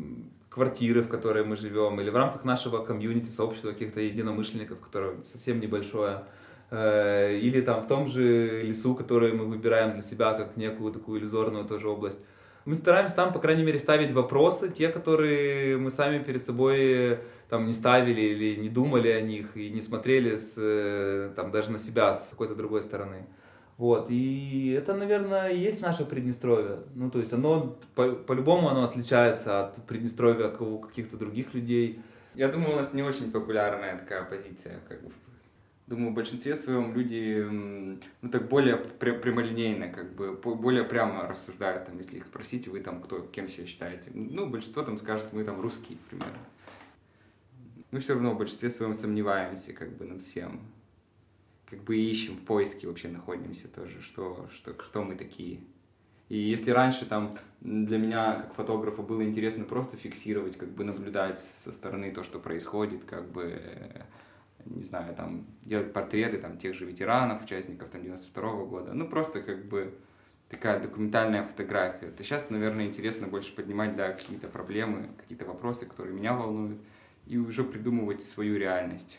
квартиры, 0.58 1.02
в 1.02 1.08
которой 1.08 1.44
мы 1.44 1.56
живем, 1.56 2.00
или 2.00 2.10
в 2.10 2.16
рамках 2.16 2.44
нашего 2.44 2.84
комьюнити, 2.84 3.28
сообщества 3.28 3.70
каких-то 3.70 4.00
единомышленников, 4.00 4.80
которое 4.80 5.22
совсем 5.22 5.60
небольшое, 5.60 6.24
э, 6.72 7.38
или 7.38 7.60
там 7.60 7.80
в 7.80 7.86
том 7.86 8.08
же 8.08 8.62
лесу, 8.62 8.96
который 8.96 9.32
мы 9.32 9.44
выбираем 9.44 9.92
для 9.92 10.02
себя 10.02 10.34
как 10.34 10.56
некую 10.56 10.92
такую 10.92 11.20
иллюзорную 11.20 11.64
тоже 11.64 11.88
область, 11.88 12.18
мы 12.64 12.74
стараемся 12.74 13.14
там, 13.14 13.32
по 13.32 13.38
крайней 13.38 13.62
мере, 13.62 13.78
ставить 13.78 14.10
вопросы, 14.12 14.68
те, 14.68 14.88
которые 14.88 15.78
мы 15.78 15.90
сами 15.90 16.18
перед 16.18 16.42
собой 16.42 17.20
там 17.48 17.66
не 17.66 17.72
ставили 17.72 18.20
или 18.20 18.60
не 18.60 18.68
думали 18.68 19.08
о 19.08 19.20
них 19.20 19.56
и 19.56 19.70
не 19.70 19.80
смотрели 19.80 20.36
с, 20.36 20.54
э, 20.56 21.30
там, 21.36 21.52
даже 21.52 21.70
на 21.70 21.78
себя 21.78 22.14
с 22.14 22.30
какой-то 22.30 22.56
другой 22.56 22.82
стороны. 22.82 23.26
Вот, 23.78 24.10
и 24.10 24.74
это, 24.76 24.94
наверное, 24.94 25.48
и 25.50 25.58
есть 25.58 25.80
наше 25.80 26.04
Приднестровье. 26.04 26.80
Ну, 26.94 27.10
то 27.10 27.20
есть 27.20 27.32
оно, 27.32 27.78
по- 27.94 28.12
по-любому 28.12 28.68
оно 28.68 28.84
отличается 28.84 29.64
от 29.66 29.86
Приднестровья 29.86 30.48
у 30.48 30.80
каких-то 30.80 31.16
других 31.16 31.54
людей. 31.54 32.00
Я 32.34 32.48
думаю, 32.48 32.72
у 32.72 32.76
нас 32.76 32.92
не 32.92 33.02
очень 33.02 33.30
популярная 33.30 33.96
такая 33.96 34.24
позиция, 34.24 34.80
как 34.88 35.02
бы 35.02 35.12
думаю, 35.88 36.10
в 36.10 36.14
большинстве 36.14 36.54
своем 36.54 36.94
люди, 36.94 37.46
ну, 38.20 38.28
так 38.30 38.48
более 38.48 38.76
прямолинейно, 38.76 39.88
как 39.88 40.14
бы, 40.14 40.32
более 40.34 40.84
прямо 40.84 41.26
рассуждают, 41.26 41.86
там, 41.86 41.96
если 41.96 42.18
их 42.18 42.26
спросите, 42.26 42.70
вы 42.70 42.80
там 42.80 43.00
кто, 43.00 43.20
кем 43.20 43.48
себя 43.48 43.66
считаете. 43.66 44.10
Ну, 44.12 44.46
большинство 44.46 44.82
там 44.82 44.98
скажет, 44.98 45.28
мы 45.32 45.44
там 45.44 45.60
русские, 45.60 45.96
примерно. 46.10 46.38
Мы 47.90 48.00
все 48.00 48.12
равно 48.12 48.34
в 48.34 48.38
большинстве 48.38 48.68
своем 48.70 48.94
сомневаемся, 48.94 49.72
как 49.72 49.96
бы, 49.96 50.04
над 50.04 50.20
всем. 50.20 50.60
Как 51.68 51.82
бы 51.84 51.96
ищем, 51.96 52.36
в 52.36 52.44
поиске 52.44 52.86
вообще 52.86 53.08
находимся 53.08 53.68
тоже, 53.68 54.00
что, 54.00 54.48
что, 54.52 54.72
кто 54.72 55.04
мы 55.04 55.16
такие. 55.16 55.60
И 56.28 56.38
если 56.38 56.70
раньше 56.70 57.06
там 57.06 57.38
для 57.60 57.98
меня, 57.98 58.34
как 58.42 58.54
фотографа, 58.54 59.02
было 59.02 59.22
интересно 59.22 59.64
просто 59.64 59.96
фиксировать, 59.96 60.56
как 60.56 60.70
бы 60.70 60.84
наблюдать 60.84 61.42
со 61.64 61.72
стороны 61.72 62.10
то, 62.10 62.22
что 62.22 62.38
происходит, 62.38 63.04
как 63.04 63.30
бы 63.30 63.60
не 64.64 64.82
знаю, 64.82 65.14
там, 65.14 65.46
делать 65.64 65.92
портреты 65.92 66.38
там, 66.38 66.58
тех 66.58 66.74
же 66.74 66.84
ветеранов, 66.84 67.42
участников 67.42 67.88
там, 67.88 68.02
92 68.02 68.42
-го 68.42 68.66
года. 68.66 68.92
Ну, 68.92 69.08
просто 69.08 69.40
как 69.40 69.66
бы 69.66 69.94
такая 70.48 70.80
документальная 70.80 71.46
фотография. 71.46 72.10
То 72.10 72.22
сейчас, 72.22 72.50
наверное, 72.50 72.86
интересно 72.86 73.26
больше 73.26 73.54
поднимать, 73.54 73.96
да, 73.96 74.12
какие-то 74.12 74.48
проблемы, 74.48 75.08
какие-то 75.16 75.44
вопросы, 75.44 75.86
которые 75.86 76.14
меня 76.14 76.34
волнуют, 76.34 76.80
и 77.26 77.38
уже 77.38 77.64
придумывать 77.64 78.22
свою 78.22 78.56
реальность. 78.56 79.18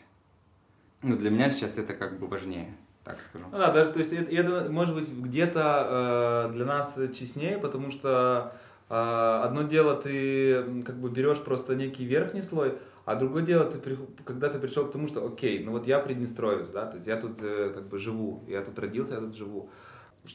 Ну, 1.02 1.16
для 1.16 1.30
меня 1.30 1.50
сейчас 1.50 1.78
это 1.78 1.94
как 1.94 2.18
бы 2.18 2.26
важнее, 2.26 2.76
так 3.04 3.20
скажу. 3.20 3.46
Ну 3.50 3.58
да, 3.58 3.72
даже, 3.72 3.90
то 3.90 3.98
есть 3.98 4.12
это, 4.12 4.30
это 4.34 4.70
может 4.70 4.94
быть 4.94 5.10
где-то 5.10 6.48
э, 6.50 6.52
для 6.52 6.66
нас 6.66 6.98
честнее, 7.14 7.58
потому 7.58 7.90
что 7.90 8.52
э, 8.90 8.94
одно 8.94 9.62
дело 9.62 9.96
ты 9.96 10.82
как 10.84 10.96
бы 10.96 11.08
берешь 11.08 11.38
просто 11.38 11.74
некий 11.74 12.04
верхний 12.04 12.42
слой, 12.42 12.74
а 13.06 13.14
другое 13.14 13.42
дело, 13.42 13.64
ты, 13.64 13.80
когда 14.24 14.50
ты 14.50 14.58
пришел 14.58 14.86
к 14.86 14.92
тому, 14.92 15.08
что 15.08 15.26
окей, 15.26 15.64
ну 15.64 15.72
вот 15.72 15.86
я 15.86 16.00
приднестровец, 16.00 16.68
да, 16.68 16.86
то 16.86 16.96
есть 16.96 17.06
я 17.06 17.16
тут 17.16 17.38
э, 17.42 17.72
как 17.74 17.88
бы 17.88 17.98
живу, 17.98 18.44
я 18.46 18.62
тут 18.62 18.78
родился, 18.78 19.14
я 19.14 19.20
тут 19.20 19.36
живу. 19.36 19.70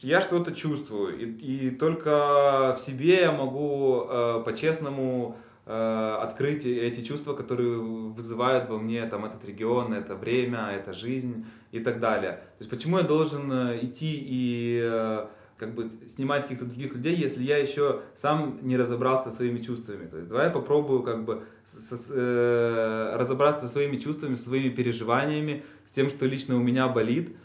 Я 0.02 0.20
что-то 0.20 0.52
чувствую, 0.52 1.16
и, 1.16 1.26
и 1.26 1.70
только 1.70 2.74
в 2.76 2.80
себе 2.80 3.20
я 3.20 3.30
могу 3.30 4.04
э, 4.08 4.42
по-честному 4.44 5.36
открыть 5.66 6.64
эти 6.64 7.02
чувства, 7.02 7.34
которые 7.34 7.78
вызывают 7.78 8.68
во 8.68 8.78
мне 8.78 9.04
там 9.06 9.24
этот 9.24 9.44
регион, 9.44 9.94
это 9.94 10.14
время, 10.14 10.70
это 10.70 10.92
жизнь 10.92 11.44
и 11.72 11.80
так 11.80 12.00
далее. 12.00 12.32
То 12.32 12.60
есть 12.60 12.70
почему 12.70 12.98
я 12.98 13.04
должен 13.04 13.50
э, 13.52 13.78
идти 13.82 14.16
и 14.16 14.80
э, 14.82 15.26
как 15.56 15.74
бы 15.74 15.90
снимать 16.06 16.42
каких-то 16.42 16.66
других 16.66 16.94
людей, 16.94 17.16
если 17.16 17.42
я 17.42 17.58
еще 17.58 18.00
сам 18.14 18.58
не 18.62 18.76
разобрался 18.76 19.30
со 19.30 19.36
своими 19.36 19.58
чувствами. 19.58 20.06
То 20.06 20.18
есть 20.18 20.28
давай 20.28 20.46
я 20.46 20.50
попробую 20.52 21.02
как 21.02 21.24
бы 21.24 21.42
со, 21.64 21.96
э, 22.14 23.16
разобраться 23.16 23.66
со 23.66 23.72
своими 23.72 23.96
чувствами, 23.96 24.34
со 24.34 24.44
своими 24.44 24.68
переживаниями, 24.68 25.64
с 25.84 25.92
тем, 25.92 26.10
что 26.10 26.26
лично 26.26 26.56
у 26.56 26.60
меня 26.60 26.88
болит. 26.88 27.36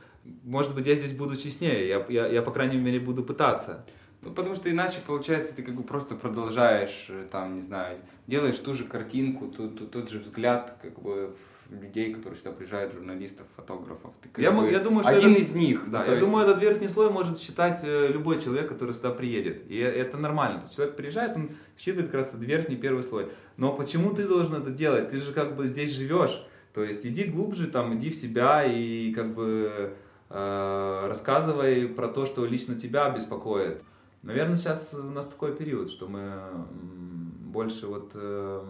Может 0.43 0.75
быть, 0.75 0.85
я 0.85 0.95
здесь 0.95 1.13
буду 1.13 1.35
честнее, 1.35 1.87
я, 1.87 2.05
я, 2.09 2.27
я 2.27 2.41
по 2.41 2.51
крайней 2.51 2.77
мере 2.77 2.99
буду 2.99 3.23
пытаться. 3.23 3.85
Ну, 4.21 4.31
потому 4.31 4.55
что 4.55 4.69
иначе, 4.69 4.99
получается, 5.05 5.55
ты 5.55 5.63
как 5.63 5.75
бы 5.75 5.83
просто 5.83 6.15
продолжаешь, 6.15 7.07
э, 7.09 7.27
там, 7.31 7.55
не 7.55 7.61
знаю, 7.61 7.97
делаешь 8.27 8.57
ту 8.59 8.73
же 8.73 8.83
картинку, 8.83 9.47
тот, 9.47 9.77
тот, 9.77 9.91
тот 9.91 10.09
же 10.09 10.19
взгляд, 10.19 10.77
как 10.81 11.01
бы, 11.01 11.35
людей, 11.71 12.13
которые 12.13 12.37
сюда 12.37 12.51
приезжают, 12.51 12.93
журналистов, 12.93 13.47
фотографов. 13.55 14.13
Ты 14.21 14.41
я, 14.41 14.49
я 14.49 14.79
думаю, 14.79 15.03
что 15.03 15.15
один 15.15 15.31
этот, 15.31 15.43
из 15.43 15.55
них. 15.55 15.89
Да, 15.89 16.03
я 16.03 16.11
есть... 16.11 16.23
думаю, 16.23 16.45
этот 16.45 16.61
верхний 16.61 16.89
слой 16.89 17.09
может 17.09 17.39
считать 17.39 17.79
э, 17.83 18.09
любой 18.09 18.41
человек, 18.41 18.67
который 18.67 18.93
сюда 18.93 19.11
приедет. 19.11 19.69
И 19.69 19.77
это 19.77 20.17
нормально. 20.17 20.59
То 20.59 20.65
есть 20.65 20.75
человек 20.75 20.95
приезжает, 20.95 21.35
он 21.35 21.51
считывает 21.77 22.07
как 22.07 22.15
раз 22.15 22.29
этот 22.29 22.43
верхний 22.43 22.75
первый 22.75 23.03
слой. 23.03 23.29
Но 23.57 23.73
почему 23.73 24.13
ты 24.13 24.27
должен 24.27 24.55
это 24.55 24.69
делать? 24.69 25.09
Ты 25.09 25.21
же 25.21 25.31
как 25.33 25.55
бы 25.55 25.65
здесь 25.65 25.91
живешь. 25.91 26.45
То 26.73 26.83
есть 26.83 27.05
иди 27.05 27.23
глубже, 27.23 27.67
там, 27.67 27.97
иди 27.97 28.09
в 28.09 28.15
себя 28.15 28.63
и 28.65 29.13
как 29.13 29.33
бы 29.33 29.93
э, 30.29 31.05
рассказывай 31.07 31.87
про 31.87 32.07
то, 32.07 32.25
что 32.25 32.45
лично 32.45 32.75
тебя 32.75 33.09
беспокоит. 33.09 33.81
Наверное, 34.23 34.55
сейчас 34.55 34.93
у 34.93 35.01
нас 35.01 35.25
такой 35.25 35.55
период, 35.55 35.89
что 35.89 36.07
мы 36.07 36.67
больше 36.71 37.87
вот 37.87 38.11
э, 38.13 38.65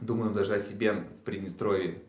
думаем 0.00 0.34
даже 0.34 0.54
о 0.54 0.60
себе 0.60 0.92
в 0.92 1.24
Приднестровье. 1.24 2.02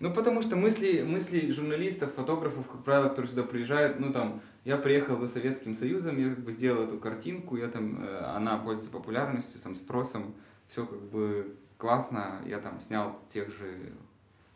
Ну, 0.00 0.12
потому 0.12 0.42
что 0.42 0.54
мысли, 0.54 1.02
мысли 1.02 1.50
журналистов, 1.50 2.14
фотографов, 2.14 2.68
как 2.68 2.84
правило, 2.84 3.08
которые 3.08 3.30
сюда 3.30 3.42
приезжают, 3.42 3.98
ну, 3.98 4.12
там, 4.12 4.42
я 4.64 4.76
приехал 4.76 5.18
за 5.18 5.28
Советским 5.28 5.74
Союзом, 5.74 6.18
я 6.18 6.34
как 6.34 6.44
бы 6.44 6.52
сделал 6.52 6.84
эту 6.84 6.98
картинку, 6.98 7.56
я 7.56 7.68
там, 7.68 8.04
э, 8.04 8.18
она 8.18 8.58
пользуется 8.58 8.90
популярностью, 8.90 9.58
там, 9.60 9.74
спросом, 9.74 10.34
все 10.68 10.86
как 10.86 11.00
бы 11.00 11.56
классно, 11.78 12.42
я 12.46 12.58
там 12.58 12.80
снял 12.80 13.18
тех 13.32 13.48
же, 13.48 13.94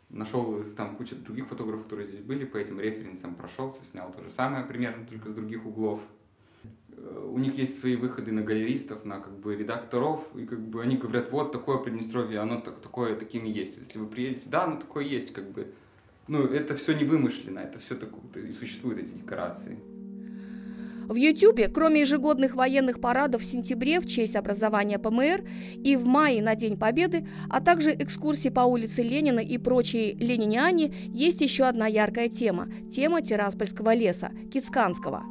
нашел 0.09 0.63
там 0.77 0.95
кучу 0.95 1.15
других 1.15 1.47
фотографов, 1.47 1.85
которые 1.85 2.07
здесь 2.07 2.21
были, 2.21 2.45
по 2.45 2.57
этим 2.57 2.79
референсам 2.79 3.35
прошелся, 3.35 3.83
снял 3.85 4.11
то 4.13 4.23
же 4.23 4.29
самое 4.29 4.63
примерно, 4.63 5.05
только 5.05 5.29
с 5.29 5.33
других 5.33 5.65
углов 5.65 5.99
у 7.03 7.37
них 7.37 7.57
есть 7.57 7.79
свои 7.79 7.95
выходы 7.95 8.31
на 8.31 8.41
галеристов, 8.41 9.05
на 9.05 9.19
как 9.19 9.37
бы 9.37 9.55
редакторов, 9.55 10.21
и 10.35 10.45
как 10.45 10.59
бы 10.59 10.81
они 10.81 10.97
говорят, 10.97 11.31
вот 11.31 11.51
такое 11.51 11.77
Приднестровье, 11.77 12.39
оно 12.39 12.59
так, 12.59 12.79
такое 12.79 13.15
таким 13.15 13.45
и 13.45 13.51
есть. 13.51 13.77
Если 13.77 13.99
вы 13.99 14.07
приедете, 14.07 14.49
да, 14.49 14.63
оно 14.65 14.77
такое 14.77 15.03
есть, 15.03 15.33
как 15.33 15.51
бы. 15.51 15.73
Ну, 16.27 16.45
это 16.45 16.75
все 16.75 16.93
не 16.93 17.03
вымышленно, 17.03 17.59
это 17.59 17.79
все 17.79 17.95
такое, 17.95 18.45
и 18.45 18.51
существуют 18.51 18.99
эти 18.99 19.09
декорации. 19.09 19.77
В 21.07 21.15
Ютьюбе, 21.15 21.67
кроме 21.67 22.01
ежегодных 22.01 22.55
военных 22.55 23.01
парадов 23.01 23.41
в 23.41 23.45
сентябре 23.45 23.99
в 23.99 24.05
честь 24.05 24.35
образования 24.35 24.99
ПМР 24.99 25.43
и 25.83 25.95
в 25.95 26.05
мае 26.05 26.41
на 26.41 26.55
День 26.55 26.77
Победы, 26.77 27.27
а 27.49 27.59
также 27.59 27.93
экскурсии 27.93 28.49
по 28.49 28.61
улице 28.61 29.01
Ленина 29.01 29.39
и 29.39 29.57
прочие 29.57 30.13
лениниане, 30.13 30.93
есть 31.07 31.41
еще 31.41 31.65
одна 31.65 31.87
яркая 31.87 32.29
тема– 32.29 32.67
тема 32.95 33.21
Тираспольского 33.21 33.93
леса, 33.93 34.31
Кицканского. 34.51 35.23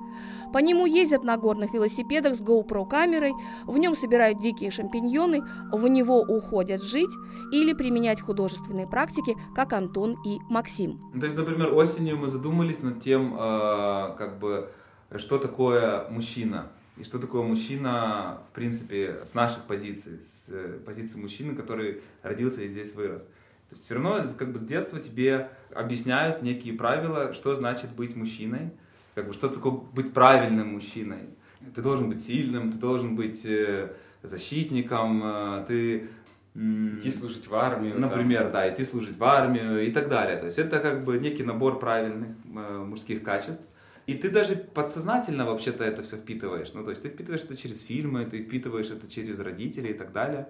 По 0.53 0.59
нему 0.59 0.85
ездят 0.85 1.25
на 1.25 1.39
горных 1.39 1.73
велосипедах 1.73 2.35
с 2.35 2.41
GoPro 2.41 2.87
камерой, 2.87 3.33
в 3.65 3.79
нем 3.79 3.95
собирают 3.95 4.43
дикие 4.43 4.71
шампиньоны, 4.71 5.43
в 5.73 5.89
него 5.89 6.21
уходят 6.21 6.83
жить 6.83 7.09
или 7.51 7.73
применять 7.73 8.21
художественные 8.21 8.87
практики, 8.87 9.35
как 9.55 9.73
Антон 9.73 10.19
и 10.27 10.39
Максим. 10.51 11.01
То 11.19 11.25
есть, 11.25 11.39
например, 11.39 11.73
осенью 11.75 12.19
мы 12.19 12.29
задумались 12.29 12.83
над 12.83 13.01
тем, 13.01 13.35
э, 13.35 14.15
как 14.19 14.39
бы 14.39 14.71
что 15.19 15.39
такое 15.39 16.09
мужчина. 16.09 16.71
И 16.97 17.05
что 17.05 17.19
такое 17.19 17.43
мужчина, 17.43 18.43
в 18.51 18.55
принципе, 18.55 19.23
с 19.25 19.33
наших 19.33 19.65
позиций, 19.65 20.21
с 20.21 20.49
э, 20.51 20.79
позиции 20.85 21.19
мужчины, 21.19 21.55
который 21.55 22.03
родился 22.23 22.63
и 22.63 22.69
здесь 22.69 22.95
вырос. 22.95 23.23
То 23.23 23.75
есть 23.75 23.85
все 23.85 23.95
равно 23.95 24.23
как 24.37 24.53
бы 24.53 24.59
с 24.59 24.63
детства 24.63 25.01
тебе 25.01 25.49
объясняют 25.75 26.43
некие 26.43 26.75
правила, 26.75 27.33
что 27.33 27.55
значит 27.55 27.91
быть 27.93 28.15
мужчиной, 28.15 28.73
как 29.15 29.27
бы 29.27 29.33
что 29.33 29.49
такое 29.49 29.73
быть 29.73 30.13
правильным 30.13 30.75
мужчиной. 30.75 31.31
Ты 31.75 31.81
должен 31.81 32.11
быть 32.11 32.23
сильным, 32.23 32.71
ты 32.71 32.77
должен 32.77 33.17
быть 33.17 33.47
э, 33.47 33.93
защитником, 34.23 35.23
э, 35.25 35.65
ты 35.67 36.09
идти 36.55 37.11
служить 37.11 37.47
в 37.47 37.55
армию. 37.55 37.99
Например, 37.99 38.45
да. 38.45 38.67
да, 38.67 38.75
идти 38.75 38.85
служить 38.85 39.17
в 39.17 39.25
армию 39.25 39.87
и 39.87 39.91
так 39.91 40.11
далее. 40.11 40.37
То 40.37 40.45
есть 40.45 40.59
это 40.59 40.81
как 40.81 41.05
бы 41.05 41.19
некий 41.19 41.45
набор 41.45 41.79
правильных 41.79 42.29
мужских 42.45 43.23
качеств. 43.23 43.63
И 44.13 44.19
ты 44.19 44.31
даже 44.31 44.57
подсознательно 44.57 45.47
вообще-то 45.47 45.85
это 45.85 46.03
все 46.03 46.17
впитываешь. 46.17 46.73
Ну, 46.75 46.85
то 46.85 46.91
есть 46.91 47.03
ты 47.03 47.09
впитываешь 47.09 47.43
это 47.43 47.57
через 47.57 47.81
фильмы, 47.81 48.27
ты 48.27 48.43
впитываешь 48.43 48.91
это 48.91 49.11
через 49.11 49.39
родителей 49.41 49.93
и 49.93 49.95
так 49.95 50.13
далее. 50.13 50.49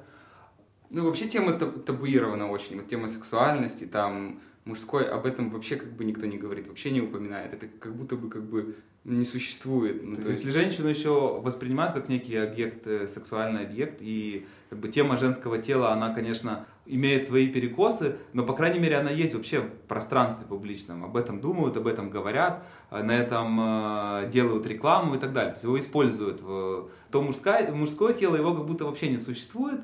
Ну, 0.91 1.05
вообще 1.05 1.29
тема 1.29 1.53
табуирована 1.53 2.51
очень. 2.51 2.77
Вот 2.77 2.89
тема 2.89 3.09
сексуальности, 3.09 3.85
там, 3.85 4.41
Мужской 4.65 5.05
об 5.05 5.27
этом 5.27 5.51
вообще 5.51 5.77
как 5.77 5.93
бы 5.93 6.05
никто 6.05 6.27
не 6.27 6.39
говорит, 6.39 6.67
вообще 6.67 6.91
не 6.91 7.01
упоминает. 7.01 7.55
Это 7.55 7.67
как 7.67 7.95
будто 7.95 8.17
бы 8.17 8.29
как 8.29 8.43
бы 8.43 8.75
не 9.05 9.25
существует. 9.25 10.03
Ну, 10.03 10.17
то, 10.17 10.23
то 10.23 10.29
есть, 10.29 10.45
если 10.45 10.61
женщину 10.61 10.89
еще 10.89 11.41
воспринимают 11.41 11.95
как 11.95 12.09
некий 12.09 12.37
объект, 12.37 12.87
э, 12.87 13.07
сексуальный 13.07 13.63
объект, 13.63 13.99
и 14.01 14.47
как 14.73 14.81
бы 14.81 14.89
тема 14.89 15.19
женского 15.19 15.59
тела, 15.59 15.93
она, 15.93 16.15
конечно, 16.15 16.65
имеет 16.87 17.25
свои 17.25 17.47
перекосы, 17.47 18.17
но, 18.33 18.43
по 18.43 18.55
крайней 18.55 18.79
мере, 18.79 18.97
она 18.97 19.11
есть 19.11 19.35
вообще 19.35 19.61
в 19.61 19.69
пространстве 19.87 20.47
публичном. 20.47 21.05
Об 21.05 21.19
этом 21.19 21.43
думают, 21.43 21.77
об 21.77 21.87
этом 21.87 22.09
говорят, 22.09 22.65
э, 22.91 23.03
на 23.03 23.13
этом 23.13 23.61
э, 23.61 24.31
делают 24.33 24.67
рекламу 24.67 25.17
и 25.17 25.19
так 25.19 25.35
далее. 25.35 25.51
То 25.51 25.57
есть 25.57 25.65
его 25.65 25.79
используют. 25.79 26.41
То 26.41 27.23
мужское, 27.23 27.71
мужское 27.71 28.15
тело, 28.15 28.35
его 28.35 28.55
как 28.55 28.65
будто 28.65 28.87
вообще 28.87 29.11
не 29.11 29.19
существует, 29.19 29.83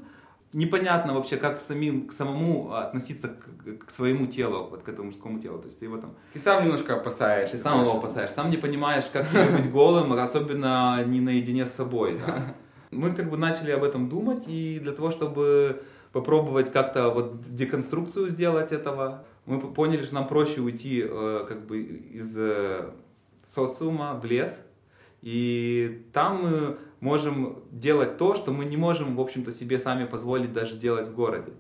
непонятно 0.54 1.12
вообще, 1.12 1.36
как 1.36 1.60
самим, 1.60 2.06
к 2.06 2.12
самому 2.14 2.72
относиться 2.72 3.28
к, 3.28 3.84
к 3.84 3.90
своему 3.90 4.26
телу, 4.26 4.68
вот 4.70 4.84
к 4.84 4.88
этому 4.88 5.08
мужскому 5.08 5.38
телу. 5.38 5.58
То 5.58 5.66
есть 5.66 5.80
ты 5.80 5.84
его 5.84 5.98
там... 5.98 6.14
Ты 6.32 6.38
сам 6.38 6.64
немножко 6.64 6.94
опасаешься. 6.94 7.58
Ты 7.58 7.62
сам 7.62 7.82
его 7.82 7.98
опасаешься, 7.98 8.36
сам 8.36 8.48
не 8.48 8.56
понимаешь, 8.56 9.04
как 9.12 9.26
быть 9.54 9.70
голым, 9.70 10.14
особенно 10.14 11.04
не 11.04 11.20
наедине 11.20 11.66
с 11.66 11.74
собой. 11.74 12.18
Да. 12.26 12.54
Мы 12.90 13.14
как 13.14 13.30
бы 13.30 13.36
начали 13.36 13.70
об 13.70 13.84
этом 13.84 14.08
думать, 14.08 14.44
и 14.46 14.78
для 14.78 14.92
того, 14.92 15.10
чтобы 15.10 15.82
попробовать 16.12 16.72
как-то 16.72 17.10
вот 17.10 17.42
деконструкцию 17.54 18.28
сделать 18.28 18.72
этого, 18.72 19.24
мы 19.46 19.60
поняли, 19.60 20.02
что 20.04 20.14
нам 20.14 20.26
проще 20.26 20.60
уйти 20.60 21.04
э, 21.04 21.44
как 21.46 21.66
бы 21.66 21.80
из 21.80 22.34
э, 22.36 22.90
социума 23.46 24.14
в 24.14 24.24
лес, 24.24 24.64
и 25.22 26.06
там 26.12 26.42
мы 26.42 26.78
можем 27.00 27.62
делать 27.70 28.16
то, 28.16 28.34
что 28.34 28.52
мы 28.52 28.64
не 28.64 28.76
можем, 28.76 29.16
в 29.16 29.20
общем-то, 29.20 29.52
себе 29.52 29.78
сами 29.78 30.04
позволить 30.04 30.52
даже 30.52 30.76
делать 30.76 31.08
в 31.08 31.14
городе. 31.14 31.52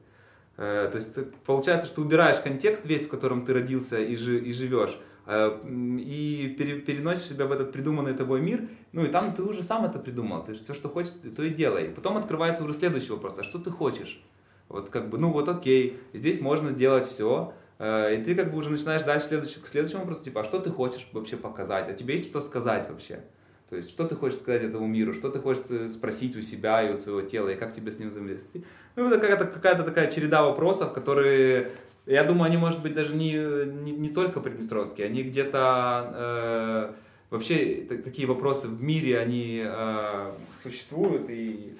Э, 0.56 0.88
то 0.90 0.96
есть 0.96 1.16
получается, 1.44 1.88
что 1.88 2.02
убираешь 2.02 2.38
контекст 2.40 2.84
весь, 2.84 3.04
в 3.04 3.08
котором 3.08 3.44
ты 3.44 3.54
родился 3.54 3.98
и, 3.98 4.16
жи, 4.16 4.38
и 4.38 4.52
живешь, 4.52 4.98
и 5.28 6.54
пере, 6.58 6.80
переносишь 6.80 7.28
себя 7.28 7.46
в 7.46 7.52
этот 7.52 7.70
придуманный 7.70 8.14
тобой 8.14 8.40
мир, 8.40 8.68
ну 8.92 9.04
и 9.04 9.08
там 9.08 9.34
ты 9.34 9.42
уже 9.42 9.62
сам 9.62 9.84
это 9.84 9.98
придумал, 9.98 10.42
ты 10.42 10.54
все, 10.54 10.72
что 10.72 10.88
хочешь, 10.88 11.12
то 11.36 11.42
и 11.42 11.50
делай. 11.50 11.88
И 11.88 11.90
потом 11.90 12.16
открывается 12.16 12.64
уже 12.64 12.72
следующий 12.72 13.12
вопрос, 13.12 13.38
а 13.38 13.44
что 13.44 13.58
ты 13.58 13.70
хочешь? 13.70 14.22
Вот 14.68 14.88
как 14.90 15.10
бы, 15.10 15.18
ну 15.18 15.30
вот 15.30 15.48
окей, 15.48 16.00
здесь 16.14 16.40
можно 16.40 16.70
сделать 16.70 17.06
все, 17.06 17.52
э, 17.78 18.16
и 18.16 18.24
ты 18.24 18.34
как 18.34 18.50
бы 18.50 18.58
уже 18.58 18.70
начинаешь 18.70 19.02
дальше 19.02 19.28
следующий, 19.28 19.60
к 19.60 19.68
следующему 19.68 20.00
вопросу, 20.00 20.24
типа, 20.24 20.40
а 20.40 20.44
что 20.44 20.58
ты 20.60 20.70
хочешь 20.70 21.06
вообще 21.12 21.36
показать? 21.36 21.88
А 21.88 21.92
тебе 21.92 22.14
есть 22.14 22.28
что 22.28 22.40
сказать 22.40 22.88
вообще? 22.88 23.20
То 23.68 23.76
есть, 23.76 23.90
что 23.90 24.06
ты 24.06 24.14
хочешь 24.14 24.38
сказать 24.38 24.62
этому 24.62 24.86
миру, 24.86 25.12
что 25.12 25.28
ты 25.28 25.40
хочешь 25.40 25.64
э, 25.68 25.88
спросить 25.88 26.34
у 26.36 26.40
себя 26.40 26.82
и 26.82 26.92
у 26.92 26.96
своего 26.96 27.20
тела, 27.20 27.50
и 27.50 27.54
как 27.54 27.74
тебе 27.74 27.92
с 27.92 27.98
ним 27.98 28.08
взаимодействовать. 28.08 28.66
Ну, 28.96 29.08
это 29.08 29.20
какая-то, 29.20 29.44
какая-то 29.46 29.82
такая 29.82 30.10
череда 30.10 30.42
вопросов, 30.42 30.94
которые, 30.94 31.72
я 32.12 32.24
думаю, 32.24 32.44
они, 32.44 32.56
может 32.56 32.82
быть, 32.82 32.94
даже 32.94 33.14
не, 33.14 33.32
не, 33.32 33.92
не 33.92 34.08
только 34.08 34.40
приднестровские, 34.40 35.06
они 35.06 35.22
где-то... 35.22 36.12
Э, 36.14 36.92
вообще, 37.30 37.86
такие 38.04 38.26
вопросы 38.26 38.68
в 38.68 38.82
мире, 38.82 39.18
они 39.18 39.62
э, 39.64 40.32
существуют, 40.62 41.28
и 41.28 41.76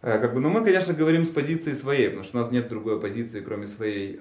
э, 0.00 0.18
как 0.18 0.34
бы, 0.34 0.40
ну, 0.40 0.48
мы, 0.48 0.64
конечно, 0.64 0.94
говорим 0.94 1.24
с 1.24 1.30
позиции 1.30 1.74
своей, 1.74 2.08
потому 2.08 2.24
что 2.24 2.38
у 2.38 2.40
нас 2.40 2.50
нет 2.50 2.68
другой 2.68 3.00
позиции, 3.00 3.40
кроме 3.40 3.66
своей. 3.66 4.20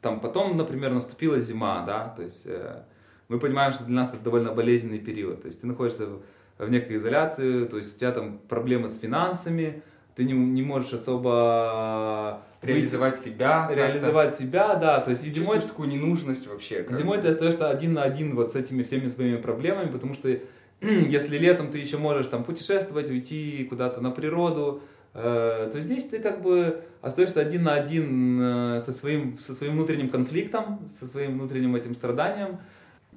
Там 0.00 0.20
потом, 0.20 0.56
например, 0.56 0.92
наступила 0.92 1.40
зима, 1.40 1.84
да, 1.86 2.08
то 2.08 2.22
есть... 2.22 2.46
Э, 2.46 2.84
мы 3.28 3.38
понимаем, 3.38 3.72
что 3.72 3.84
для 3.84 3.96
нас 3.96 4.12
это 4.12 4.22
довольно 4.22 4.52
болезненный 4.52 4.98
период. 4.98 5.42
То 5.42 5.46
есть 5.48 5.60
ты 5.60 5.66
находишься 5.66 6.08
в 6.58 6.70
некой 6.70 6.96
изоляции, 6.96 7.64
то 7.64 7.78
есть 7.78 7.96
у 7.96 7.98
тебя 7.98 8.12
там 8.12 8.38
проблемы 8.38 8.88
с 8.88 8.98
финансами, 8.98 9.82
ты 10.14 10.24
не, 10.24 10.32
не 10.32 10.62
можешь 10.62 10.92
особо 10.92 12.42
реализовать 12.62 13.20
себя, 13.20 13.68
реализовать 13.70 14.34
себя, 14.34 14.74
да, 14.76 15.00
то 15.00 15.10
есть 15.10 15.24
и 15.24 15.28
зимой 15.28 15.60
такую 15.60 15.88
ненужность 15.88 16.46
вообще. 16.46 16.86
Зимой 16.90 17.20
ты 17.20 17.28
остаешься 17.28 17.68
один 17.68 17.94
на 17.94 18.02
один 18.02 18.34
вот 18.34 18.52
с 18.52 18.56
этими 18.56 18.82
всеми 18.82 19.08
своими 19.08 19.36
проблемами, 19.36 19.90
потому 19.90 20.14
что 20.14 20.28
если 20.80 21.38
летом 21.38 21.70
ты 21.70 21.78
еще 21.78 21.98
можешь 21.98 22.28
там 22.28 22.44
путешествовать, 22.44 23.10
уйти 23.10 23.66
куда-то 23.68 24.00
на 24.00 24.10
природу, 24.10 24.82
э, 25.14 25.70
то 25.72 25.80
здесь 25.80 26.04
ты 26.04 26.18
как 26.20 26.42
бы 26.42 26.82
остаешься 27.02 27.40
один 27.40 27.64
на 27.64 27.74
один 27.74 28.40
э, 28.40 28.82
со 28.84 28.92
своим 28.92 29.38
со 29.38 29.54
своим 29.54 29.72
внутренним 29.72 30.08
конфликтом, 30.08 30.88
со 30.98 31.06
своим 31.06 31.32
внутренним 31.34 31.74
этим 31.76 31.94
страданием. 31.94 32.58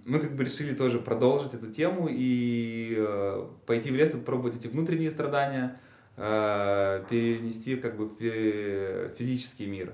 Мы 0.06 0.20
как 0.20 0.36
бы 0.36 0.45
решили 0.45 0.74
тоже 0.74 1.00
продолжить 1.00 1.54
эту 1.54 1.68
тему 1.68 2.08
и 2.10 2.95
э, 2.98 3.45
пойти 3.66 3.91
в 3.91 3.95
лес 3.95 4.14
и 4.14 4.18
попробовать 4.18 4.56
эти 4.56 4.68
внутренние 4.68 5.12
страдания 5.12 5.80
перенести 6.18 7.76
как 7.76 7.95
бы 7.95 8.07
в 8.07 9.15
физический 9.15 9.68
мир. 9.68 9.93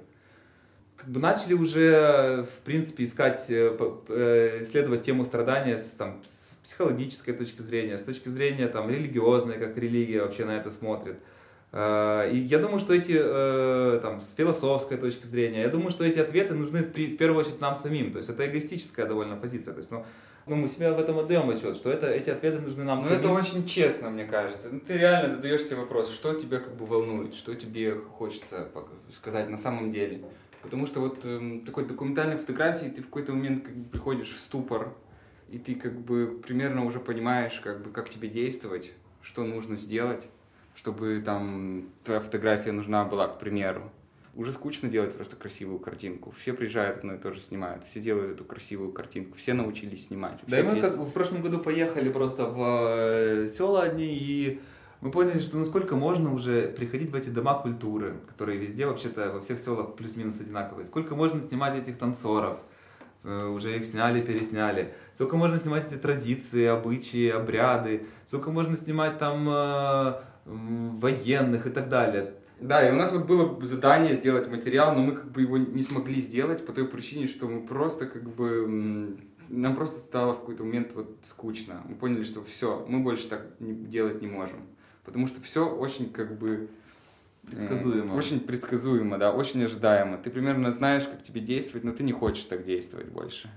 Как 1.03 1.11
бы 1.11 1.19
начали 1.19 1.53
уже, 1.53 2.43
в 2.43 2.63
принципе, 2.63 3.03
искать, 3.03 3.45
э, 3.49 3.77
э, 4.07 4.61
исследовать 4.61 5.03
тему 5.03 5.25
страдания 5.25 5.77
с, 5.77 5.95
там, 5.95 6.21
с 6.23 6.49
психологической 6.63 7.33
точки 7.33 7.61
зрения, 7.61 7.97
с 7.97 8.03
точки 8.03 8.29
зрения 8.29 8.69
там, 8.69 8.89
религиозной, 8.89 9.55
как 9.55 9.77
религия 9.77 10.21
вообще 10.21 10.45
на 10.45 10.51
это 10.51 10.71
смотрит. 10.71 11.17
Э, 11.73 12.29
и 12.31 12.37
я 12.37 12.59
думаю, 12.59 12.79
что 12.79 12.93
эти, 12.93 13.19
э, 13.19 13.99
там, 14.01 14.21
с 14.21 14.33
философской 14.33 14.97
точки 14.97 15.25
зрения, 15.25 15.61
я 15.61 15.69
думаю, 15.69 15.89
что 15.89 16.05
эти 16.05 16.19
ответы 16.19 16.53
нужны 16.53 16.83
в, 16.83 16.95
в 16.95 17.17
первую 17.17 17.39
очередь 17.39 17.59
нам 17.59 17.75
самим. 17.75 18.11
То 18.11 18.19
есть 18.19 18.29
это 18.29 18.45
эгоистическая 18.47 19.07
довольно 19.07 19.35
позиция. 19.35 19.73
То 19.73 19.79
есть, 19.79 19.89
ну, 19.91 20.05
ну, 20.45 20.55
мы 20.55 20.67
себя 20.67 20.93
в 20.93 20.99
этом 20.99 21.17
отдаем 21.17 21.49
отчет, 21.49 21.75
что 21.75 21.89
это, 21.89 22.07
эти 22.07 22.29
ответы 22.29 22.59
нужны 22.59 22.83
нам 22.83 22.99
ну, 22.99 23.05
самим. 23.05 23.19
это 23.19 23.29
очень 23.29 23.65
честно, 23.65 24.11
мне 24.11 24.25
кажется. 24.25 24.69
Ну, 24.71 24.81
ты 24.81 24.93
реально 24.93 25.35
задаешь 25.35 25.63
себе 25.63 25.77
вопрос, 25.77 26.11
что 26.11 26.35
тебя 26.35 26.59
как 26.59 26.75
бы 26.75 26.85
волнует, 26.85 27.33
что 27.33 27.55
тебе 27.55 27.95
хочется 27.95 28.69
сказать 29.15 29.49
на 29.49 29.57
самом 29.57 29.91
деле. 29.91 30.21
Потому 30.61 30.85
что 30.85 30.99
вот 30.99 31.21
э, 31.23 31.59
такой 31.65 31.85
документальной 31.85 32.37
фотографии 32.37 32.87
ты 32.87 33.01
в 33.01 33.05
какой-то 33.05 33.33
момент 33.33 33.63
как 33.63 33.75
бы 33.75 33.89
приходишь 33.89 34.29
в 34.29 34.39
ступор, 34.39 34.93
и 35.49 35.57
ты 35.57 35.73
как 35.73 35.99
бы 35.99 36.39
примерно 36.45 36.85
уже 36.85 36.99
понимаешь, 36.99 37.59
как 37.59 37.81
бы, 37.83 37.89
как 37.89 38.09
тебе 38.09 38.27
действовать, 38.27 38.91
что 39.21 39.43
нужно 39.43 39.75
сделать 39.75 40.27
чтобы 40.75 41.21
там 41.23 41.89
твоя 42.03 42.19
фотография 42.19 42.71
нужна 42.71 43.05
была, 43.05 43.27
к 43.27 43.39
примеру. 43.39 43.91
Уже 44.35 44.51
скучно 44.51 44.89
делать 44.89 45.13
просто 45.15 45.35
красивую 45.35 45.77
картинку. 45.77 46.33
Все 46.35 46.53
приезжают 46.53 46.97
одно 46.97 47.13
и 47.13 47.17
то 47.19 47.31
же 47.31 47.39
снимают. 47.39 47.83
Все 47.85 47.99
делают 47.99 48.31
эту 48.31 48.43
красивую 48.43 48.91
картинку. 48.91 49.37
Все 49.37 49.53
научились 49.53 50.07
снимать. 50.07 50.39
Да, 50.47 50.59
и 50.59 50.63
мы 50.63 50.75
есть... 50.75 50.81
как 50.81 50.97
в 50.97 51.11
прошлом 51.11 51.43
году 51.43 51.59
поехали 51.59 52.09
просто 52.09 52.47
в 52.47 52.87
э, 52.97 53.47
села 53.47 53.83
одни, 53.83 54.17
и 54.17 54.59
мы 55.01 55.11
поняли, 55.11 55.39
что 55.39 55.57
ну 55.57 55.65
сколько 55.65 55.95
можно 55.95 56.33
уже 56.33 56.69
приходить 56.69 57.11
в 57.11 57.15
эти 57.15 57.29
дома 57.29 57.55
культуры, 57.55 58.15
которые 58.27 58.57
везде 58.57 58.87
вообще-то 58.87 59.33
во 59.33 59.41
всех 59.41 59.59
селах 59.59 59.95
плюс-минус 59.95 60.39
одинаковые. 60.39 60.87
Сколько 60.87 61.13
можно 61.13 61.41
снимать 61.41 61.75
этих 61.77 61.99
танцоров, 61.99 62.57
э, 63.23 63.45
уже 63.45 63.77
их 63.77 63.85
сняли, 63.85 64.21
пересняли. 64.21 64.95
Сколько 65.13 65.35
можно 65.35 65.59
снимать 65.59 65.85
эти 65.91 65.99
традиции, 65.99 66.65
обычаи, 66.65 67.29
обряды. 67.29 68.07
Сколько 68.25 68.49
можно 68.49 68.77
снимать 68.77 69.19
там 69.19 69.47
э, 69.47 70.13
военных 70.45 71.67
и 71.67 71.69
так 71.69 71.89
далее. 71.89 72.33
Да, 72.59 72.87
и 72.87 72.91
у 72.91 72.95
нас 72.95 73.11
вот 73.11 73.25
было 73.25 73.65
задание 73.65 74.15
сделать 74.15 74.49
материал, 74.49 74.95
но 74.95 75.01
мы 75.01 75.13
как 75.13 75.31
бы 75.31 75.41
его 75.41 75.57
не 75.57 75.83
смогли 75.83 76.21
сделать 76.21 76.65
по 76.65 76.71
той 76.71 76.87
причине, 76.87 77.27
что 77.27 77.47
мы 77.47 77.65
просто 77.65 78.05
как 78.05 78.23
бы 78.23 79.17
нам 79.49 79.75
просто 79.75 79.99
стало 79.99 80.33
в 80.33 80.39
какой-то 80.39 80.63
момент 80.63 80.93
вот 80.93 81.17
скучно. 81.23 81.83
Мы 81.87 81.95
поняли, 81.95 82.23
что 82.23 82.43
все, 82.43 82.85
мы 82.87 82.99
больше 82.99 83.27
так 83.27 83.47
делать 83.59 84.21
не 84.21 84.27
можем. 84.27 84.59
Потому 85.03 85.27
что 85.27 85.41
все 85.41 85.67
очень 85.67 86.11
как 86.11 86.37
бы 86.37 86.69
предсказуемо. 87.45 88.13
Очень 88.13 88.39
предсказуемо, 88.39 89.17
да, 89.17 89.33
очень 89.33 89.63
ожидаемо. 89.63 90.17
Ты 90.17 90.29
примерно 90.29 90.71
знаешь, 90.71 91.03
как 91.03 91.21
тебе 91.21 91.41
действовать, 91.41 91.83
но 91.83 91.91
ты 91.91 92.03
не 92.03 92.13
хочешь 92.13 92.45
так 92.45 92.65
действовать 92.65 93.09
больше 93.09 93.49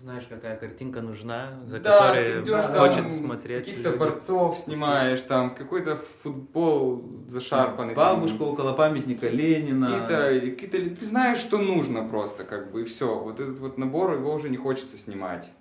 знаешь, 0.00 0.24
какая 0.28 0.56
картинка 0.56 1.02
нужна, 1.02 1.60
за 1.66 1.78
да, 1.78 1.98
которой 1.98 2.42
идешь, 2.42 2.64
хочет 2.64 3.02
там, 3.02 3.10
смотреть. 3.10 3.66
Каких-то 3.66 3.92
борцов 3.92 4.58
снимаешь, 4.58 5.20
там 5.20 5.54
какой-то 5.54 6.02
футбол 6.22 7.04
зашарпанный. 7.28 7.94
Бабушку 7.94 8.38
там, 8.38 8.48
около 8.48 8.72
памятника 8.72 9.28
Ленина. 9.28 9.86
Какие-то, 9.86 10.50
какие-то, 10.56 10.96
ты 10.96 11.04
знаешь, 11.04 11.38
что 11.38 11.58
нужно 11.58 12.08
просто, 12.08 12.44
как 12.44 12.72
бы, 12.72 12.82
и 12.82 12.84
все. 12.84 13.18
Вот 13.18 13.40
этот 13.40 13.58
вот 13.58 13.76
набор, 13.76 14.14
его 14.14 14.32
уже 14.32 14.48
не 14.48 14.56
хочется 14.56 14.96
снимать. 14.96 15.52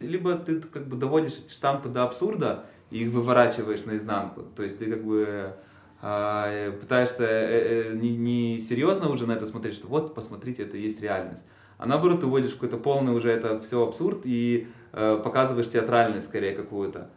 Либо 0.00 0.34
ты 0.34 0.60
как 0.60 0.88
бы 0.88 0.96
доводишь 0.96 1.38
эти 1.44 1.52
штампы 1.52 1.90
до 1.90 2.04
абсурда 2.04 2.64
и 2.90 3.04
их 3.04 3.10
выворачиваешь 3.10 3.84
наизнанку. 3.84 4.42
То 4.56 4.62
есть 4.62 4.78
ты 4.78 4.90
как 4.90 5.04
бы 5.04 5.54
а, 6.00 6.72
пытаешься 6.72 7.24
э, 7.24 7.90
э, 7.90 7.94
не, 7.94 8.16
не 8.16 8.60
серьезно 8.60 9.10
уже 9.10 9.26
на 9.26 9.32
это 9.32 9.44
смотреть, 9.44 9.74
что 9.74 9.88
вот, 9.88 10.14
посмотрите, 10.14 10.62
это 10.62 10.78
есть 10.78 11.00
реальность 11.00 11.44
а 11.78 11.86
наоборот 11.86 12.20
ты 12.20 12.26
вводишь 12.26 12.52
какой-то 12.52 12.78
полный 12.78 13.14
уже 13.14 13.30
это 13.30 13.58
все 13.60 13.86
абсурд 13.86 14.22
и 14.24 14.68
э, 14.92 15.20
показываешь 15.22 15.68
театральность 15.68 16.26
скорее 16.26 16.54
какую-то. 16.54 17.10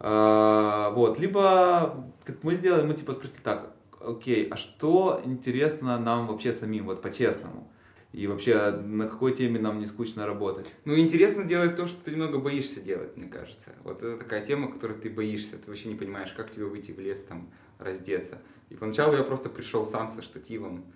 Э, 0.00 0.90
вот, 0.94 1.18
либо, 1.18 2.04
как 2.24 2.42
мы 2.42 2.56
сделали, 2.56 2.86
мы 2.86 2.94
типа 2.94 3.12
спросили 3.12 3.40
так, 3.42 3.72
окей, 4.00 4.48
а 4.48 4.56
что 4.56 5.20
интересно 5.24 5.98
нам 5.98 6.26
вообще 6.26 6.52
самим, 6.52 6.86
вот 6.86 7.02
по-честному? 7.02 7.70
И 8.12 8.26
вообще, 8.26 8.70
на 8.70 9.08
какой 9.08 9.34
теме 9.34 9.60
нам 9.60 9.78
не 9.78 9.86
скучно 9.86 10.26
работать? 10.26 10.66
Ну, 10.86 10.96
интересно 10.96 11.44
делать 11.44 11.76
то, 11.76 11.86
что 11.86 12.02
ты 12.02 12.12
немного 12.12 12.38
боишься 12.38 12.80
делать, 12.80 13.14
мне 13.14 13.28
кажется. 13.28 13.70
Вот 13.84 14.02
это 14.02 14.16
такая 14.16 14.44
тема, 14.44 14.72
которой 14.72 14.96
ты 14.96 15.10
боишься. 15.10 15.58
Ты 15.58 15.66
вообще 15.66 15.90
не 15.90 15.96
понимаешь, 15.96 16.32
как 16.32 16.50
тебе 16.50 16.64
выйти 16.64 16.92
в 16.92 16.98
лес, 16.98 17.22
там, 17.28 17.50
раздеться. 17.78 18.38
И 18.70 18.74
поначалу 18.74 19.14
я 19.16 19.22
просто 19.22 19.50
пришел 19.50 19.84
сам 19.84 20.08
со 20.08 20.22
штативом, 20.22 20.86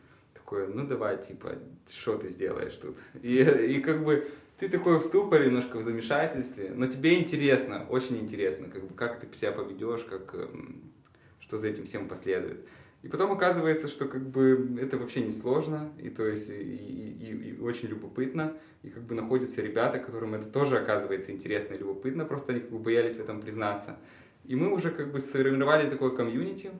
такой, 0.50 0.68
ну 0.68 0.86
давай, 0.86 1.22
типа, 1.22 1.58
что 1.88 2.18
ты 2.18 2.28
сделаешь 2.30 2.74
тут? 2.74 2.96
И, 3.22 3.38
и 3.38 3.80
как 3.80 4.04
бы 4.04 4.28
ты 4.58 4.68
такой 4.68 4.98
в 4.98 5.02
ступоре, 5.02 5.46
немножко 5.46 5.78
в 5.78 5.82
замешательстве, 5.82 6.72
но 6.74 6.86
тебе 6.86 7.18
интересно, 7.18 7.86
очень 7.88 8.18
интересно, 8.18 8.68
как 8.68 8.86
бы, 8.86 8.94
как 8.94 9.20
ты 9.20 9.38
себя 9.38 9.52
поведешь, 9.52 10.04
как, 10.04 10.34
эм, 10.34 10.92
что 11.40 11.56
за 11.56 11.68
этим 11.68 11.84
всем 11.84 12.08
последует. 12.08 12.66
И 13.02 13.08
потом 13.08 13.32
оказывается, 13.32 13.88
что 13.88 14.06
как 14.06 14.28
бы 14.28 14.76
это 14.78 14.98
вообще 14.98 15.22
не 15.22 15.30
сложно, 15.30 15.90
и 15.98 16.10
то 16.10 16.26
есть 16.26 16.50
и, 16.50 16.52
и, 16.52 17.50
и 17.50 17.60
очень 17.60 17.88
любопытно, 17.88 18.52
и 18.82 18.90
как 18.90 19.04
бы 19.04 19.14
находятся 19.14 19.62
ребята, 19.62 19.98
которым 19.98 20.34
это 20.34 20.46
тоже 20.46 20.76
оказывается 20.76 21.32
интересно 21.32 21.74
и 21.74 21.78
любопытно, 21.78 22.26
просто 22.26 22.52
они 22.52 22.60
как 22.60 22.70
бы 22.70 22.78
боялись 22.78 23.16
в 23.16 23.20
этом 23.20 23.40
признаться. 23.40 23.98
И 24.44 24.54
мы 24.56 24.74
уже 24.74 24.90
как 24.90 25.12
бы 25.12 25.20
сформировали 25.20 25.88
такое 25.88 26.10
комьюнити, 26.10 26.70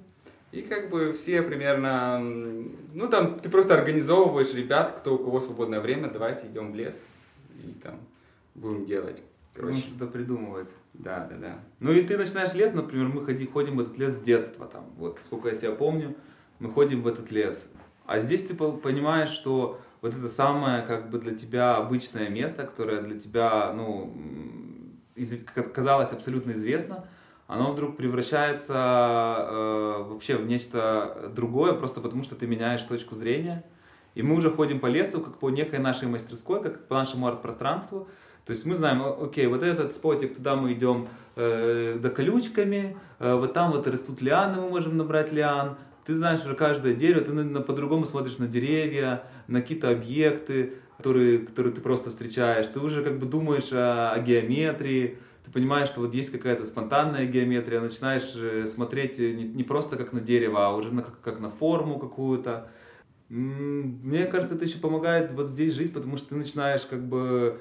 и 0.53 0.63
как 0.63 0.91
бы 0.91 1.13
все 1.13 1.43
примерно, 1.43 2.19
ну 2.19 3.09
там 3.09 3.39
ты 3.39 3.49
просто 3.49 3.75
организовываешь 3.75 4.53
ребят, 4.53 4.99
кто 4.99 5.15
у 5.15 5.19
кого 5.19 5.41
свободное 5.41 5.81
время, 5.81 6.11
давайте 6.11 6.47
идем 6.49 6.73
в 6.73 6.75
лес 6.75 6.97
и 7.65 7.73
там 7.83 7.95
будем 8.55 8.85
делать. 8.85 9.23
Короче, 9.55 9.79
что-то 9.79 10.07
придумывать. 10.07 10.69
Да, 10.95 11.27
да, 11.31 11.37
да. 11.37 11.61
Ну 11.79 11.93
и 11.93 12.03
ты 12.03 12.17
начинаешь 12.17 12.55
лес, 12.55 12.73
например, 12.73 13.09
мы 13.09 13.25
ходи, 13.25 13.47
ходим 13.47 13.77
в 13.77 13.81
этот 13.81 13.99
лес 13.99 14.15
с 14.15 14.21
детства, 14.21 14.67
там, 14.67 14.85
вот, 14.97 15.19
сколько 15.25 15.49
я 15.49 15.55
себя 15.55 15.73
помню, 15.73 16.17
мы 16.59 16.71
ходим 16.71 17.03
в 17.03 17.09
этот 17.09 17.31
лес. 17.31 17.67
А 18.07 18.19
здесь 18.19 18.43
ты 18.43 18.55
понимаешь, 18.55 19.31
что 19.31 19.81
вот 20.01 20.15
это 20.15 20.29
самое, 20.29 20.83
как 20.83 21.11
бы 21.11 21.19
для 21.19 21.35
тебя 21.37 21.77
обычное 21.77 22.29
место, 22.29 22.65
которое 22.65 23.03
для 23.03 23.19
тебя, 23.21 23.73
ну, 23.73 24.13
из, 25.15 25.37
казалось 25.73 26.13
абсолютно 26.13 26.53
известно, 26.53 27.07
оно 27.51 27.73
вдруг 27.73 27.97
превращается 27.97 28.75
э, 28.75 30.05
вообще 30.09 30.37
в 30.37 30.47
нечто 30.47 31.33
другое, 31.35 31.73
просто 31.73 32.01
потому 32.01 32.23
что 32.23 32.37
ты 32.37 32.47
меняешь 32.47 32.83
точку 32.83 33.15
зрения. 33.15 33.65
И 34.15 34.23
мы 34.23 34.37
уже 34.37 34.51
ходим 34.51 34.79
по 34.79 34.87
лесу, 34.87 35.21
как 35.21 35.39
по 35.39 35.51
некой 35.51 35.81
нашей 35.81 36.07
мастерской, 36.07 36.63
как 36.63 36.87
по 36.87 36.95
нашему 36.95 37.27
арт-пространству, 37.27 38.09
то 38.47 38.53
есть 38.53 38.65
мы 38.67 38.75
знаем, 38.75 39.03
окей, 39.03 39.47
вот 39.47 39.63
этот 39.63 39.95
спотик, 39.95 40.37
туда 40.37 40.57
мы 40.57 40.73
идем 40.73 41.09
э, 41.37 41.99
до 42.01 42.11
колючками, 42.11 42.97
э, 43.19 43.35
вот 43.35 43.53
там 43.53 43.73
вот 43.73 43.87
растут 43.87 44.23
лианы, 44.23 44.61
мы 44.61 44.69
можем 44.71 44.97
набрать 44.97 45.33
лиан. 45.33 45.77
Ты 46.05 46.17
знаешь 46.17 46.45
уже 46.45 46.55
каждое 46.55 46.95
дерево, 46.95 47.21
ты 47.21 47.33
на, 47.33 47.61
по-другому 47.61 48.07
смотришь 48.07 48.39
на 48.39 48.47
деревья, 48.47 49.25
на 49.47 49.61
какие-то 49.61 49.91
объекты, 49.91 50.75
которые, 50.97 51.39
которые 51.39 51.75
ты 51.75 51.81
просто 51.81 52.11
встречаешь. 52.11 52.67
Ты 52.67 52.81
уже 52.81 53.05
как 53.05 53.19
бы 53.19 53.27
думаешь 53.27 53.73
о, 53.73 54.13
о 54.13 54.19
геометрии, 54.21 55.19
ты 55.51 55.55
понимаешь, 55.55 55.89
что 55.89 56.01
вот 56.01 56.15
есть 56.15 56.31
какая-то 56.31 56.65
спонтанная 56.65 57.27
геометрия, 57.27 57.81
начинаешь 57.81 58.33
э, 58.37 58.67
смотреть 58.67 59.19
не, 59.19 59.45
не 59.45 59.65
просто 59.65 59.97
как 59.97 60.13
на 60.13 60.21
дерево, 60.21 60.67
а 60.67 60.75
уже 60.75 60.93
на, 60.93 61.03
как, 61.03 61.21
как 61.21 61.41
на 61.41 61.51
форму 61.51 61.99
какую-то. 61.99 62.71
Мне 63.29 64.27
кажется, 64.27 64.55
это 64.55 64.65
еще 64.65 64.79
помогает 64.79 65.33
вот 65.33 65.47
здесь 65.49 65.73
жить, 65.73 65.93
потому 65.93 66.17
что 66.17 66.31
ты 66.31 66.35
начинаешь 66.37 66.83
как 66.83 67.07
бы 67.07 67.61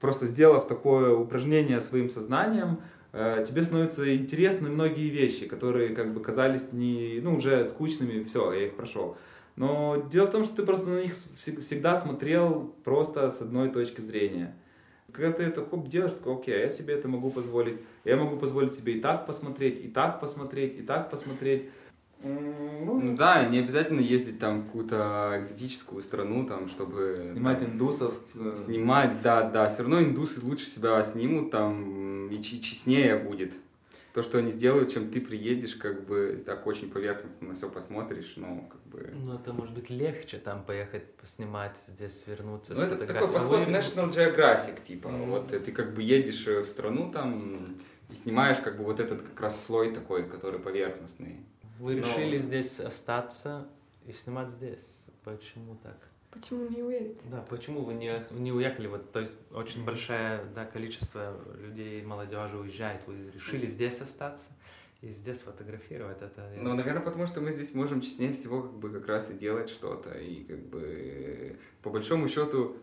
просто 0.00 0.26
сделав 0.26 0.66
такое 0.66 1.12
упражнение 1.12 1.80
своим 1.80 2.08
сознанием, 2.08 2.80
э, 3.12 3.44
тебе 3.46 3.64
становятся 3.64 4.14
интересны 4.16 4.68
многие 4.68 5.08
вещи, 5.08 5.46
которые 5.46 5.90
как 5.90 6.14
бы 6.14 6.20
казались 6.20 6.72
не, 6.72 7.20
ну, 7.22 7.36
уже 7.36 7.64
скучными, 7.64 8.22
все, 8.24 8.52
я 8.52 8.66
их 8.66 8.74
прошел. 8.74 9.16
Но 9.56 10.06
дело 10.10 10.26
в 10.26 10.30
том, 10.30 10.44
что 10.44 10.54
ты 10.54 10.62
просто 10.62 10.88
на 10.88 11.02
них 11.02 11.14
всегда 11.36 11.96
смотрел 11.96 12.74
просто 12.84 13.30
с 13.30 13.40
одной 13.40 13.70
точки 13.70 14.00
зрения. 14.00 14.54
Когда 15.12 15.32
ты 15.32 15.42
это 15.44 15.64
хоп 15.64 15.88
делаешь, 15.88 16.12
такой, 16.12 16.34
окей, 16.34 16.60
я 16.60 16.70
себе 16.70 16.94
это 16.94 17.08
могу 17.08 17.30
позволить. 17.30 17.78
Я 18.04 18.16
могу 18.16 18.36
позволить 18.36 18.74
себе 18.74 18.94
и 18.94 19.00
так 19.00 19.26
посмотреть, 19.26 19.84
и 19.84 19.88
так 19.88 20.20
посмотреть, 20.20 20.78
и 20.78 20.82
так 20.82 21.10
посмотреть. 21.10 21.70
Ну, 22.22 23.16
да, 23.16 23.44
не 23.46 23.60
обязательно 23.60 24.00
ездить 24.00 24.40
там 24.40 24.62
в 24.62 24.66
какую-то 24.66 25.34
экзотическую 25.38 26.02
страну, 26.02 26.44
там, 26.46 26.68
чтобы... 26.68 27.28
Снимать 27.30 27.60
там, 27.60 27.70
индусов. 27.70 28.14
Снимать, 28.54 29.22
да, 29.22 29.42
да. 29.42 29.68
Все 29.68 29.82
равно 29.82 30.02
индусы 30.02 30.40
лучше 30.44 30.66
себя 30.66 31.02
снимут, 31.04 31.52
там, 31.52 32.28
и 32.28 32.42
честнее 32.42 33.16
будет. 33.16 33.54
То, 34.14 34.22
что 34.22 34.38
они 34.38 34.50
сделают, 34.50 34.90
чем 34.90 35.10
ты 35.10 35.20
приедешь, 35.20 35.74
как 35.76 36.06
бы, 36.06 36.42
так 36.44 36.66
очень 36.66 36.90
поверхностно 36.90 37.48
на 37.48 37.54
все 37.54 37.68
посмотришь, 37.68 38.34
но 38.36 38.62
как 38.62 38.80
бы... 38.86 39.12
Ну, 39.14 39.34
это 39.34 39.52
может 39.52 39.74
быть 39.74 39.90
легче 39.90 40.38
там 40.38 40.64
поехать 40.64 41.14
поснимать, 41.16 41.76
здесь 41.76 42.24
вернуться, 42.26 42.74
Ну, 42.74 42.82
это 42.82 43.06
такой 43.06 43.28
подход 43.28 43.68
National 43.68 44.10
Geographic, 44.10 44.82
типа. 44.82 45.08
Mm-hmm. 45.08 45.26
Вот 45.26 45.48
ты 45.48 45.72
как 45.72 45.94
бы 45.94 46.02
едешь 46.02 46.46
в 46.46 46.64
страну 46.64 47.12
там 47.12 47.76
и 48.08 48.14
снимаешь 48.14 48.58
как 48.58 48.78
бы 48.78 48.84
вот 48.84 48.98
этот 49.00 49.22
как 49.22 49.40
раз 49.40 49.64
слой 49.64 49.92
такой, 49.92 50.28
который 50.28 50.58
поверхностный. 50.58 51.44
Вы 51.78 51.96
решили 51.96 52.38
Но... 52.38 52.42
здесь 52.42 52.80
остаться 52.80 53.68
и 54.06 54.12
снимать 54.12 54.50
здесь. 54.50 55.04
Почему 55.22 55.76
так? 55.76 55.98
Почему 56.40 56.68
не 56.68 56.82
уедете? 56.82 57.20
Да, 57.30 57.44
почему 57.48 57.82
вы 57.82 57.94
не, 57.94 58.22
не 58.30 58.52
уехали? 58.52 58.86
Вот, 58.86 59.10
то 59.12 59.20
есть 59.20 59.36
очень 59.52 59.84
большое 59.84 60.44
да, 60.54 60.64
количество 60.64 61.36
людей, 61.60 62.02
молодежи 62.02 62.56
уезжает. 62.56 63.00
Вы 63.06 63.30
решили 63.34 63.66
здесь 63.66 64.00
остаться 64.00 64.46
и 65.00 65.08
здесь 65.08 65.40
фотографировать 65.40 66.22
это? 66.22 66.50
Ну, 66.56 66.74
наверное, 66.74 67.02
потому 67.02 67.26
что 67.26 67.40
мы 67.40 67.52
здесь 67.52 67.74
можем 67.74 68.00
честнее 68.00 68.32
всего 68.32 68.62
как 68.62 68.72
бы 68.72 68.90
как 68.90 69.06
раз 69.06 69.30
и 69.30 69.34
делать 69.34 69.68
что-то. 69.68 70.10
И 70.18 70.44
как 70.44 70.60
бы 70.66 71.56
по 71.82 71.90
большому 71.90 72.28
счету, 72.28 72.76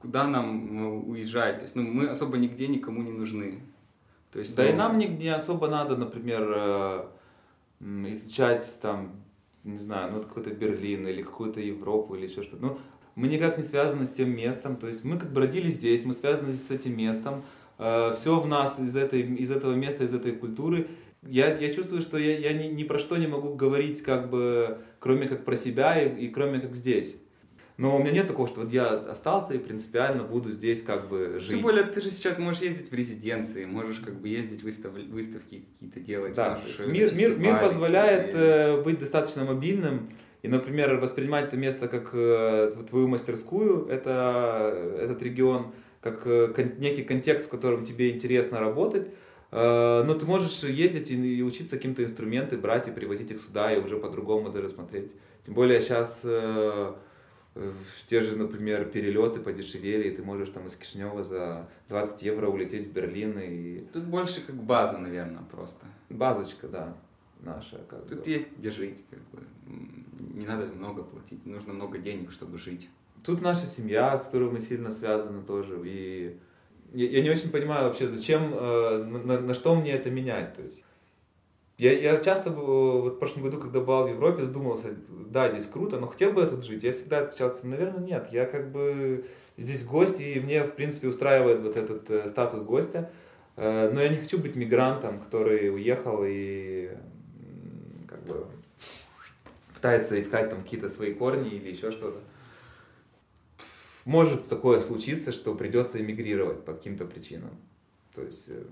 куда 0.00 0.26
нам 0.26 1.08
уезжать? 1.08 1.56
То 1.56 1.62
есть, 1.62 1.74
ну, 1.74 1.82
мы 1.82 2.08
особо 2.08 2.36
нигде 2.36 2.68
никому 2.68 3.02
не 3.02 3.12
нужны. 3.12 3.62
То 4.32 4.40
есть, 4.40 4.54
да 4.56 4.64
ну... 4.64 4.68
и 4.68 4.72
нам 4.72 4.98
не, 4.98 5.06
не 5.06 5.28
особо 5.28 5.68
надо, 5.68 5.96
например, 5.96 6.52
э, 6.54 7.06
изучать 7.80 8.78
там, 8.82 9.22
не 9.62 9.78
знаю, 9.78 10.12
ну, 10.12 10.22
какой-то 10.22 10.50
Берлин 10.50 11.06
или 11.06 11.22
какую-то 11.22 11.60
Европу 11.60 12.14
или 12.14 12.26
еще 12.26 12.42
что-то. 12.42 12.62
Ну, 12.62 12.78
мы 13.14 13.28
никак 13.28 13.58
не 13.58 13.64
связаны 13.64 14.06
с 14.06 14.10
тем 14.10 14.34
местом, 14.34 14.76
то 14.76 14.88
есть 14.88 15.04
мы 15.04 15.18
как 15.18 15.32
бы 15.32 15.40
родились 15.40 15.74
здесь, 15.74 16.04
мы 16.04 16.14
связаны 16.14 16.54
с 16.54 16.70
этим 16.70 16.96
местом, 16.96 17.44
э, 17.78 18.14
все 18.16 18.40
в 18.40 18.46
нас 18.46 18.78
из, 18.78 18.96
этой, 18.96 19.22
из 19.22 19.50
этого 19.50 19.74
места, 19.74 20.04
из 20.04 20.14
этой 20.14 20.32
культуры. 20.32 20.88
Я, 21.22 21.56
я 21.56 21.72
чувствую, 21.72 22.02
что 22.02 22.18
я, 22.18 22.38
я 22.38 22.52
ни, 22.52 22.66
ни 22.66 22.84
про 22.84 22.98
что 22.98 23.16
не 23.16 23.26
могу 23.26 23.54
говорить, 23.54 24.02
как 24.02 24.30
бы, 24.30 24.78
кроме 24.98 25.26
как 25.26 25.44
про 25.44 25.56
себя 25.56 26.02
и, 26.02 26.26
и 26.26 26.28
кроме 26.28 26.60
как 26.60 26.74
здесь. 26.74 27.16
Но 27.76 27.96
у 27.96 27.98
меня 27.98 28.12
нет 28.12 28.28
такого, 28.28 28.46
что 28.46 28.60
вот 28.60 28.72
я 28.72 28.86
остался 28.86 29.54
и 29.54 29.58
принципиально 29.58 30.22
буду 30.22 30.52
здесь 30.52 30.80
как 30.80 31.08
бы 31.08 31.40
жить. 31.40 31.50
Тем 31.50 31.62
более 31.62 31.82
ты 31.82 32.00
же 32.00 32.10
сейчас 32.10 32.38
можешь 32.38 32.62
ездить 32.62 32.90
в 32.90 32.94
резиденции, 32.94 33.64
можешь 33.64 33.98
как 33.98 34.20
бы 34.20 34.28
ездить 34.28 34.62
выстав... 34.62 34.92
выставки 34.92 35.64
какие-то 35.72 35.98
делать. 35.98 36.34
Да, 36.34 36.60
мир, 36.86 37.12
мир, 37.16 37.36
мир 37.36 37.58
позволяет 37.58 38.32
э, 38.32 38.80
быть 38.82 39.00
достаточно 39.00 39.44
мобильным. 39.44 40.10
И, 40.44 40.48
например, 40.48 41.00
воспринимать 41.00 41.46
это 41.46 41.56
место 41.56 41.88
как 41.88 42.10
э, 42.12 42.70
твою 42.90 43.08
мастерскую, 43.08 43.86
это, 43.86 44.74
этот 45.00 45.22
регион, 45.22 45.72
как 46.02 46.26
э, 46.26 46.52
некий 46.76 47.02
контекст, 47.02 47.46
в 47.46 47.48
котором 47.48 47.82
тебе 47.82 48.10
интересно 48.10 48.60
работать. 48.60 49.08
Э, 49.52 50.02
но 50.04 50.12
ты 50.12 50.26
можешь 50.26 50.62
ездить 50.62 51.10
и, 51.10 51.42
учиться 51.42 51.76
каким-то 51.76 52.04
инструменты, 52.04 52.58
брать 52.58 52.88
и 52.88 52.90
привозить 52.90 53.30
их 53.30 53.40
сюда, 53.40 53.74
и 53.74 53.80
уже 53.80 53.96
по-другому 53.96 54.50
даже 54.50 54.68
смотреть. 54.68 55.12
Тем 55.46 55.54
более 55.54 55.80
сейчас... 55.80 56.20
Э, 56.24 56.92
те 58.08 58.20
же, 58.20 58.36
например, 58.36 58.84
перелеты 58.84 59.40
подешевели, 59.40 60.08
и 60.08 60.14
ты 60.14 60.22
можешь 60.22 60.50
там 60.50 60.66
из 60.66 60.74
Кишинева 60.74 61.24
за 61.24 61.66
20 61.88 62.22
евро 62.22 62.48
улететь 62.48 62.88
в 62.88 62.92
Берлин. 62.92 63.38
И... 63.38 63.86
Тут 63.94 64.04
больше 64.04 64.42
как 64.44 64.56
база, 64.56 64.98
наверное, 64.98 65.44
просто. 65.50 65.86
Базочка, 66.10 66.68
да, 66.68 66.96
наша. 67.40 67.78
Как 67.88 68.06
Тут 68.06 68.24
бы. 68.24 68.30
есть 68.30 68.48
где 68.58 68.70
жить, 68.70 69.02
как 69.08 69.20
бы. 69.30 69.46
Не 70.32 70.46
надо 70.46 70.66
много 70.66 71.02
платить, 71.02 71.44
нужно 71.46 71.72
много 71.72 71.98
денег, 71.98 72.32
чтобы 72.32 72.58
жить. 72.58 72.88
Тут 73.24 73.42
наша 73.42 73.66
семья, 73.66 74.20
с 74.20 74.26
которой 74.26 74.50
мы 74.50 74.60
сильно 74.60 74.90
связаны 74.90 75.42
тоже, 75.42 75.80
и 75.84 76.38
я, 76.92 77.08
я 77.08 77.22
не 77.22 77.30
очень 77.30 77.50
понимаю 77.50 77.86
вообще, 77.86 78.06
зачем, 78.06 78.52
э, 78.54 79.04
на, 79.04 79.40
на 79.40 79.54
что 79.54 79.74
мне 79.74 79.92
это 79.92 80.10
менять, 80.10 80.54
то 80.54 80.62
есть 80.62 80.84
я, 81.76 81.92
я 81.92 82.16
часто, 82.18 82.50
вот 82.50 83.14
в 83.14 83.18
прошлом 83.18 83.42
году, 83.42 83.58
когда 83.58 83.80
был 83.80 84.04
в 84.04 84.08
Европе, 84.08 84.44
задумался, 84.44 84.94
да, 85.08 85.50
здесь 85.50 85.66
круто, 85.66 85.98
но 85.98 86.06
хотел 86.06 86.32
бы 86.32 86.42
я 86.42 86.46
тут 86.46 86.64
жить? 86.64 86.84
Я 86.84 86.92
всегда 86.92 87.20
отвечал, 87.20 87.52
наверное, 87.64 88.04
нет. 88.04 88.28
Я 88.30 88.46
как 88.46 88.70
бы 88.70 89.26
здесь 89.56 89.84
гость, 89.84 90.20
и 90.20 90.38
мне, 90.38 90.62
в 90.62 90.74
принципе, 90.74 91.08
устраивает 91.08 91.62
вот 91.62 91.76
этот 91.76 92.08
э, 92.10 92.28
статус 92.28 92.62
гостя. 92.62 93.10
Э, 93.56 93.90
но 93.90 94.00
я 94.00 94.08
не 94.08 94.18
хочу 94.18 94.38
быть 94.38 94.54
мигрантом, 94.54 95.18
который 95.18 95.74
уехал 95.74 96.20
и 96.24 96.92
как 98.06 98.24
бы 98.24 98.46
пытается 99.84 100.18
искать 100.18 100.48
там 100.48 100.62
какие-то 100.62 100.88
свои 100.88 101.12
корни 101.12 101.50
или 101.50 101.68
еще 101.68 101.90
что-то. 101.90 102.18
Может 104.06 104.48
такое 104.48 104.80
случиться, 104.80 105.30
что 105.30 105.54
придется 105.54 106.00
эмигрировать 106.00 106.64
по 106.64 106.72
каким-то 106.72 107.04
причинам. 107.04 107.50
То 108.14 108.22
есть 108.22 108.46
э, 108.48 108.62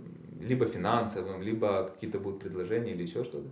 либо 0.41 0.65
финансовым, 0.65 1.43
либо 1.43 1.91
какие-то 1.93 2.19
будут 2.19 2.41
предложения 2.41 2.93
или 2.93 3.03
еще 3.03 3.25
что-то. 3.25 3.51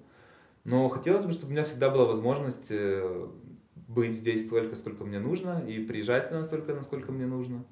Но 0.64 0.88
хотелось 0.88 1.26
бы, 1.26 1.32
чтобы 1.32 1.48
у 1.48 1.50
меня 1.50 1.64
всегда 1.64 1.90
была 1.90 2.06
возможность 2.06 2.68
э, 2.70 3.28
быть 3.88 4.14
здесь 4.14 4.46
столько, 4.46 4.74
сколько 4.74 5.04
мне 5.04 5.18
нужно, 5.18 5.62
и 5.68 5.84
приезжать 5.84 6.24
сюда 6.24 6.38
настолько, 6.38 6.74
насколько 6.74 7.12
мне 7.12 7.26
нужно. 7.26 7.62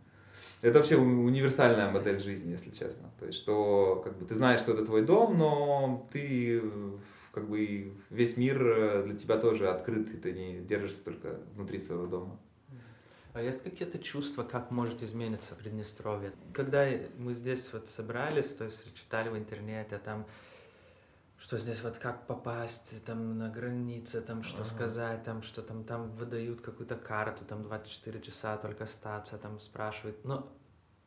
Это 0.60 0.80
вообще 0.80 0.98
универсальная 0.98 1.90
модель 1.90 2.20
жизни, 2.20 2.50
если 2.50 2.70
честно. 2.70 3.08
То 3.18 3.26
есть, 3.26 3.38
что 3.38 4.02
как 4.04 4.18
бы, 4.18 4.26
ты 4.26 4.34
знаешь, 4.34 4.60
что 4.60 4.72
это 4.72 4.84
твой 4.84 5.00
дом, 5.02 5.38
но 5.38 6.06
ты 6.12 6.60
как 7.32 7.48
бы 7.48 7.92
весь 8.10 8.36
мир 8.36 8.62
э, 8.62 9.02
для 9.04 9.16
тебя 9.16 9.38
тоже 9.38 9.68
открыт, 9.68 10.10
и 10.12 10.16
ты 10.16 10.32
не 10.32 10.60
держишься 10.60 11.04
только 11.04 11.40
внутри 11.54 11.78
своего 11.78 12.06
дома. 12.06 12.38
А 13.34 13.42
есть 13.42 13.62
какие-то 13.62 13.98
чувства, 13.98 14.42
как 14.42 14.70
может 14.70 15.02
измениться 15.02 15.54
Приднестровье? 15.54 16.32
Когда 16.52 16.88
мы 17.18 17.34
здесь 17.34 17.72
вот 17.72 17.86
собрались, 17.86 18.54
то 18.54 18.64
есть 18.64 18.92
читали 18.94 19.28
в 19.28 19.36
интернете, 19.36 19.98
там 19.98 20.26
что 21.38 21.56
здесь 21.56 21.82
вот 21.82 21.98
как 21.98 22.26
попасть 22.26 23.04
там 23.04 23.38
на 23.38 23.48
границе, 23.48 24.20
там 24.22 24.42
что 24.42 24.62
ага. 24.62 24.70
сказать, 24.70 25.22
там 25.22 25.42
что 25.42 25.62
там, 25.62 25.84
там 25.84 26.10
выдают 26.16 26.60
какую-то 26.60 26.96
карту, 26.96 27.44
там 27.44 27.62
24 27.62 28.20
часа 28.20 28.56
только 28.56 28.84
остаться, 28.84 29.38
там 29.38 29.60
спрашивают. 29.60 30.24
Но 30.24 30.52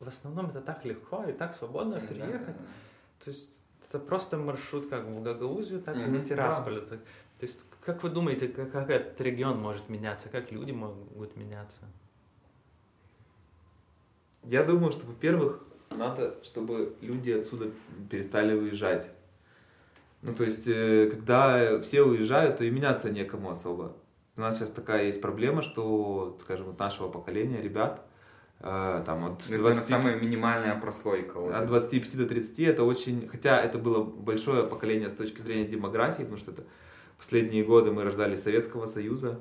в 0.00 0.08
основном 0.08 0.48
это 0.50 0.62
так 0.62 0.84
легко 0.84 1.24
и 1.24 1.32
так 1.32 1.54
свободно 1.54 2.00
приехать. 2.00 2.30
Да, 2.30 2.46
да, 2.46 2.52
да. 2.52 3.24
То 3.24 3.30
есть 3.30 3.66
это 3.92 3.98
просто 3.98 4.38
маршрут 4.38 4.88
как 4.88 5.04
в 5.04 5.22
Гагаузию, 5.22 5.82
так 5.82 5.96
и 5.96 6.06
на 6.06 6.24
Тирасполе. 6.24 6.80
Да. 6.80 6.96
То 6.96 6.96
есть 7.42 7.64
как 7.84 8.02
вы 8.02 8.08
думаете, 8.08 8.48
как, 8.48 8.72
как 8.72 8.88
этот 8.88 9.20
регион 9.20 9.60
может 9.60 9.88
меняться, 9.90 10.30
как 10.30 10.50
люди 10.50 10.72
могут 10.72 11.36
меняться? 11.36 11.82
Я 14.44 14.64
думаю, 14.64 14.92
что, 14.92 15.06
во-первых, 15.06 15.62
надо, 15.90 16.42
чтобы 16.42 16.96
люди 17.02 17.30
отсюда 17.30 17.70
перестали 18.10 18.54
уезжать. 18.54 19.10
Ну, 20.22 20.34
то 20.34 20.44
есть, 20.44 20.66
э, 20.66 21.10
когда 21.10 21.80
все 21.80 22.02
уезжают, 22.02 22.56
то 22.56 22.64
и 22.64 22.70
меняться 22.70 23.10
некому 23.10 23.50
особо. 23.50 23.94
У 24.36 24.40
нас 24.40 24.56
сейчас 24.56 24.70
такая 24.70 25.04
есть 25.04 25.20
проблема, 25.20 25.62
что, 25.62 26.38
скажем, 26.40 26.70
от 26.70 26.78
нашего 26.78 27.08
поколения 27.08 27.60
ребят, 27.60 28.06
там 28.62 29.24
от 29.24 29.44
это, 29.50 29.58
20... 29.58 29.84
самая 29.88 30.16
минимальная 30.18 30.78
прослойка. 30.78 31.38
Вот 31.38 31.52
от 31.52 31.66
25 31.66 32.16
до 32.16 32.26
30 32.26 32.60
это 32.60 32.84
очень... 32.84 33.28
Хотя 33.28 33.60
это 33.60 33.78
было 33.78 34.02
большое 34.02 34.64
поколение 34.64 35.10
с 35.10 35.12
точки 35.12 35.40
зрения 35.40 35.66
демографии, 35.66 36.22
потому 36.22 36.38
что 36.38 36.52
это 36.52 36.64
последние 37.18 37.64
годы 37.64 37.90
мы 37.90 38.04
рождались 38.04 38.42
Советского 38.42 38.86
Союза, 38.86 39.40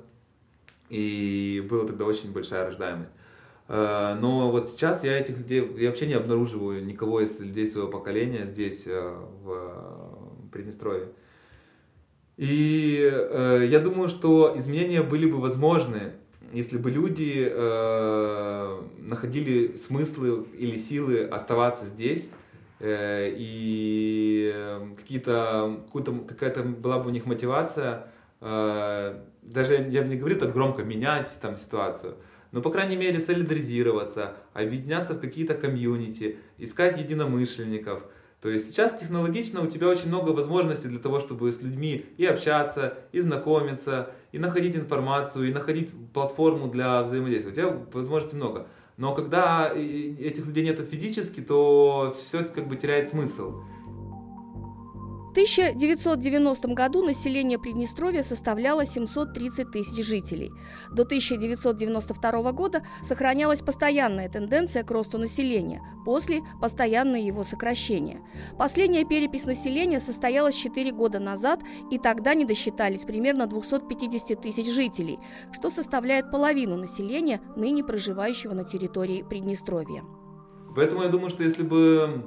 и 0.90 1.66
была 1.70 1.86
тогда 1.86 2.06
очень 2.06 2.32
большая 2.32 2.66
рождаемость. 2.66 3.12
Э, 3.68 4.18
но 4.20 4.52
вот 4.52 4.68
сейчас 4.68 5.04
я 5.04 5.20
этих 5.20 5.38
людей, 5.38 5.72
я 5.78 5.90
вообще 5.90 6.08
не 6.08 6.16
обнаруживаю 6.16 6.84
никого 6.86 7.22
из 7.22 7.40
людей 7.40 7.68
своего 7.68 7.90
поколения 7.90 8.46
здесь, 8.48 8.86
в 8.88 10.50
Приднестровье. 10.52 11.10
И 12.38 13.10
э, 13.12 13.68
я 13.70 13.80
думаю, 13.80 14.10
что 14.10 14.54
изменения 14.58 15.04
были 15.04 15.30
бы 15.30 15.40
возможны, 15.40 16.14
если 16.54 16.78
бы 16.78 16.92
люди 16.92 17.48
э, 17.50 18.82
находили 19.00 19.76
смыслы 19.78 20.46
или 20.58 20.78
силы 20.78 21.26
оставаться 21.26 21.86
здесь, 21.86 22.30
э, 22.80 23.34
и 23.38 24.54
какие-то, 24.98 25.84
какая-то 26.28 26.64
была 26.64 27.00
бы 27.00 27.10
у 27.10 27.12
них 27.12 27.26
мотивация, 27.26 28.08
э, 28.42 29.22
даже 29.42 29.74
я 29.90 30.04
не 30.04 30.18
говорю 30.18 30.38
так 30.40 30.54
громко, 30.54 30.84
менять 30.84 31.36
там 31.42 31.56
ситуацию, 31.56 32.16
но, 32.52 32.62
по 32.62 32.70
крайней 32.70 32.98
мере, 32.98 33.20
солидаризироваться, 33.20 34.34
объединяться 34.54 35.14
в 35.14 35.20
какие-то 35.20 35.54
комьюнити, 35.54 36.38
искать 36.58 37.00
единомышленников– 37.00 38.04
то 38.42 38.50
есть 38.50 38.70
сейчас 38.70 39.00
технологично 39.00 39.62
у 39.62 39.68
тебя 39.68 39.88
очень 39.88 40.08
много 40.08 40.32
возможностей 40.32 40.88
для 40.88 40.98
того, 40.98 41.20
чтобы 41.20 41.52
с 41.54 41.62
людьми 41.62 42.06
и 42.18 42.26
общаться, 42.26 42.98
и 43.12 43.20
знакомиться, 43.20 44.12
и 44.32 44.40
находить 44.40 44.76
информацию, 44.76 45.50
и 45.50 45.54
находить 45.54 45.92
платформу 46.14 46.68
для 46.68 47.04
взаимодействия. 47.04 47.52
У 47.52 47.56
тебя 47.56 47.88
возможностей 47.92 48.38
много. 48.38 48.68
Но 48.98 49.16
когда 49.16 49.72
этих 49.74 50.46
людей 50.46 50.64
нету 50.64 50.84
физически, 50.84 51.42
то 51.42 52.16
все 52.22 52.42
это 52.42 52.54
как 52.54 52.68
бы 52.68 52.76
теряет 52.76 53.10
смысл. 53.10 53.64
В 55.32 55.34
1990 55.34 56.68
году 56.74 57.06
население 57.06 57.58
Приднестровья 57.58 58.22
составляло 58.22 58.86
730 58.86 59.72
тысяч 59.72 60.06
жителей. 60.06 60.52
До 60.92 61.04
1992 61.04 62.52
года 62.52 62.84
сохранялась 63.02 63.62
постоянная 63.62 64.28
тенденция 64.28 64.84
к 64.84 64.92
росту 64.92 65.18
населения, 65.18 65.82
после– 66.04 66.42
постоянное 66.62 67.22
его 67.22 67.46
сокращение. 67.46 68.20
Последняя 68.58 69.06
перепись 69.06 69.46
населения 69.46 70.02
состоялась 70.02 70.56
4 70.56 70.92
года 70.92 71.20
назад, 71.20 71.62
и 71.90 71.98
тогда 71.98 72.34
не 72.34 72.44
досчитались 72.44 73.06
примерно 73.06 73.48
250 73.48 74.42
тысяч 74.42 74.70
жителей, 74.70 75.18
что 75.54 75.70
составляет 75.70 76.30
половину 76.30 76.76
населения, 76.76 77.40
ныне 77.56 77.86
проживающего 77.86 78.54
на 78.54 78.66
территории 78.66 79.24
Приднестровья. 79.24 80.04
Поэтому 80.76 81.04
я 81.04 81.08
думаю, 81.08 81.30
что 81.30 81.44
если 81.44 81.64
бы 81.64 82.22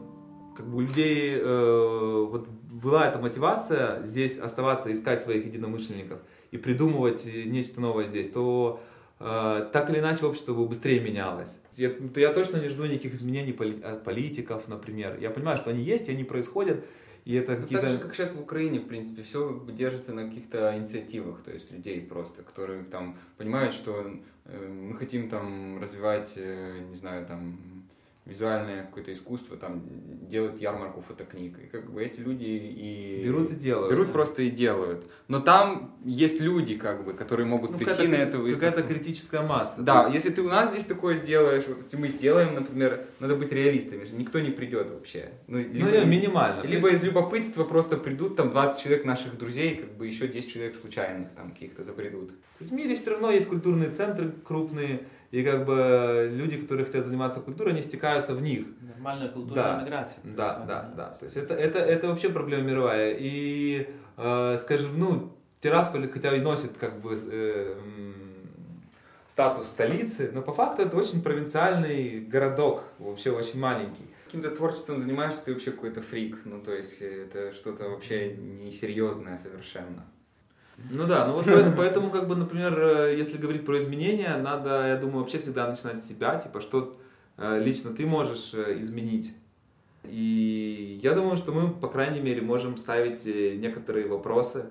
как 0.57 0.71
бы 0.71 0.79
у 0.79 0.81
людей 0.81 1.35
э, 1.37 2.27
вот 2.31 2.49
была 2.85 3.09
эта 3.09 3.18
мотивация 3.18 4.05
здесь 4.07 4.39
оставаться, 4.39 4.93
искать 4.93 5.20
своих 5.20 5.47
единомышленников 5.47 6.20
и 6.53 6.59
придумывать 6.59 7.24
нечто 7.24 7.80
новое 7.80 8.07
здесь, 8.07 8.30
то 8.30 8.80
э, 9.18 9.68
так 9.72 9.91
или 9.91 9.99
иначе 9.99 10.26
общество 10.26 10.55
бы 10.55 10.66
быстрее 10.68 11.01
менялось. 11.01 11.57
Я, 11.74 11.91
то 11.91 12.20
я 12.20 12.32
точно 12.32 12.59
не 12.59 12.68
жду 12.68 12.85
никаких 12.85 13.14
изменений 13.14 13.53
поли, 13.53 13.82
от 13.82 14.05
политиков, 14.05 14.68
например. 14.68 15.18
Я 15.20 15.30
понимаю, 15.30 15.59
что 15.59 15.70
они 15.70 15.82
есть, 15.82 16.09
и 16.09 16.12
они 16.12 16.24
происходят, 16.24 16.85
и 17.24 17.35
это 17.35 17.57
ну, 17.57 17.62
какие-то... 17.62 17.87
Так 17.87 17.93
же, 17.93 17.99
как 17.99 18.14
сейчас 18.14 18.32
в 18.32 18.41
Украине, 18.41 18.80
в 18.80 18.87
принципе, 18.87 19.22
все 19.22 19.61
держится 19.72 20.12
на 20.12 20.28
каких-то 20.28 20.76
инициативах, 20.76 21.43
то 21.43 21.51
есть 21.51 21.72
людей 21.72 22.03
просто, 22.03 22.43
которые 22.43 22.85
там 22.85 23.18
понимают, 23.39 23.74
что 23.74 24.14
э, 24.45 24.68
мы 24.68 24.97
хотим 24.97 25.30
там 25.30 25.80
развивать, 25.80 26.35
э, 26.37 26.80
не 26.91 26.97
знаю, 26.97 27.26
там 27.26 27.84
визуальное 28.27 28.85
какое-то 28.85 29.12
искусство, 29.12 29.57
там 29.57 29.83
делают 30.31 30.61
ярмарку 30.61 31.03
фотокниг. 31.03 31.59
И 31.59 31.66
как 31.66 31.93
бы 31.93 32.03
эти 32.03 32.20
люди 32.20 32.45
и... 32.45 33.22
Берут 33.25 33.51
и 33.51 33.55
делают. 33.55 33.93
Берут 33.93 34.12
просто 34.12 34.43
и 34.43 34.51
делают. 34.51 35.05
Но 35.29 35.41
там 35.41 35.95
есть 36.05 36.41
люди, 36.41 36.77
как 36.77 37.05
бы, 37.05 37.12
которые 37.12 37.47
могут 37.47 37.72
ну, 37.72 37.79
прийти 37.79 38.09
на 38.09 38.14
это 38.14 38.39
выставку. 38.39 38.77
Какая-то 38.77 38.89
критическая 38.89 39.43
масса. 39.43 39.83
Да, 39.83 40.05
есть... 40.05 40.14
если 40.14 40.31
ты 40.31 40.43
у 40.43 40.49
нас 40.49 40.70
здесь 40.70 40.87
такое 40.87 41.16
сделаешь, 41.18 41.64
вот 41.68 41.79
если 41.79 41.97
мы 41.99 42.09
сделаем, 42.09 42.55
например, 42.55 43.07
надо 43.20 43.37
быть 43.37 43.53
реалистами, 43.53 44.07
никто 44.12 44.41
не 44.41 44.51
придет 44.51 44.91
вообще. 44.91 45.31
Ну, 45.47 45.59
либо, 45.59 45.87
ну 45.87 46.07
минимально. 46.07 46.62
Либо 46.62 46.89
из 46.91 47.03
любопытства 47.03 47.64
просто 47.64 47.99
придут 47.99 48.37
там 48.37 48.51
20 48.51 48.83
человек 48.83 49.05
наших 49.05 49.37
друзей, 49.37 49.77
как 49.77 49.97
бы 49.99 50.07
еще 50.07 50.29
10 50.29 50.51
человек 50.51 50.77
случайных 50.77 51.29
там 51.37 51.51
каких-то 51.51 51.85
забредут. 51.85 52.33
В 52.59 52.72
мире 52.72 52.95
все 52.95 53.11
равно 53.11 53.31
есть 53.31 53.49
культурные 53.49 53.91
центры 53.91 54.33
крупные, 54.45 55.01
и 55.35 55.43
как 55.43 55.64
бы 55.64 56.30
люди, 56.32 56.57
которые 56.59 56.87
хотят 56.87 57.07
заниматься 57.07 57.41
культурой, 57.41 57.72
они 57.72 57.82
стекаются 57.82 58.37
в 58.37 58.41
них. 58.41 58.66
Нормальная 58.80 59.28
культурная 59.28 59.64
да. 59.64 59.82
миграция. 59.82 60.16
Да, 60.22 60.64
да, 60.64 60.93
да. 60.97 61.09
То 61.18 61.24
есть 61.24 61.37
это, 61.37 61.55
это, 61.55 61.80
это 61.80 62.07
вообще 62.07 62.28
проблема 62.28 62.62
мировая. 62.62 63.16
И, 63.18 63.89
э, 64.16 64.57
скажем, 64.61 64.97
ну, 64.97 65.32
Тирасполь, 65.61 66.09
хотя 66.09 66.37
и 66.37 66.41
носит 66.41 66.78
как 66.78 67.01
бы 67.01 67.18
э, 67.20 67.74
статус 69.26 69.66
столицы, 69.66 70.30
но 70.32 70.41
по 70.41 70.53
факту 70.53 70.82
это 70.82 70.97
очень 70.97 71.20
провинциальный 71.20 72.20
городок, 72.20 72.85
вообще 73.01 73.32
очень 73.32 73.59
маленький. 73.59 74.07
Каким-то 74.26 74.53
творчеством 74.53 75.01
занимаешься, 75.01 75.41
ты 75.45 75.53
вообще 75.53 75.72
какой-то 75.72 76.01
фрик, 76.01 76.39
ну 76.45 76.61
то 76.61 76.72
есть 76.72 77.03
это 77.03 77.53
что-то 77.53 77.89
вообще 77.89 78.37
несерьезное 78.37 79.37
совершенно. 79.39 80.05
Ну 80.77 81.07
да, 81.07 81.27
ну 81.27 81.35
вот 81.35 81.47
поэтому, 81.77 82.11
как 82.11 82.27
бы, 82.27 82.37
например, 82.37 82.79
э, 82.79 83.16
если 83.16 83.39
говорить 83.39 83.64
про 83.64 83.79
изменения, 83.79 84.37
надо, 84.37 84.89
я 84.89 84.97
думаю, 84.97 85.20
вообще 85.20 85.39
всегда 85.39 85.68
начинать 85.68 86.03
с 86.03 86.09
себя, 86.09 86.39
типа, 86.39 86.61
что 86.61 86.97
э, 87.37 87.61
лично 87.62 87.95
ты 87.95 88.07
можешь 88.07 88.53
э, 88.55 88.81
изменить. 88.81 89.33
И 90.05 90.99
я 91.03 91.14
думаю, 91.14 91.37
что 91.37 91.53
мы, 91.53 91.70
по 91.70 91.89
крайней 91.89 92.20
мере, 92.20 92.43
можем 92.43 92.77
ставить 92.77 93.25
некоторые 93.25 94.07
вопросы 94.07 94.66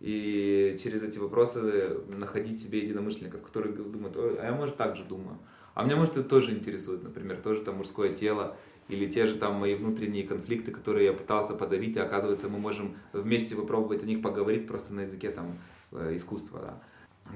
и 0.00 0.76
через 0.80 1.02
эти 1.02 1.18
вопросы 1.18 1.98
находить 2.08 2.62
себе 2.62 2.80
единомышленников, 2.80 3.42
которые 3.42 3.74
думают, 3.74 4.16
а 4.16 4.44
я, 4.44 4.52
может, 4.52 4.76
так 4.76 4.96
же 4.96 5.04
думаю. 5.04 5.38
А 5.74 5.84
меня, 5.84 5.96
может, 5.96 6.16
это 6.16 6.28
тоже 6.28 6.52
интересует, 6.52 7.02
например, 7.02 7.38
тоже 7.38 7.62
там 7.62 7.76
мужское 7.76 8.12
тело, 8.12 8.56
или 8.88 9.06
те 9.06 9.26
же 9.26 9.36
там 9.36 9.54
мои 9.54 9.74
внутренние 9.74 10.26
конфликты, 10.26 10.70
которые 10.70 11.06
я 11.06 11.12
пытался 11.12 11.54
подавить, 11.54 11.96
и 11.96 12.00
оказывается 12.00 12.48
мы 12.48 12.58
можем 12.58 12.96
вместе 13.12 13.54
попробовать 13.54 14.02
о 14.02 14.06
них 14.06 14.22
поговорить 14.22 14.66
просто 14.66 14.94
на 14.94 15.00
языке 15.00 15.30
там 15.30 15.58
э, 15.92 16.14
искусства. 16.14 16.60
Да. 16.60 16.82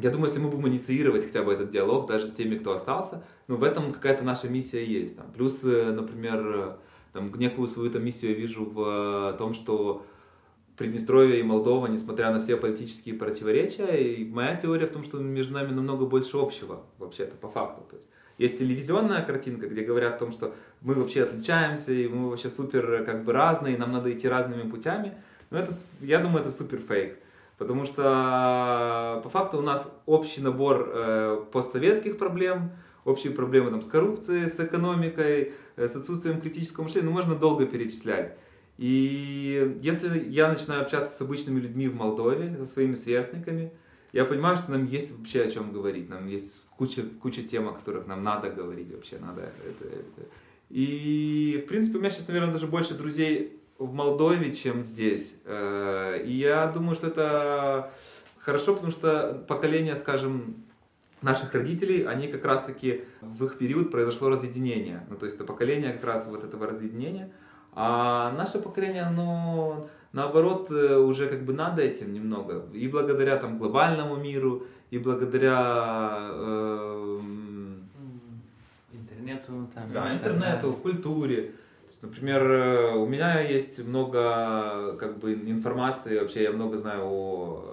Я 0.00 0.10
думаю, 0.10 0.28
если 0.28 0.40
мы 0.40 0.48
будем 0.48 0.68
инициировать 0.68 1.24
хотя 1.24 1.42
бы 1.42 1.52
этот 1.52 1.70
диалог 1.70 2.08
даже 2.08 2.26
с 2.26 2.32
теми, 2.32 2.56
кто 2.56 2.72
остался, 2.72 3.24
ну 3.48 3.56
в 3.56 3.64
этом 3.64 3.92
какая-то 3.92 4.24
наша 4.24 4.48
миссия 4.48 4.84
есть. 4.84 5.16
Там. 5.16 5.30
Плюс, 5.32 5.62
э, 5.64 5.92
например, 5.92 6.78
там, 7.12 7.32
некую 7.34 7.68
свою 7.68 7.90
там, 7.90 8.04
миссию 8.04 8.32
я 8.32 8.36
вижу 8.36 8.64
в 8.64 9.34
том, 9.38 9.54
что 9.54 10.06
Приднестровье 10.76 11.38
и 11.38 11.42
Молдова, 11.42 11.86
несмотря 11.86 12.32
на 12.32 12.40
все 12.40 12.56
политические 12.56 13.14
противоречия, 13.14 13.94
и 13.94 14.24
моя 14.24 14.56
теория 14.56 14.86
в 14.86 14.92
том, 14.92 15.04
что 15.04 15.18
между 15.18 15.52
нами 15.52 15.70
намного 15.70 16.06
больше 16.06 16.38
общего, 16.38 16.86
вообще-то, 16.98 17.36
по 17.36 17.48
факту. 17.48 17.84
То 17.90 17.96
есть, 17.96 18.08
есть 18.42 18.58
телевизионная 18.58 19.22
картинка, 19.22 19.68
где 19.68 19.82
говорят 19.82 20.14
о 20.14 20.18
том, 20.18 20.32
что 20.32 20.54
мы 20.80 20.94
вообще 20.94 21.22
отличаемся, 21.22 21.92
и 21.92 22.08
мы 22.08 22.30
вообще 22.30 22.48
супер 22.48 23.04
как 23.04 23.24
бы 23.24 23.32
разные, 23.32 23.74
и 23.74 23.78
нам 23.78 23.92
надо 23.92 24.10
идти 24.10 24.28
разными 24.28 24.68
путями. 24.68 25.14
Но 25.50 25.58
это, 25.58 25.72
я 26.00 26.18
думаю, 26.18 26.40
это 26.40 26.50
супер 26.50 26.78
фейк. 26.78 27.18
Потому 27.58 27.84
что 27.84 29.20
по 29.22 29.28
факту 29.28 29.58
у 29.58 29.62
нас 29.62 29.88
общий 30.06 30.40
набор 30.40 30.90
э, 30.92 31.44
постсоветских 31.52 32.18
проблем, 32.18 32.72
общие 33.04 33.32
проблемы 33.32 33.70
там, 33.70 33.82
с 33.82 33.86
коррупцией, 33.86 34.48
с 34.48 34.58
экономикой, 34.58 35.52
э, 35.76 35.88
с 35.88 35.94
отсутствием 35.94 36.40
критического 36.40 36.84
мышления, 36.84 37.08
ну 37.08 37.12
можно 37.12 37.36
долго 37.36 37.66
перечислять. 37.66 38.36
И 38.78 39.78
если 39.82 40.28
я 40.28 40.48
начинаю 40.48 40.82
общаться 40.82 41.16
с 41.16 41.20
обычными 41.20 41.60
людьми 41.60 41.86
в 41.88 41.94
Молдове, 41.94 42.56
со 42.58 42.66
своими 42.66 42.94
сверстниками, 42.94 43.72
я 44.12 44.24
понимаю, 44.24 44.56
что 44.56 44.70
нам 44.70 44.84
есть 44.84 45.16
вообще 45.16 45.42
о 45.42 45.50
чем 45.50 45.72
говорить, 45.72 46.08
нам 46.08 46.26
есть 46.26 46.66
куча, 46.76 47.02
куча 47.20 47.42
тем, 47.42 47.68
о 47.68 47.72
которых 47.72 48.06
нам 48.06 48.22
надо 48.22 48.50
говорить 48.50 48.92
вообще, 48.92 49.18
надо 49.18 49.40
это, 49.40 49.84
это. 49.84 50.28
И, 50.68 51.62
в 51.64 51.68
принципе, 51.68 51.98
у 51.98 52.00
меня 52.00 52.10
сейчас, 52.10 52.28
наверное, 52.28 52.52
даже 52.52 52.66
больше 52.66 52.94
друзей 52.94 53.60
в 53.78 53.92
Молдове, 53.92 54.54
чем 54.54 54.82
здесь. 54.82 55.34
Э, 55.44 56.22
и 56.24 56.32
я 56.32 56.66
думаю, 56.66 56.94
что 56.94 57.08
это 57.08 57.92
хорошо, 58.38 58.74
потому 58.74 58.92
что 58.92 59.44
поколение, 59.48 59.96
скажем, 59.96 60.64
наших 61.22 61.54
родителей, 61.54 62.04
они 62.04 62.28
как 62.28 62.44
раз-таки 62.44 63.04
в 63.20 63.44
их 63.44 63.58
период 63.58 63.90
произошло 63.90 64.28
разъединение. 64.28 65.06
Ну, 65.08 65.16
то 65.16 65.26
есть 65.26 65.36
это 65.36 65.44
поколение 65.44 65.92
как 65.92 66.04
раз 66.04 66.26
вот 66.26 66.44
этого 66.44 66.66
разъединения. 66.66 67.32
А 67.74 68.32
наше 68.32 68.58
поколение, 68.58 69.02
оно 69.02 69.88
наоборот 70.12 70.70
э, 70.70 70.96
уже 70.96 71.28
как 71.28 71.44
бы 71.44 71.52
надо 71.52 71.82
этим 71.82 72.12
немного. 72.12 72.66
И 72.72 72.88
благодаря 72.88 73.36
там 73.36 73.58
глобальному 73.58 74.16
миру, 74.16 74.66
и 74.90 74.98
благодаря 74.98 76.30
э, 76.32 77.20
интернету, 78.92 79.68
там, 79.74 79.92
да, 79.92 80.14
интернету, 80.14 80.72
культуре. 80.74 81.52
Например, 82.02 82.42
э, 82.42 82.96
у 82.96 83.06
меня 83.06 83.40
есть 83.40 83.84
много 83.86 84.96
как 84.98 85.18
бы 85.18 85.34
информации, 85.34 86.18
вообще 86.18 86.42
я 86.42 86.52
много 86.52 86.76
знаю 86.76 87.04
о 87.04 87.64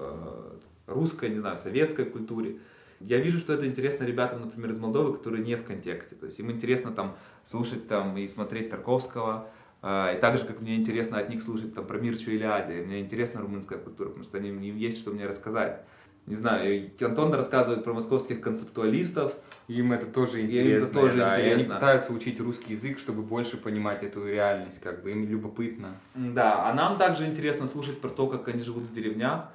э, 0.87 0.93
русской, 0.93 1.29
не 1.29 1.39
знаю, 1.39 1.57
советской 1.57 2.05
культуре. 2.05 2.57
Я 2.99 3.17
вижу, 3.17 3.39
что 3.39 3.53
это 3.53 3.65
интересно 3.65 4.03
ребятам, 4.03 4.41
например, 4.41 4.71
из 4.71 4.77
Молдовы, 4.77 5.17
которые 5.17 5.43
не 5.43 5.55
в 5.55 5.63
контексте. 5.63 6.15
То 6.15 6.25
есть 6.25 6.39
им 6.39 6.51
интересно 6.51 6.91
там 6.91 7.15
слушать 7.45 7.87
там 7.87 8.17
и 8.17 8.27
смотреть 8.27 8.69
Тарковского, 8.69 9.49
и 9.81 10.17
так 10.19 10.37
же, 10.37 10.45
как 10.45 10.59
мне 10.59 10.75
интересно 10.75 11.19
от 11.19 11.29
них 11.29 11.41
слушать 11.41 11.73
там 11.73 11.87
про 11.87 11.97
Мирчу 11.99 12.31
Илиаде, 12.31 12.81
мне 12.81 12.99
интересна 12.99 13.41
румынская 13.41 13.79
культура, 13.79 14.09
потому 14.09 14.23
что 14.25 14.37
они, 14.37 14.49
им 14.49 14.75
есть 14.75 14.99
что 14.99 15.11
мне 15.11 15.25
рассказать 15.25 15.85
не 16.29 16.35
знаю, 16.35 16.91
Антон 17.01 17.33
рассказывает 17.33 17.83
про 17.83 17.91
московских 17.93 18.39
концептуалистов. 18.39 19.33
Им 19.67 19.91
это 19.91 20.05
тоже 20.05 20.41
интересно. 20.41 20.69
Им 20.69 20.83
это 20.83 20.93
тоже 20.93 21.17
да, 21.17 21.33
интересно. 21.33 21.49
И 21.49 21.63
они 21.63 21.73
пытаются 21.73 22.13
учить 22.13 22.39
русский 22.39 22.73
язык, 22.73 22.99
чтобы 22.99 23.23
больше 23.23 23.57
понимать 23.57 24.03
эту 24.03 24.27
реальность, 24.27 24.79
как 24.79 25.01
бы 25.01 25.11
им 25.11 25.27
любопытно. 25.27 25.95
Да, 26.13 26.69
а 26.69 26.73
нам 26.73 26.97
также 26.97 27.25
интересно 27.25 27.65
слушать 27.65 27.99
про 27.99 28.09
то, 28.09 28.27
как 28.27 28.47
они 28.47 28.61
живут 28.61 28.83
в 28.83 28.93
деревнях, 28.93 29.45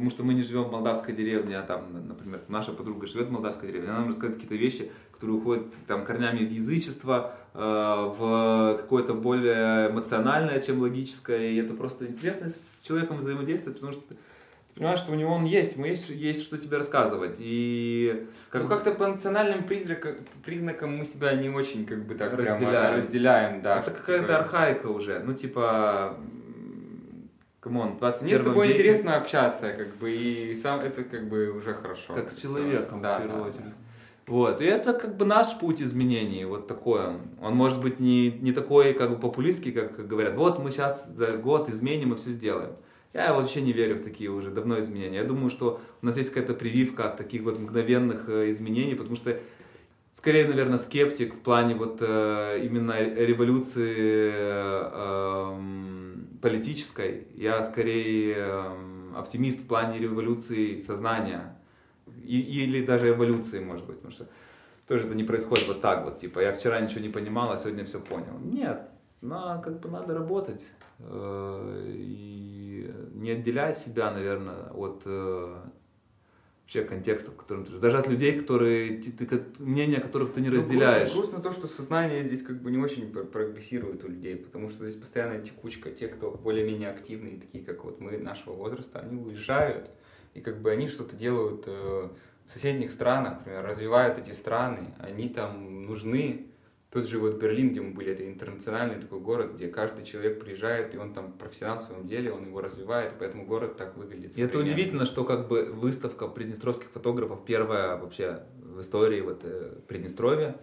потому 0.00 0.10
что 0.10 0.24
мы 0.24 0.32
не 0.32 0.42
живем 0.42 0.64
в 0.64 0.72
молдавской 0.72 1.14
деревне, 1.14 1.58
а 1.58 1.62
там, 1.62 2.08
например, 2.08 2.40
наша 2.48 2.72
подруга 2.72 3.06
живет 3.06 3.28
в 3.28 3.32
молдавской 3.32 3.68
деревне, 3.68 3.90
она 3.90 3.98
нам 3.98 4.06
рассказывает 4.06 4.36
какие-то 4.36 4.54
вещи, 4.54 4.90
которые 5.12 5.36
уходят 5.36 5.66
там 5.86 6.06
корнями 6.06 6.38
в 6.38 6.50
язычество, 6.50 7.34
э, 7.52 7.58
в 7.58 8.78
какое-то 8.78 9.12
более 9.12 9.90
эмоциональное, 9.90 10.58
чем 10.62 10.80
логическое, 10.80 11.50
и 11.50 11.56
это 11.56 11.74
просто 11.74 12.06
интересно 12.06 12.48
с 12.48 12.82
человеком 12.82 13.18
взаимодействовать, 13.18 13.78
потому 13.78 13.92
что 13.92 14.14
понимаешь, 14.74 15.00
что 15.00 15.12
у 15.12 15.16
него 15.16 15.34
он 15.34 15.44
есть, 15.44 15.76
ему 15.76 15.84
есть, 15.84 16.08
есть 16.08 16.44
что 16.44 16.56
тебе 16.56 16.78
рассказывать. 16.78 17.36
И 17.38 18.26
как... 18.48 18.62
Ну, 18.62 18.68
как-то 18.70 18.92
по 18.92 19.06
национальным 19.06 19.64
признакам, 19.64 20.14
признакам 20.42 20.96
мы 20.96 21.04
себя 21.04 21.34
не 21.34 21.50
очень 21.50 21.84
как 21.84 22.06
бы 22.06 22.14
так 22.14 22.32
разделяем. 22.32 22.96
разделяем 22.96 23.60
да, 23.60 23.80
Это 23.80 23.90
какая-то 23.90 24.22
такое... 24.22 24.38
архаика 24.38 24.86
уже. 24.86 25.18
Ну, 25.18 25.34
типа, 25.34 26.16
come 27.60 27.82
on, 27.82 27.98
21 27.98 28.26
Мне 28.26 28.42
с 28.42 28.44
тобой 28.44 28.68
веке... 28.68 28.78
интересно 28.78 29.16
общаться, 29.16 29.72
как 29.72 29.96
бы, 29.96 30.10
и 30.12 30.54
сам 30.54 30.80
это 30.80 31.04
как 31.04 31.28
бы 31.28 31.50
уже 31.50 31.74
хорошо. 31.74 32.14
Как 32.14 32.30
с 32.30 32.40
человеком, 32.40 33.02
да, 33.02 33.20
первую 33.20 33.52
да. 33.52 33.62
Вот, 34.26 34.60
и 34.60 34.64
это 34.64 34.92
как 34.92 35.16
бы 35.16 35.24
наш 35.24 35.58
путь 35.58 35.82
изменений, 35.82 36.44
вот 36.44 36.68
такой 36.68 37.04
он. 37.04 37.20
Он 37.42 37.54
может 37.56 37.80
быть 37.80 37.98
не, 37.98 38.30
не 38.30 38.52
такой 38.52 38.94
как 38.94 39.10
бы 39.10 39.18
популистский, 39.18 39.72
как 39.72 40.06
говорят, 40.06 40.36
вот 40.36 40.58
мы 40.60 40.70
сейчас 40.70 41.08
за 41.08 41.36
год 41.36 41.68
изменим 41.68 42.12
и 42.12 42.16
все 42.16 42.30
сделаем. 42.30 42.76
Я 43.12 43.34
вообще 43.34 43.60
не 43.60 43.72
верю 43.72 43.96
в 43.96 44.02
такие 44.02 44.30
уже 44.30 44.50
давно 44.50 44.78
изменения. 44.78 45.16
Я 45.16 45.24
думаю, 45.24 45.50
что 45.50 45.80
у 46.00 46.06
нас 46.06 46.16
есть 46.16 46.32
какая-то 46.32 46.54
прививка 46.54 47.08
от 47.08 47.16
таких 47.16 47.42
вот 47.42 47.58
мгновенных 47.58 48.28
э, 48.28 48.52
изменений, 48.52 48.94
потому 48.94 49.16
что 49.16 49.36
скорее, 50.14 50.46
наверное, 50.46 50.78
скептик 50.78 51.34
в 51.34 51.40
плане 51.40 51.74
вот 51.74 51.96
э, 52.00 52.60
именно 52.62 53.02
революции 53.02 54.30
э, 54.32 56.09
политической. 56.40 57.28
Я 57.34 57.62
скорее 57.62 58.74
оптимист 59.16 59.60
в 59.60 59.66
плане 59.66 59.98
революции 59.98 60.78
сознания. 60.78 61.56
И, 62.24 62.40
или 62.40 62.84
даже 62.84 63.10
эволюции, 63.10 63.60
может 63.60 63.86
быть, 63.86 63.96
потому 63.96 64.12
что 64.12 64.28
тоже 64.86 65.06
это 65.06 65.14
не 65.14 65.24
происходит 65.24 65.68
вот 65.68 65.80
так 65.80 66.04
вот, 66.04 66.18
типа, 66.18 66.40
я 66.40 66.52
вчера 66.52 66.80
ничего 66.80 67.00
не 67.00 67.08
понимал, 67.08 67.52
а 67.52 67.56
сегодня 67.56 67.84
все 67.84 68.00
понял. 68.00 68.38
Нет, 68.42 68.88
но 69.20 69.60
как 69.62 69.78
бы 69.80 69.88
надо 69.88 70.14
работать. 70.14 70.60
И 70.98 72.92
не 73.14 73.30
отделяя 73.30 73.74
себя, 73.74 74.10
наверное, 74.10 74.70
от 74.70 75.02
э, 75.06 75.56
вообще 76.70 76.84
контекста, 76.84 77.32
в 77.32 77.36
котором 77.36 77.64
ты 77.64 77.72
Даже 77.78 77.98
от 77.98 78.06
людей, 78.06 78.38
которые, 78.38 78.98
ты, 78.98 79.26
ты, 79.26 79.42
мнения 79.58 79.98
которых 79.98 80.32
ты 80.32 80.40
не 80.40 80.50
ну, 80.50 80.56
разделяешь. 80.56 81.12
Грустно, 81.12 81.38
грустно 81.38 81.40
то, 81.40 81.52
что 81.52 81.66
сознание 81.66 82.22
здесь 82.22 82.42
как 82.42 82.62
бы 82.62 82.70
не 82.70 82.78
очень 82.78 83.10
прогрессирует 83.10 84.04
у 84.04 84.08
людей, 84.08 84.36
потому 84.36 84.68
что 84.68 84.86
здесь 84.86 85.00
постоянная 85.00 85.40
текучка. 85.40 85.90
Те, 85.90 86.06
кто 86.06 86.30
более-менее 86.30 86.90
активные, 86.90 87.38
такие 87.38 87.64
как 87.64 87.84
вот 87.84 88.00
мы 88.00 88.18
нашего 88.18 88.54
возраста, 88.54 89.00
они 89.00 89.20
уезжают, 89.20 89.90
и 90.34 90.40
как 90.40 90.60
бы 90.62 90.70
они 90.70 90.86
что-то 90.86 91.16
делают 91.16 91.64
э, 91.66 92.08
в 92.46 92.50
соседних 92.50 92.92
странах, 92.92 93.38
например, 93.38 93.64
развивают 93.64 94.18
эти 94.18 94.30
страны, 94.30 94.94
они 95.00 95.28
там 95.28 95.86
нужны, 95.86 96.46
тот 96.90 97.06
же 97.06 97.18
вот 97.18 97.36
Берлин, 97.36 97.70
где 97.70 97.80
мы 97.80 97.92
были, 97.92 98.12
это 98.12 98.28
интернациональный 98.28 98.96
такой 98.96 99.20
город, 99.20 99.54
где 99.54 99.68
каждый 99.68 100.04
человек 100.04 100.40
приезжает, 100.40 100.92
и 100.94 100.98
он 100.98 101.14
там 101.14 101.32
профессионал 101.32 101.78
в 101.78 101.82
своем 101.82 102.08
деле, 102.08 102.32
он 102.32 102.46
его 102.46 102.60
развивает, 102.60 103.12
поэтому 103.18 103.46
город 103.46 103.76
так 103.76 103.96
выглядит. 103.96 104.36
И 104.36 104.42
это 104.42 104.58
удивительно, 104.58 105.06
что 105.06 105.24
как 105.24 105.46
бы 105.46 105.66
выставка 105.66 106.26
приднестровских 106.26 106.90
фотографов, 106.90 107.44
первая 107.44 107.96
вообще 107.96 108.42
в 108.56 108.80
истории 108.80 109.20
вот 109.20 109.42
э, 109.44 109.76
Приднестровья, 109.86 110.56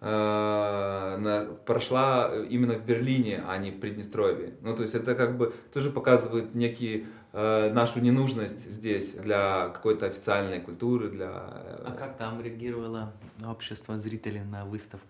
э, 0.00 1.56
прошла 1.66 2.32
именно 2.48 2.74
в 2.74 2.86
Берлине, 2.86 3.42
а 3.44 3.58
не 3.58 3.72
в 3.72 3.80
Приднестровье. 3.80 4.54
Ну, 4.60 4.76
то 4.76 4.82
есть 4.82 4.94
это 4.94 5.16
как 5.16 5.36
бы 5.36 5.54
тоже 5.72 5.90
показывает 5.90 6.54
некий 6.54 7.06
э, 7.32 7.72
нашу 7.72 7.98
ненужность 7.98 8.70
здесь 8.70 9.14
для 9.14 9.70
какой-то 9.70 10.06
официальной 10.06 10.60
культуры, 10.60 11.08
для... 11.08 11.30
А 11.30 11.96
как 11.98 12.16
там 12.16 12.40
реагировало 12.40 13.12
общество 13.44 13.98
зрителей 13.98 14.42
на 14.44 14.64
выставку? 14.64 15.08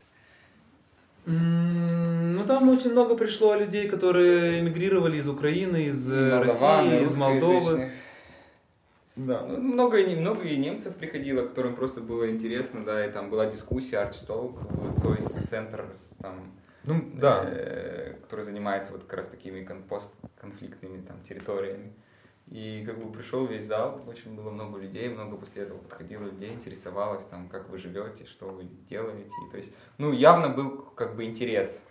Ну, 1.27 2.45
там 2.47 2.69
очень 2.69 2.93
много 2.93 3.17
пришло 3.17 3.55
людей, 3.55 3.89
которые 3.89 4.61
эмигрировали 4.61 5.17
из 5.17 5.29
Украины, 5.29 5.85
из 5.85 6.11
э, 6.11 6.39
России, 6.39 7.05
из 7.05 7.17
Молдовы. 7.17 7.93
Да. 9.17 9.43
Ну, 9.47 9.59
много, 9.59 9.99
и, 9.99 10.17
много 10.17 10.43
и 10.43 10.57
немцев 10.57 10.97
приходило, 10.97 11.47
которым 11.47 11.77
просто 11.77 12.01
было 12.01 12.29
интересно, 12.31 12.85
да, 12.85 13.07
и 13.07 13.11
там 13.11 13.31
была 13.31 13.47
дискуссия, 13.47 13.99
артистолог, 13.99 14.59
Цойс 15.01 15.25
центр, 15.49 15.87
там, 16.21 16.53
ну, 16.83 17.11
да. 17.15 17.45
э, 17.47 18.15
который 18.23 18.45
занимается 18.45 18.91
вот 18.91 19.05
как 19.05 19.19
раз 19.19 19.29
такими 19.29 19.65
постконфликтными 19.89 21.01
там 21.03 21.23
территориями. 21.23 21.93
И 22.55 22.85
как 22.87 23.03
бы 23.03 23.11
пришел 23.11 23.47
весь 23.47 23.65
зал, 23.65 24.01
очень 24.07 24.37
было 24.37 24.49
много 24.49 24.79
людей, 24.79 25.09
много 25.09 25.37
после 25.37 25.65
этого 25.65 25.79
подходило 25.79 26.23
людей, 26.23 26.53
интересовалось 26.53 27.25
там, 27.25 27.49
как 27.49 27.69
вы 27.69 27.79
живете, 27.79 28.27
что 28.27 28.47
вы 28.47 28.69
делаете. 28.89 29.35
И, 29.45 29.51
то 29.51 29.57
есть, 29.57 29.73
ну, 29.99 30.13
явно 30.13 30.51
был 30.51 30.83
как 30.95 31.17
бы 31.17 31.25
интерес. 31.25 31.83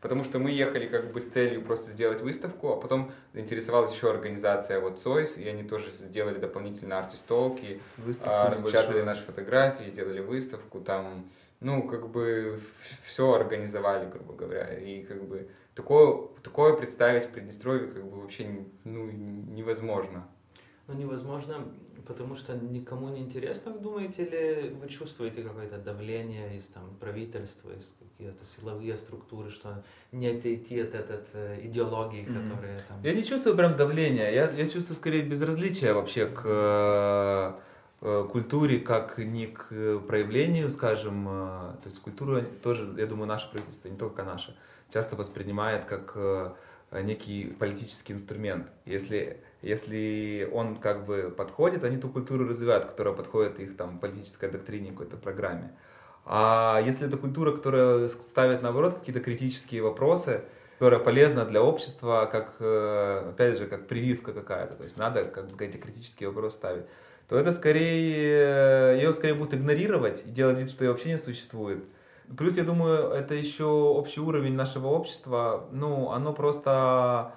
Потому 0.00 0.24
что 0.24 0.40
мы 0.40 0.50
ехали 0.50 0.88
как 0.88 1.12
бы 1.12 1.20
с 1.20 1.28
целью 1.28 1.62
просто 1.62 1.92
сделать 1.92 2.22
выставку, 2.22 2.72
а 2.72 2.76
потом 2.76 3.12
заинтересовалась 3.34 3.94
еще 3.94 4.10
организация 4.10 4.80
вот 4.80 5.00
Сойс, 5.00 5.36
и 5.36 5.46
они 5.46 5.62
тоже 5.62 5.92
сделали 5.92 6.40
дополнительно 6.40 6.98
артистолки, 6.98 7.80
а, 8.24 8.50
распечатали 8.50 9.00
наши 9.00 9.22
фотографии, 9.22 9.90
сделали 9.90 10.18
выставку, 10.18 10.80
там, 10.80 11.30
ну, 11.60 11.84
как 11.84 12.08
бы 12.08 12.60
все 13.04 13.32
организовали, 13.32 14.10
грубо 14.10 14.34
говоря, 14.34 14.76
и 14.76 15.04
как 15.04 15.22
бы 15.22 15.48
такое, 15.74 16.28
такое 16.42 16.74
представить 16.74 17.26
в 17.26 17.30
Приднестровье 17.30 17.88
как 17.88 18.04
бы 18.04 18.20
вообще 18.20 18.66
ну, 18.84 19.10
невозможно. 19.10 20.26
Ну, 20.86 20.94
невозможно, 20.94 21.66
потому 22.06 22.36
что 22.36 22.54
никому 22.54 23.08
не 23.08 23.20
интересно, 23.20 23.72
вы 23.72 23.80
думаете, 23.80 24.24
или 24.24 24.74
вы 24.80 24.88
чувствуете 24.88 25.42
какое-то 25.42 25.78
давление 25.78 26.58
из 26.58 26.66
там, 26.66 26.94
правительства, 27.00 27.70
из 27.70 27.94
какие-то 27.98 28.44
силовые 28.44 28.98
структуры, 28.98 29.50
что 29.50 29.82
не 30.12 30.28
отойти 30.28 30.80
от 30.80 30.94
этой 30.94 31.18
э, 31.32 31.60
идеологии, 31.64 32.22
mm-hmm. 32.22 32.50
которая 32.50 32.78
там... 32.86 33.02
Я 33.02 33.14
не 33.14 33.24
чувствую 33.24 33.56
прям 33.56 33.76
давления, 33.76 34.30
я, 34.30 34.50
я 34.50 34.66
чувствую 34.66 34.96
скорее 34.96 35.22
безразличие 35.22 35.94
вообще 35.94 36.26
к 36.26 36.42
э, 36.44 37.52
э 38.02 38.28
культуре, 38.30 38.78
как 38.78 39.16
не 39.16 39.46
к 39.46 40.00
проявлению, 40.06 40.68
скажем, 40.68 41.26
э, 41.26 41.30
то 41.82 41.86
есть 41.86 42.00
культура 42.00 42.42
тоже, 42.62 42.94
я 42.98 43.06
думаю, 43.06 43.26
наше 43.26 43.50
правительство, 43.50 43.88
не 43.88 43.96
только 43.96 44.22
наше, 44.22 44.54
часто 44.94 45.16
воспринимает 45.16 45.84
как 45.84 46.12
э, 46.14 46.52
некий 47.02 47.46
политический 47.58 48.12
инструмент. 48.12 48.68
Если, 48.86 49.40
если 49.60 50.48
он 50.52 50.76
как 50.76 51.04
бы 51.04 51.34
подходит, 51.36 51.82
они 51.82 51.96
ту 51.96 52.08
культуру 52.08 52.46
развивают, 52.48 52.84
которая 52.84 53.12
подходит 53.12 53.58
их 53.58 53.76
там 53.76 53.98
политической 53.98 54.48
доктрине, 54.48 54.92
какой-то 54.92 55.16
программе. 55.16 55.72
А 56.24 56.80
если 56.86 57.08
это 57.08 57.16
культура, 57.16 57.50
которая 57.50 58.08
ставит 58.08 58.62
наоборот 58.62 58.94
какие-то 58.94 59.20
критические 59.20 59.82
вопросы, 59.82 60.44
которая 60.74 61.00
полезна 61.00 61.44
для 61.44 61.60
общества, 61.60 62.28
как, 62.30 62.54
э, 62.60 63.30
опять 63.30 63.58
же, 63.58 63.66
как 63.66 63.88
прививка 63.88 64.32
какая-то, 64.32 64.76
то 64.76 64.84
есть 64.84 64.96
надо 64.96 65.24
как 65.24 65.48
бы 65.48 65.64
эти 65.64 65.76
критические 65.76 66.28
вопросы 66.28 66.56
ставить, 66.56 66.84
то 67.28 67.36
это 67.36 67.50
скорее, 67.50 68.96
ее 68.96 69.12
скорее 69.12 69.34
будут 69.34 69.54
игнорировать 69.54 70.22
и 70.24 70.30
делать 70.30 70.58
вид, 70.58 70.70
что 70.70 70.84
ее 70.84 70.92
вообще 70.92 71.08
не 71.08 71.18
существует. 71.18 71.84
Плюс, 72.36 72.56
я 72.56 72.64
думаю, 72.64 73.10
это 73.10 73.34
еще 73.34 73.64
общий 73.64 74.20
уровень 74.20 74.54
нашего 74.54 74.88
общества, 74.88 75.68
ну, 75.72 76.10
оно 76.10 76.32
просто 76.32 77.32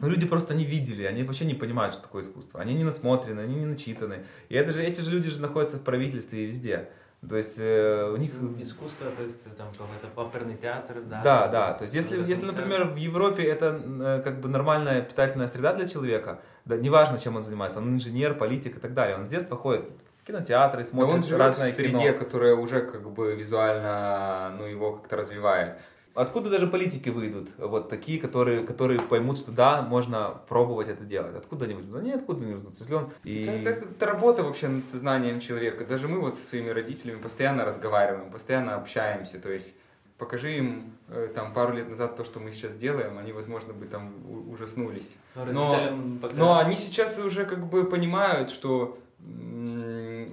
ну, 0.00 0.08
люди 0.08 0.26
просто 0.26 0.54
не 0.54 0.64
видели, 0.64 1.04
они 1.04 1.22
вообще 1.24 1.44
не 1.44 1.54
понимают, 1.54 1.94
что 1.94 2.04
такое 2.04 2.22
искусство. 2.22 2.60
Они 2.60 2.74
не 2.74 2.84
насмотрены, 2.84 3.40
они 3.40 3.56
не 3.56 3.66
начитаны. 3.66 4.24
И 4.48 4.54
это 4.54 4.72
же, 4.72 4.82
эти 4.82 5.02
же 5.02 5.10
люди 5.10 5.28
же 5.28 5.40
находятся 5.40 5.76
в 5.76 5.82
правительстве 5.82 6.44
и 6.44 6.46
везде. 6.46 6.88
То 7.28 7.36
есть 7.36 7.58
э, 7.58 8.10
у 8.10 8.16
них... 8.16 8.32
Искусство, 8.58 9.10
то 9.10 9.22
есть 9.22 9.42
там 9.56 9.68
какой-то 9.72 10.08
оперный 10.18 10.56
театр, 10.56 11.02
да? 11.02 11.20
Да, 11.22 11.48
да. 11.48 11.72
То 11.74 11.82
есть 11.82 11.94
если, 11.94 12.26
если 12.26 12.46
например, 12.46 12.86
в 12.86 12.96
Европе 12.96 13.42
это 13.42 13.78
э, 13.84 14.22
как 14.24 14.40
бы 14.40 14.48
нормальная 14.48 15.02
питательная 15.02 15.48
среда 15.48 15.74
для 15.74 15.86
человека, 15.86 16.40
да, 16.64 16.78
неважно, 16.78 17.18
чем 17.18 17.36
он 17.36 17.42
занимается, 17.42 17.78
он 17.78 17.90
инженер, 17.90 18.38
политик 18.38 18.78
и 18.78 18.80
так 18.80 18.94
далее, 18.94 19.16
он 19.16 19.24
с 19.24 19.28
детства 19.28 19.54
ходит 19.54 19.84
в 20.20 20.26
кинотеатры, 20.26 20.84
смотрит 20.84 21.10
да 21.10 21.16
он 21.16 21.22
живет 21.22 21.38
разное 21.40 21.70
в 21.70 21.74
среде, 21.74 22.12
кино. 22.12 22.18
которая 22.18 22.54
уже 22.54 22.80
как 22.80 23.10
бы 23.10 23.34
визуально, 23.34 24.54
ну, 24.58 24.66
его 24.66 24.92
как-то 24.92 25.16
развивает. 25.16 25.78
Откуда 26.14 26.50
даже 26.50 26.66
политики 26.66 27.08
выйдут, 27.08 27.50
вот 27.56 27.88
такие, 27.88 28.20
которые, 28.20 28.64
которые 28.64 29.00
поймут, 29.00 29.38
что 29.38 29.52
да, 29.52 29.80
можно 29.80 30.40
пробовать 30.48 30.88
это 30.88 31.04
делать. 31.04 31.36
Откуда 31.36 31.66
они 31.66 31.74
возьмут? 31.74 32.00
Они 32.00 32.12
откуда 32.12 32.44
не 32.44 32.54
возьмутся, 32.54 32.82
если 32.82 32.94
он... 32.94 33.12
И... 33.22 33.42
Это, 33.42 33.70
это, 33.70 33.84
это 33.86 34.06
работа 34.06 34.42
вообще 34.42 34.68
над 34.68 34.86
сознанием 34.86 35.38
человека. 35.38 35.84
Даже 35.84 36.08
мы 36.08 36.20
вот 36.20 36.34
со 36.34 36.44
своими 36.44 36.70
родителями 36.70 37.20
постоянно 37.20 37.64
разговариваем, 37.64 38.30
постоянно 38.32 38.74
общаемся. 38.74 39.38
То 39.38 39.50
есть 39.50 39.72
покажи 40.18 40.56
им 40.58 40.92
э, 41.08 41.28
там 41.34 41.54
пару 41.54 41.72
лет 41.74 41.88
назад 41.88 42.16
то, 42.16 42.24
что 42.24 42.40
мы 42.40 42.52
сейчас 42.52 42.76
делаем, 42.76 43.16
они, 43.16 43.32
возможно, 43.32 43.72
бы 43.72 43.86
там 43.86 44.12
у- 44.28 44.52
ужаснулись. 44.52 45.14
Но, 45.34 45.96
но 46.34 46.58
они 46.58 46.76
сейчас 46.76 47.18
уже 47.18 47.46
как 47.46 47.66
бы 47.66 47.84
понимают, 47.84 48.50
что 48.50 48.98
м, 49.20 49.79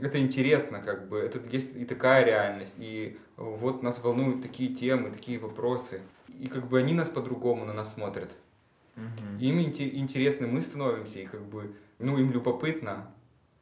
это 0.02 0.20
интересно, 0.20 0.82
как 0.82 1.08
бы, 1.08 1.20
это 1.20 1.40
есть 1.50 1.76
и 1.76 1.86
такая 1.86 2.24
реальность, 2.26 2.76
и 2.78 3.18
вот 3.38 3.84
нас 3.84 4.00
волнуют 4.00 4.42
такие 4.42 4.74
темы, 4.74 5.12
такие 5.12 5.40
вопросы, 5.40 6.02
и 6.28 6.48
как 6.48 6.68
бы 6.68 6.80
они 6.80 6.94
нас 6.94 7.10
по-другому 7.10 7.66
на 7.66 7.74
нас 7.74 7.94
смотрят. 7.94 8.32
Им 9.40 9.60
инте- 9.60 9.94
интересны 9.94 10.48
мы 10.48 10.62
становимся, 10.62 11.20
и 11.20 11.26
как 11.26 11.42
бы, 11.42 11.76
ну, 12.00 12.18
им 12.18 12.32
любопытно. 12.32 13.12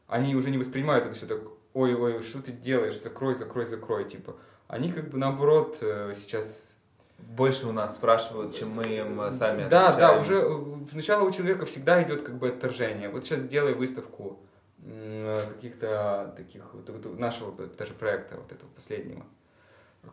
Они 0.07 0.35
уже 0.35 0.49
не 0.49 0.57
воспринимают 0.57 1.05
это 1.05 1.15
все 1.15 1.25
так, 1.25 1.39
ой-ой, 1.73 2.21
что 2.21 2.41
ты 2.41 2.51
делаешь, 2.51 3.01
закрой, 3.01 3.35
закрой, 3.35 3.65
закрой, 3.65 4.07
типа. 4.09 4.35
Они 4.67 4.91
как 4.91 5.09
бы 5.09 5.17
наоборот 5.17 5.77
э, 5.81 6.13
сейчас... 6.17 6.69
Больше 7.17 7.65
у 7.65 7.71
нас 7.71 7.95
спрашивают, 7.95 8.55
чем 8.55 8.71
мы 8.71 8.83
им 8.83 9.19
э, 9.21 9.31
сами 9.31 9.63
Да, 9.69 9.95
да, 9.95 10.17
отвечаем. 10.17 10.21
уже 10.21 10.83
э, 10.85 10.89
сначала 10.91 11.23
у 11.27 11.31
человека 11.31 11.65
всегда 11.65 12.01
идет 12.03 12.21
как 12.21 12.35
бы 12.37 12.49
отторжение. 12.49 13.09
Вот 13.09 13.25
сейчас 13.25 13.39
сделай 13.39 13.73
выставку 13.73 14.39
каких-то 14.85 16.33
таких, 16.37 16.63
нашего 17.17 17.51
даже 17.67 17.93
проекта, 17.93 18.37
вот 18.37 18.51
этого 18.51 18.69
последнего. 18.69 19.25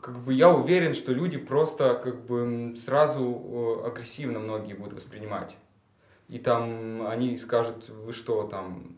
Как 0.00 0.18
бы 0.18 0.32
я 0.32 0.50
уверен, 0.50 0.94
что 0.94 1.12
люди 1.12 1.36
просто 1.36 1.94
как 2.02 2.24
бы 2.24 2.74
сразу 2.76 3.82
э, 3.84 3.86
агрессивно 3.86 4.38
многие 4.38 4.72
будут 4.72 4.94
воспринимать. 4.94 5.54
И 6.28 6.38
там 6.38 7.06
они 7.06 7.36
скажут, 7.36 7.90
вы 7.90 8.14
что 8.14 8.44
там 8.44 8.96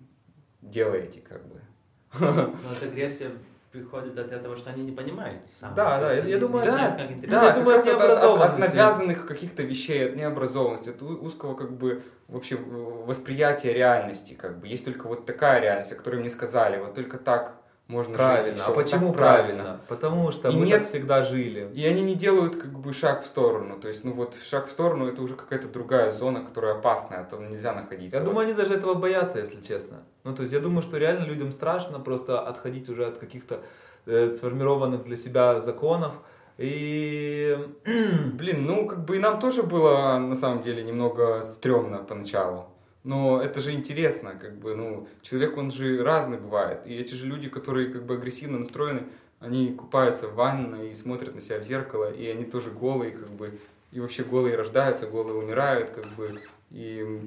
делаете, 0.63 1.21
как 1.21 1.45
бы. 1.49 1.61
Но 2.21 2.55
эта 2.73 2.87
агрессия 2.87 3.33
приходит 3.79 4.17
от 4.19 4.31
этого, 4.33 4.57
что 4.57 4.71
они 4.71 4.85
не 4.85 4.93
понимают. 4.93 5.41
сами. 5.61 5.75
Да, 5.75 5.99
да, 6.01 6.13
я- 6.13 6.25
я 6.25 6.39
думаю, 6.39 6.65
да, 6.65 6.71
как 6.77 6.97
Да, 6.97 7.03
интерпретировать. 7.15 7.45
я 7.45 7.53
думаю, 7.55 7.77
раз 7.77 7.87
от 7.89 8.01
от, 8.01 8.41
от- 8.41 8.59
навязанных 8.59 9.27
каких-то 9.27 9.63
вещей, 9.65 10.07
от 10.09 10.15
необразованности, 10.17 10.91
от 10.91 11.03
узкого 11.03 11.55
как 11.57 11.73
бы 11.77 12.03
вообще 12.29 12.55
э, 12.55 12.59
восприятия 13.07 13.73
реальности, 13.73 14.35
как 14.35 14.59
бы. 14.61 14.69
Есть 14.69 14.85
только 14.85 15.09
вот 15.09 15.27
такая 15.27 15.61
реальность, 15.61 15.93
о 15.93 15.97
которой 15.97 16.17
мне 16.21 16.31
сказали, 16.31 16.79
вот 16.79 16.95
только 16.95 17.19
так 17.19 17.57
можно 17.89 18.13
жить. 18.15 18.27
Правильно. 18.27 18.63
всё, 18.63 18.73
А 18.73 18.75
почему 18.75 19.09
так 19.09 19.17
правильно? 19.17 19.81
Потому 19.89 20.33
что 20.33 20.49
И 20.49 20.57
мы 20.57 20.67
нет- 20.67 20.79
так 20.81 20.89
всегда 20.89 21.23
жили. 21.23 21.71
И 21.75 21.85
они 21.87 22.03
не 22.03 22.15
делают 22.15 22.57
как 22.57 22.79
бы 22.79 22.93
шаг 22.95 23.23
в 23.25 23.27
сторону. 23.27 23.79
То 23.79 23.89
есть, 23.89 24.05
ну 24.05 24.13
вот 24.13 24.37
шаг 24.43 24.69
в 24.69 24.71
сторону 24.71 25.07
это 25.07 25.21
уже 25.23 25.35
какая-то 25.35 25.69
другая 25.69 26.13
зона, 26.13 26.41
которая 26.41 26.75
опасная, 26.75 27.21
а 27.21 27.25
там 27.25 27.51
нельзя 27.51 27.75
находиться. 27.75 28.17
Я 28.17 28.23
Вот. 28.23 28.29
думаю, 28.31 28.45
они 28.47 28.55
даже 28.55 28.75
этого 28.75 28.95
боятся, 28.95 29.39
если 29.39 29.61
честно. 29.61 30.03
Ну, 30.25 30.35
то 30.35 30.43
есть 30.43 30.53
я 30.55 30.61
думаю, 30.61 30.83
что 30.83 30.97
реально 30.99 31.25
людям 31.27 31.53
страшно 31.53 32.01
просто 32.01 32.41
отходить 32.41 32.89
уже 32.89 33.05
от 33.07 33.19
каких-то 33.19 33.61
э, 34.07 34.33
сформированных 34.33 35.05
для 35.05 35.17
себя 35.17 35.61
законов. 35.61 36.15
И 36.57 37.59
Блин, 38.35 38.65
ну 38.67 38.87
как 38.87 39.05
бы 39.05 39.17
и 39.17 39.19
нам 39.19 39.41
тоже 39.41 39.63
было 39.63 40.19
на 40.19 40.37
самом 40.37 40.63
деле 40.63 40.83
немного 40.83 41.43
стрёмно 41.45 41.99
поначалу. 41.99 42.67
Но 43.05 43.41
это 43.41 43.61
же 43.61 43.73
интересно, 43.73 44.35
как 44.35 44.59
бы, 44.59 44.75
ну, 44.75 45.07
человек, 45.21 45.59
он 45.59 45.71
же 45.71 46.03
разный 46.03 46.39
бывает. 46.39 46.87
И 46.87 46.97
эти 46.97 47.15
же 47.15 47.27
люди, 47.27 47.51
которые 47.51 47.93
как 47.93 48.05
бы 48.05 48.15
агрессивно 48.15 48.59
настроены, 48.59 49.03
они 49.41 49.75
купаются 49.75 50.27
в 50.27 50.35
ванной 50.35 50.89
и 50.89 50.95
смотрят 50.95 51.35
на 51.35 51.43
себя 51.43 51.59
в 51.59 51.65
зеркало, 51.65 52.11
и 52.11 52.27
они 52.27 52.45
тоже 52.45 52.71
голые, 52.71 53.13
как 53.13 53.29
бы, 53.29 53.59
и 53.93 54.01
вообще 54.01 54.25
голые 54.25 54.57
рождаются, 54.57 55.07
голые 55.07 55.37
умирают, 55.37 55.91
как 55.91 56.07
бы, 56.15 56.41
и... 56.71 57.21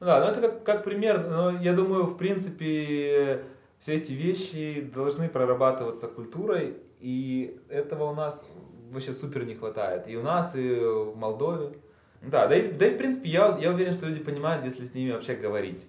Да, 0.00 0.24
ну 0.24 0.30
это 0.30 0.40
как, 0.40 0.64
как 0.64 0.84
пример, 0.84 1.28
но 1.28 1.50
я 1.62 1.72
думаю, 1.72 2.04
в 2.04 2.16
принципе, 2.16 3.44
все 3.78 3.94
эти 3.94 4.12
вещи 4.12 4.90
должны 4.92 5.28
прорабатываться 5.28 6.08
культурой, 6.08 6.76
и 7.00 7.60
этого 7.68 8.10
у 8.10 8.14
нас 8.14 8.44
вообще 8.90 9.12
супер 9.12 9.44
не 9.44 9.54
хватает. 9.54 10.08
И 10.08 10.16
у 10.16 10.22
нас, 10.22 10.54
и 10.56 10.74
в 10.80 11.14
Молдове. 11.16 11.76
Да, 12.22 12.46
да 12.46 12.56
и, 12.56 12.72
да 12.72 12.86
и 12.86 12.94
в 12.94 12.98
принципе, 12.98 13.28
я, 13.28 13.56
я 13.60 13.70
уверен, 13.70 13.94
что 13.94 14.06
люди 14.06 14.20
понимают, 14.20 14.64
если 14.64 14.84
с 14.84 14.94
ними 14.94 15.12
вообще 15.12 15.34
говорить. 15.34 15.82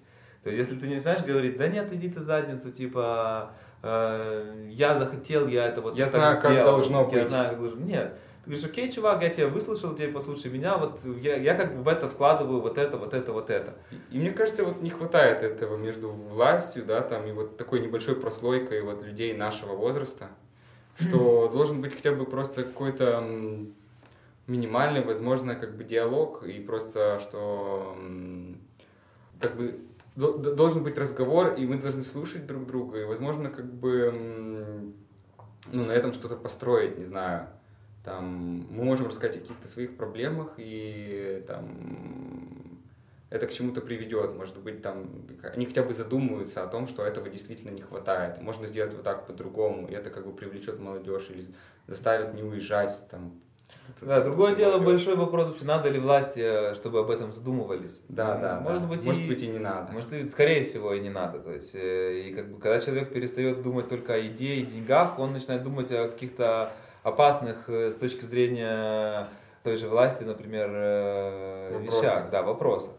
То 0.44 0.50
есть, 0.50 0.60
если 0.60 0.80
ты 0.80 0.88
не 0.88 1.00
знаешь 1.00 1.24
говорить, 1.24 1.58
да 1.58 1.68
нет, 1.68 1.92
иди 1.92 2.10
ты 2.10 2.22
в 2.22 2.24
задницу, 2.24 2.72
типа, 2.72 3.52
э, 3.84 4.68
я 4.70 4.98
захотел, 4.98 5.48
я 5.48 5.66
это 5.66 5.82
вот 5.82 5.98
Я 5.98 6.06
так 6.06 6.16
знаю, 6.16 6.42
как 6.42 6.52
сделал, 6.52 6.72
должно 6.72 7.02
я 7.12 7.20
быть. 7.24 7.30
знаю, 7.30 7.50
как 7.50 7.60
должно 7.60 7.86
Нет, 7.86 8.14
ты 8.46 8.52
говоришь, 8.52 8.66
окей, 8.66 8.92
чувак, 8.92 9.22
я 9.22 9.30
тебя 9.30 9.48
выслушал, 9.48 9.94
теперь 9.94 10.14
послушай 10.14 10.50
меня, 10.50 10.78
вот 10.78 11.02
я, 11.22 11.36
я 11.36 11.56
как 11.56 11.76
бы 11.76 11.84
в 11.84 11.88
это 11.88 12.08
вкладываю 12.08 12.62
вот 12.62 12.78
это, 12.78 12.96
вот 12.98 13.14
это, 13.14 13.34
вот 13.34 13.50
это. 13.50 13.76
И 14.12 14.18
мне 14.18 14.32
кажется, 14.32 14.64
вот 14.64 14.82
не 14.82 14.90
хватает 14.92 15.44
этого 15.44 15.76
между 15.76 16.10
властью, 16.10 16.86
да, 16.86 17.02
там, 17.02 17.28
и 17.28 17.32
вот 17.34 17.58
такой 17.58 17.82
небольшой 17.82 18.16
прослойкой 18.16 18.82
вот 18.82 19.04
людей 19.04 19.34
нашего 19.36 19.74
возраста, 19.76 20.30
что 21.00 21.50
должен 21.50 21.82
быть 21.82 21.94
хотя 21.94 22.12
бы 22.14 22.26
просто 22.26 22.64
какой-то 22.64 23.24
минимальный, 24.50 25.04
возможно, 25.04 25.56
как 25.56 25.78
бы 25.78 25.84
диалог, 25.84 26.44
и 26.44 26.60
просто, 26.60 27.20
что 27.20 27.98
как 29.40 29.56
бы 29.56 29.80
до- 30.16 30.38
до- 30.38 30.56
должен 30.56 30.84
быть 30.84 30.98
разговор, 30.98 31.54
и 31.54 31.66
мы 31.66 31.78
должны 31.78 32.02
слушать 32.02 32.46
друг 32.46 32.66
друга, 32.66 33.00
и, 33.00 33.06
возможно, 33.06 33.50
как 33.50 33.72
бы 33.74 34.94
ну, 35.72 35.86
на 35.86 35.92
этом 35.92 36.14
что-то 36.14 36.36
построить, 36.36 36.98
не 36.98 37.06
знаю. 37.06 37.48
Там, 38.04 38.66
мы 38.72 38.84
можем 38.84 39.08
рассказать 39.08 39.38
о 39.38 39.40
каких-то 39.40 39.68
своих 39.68 39.98
проблемах, 39.98 40.54
и 40.58 41.44
там, 41.48 41.68
это 43.30 43.46
к 43.46 43.54
чему-то 43.54 43.82
приведет. 43.82 44.36
Может 44.36 44.58
быть, 44.58 44.82
там, 44.82 45.10
они 45.54 45.66
хотя 45.66 45.84
бы 45.84 45.94
задумаются 45.94 46.64
о 46.64 46.68
том, 46.68 46.88
что 46.88 47.04
этого 47.04 47.30
действительно 47.30 47.72
не 47.72 47.82
хватает. 47.82 48.42
Можно 48.42 48.68
сделать 48.68 48.94
вот 48.94 49.04
так 49.04 49.28
по-другому, 49.28 49.88
и 49.88 49.94
это 49.94 50.10
как 50.10 50.26
бы 50.26 50.34
привлечет 50.34 50.80
молодежь 50.80 51.30
или 51.30 51.46
заставит 51.88 52.34
не 52.34 52.42
уезжать 52.42 53.00
там. 53.10 53.34
Да, 54.02 54.22
другое 54.22 54.56
дело, 54.56 54.80
большой 54.80 55.16
вопрос 55.16 55.48
вообще, 55.48 55.66
надо 55.66 55.90
ли 55.90 56.00
власти, 56.00 56.40
э, 56.40 56.76
чтобы 56.76 57.00
об 57.00 57.10
этом 57.10 57.32
задумывались. 57.32 58.00
Да, 58.10 58.36
Ну, 58.36 58.42
да, 58.42 58.60
может 58.60 58.82
да. 58.84 58.88
быть, 58.88 59.06
может 59.06 59.22
и, 59.24 59.28
быть 59.28 59.42
и 59.42 59.48
не 59.48 59.60
надо. 59.60 59.92
может 59.92 60.12
и, 60.14 60.28
скорее 60.30 60.64
всего, 60.64 60.94
и 60.94 61.00
не 61.00 61.10
надо. 61.10 61.40
То 61.40 61.52
есть, 61.52 61.76
э, 61.76 62.20
и 62.28 62.34
как 62.34 62.50
бы, 62.50 62.60
когда 62.60 62.80
человек 62.80 63.12
перестает 63.14 63.62
думать 63.62 63.88
только 63.90 64.14
о 64.14 64.20
идее, 64.26 64.64
деньгах, 64.64 65.20
он 65.20 65.34
начинает 65.34 65.64
думать 65.64 65.92
о 65.92 66.08
каких-то 66.08 66.72
опасных 67.04 67.70
э, 67.70 67.92
с 67.92 67.96
точки 67.96 68.24
зрения 68.26 69.28
той 69.64 69.78
же 69.78 69.88
власти, 69.90 70.24
например, 70.24 70.70
вещах, 71.82 72.30
да, 72.32 72.44
вопросах. 72.44 72.92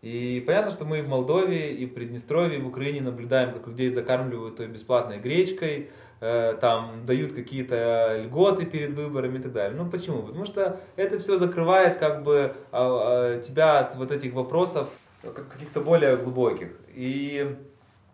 И 0.00 0.42
понятно, 0.46 0.70
что 0.70 0.84
мы 0.84 1.00
и 1.00 1.02
в 1.02 1.08
Молдове, 1.08 1.72
и 1.72 1.84
в 1.86 1.92
Приднестровье, 1.92 2.58
и 2.58 2.62
в 2.62 2.68
Украине 2.68 3.00
наблюдаем, 3.00 3.52
как 3.52 3.66
людей 3.66 3.92
закармливают 3.92 4.56
той 4.56 4.68
бесплатной 4.68 5.18
гречкой, 5.18 5.90
там 6.20 7.06
дают 7.06 7.32
какие-то 7.32 8.18
льготы 8.24 8.66
перед 8.66 8.92
выборами 8.92 9.38
и 9.38 9.42
так 9.42 9.52
далее. 9.52 9.76
Ну 9.80 9.88
почему? 9.88 10.22
Потому 10.22 10.44
что 10.44 10.80
это 10.96 11.18
все 11.18 11.36
закрывает 11.36 11.98
как 11.98 12.22
бы 12.24 12.54
а, 12.72 13.36
а, 13.36 13.40
тебя 13.40 13.78
от 13.78 13.94
вот 13.94 14.10
этих 14.10 14.32
вопросов 14.32 14.90
э, 15.22 15.30
как- 15.30 15.48
каких-то 15.48 15.80
более 15.80 16.16
глубоких. 16.16 16.70
И 16.94 17.56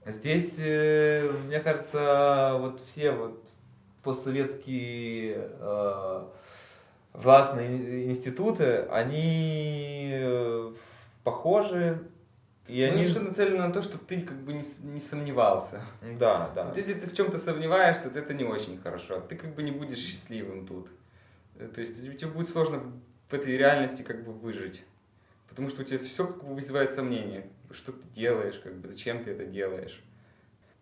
здесь, 0.07 0.57
э, 0.59 1.31
мне 1.47 1.61
кажется, 1.61 2.57
вот 2.59 2.81
все 2.81 3.13
вот 3.13 3.41
постсоветские 4.03 5.49
э, 5.59 6.23
властные 7.15 8.07
институты, 8.07 8.87
они 8.91 10.11
э, 10.13 10.73
похожи, 11.23 12.01
и 12.67 12.79
И 12.79 12.83
они 12.83 13.07
же 13.07 13.21
нацелены 13.21 13.59
на 13.59 13.73
то, 13.73 13.83
чтобы 13.83 14.05
ты 14.05 14.23
как 14.23 14.39
бы 14.43 14.53
не, 14.53 14.65
не 14.83 15.01
сомневался. 15.01 15.83
Да, 16.19 16.51
да. 16.55 16.65
Вот 16.65 16.77
если 16.77 16.95
ты 16.95 17.07
в 17.07 17.15
чем-то 17.15 17.39
сомневаешься, 17.39 18.11
то 18.11 18.19
это 18.19 18.35
не 18.35 18.45
очень 18.45 18.79
хорошо. 18.79 19.21
Ты 19.21 19.37
как 19.37 19.55
бы 19.55 19.63
не 19.63 19.71
будешь 19.71 19.99
счастливым 19.99 20.67
тут. 20.67 20.89
Э, 21.57 21.69
То 21.69 21.81
есть 21.81 21.97
тебе 21.97 22.17
тебе 22.17 22.31
будет 22.31 22.49
сложно 22.49 22.83
в 23.29 23.35
этой 23.35 23.57
реальности 23.57 24.03
как 24.03 24.25
бы 24.25 24.33
выжить. 24.33 24.83
Потому 25.49 25.69
что 25.69 25.83
у 25.83 25.85
тебя 25.85 25.99
все 26.03 26.27
как 26.27 26.43
бы 26.45 26.55
вызывает 26.55 26.93
сомнения. 26.93 27.47
Что 27.71 27.93
ты 27.93 28.03
делаешь, 28.15 28.59
как 28.63 28.75
бы, 28.77 28.89
зачем 28.89 29.23
ты 29.25 29.33
это 29.33 29.45
делаешь. 29.45 30.03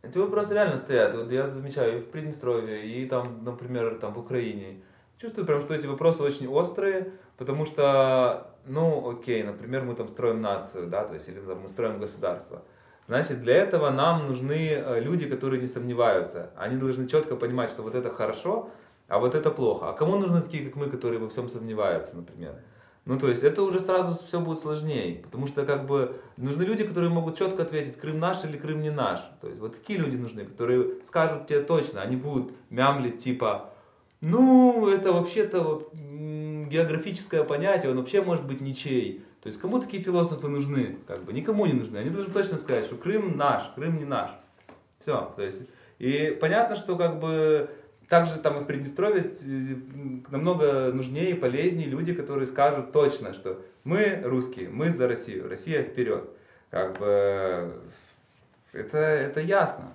Эти 0.03 0.19
вопросы 0.19 0.55
реально 0.55 0.77
стоят. 0.77 1.15
Вот 1.15 1.31
я 1.31 1.47
замечаю 1.47 1.99
и 1.99 2.03
в 2.03 2.11
Приднестровье, 2.11 2.85
и 2.85 3.07
там, 3.07 3.45
например, 3.45 3.99
там 3.99 4.15
в 4.15 4.19
Украине. 4.19 4.83
Чувствую 5.19 5.47
прям, 5.47 5.61
что 5.61 5.75
эти 5.75 5.87
вопросы 5.87 6.23
очень 6.23 6.49
острые, 6.49 7.13
потому 7.37 7.65
что, 7.67 8.52
ну, 8.67 9.11
окей, 9.11 9.43
например, 9.43 9.83
мы 9.83 9.95
там 9.95 10.09
строим 10.09 10.41
нацию, 10.41 10.89
да, 10.89 11.05
то 11.05 11.15
есть, 11.15 11.29
или 11.29 11.41
там, 11.41 11.61
мы 11.61 11.69
строим 11.69 11.99
государство. 11.99 12.63
Значит, 13.09 13.41
для 13.41 13.57
этого 13.57 13.91
нам 13.91 14.29
нужны 14.29 14.71
э, 14.71 15.01
люди, 15.01 15.29
которые 15.29 15.61
не 15.61 15.67
сомневаются. 15.67 16.51
Они 16.57 16.77
должны 16.77 17.09
четко 17.09 17.37
понимать, 17.37 17.71
что 17.71 17.83
вот 17.83 17.95
это 17.95 18.11
хорошо, 18.11 18.71
а 19.09 19.19
вот 19.19 19.35
это 19.35 19.51
плохо. 19.51 19.91
А 19.91 19.93
кому 19.93 20.17
нужны 20.17 20.41
такие, 20.41 20.65
как 20.65 20.77
мы, 20.77 20.89
которые 20.89 21.19
во 21.19 21.29
всем 21.29 21.49
сомневаются, 21.49 22.17
например? 22.17 22.55
Ну, 23.05 23.19
то 23.19 23.29
есть, 23.29 23.43
это 23.43 23.63
уже 23.63 23.81
сразу 23.81 24.15
все 24.25 24.39
будет 24.39 24.61
сложнее, 24.61 25.21
потому 25.25 25.49
что, 25.49 25.67
как 25.67 25.87
бы, 25.87 26.21
нужны 26.37 26.63
люди, 26.63 26.85
которые 26.85 27.11
могут 27.11 27.37
четко 27.37 27.63
ответить, 27.63 27.99
Крым 27.99 28.21
наш 28.21 28.45
или 28.45 28.57
Крым 28.57 28.81
не 28.81 28.91
наш. 28.91 29.21
То 29.41 29.49
есть, 29.49 29.59
вот 29.59 29.75
такие 29.75 29.99
люди 29.99 30.17
нужны, 30.17 30.45
которые 30.45 31.03
скажут 31.03 31.49
тебе 31.49 31.63
точно, 31.63 32.01
они 32.01 32.15
будут 32.15 32.53
мямлить, 32.71 33.19
типа, 33.19 33.73
ну, 34.21 34.89
это 34.89 35.13
вообще-то 35.13 35.91
географическое 36.69 37.45
понятие, 37.45 37.91
он 37.91 37.99
вообще 37.99 38.23
может 38.23 38.47
быть 38.47 38.61
ничей. 38.61 39.25
То 39.43 39.49
есть, 39.49 39.61
кому 39.61 39.81
такие 39.81 40.03
философы 40.03 40.49
нужны? 40.49 40.99
Как 41.07 41.25
бы, 41.25 41.33
никому 41.33 41.67
не 41.67 41.73
нужны. 41.73 41.99
Они 41.99 42.11
должны 42.11 42.33
точно 42.33 42.57
сказать, 42.57 42.85
что 42.85 42.97
Крым 42.97 43.37
наш, 43.37 43.73
Крым 43.75 43.99
не 43.99 44.05
наш. 44.05 44.31
Все, 45.01 45.33
то 45.35 45.43
есть, 45.43 45.63
и 45.99 46.37
понятно, 46.41 46.77
что, 46.77 46.97
как 46.97 47.19
бы, 47.19 47.69
также 48.09 48.39
там 48.39 48.59
и 48.59 48.61
в 48.61 48.67
Приднестровье 48.67 49.33
намного 50.31 50.93
нужнее 50.93 51.31
и 51.31 51.35
полезнее 51.35 51.89
люди, 51.89 52.13
которые 52.15 52.47
скажут 52.47 52.93
точно, 52.93 53.33
что 53.33 53.63
мы 53.85 54.21
русские, 54.23 54.69
мы 54.69 54.91
за 54.91 55.09
Россию, 55.09 55.49
Россия 55.49 55.83
вперед. 55.83 56.29
Как 56.71 56.99
бы 56.99 57.73
это, 58.73 58.99
это 58.99 59.41
ясно. 59.41 59.95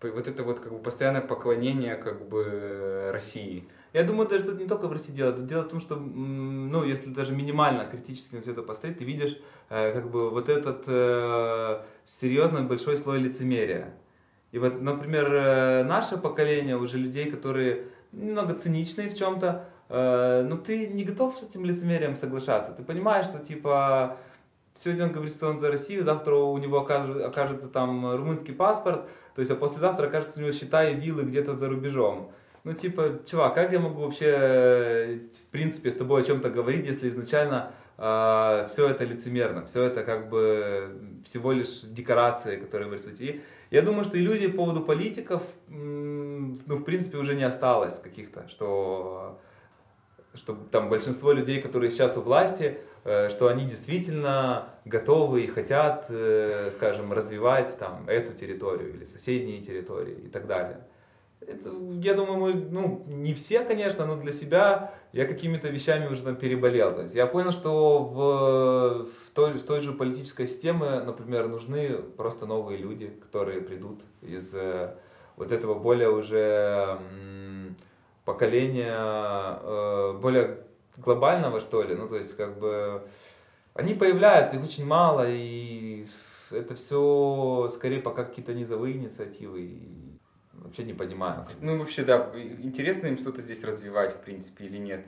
Вот 0.00 0.28
это 0.28 0.44
вот 0.44 0.60
как 0.60 0.72
бы 0.72 0.78
постоянное 0.78 1.20
поклонение 1.20 1.96
как 1.96 2.28
бы 2.28 3.10
России. 3.12 3.66
Я 3.96 4.04
думаю, 4.04 4.28
даже 4.28 4.44
тут 4.44 4.58
не 4.58 4.66
только 4.66 4.88
в 4.88 4.92
России 4.92 5.12
дело. 5.12 5.32
Тут 5.32 5.46
дело 5.46 5.62
в 5.62 5.68
том, 5.68 5.80
что, 5.80 5.96
ну, 5.96 6.84
если 6.84 7.08
даже 7.08 7.32
минимально 7.32 7.86
критически 7.86 8.34
на 8.34 8.42
все 8.42 8.50
это 8.50 8.62
посмотреть, 8.62 8.98
ты 8.98 9.04
видишь, 9.04 9.38
э, 9.70 9.92
как 9.94 10.10
бы, 10.10 10.28
вот 10.28 10.50
этот 10.50 10.84
э, 10.86 11.80
серьезный 12.04 12.64
большой 12.64 12.98
слой 12.98 13.20
лицемерия. 13.20 13.94
И 14.52 14.58
вот, 14.58 14.82
например, 14.82 15.32
э, 15.32 15.84
наше 15.84 16.18
поколение 16.18 16.76
уже 16.76 16.98
людей, 16.98 17.30
которые 17.30 17.86
немного 18.12 18.52
циничные 18.52 19.08
в 19.08 19.16
чем-то, 19.16 19.64
э, 19.88 20.42
но 20.46 20.56
ты 20.56 20.88
не 20.88 21.04
готов 21.04 21.38
с 21.38 21.44
этим 21.44 21.64
лицемерием 21.64 22.16
соглашаться. 22.16 22.72
Ты 22.72 22.82
понимаешь, 22.82 23.24
что 23.24 23.38
типа 23.38 24.18
сегодня 24.74 25.06
он 25.06 25.12
говорит, 25.12 25.36
что 25.36 25.48
он 25.48 25.58
за 25.58 25.70
Россию, 25.70 26.04
завтра 26.04 26.34
у 26.34 26.58
него 26.58 26.80
окажется, 26.80 27.26
окажется 27.26 27.68
там 27.68 28.14
румынский 28.14 28.52
паспорт, 28.52 29.08
то 29.34 29.40
есть 29.40 29.50
а 29.50 29.56
послезавтра 29.56 30.08
окажется 30.08 30.38
у 30.38 30.42
него 30.42 30.52
счета 30.52 30.84
и 30.84 30.94
виллы 30.94 31.22
где-то 31.22 31.54
за 31.54 31.70
рубежом. 31.70 32.30
Ну, 32.66 32.72
типа, 32.72 33.20
чувак, 33.24 33.54
как 33.54 33.72
я 33.72 33.78
могу 33.78 34.00
вообще, 34.00 35.20
в 35.32 35.50
принципе, 35.52 35.88
с 35.88 35.94
тобой 35.94 36.22
о 36.22 36.24
чем-то 36.24 36.50
говорить, 36.50 36.84
если 36.84 37.08
изначально 37.08 37.70
э, 37.96 38.66
все 38.68 38.88
это 38.88 39.04
лицемерно, 39.04 39.64
все 39.66 39.84
это 39.84 40.02
как 40.02 40.28
бы 40.28 41.20
всего 41.24 41.52
лишь 41.52 41.82
декорации, 41.82 42.56
которые 42.56 42.88
вы 42.88 42.96
рисуете. 42.96 43.24
И 43.24 43.40
я 43.70 43.82
думаю, 43.82 44.04
что 44.04 44.18
иллюзий 44.18 44.48
по 44.48 44.56
поводу 44.56 44.80
политиков, 44.80 45.44
ну, 45.68 46.76
в 46.76 46.82
принципе, 46.82 47.18
уже 47.18 47.36
не 47.36 47.44
осталось 47.44 48.00
каких-то, 48.00 48.48
что, 48.48 49.38
что 50.34 50.54
там 50.72 50.88
большинство 50.88 51.30
людей, 51.30 51.62
которые 51.62 51.92
сейчас 51.92 52.16
у 52.16 52.20
власти, 52.20 52.80
э, 53.04 53.30
что 53.30 53.46
они 53.46 53.64
действительно 53.64 54.70
готовы 54.84 55.42
и 55.42 55.46
хотят, 55.46 56.06
э, 56.08 56.70
скажем, 56.72 57.12
развивать 57.12 57.78
там 57.78 58.08
эту 58.08 58.32
территорию 58.32 58.92
или 58.92 59.04
соседние 59.04 59.60
территории 59.60 60.16
и 60.24 60.28
так 60.28 60.48
далее. 60.48 60.80
Это, 61.40 61.70
я 62.00 62.14
думаю, 62.14 62.38
мы, 62.38 62.54
ну, 62.54 63.04
не 63.06 63.34
все, 63.34 63.60
конечно, 63.60 64.06
но 64.06 64.16
для 64.16 64.32
себя 64.32 64.94
я 65.12 65.26
какими-то 65.26 65.68
вещами 65.68 66.06
уже 66.06 66.34
переболел. 66.34 66.94
То 66.94 67.02
есть 67.02 67.14
я 67.14 67.26
понял, 67.26 67.52
что 67.52 67.98
в, 68.04 69.04
в, 69.06 69.30
той, 69.34 69.52
в 69.52 69.62
той 69.62 69.80
же 69.80 69.92
политической 69.92 70.46
системе, 70.46 71.00
например, 71.00 71.48
нужны 71.48 71.98
просто 72.16 72.46
новые 72.46 72.78
люди, 72.78 73.08
которые 73.22 73.60
придут 73.60 74.00
из 74.22 74.54
э, 74.54 74.96
вот 75.36 75.52
этого 75.52 75.74
более 75.74 76.10
уже 76.10 76.98
поколения, 78.24 78.96
э, 78.98 80.18
более 80.20 80.64
глобального, 80.96 81.60
что 81.60 81.82
ли. 81.82 81.94
Ну, 81.94 82.08
то 82.08 82.16
есть, 82.16 82.36
как 82.36 82.58
бы, 82.58 83.02
они 83.74 83.94
появляются, 83.94 84.56
их 84.56 84.64
очень 84.64 84.86
мало, 84.86 85.26
и 85.28 86.04
это 86.50 86.74
все 86.74 87.68
скорее 87.72 88.00
пока 88.00 88.24
какие-то 88.24 88.54
низовые 88.54 88.96
инициативы. 88.96 90.15
Вообще 90.66 90.82
не 90.82 90.94
понимаю. 90.94 91.46
Ну, 91.60 91.78
вообще, 91.78 92.02
да, 92.02 92.32
интересно 92.34 93.06
им 93.06 93.16
что-то 93.16 93.40
здесь 93.40 93.62
развивать, 93.62 94.14
в 94.14 94.20
принципе, 94.20 94.64
или 94.64 94.78
нет. 94.78 95.06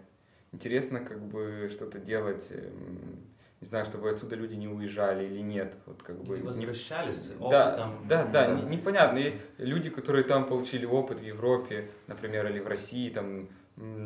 Интересно, 0.53 1.01
как 1.01 1.21
бы, 1.21 1.69
что-то 1.71 1.99
делать, 1.99 2.47
эм, 2.51 3.19
не 3.61 3.67
знаю, 3.67 3.85
чтобы 3.85 4.09
отсюда 4.09 4.37
люди 4.37 4.55
не 4.55 4.69
уезжали 4.69 5.25
или 5.27 5.41
нет. 5.41 5.75
Вот 5.87 6.03
как 6.05 6.23
бы 6.23 6.39
не 6.39 6.45
возвращались 6.45 7.31
не... 7.31 7.51
Да, 7.51 7.77
да, 8.09 8.25
да, 8.25 8.47
да, 8.47 8.61
непонятно. 8.61 9.19
И 9.19 9.35
люди, 9.59 9.91
которые 9.91 10.25
там 10.25 10.47
получили 10.47 10.87
опыт 10.87 11.19
в 11.19 11.25
Европе, 11.25 11.91
например, 12.07 12.49
или 12.49 12.61
в 12.61 12.69
России, 12.69 13.11
там, 13.11 13.49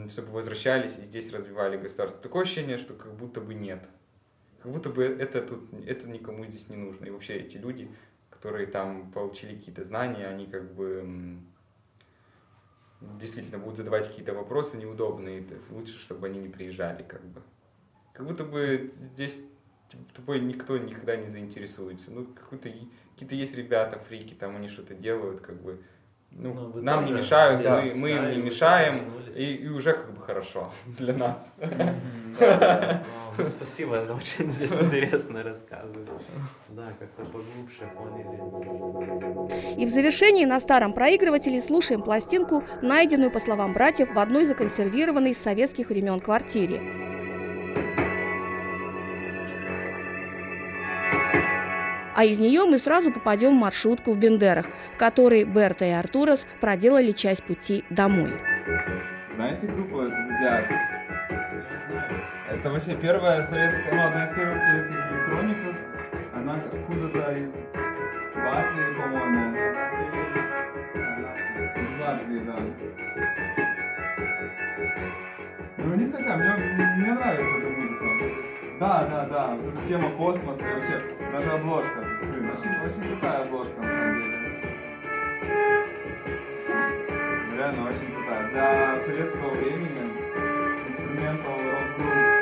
чтобы 0.08 0.30
возвращались 0.30 0.96
и 0.98 1.02
здесь 1.02 1.30
развивали 1.30 1.76
государство. 1.76 2.18
Такое 2.18 2.44
ощущение, 2.44 2.78
что 2.78 2.94
как 2.94 3.12
будто 3.14 3.42
бы 3.42 3.52
нет. 3.52 3.86
Как 4.62 4.72
будто 4.72 4.88
бы 4.88 5.04
это 5.04 5.42
тут, 5.42 5.68
это 5.86 6.08
никому 6.08 6.46
здесь 6.46 6.68
не 6.70 6.76
нужно. 6.76 7.04
И 7.04 7.10
вообще 7.10 7.34
эти 7.34 7.58
люди, 7.58 7.90
которые 8.42 8.66
там 8.66 9.12
получили 9.12 9.54
какие-то 9.54 9.84
знания, 9.84 10.26
они 10.26 10.46
как 10.46 10.74
бы 10.74 11.38
действительно 13.00 13.58
будут 13.58 13.76
задавать 13.76 14.08
какие-то 14.08 14.34
вопросы 14.34 14.76
неудобные, 14.76 15.46
лучше, 15.70 16.00
чтобы 16.00 16.26
они 16.26 16.40
не 16.40 16.48
приезжали, 16.48 17.04
как 17.04 17.24
бы. 17.24 17.40
Как 18.12 18.26
будто 18.26 18.44
бы 18.44 18.92
здесь 19.14 19.38
тобой 20.12 20.40
никто 20.40 20.76
никогда 20.76 21.14
не 21.14 21.28
заинтересуется. 21.28 22.10
Ну, 22.10 22.26
какие-то 22.26 23.34
есть 23.36 23.54
ребята, 23.54 24.00
фрики, 24.00 24.34
там 24.34 24.56
они 24.56 24.66
что-то 24.66 24.94
делают, 24.94 25.40
как 25.40 25.62
бы. 25.62 25.80
Ну, 26.34 26.54
ну 26.54 26.82
нам 26.82 27.04
не 27.04 27.12
мешают, 27.12 27.62
да, 27.62 27.80
мы, 27.80 27.94
мы 27.94 28.10
им 28.10 28.30
не 28.30 28.36
мешаем, 28.38 29.12
и, 29.36 29.54
и 29.54 29.68
уже 29.68 29.92
как 29.92 30.12
бы 30.12 30.20
хорошо 30.20 30.72
для 30.98 31.14
нас. 31.14 31.52
Ну, 33.38 33.46
спасибо, 33.46 33.96
это 33.96 34.14
очень 34.14 34.50
здесь 34.50 34.72
интересно 34.74 35.42
рассказывать. 35.42 36.08
Да, 36.68 36.92
как-то 36.98 37.24
поглубже 37.24 37.90
поняли. 37.96 39.80
И 39.80 39.86
в 39.86 39.88
завершении 39.88 40.44
на 40.44 40.60
старом 40.60 40.92
проигрывателе 40.92 41.62
слушаем 41.62 42.02
пластинку, 42.02 42.62
найденную, 42.82 43.30
по 43.30 43.38
словам 43.38 43.72
братьев, 43.72 44.12
в 44.14 44.18
одной 44.18 44.44
законсервированной 44.46 45.34
с 45.34 45.38
советских 45.38 45.88
времен 45.88 46.20
квартире. 46.20 47.11
А 52.14 52.24
из 52.24 52.38
нее 52.38 52.64
мы 52.64 52.78
сразу 52.78 53.10
попадем 53.10 53.56
в 53.56 53.60
маршрутку 53.60 54.12
в 54.12 54.18
Бендерах, 54.18 54.66
в 54.94 54.98
которой 54.98 55.44
Берта 55.44 55.86
и 55.86 55.90
Артурас 55.90 56.46
проделали 56.60 57.12
часть 57.12 57.42
пути 57.42 57.84
домой. 57.88 58.32
Знаете 59.34 59.66
группу 59.66 60.02
«Зодиак»? 60.02 60.64
Это 62.50 62.70
вообще 62.70 62.94
первая 62.96 63.42
советская, 63.42 63.94
ну, 63.94 64.06
одна 64.06 64.24
из 64.24 64.34
первых 64.34 64.62
советских 64.62 64.96
электроников. 65.10 65.76
Она 66.34 66.54
откуда-то 66.54 67.32
из 67.32 67.48
Латвии, 68.36 68.94
по-моему. 68.98 69.56
Из 71.74 72.00
Латвии, 72.00 72.40
да. 72.44 72.56
Ну, 75.78 75.94
них 75.94 76.12
такая, 76.12 76.36
мне, 76.36 76.86
мне 76.98 77.12
нравится 77.14 77.56
эта 77.56 77.68
музыка. 77.70 78.51
Да, 78.82 79.06
да, 79.08 79.26
да, 79.26 79.56
тема 79.86 80.10
космоса 80.10 80.60
и 80.60 80.74
вообще, 80.74 81.00
даже 81.30 81.50
обложка, 81.52 82.04
блин, 82.20 82.50
очень, 82.50 82.70
очень 82.84 83.10
крутая 83.10 83.42
обложка 83.44 83.80
на 83.80 83.86
самом 83.88 84.22
деле. 84.24 84.36
Реально 87.56 87.82
очень 87.88 88.12
крутая. 88.12 88.50
Для 88.50 89.00
советского 89.06 89.50
времени 89.50 90.02
инструментал 90.88 91.58
рок-групп 91.62 92.32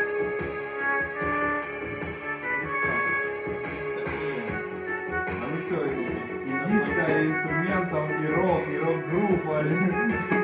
диско, 6.71 7.05
и 7.07 7.27
инструментал, 7.27 8.07
и 8.09 8.27
рок, 8.29 8.65
и 8.67 8.79
рок-группа. 8.79 10.37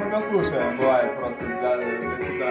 Так 0.00 0.08
иногда 0.08 0.20
слушаем, 0.30 0.78
бывает 0.78 1.14
просто 1.16 1.44
для, 1.44 1.76
для 1.76 2.26
себя. 2.26 2.48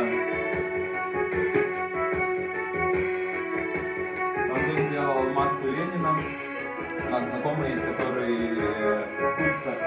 Он 4.52 4.60
тут 4.66 4.92
делал 4.92 5.24
маску 5.32 5.66
Ленина. 5.66 6.20
У 7.08 7.10
нас 7.10 7.24
знакомый 7.24 7.72
есть, 7.72 7.82
который 7.82 8.56
э, 8.56 9.02
скульптор. 9.32 9.78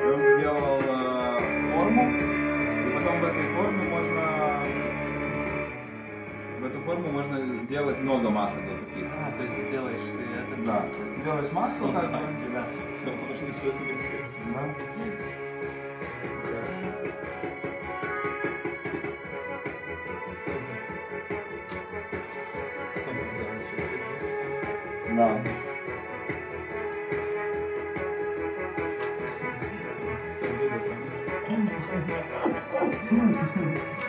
И 0.00 0.06
он 0.06 0.38
сделал 0.38 0.80
э, 0.80 1.74
форму, 1.74 2.10
и 2.10 2.92
потом 2.94 3.20
в 3.20 3.24
этой 3.24 3.54
форме 3.54 3.82
можно 3.90 4.24
в 6.58 6.64
эту 6.64 6.80
форму 6.86 7.08
можно 7.12 7.66
делать 7.66 7.98
много 7.98 8.30
масок 8.30 8.60
вот 8.60 8.88
таких. 8.88 9.10
А, 9.12 9.30
то 9.36 9.42
есть 9.44 9.68
сделаешь 9.68 10.00
ты 10.00 10.22
это... 10.22 10.66
Да, 10.66 10.78
то 10.78 11.02
есть 11.02 11.22
делаешь 11.22 11.52
маску, 11.52 11.92
как. 11.92 12.10
Маски, 12.10 12.48
да. 12.50 12.64
Можно 13.28 13.52
сегодня 13.52 13.94
Да. 14.54 15.43
Да. 25.16 25.40
Ничего 33.10 33.94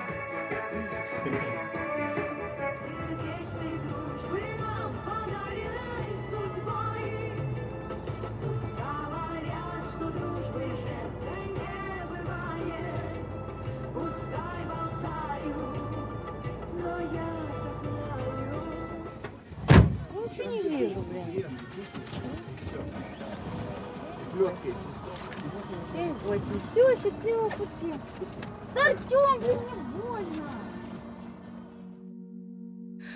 не 20.69 20.77
вижу, 20.77 21.03
блин. 21.09 21.45
Семь, 25.93 26.13
восемь. 26.25 26.59
Все, 26.71 26.95
счастливого 26.95 27.49
пути. 27.49 27.93
Да, 28.73 28.81
Артем, 28.81 29.39
блин, 29.39 29.57
мне 29.57 30.01
больно. 30.01 30.49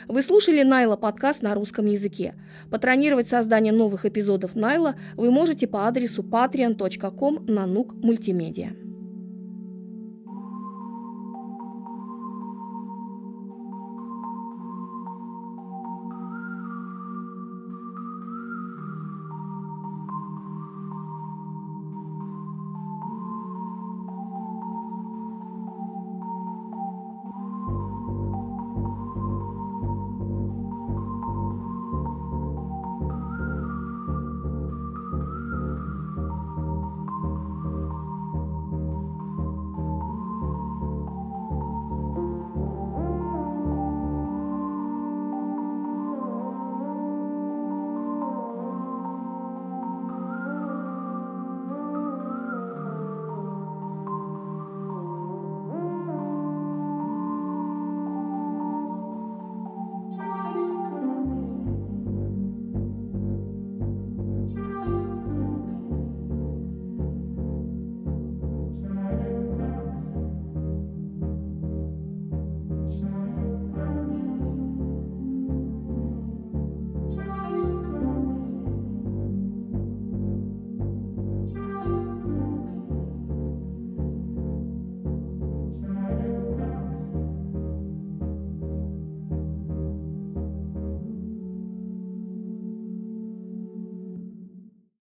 Вы 0.08 0.24
слушали 0.24 0.64
Найла 0.64 0.96
подкаст 0.96 1.42
на 1.42 1.54
русском 1.54 1.86
языке. 1.86 2.36
Патронировать 2.72 3.28
создание 3.28 3.74
новых 3.74 4.06
эпизодов 4.06 4.56
Найла 4.56 4.96
вы 5.16 5.30
можете 5.30 5.68
по 5.68 5.88
адресу 5.88 6.24
patreon.com 6.24 7.46
на 7.48 7.66
нук 7.68 7.94
мультимедиа. 7.94 8.89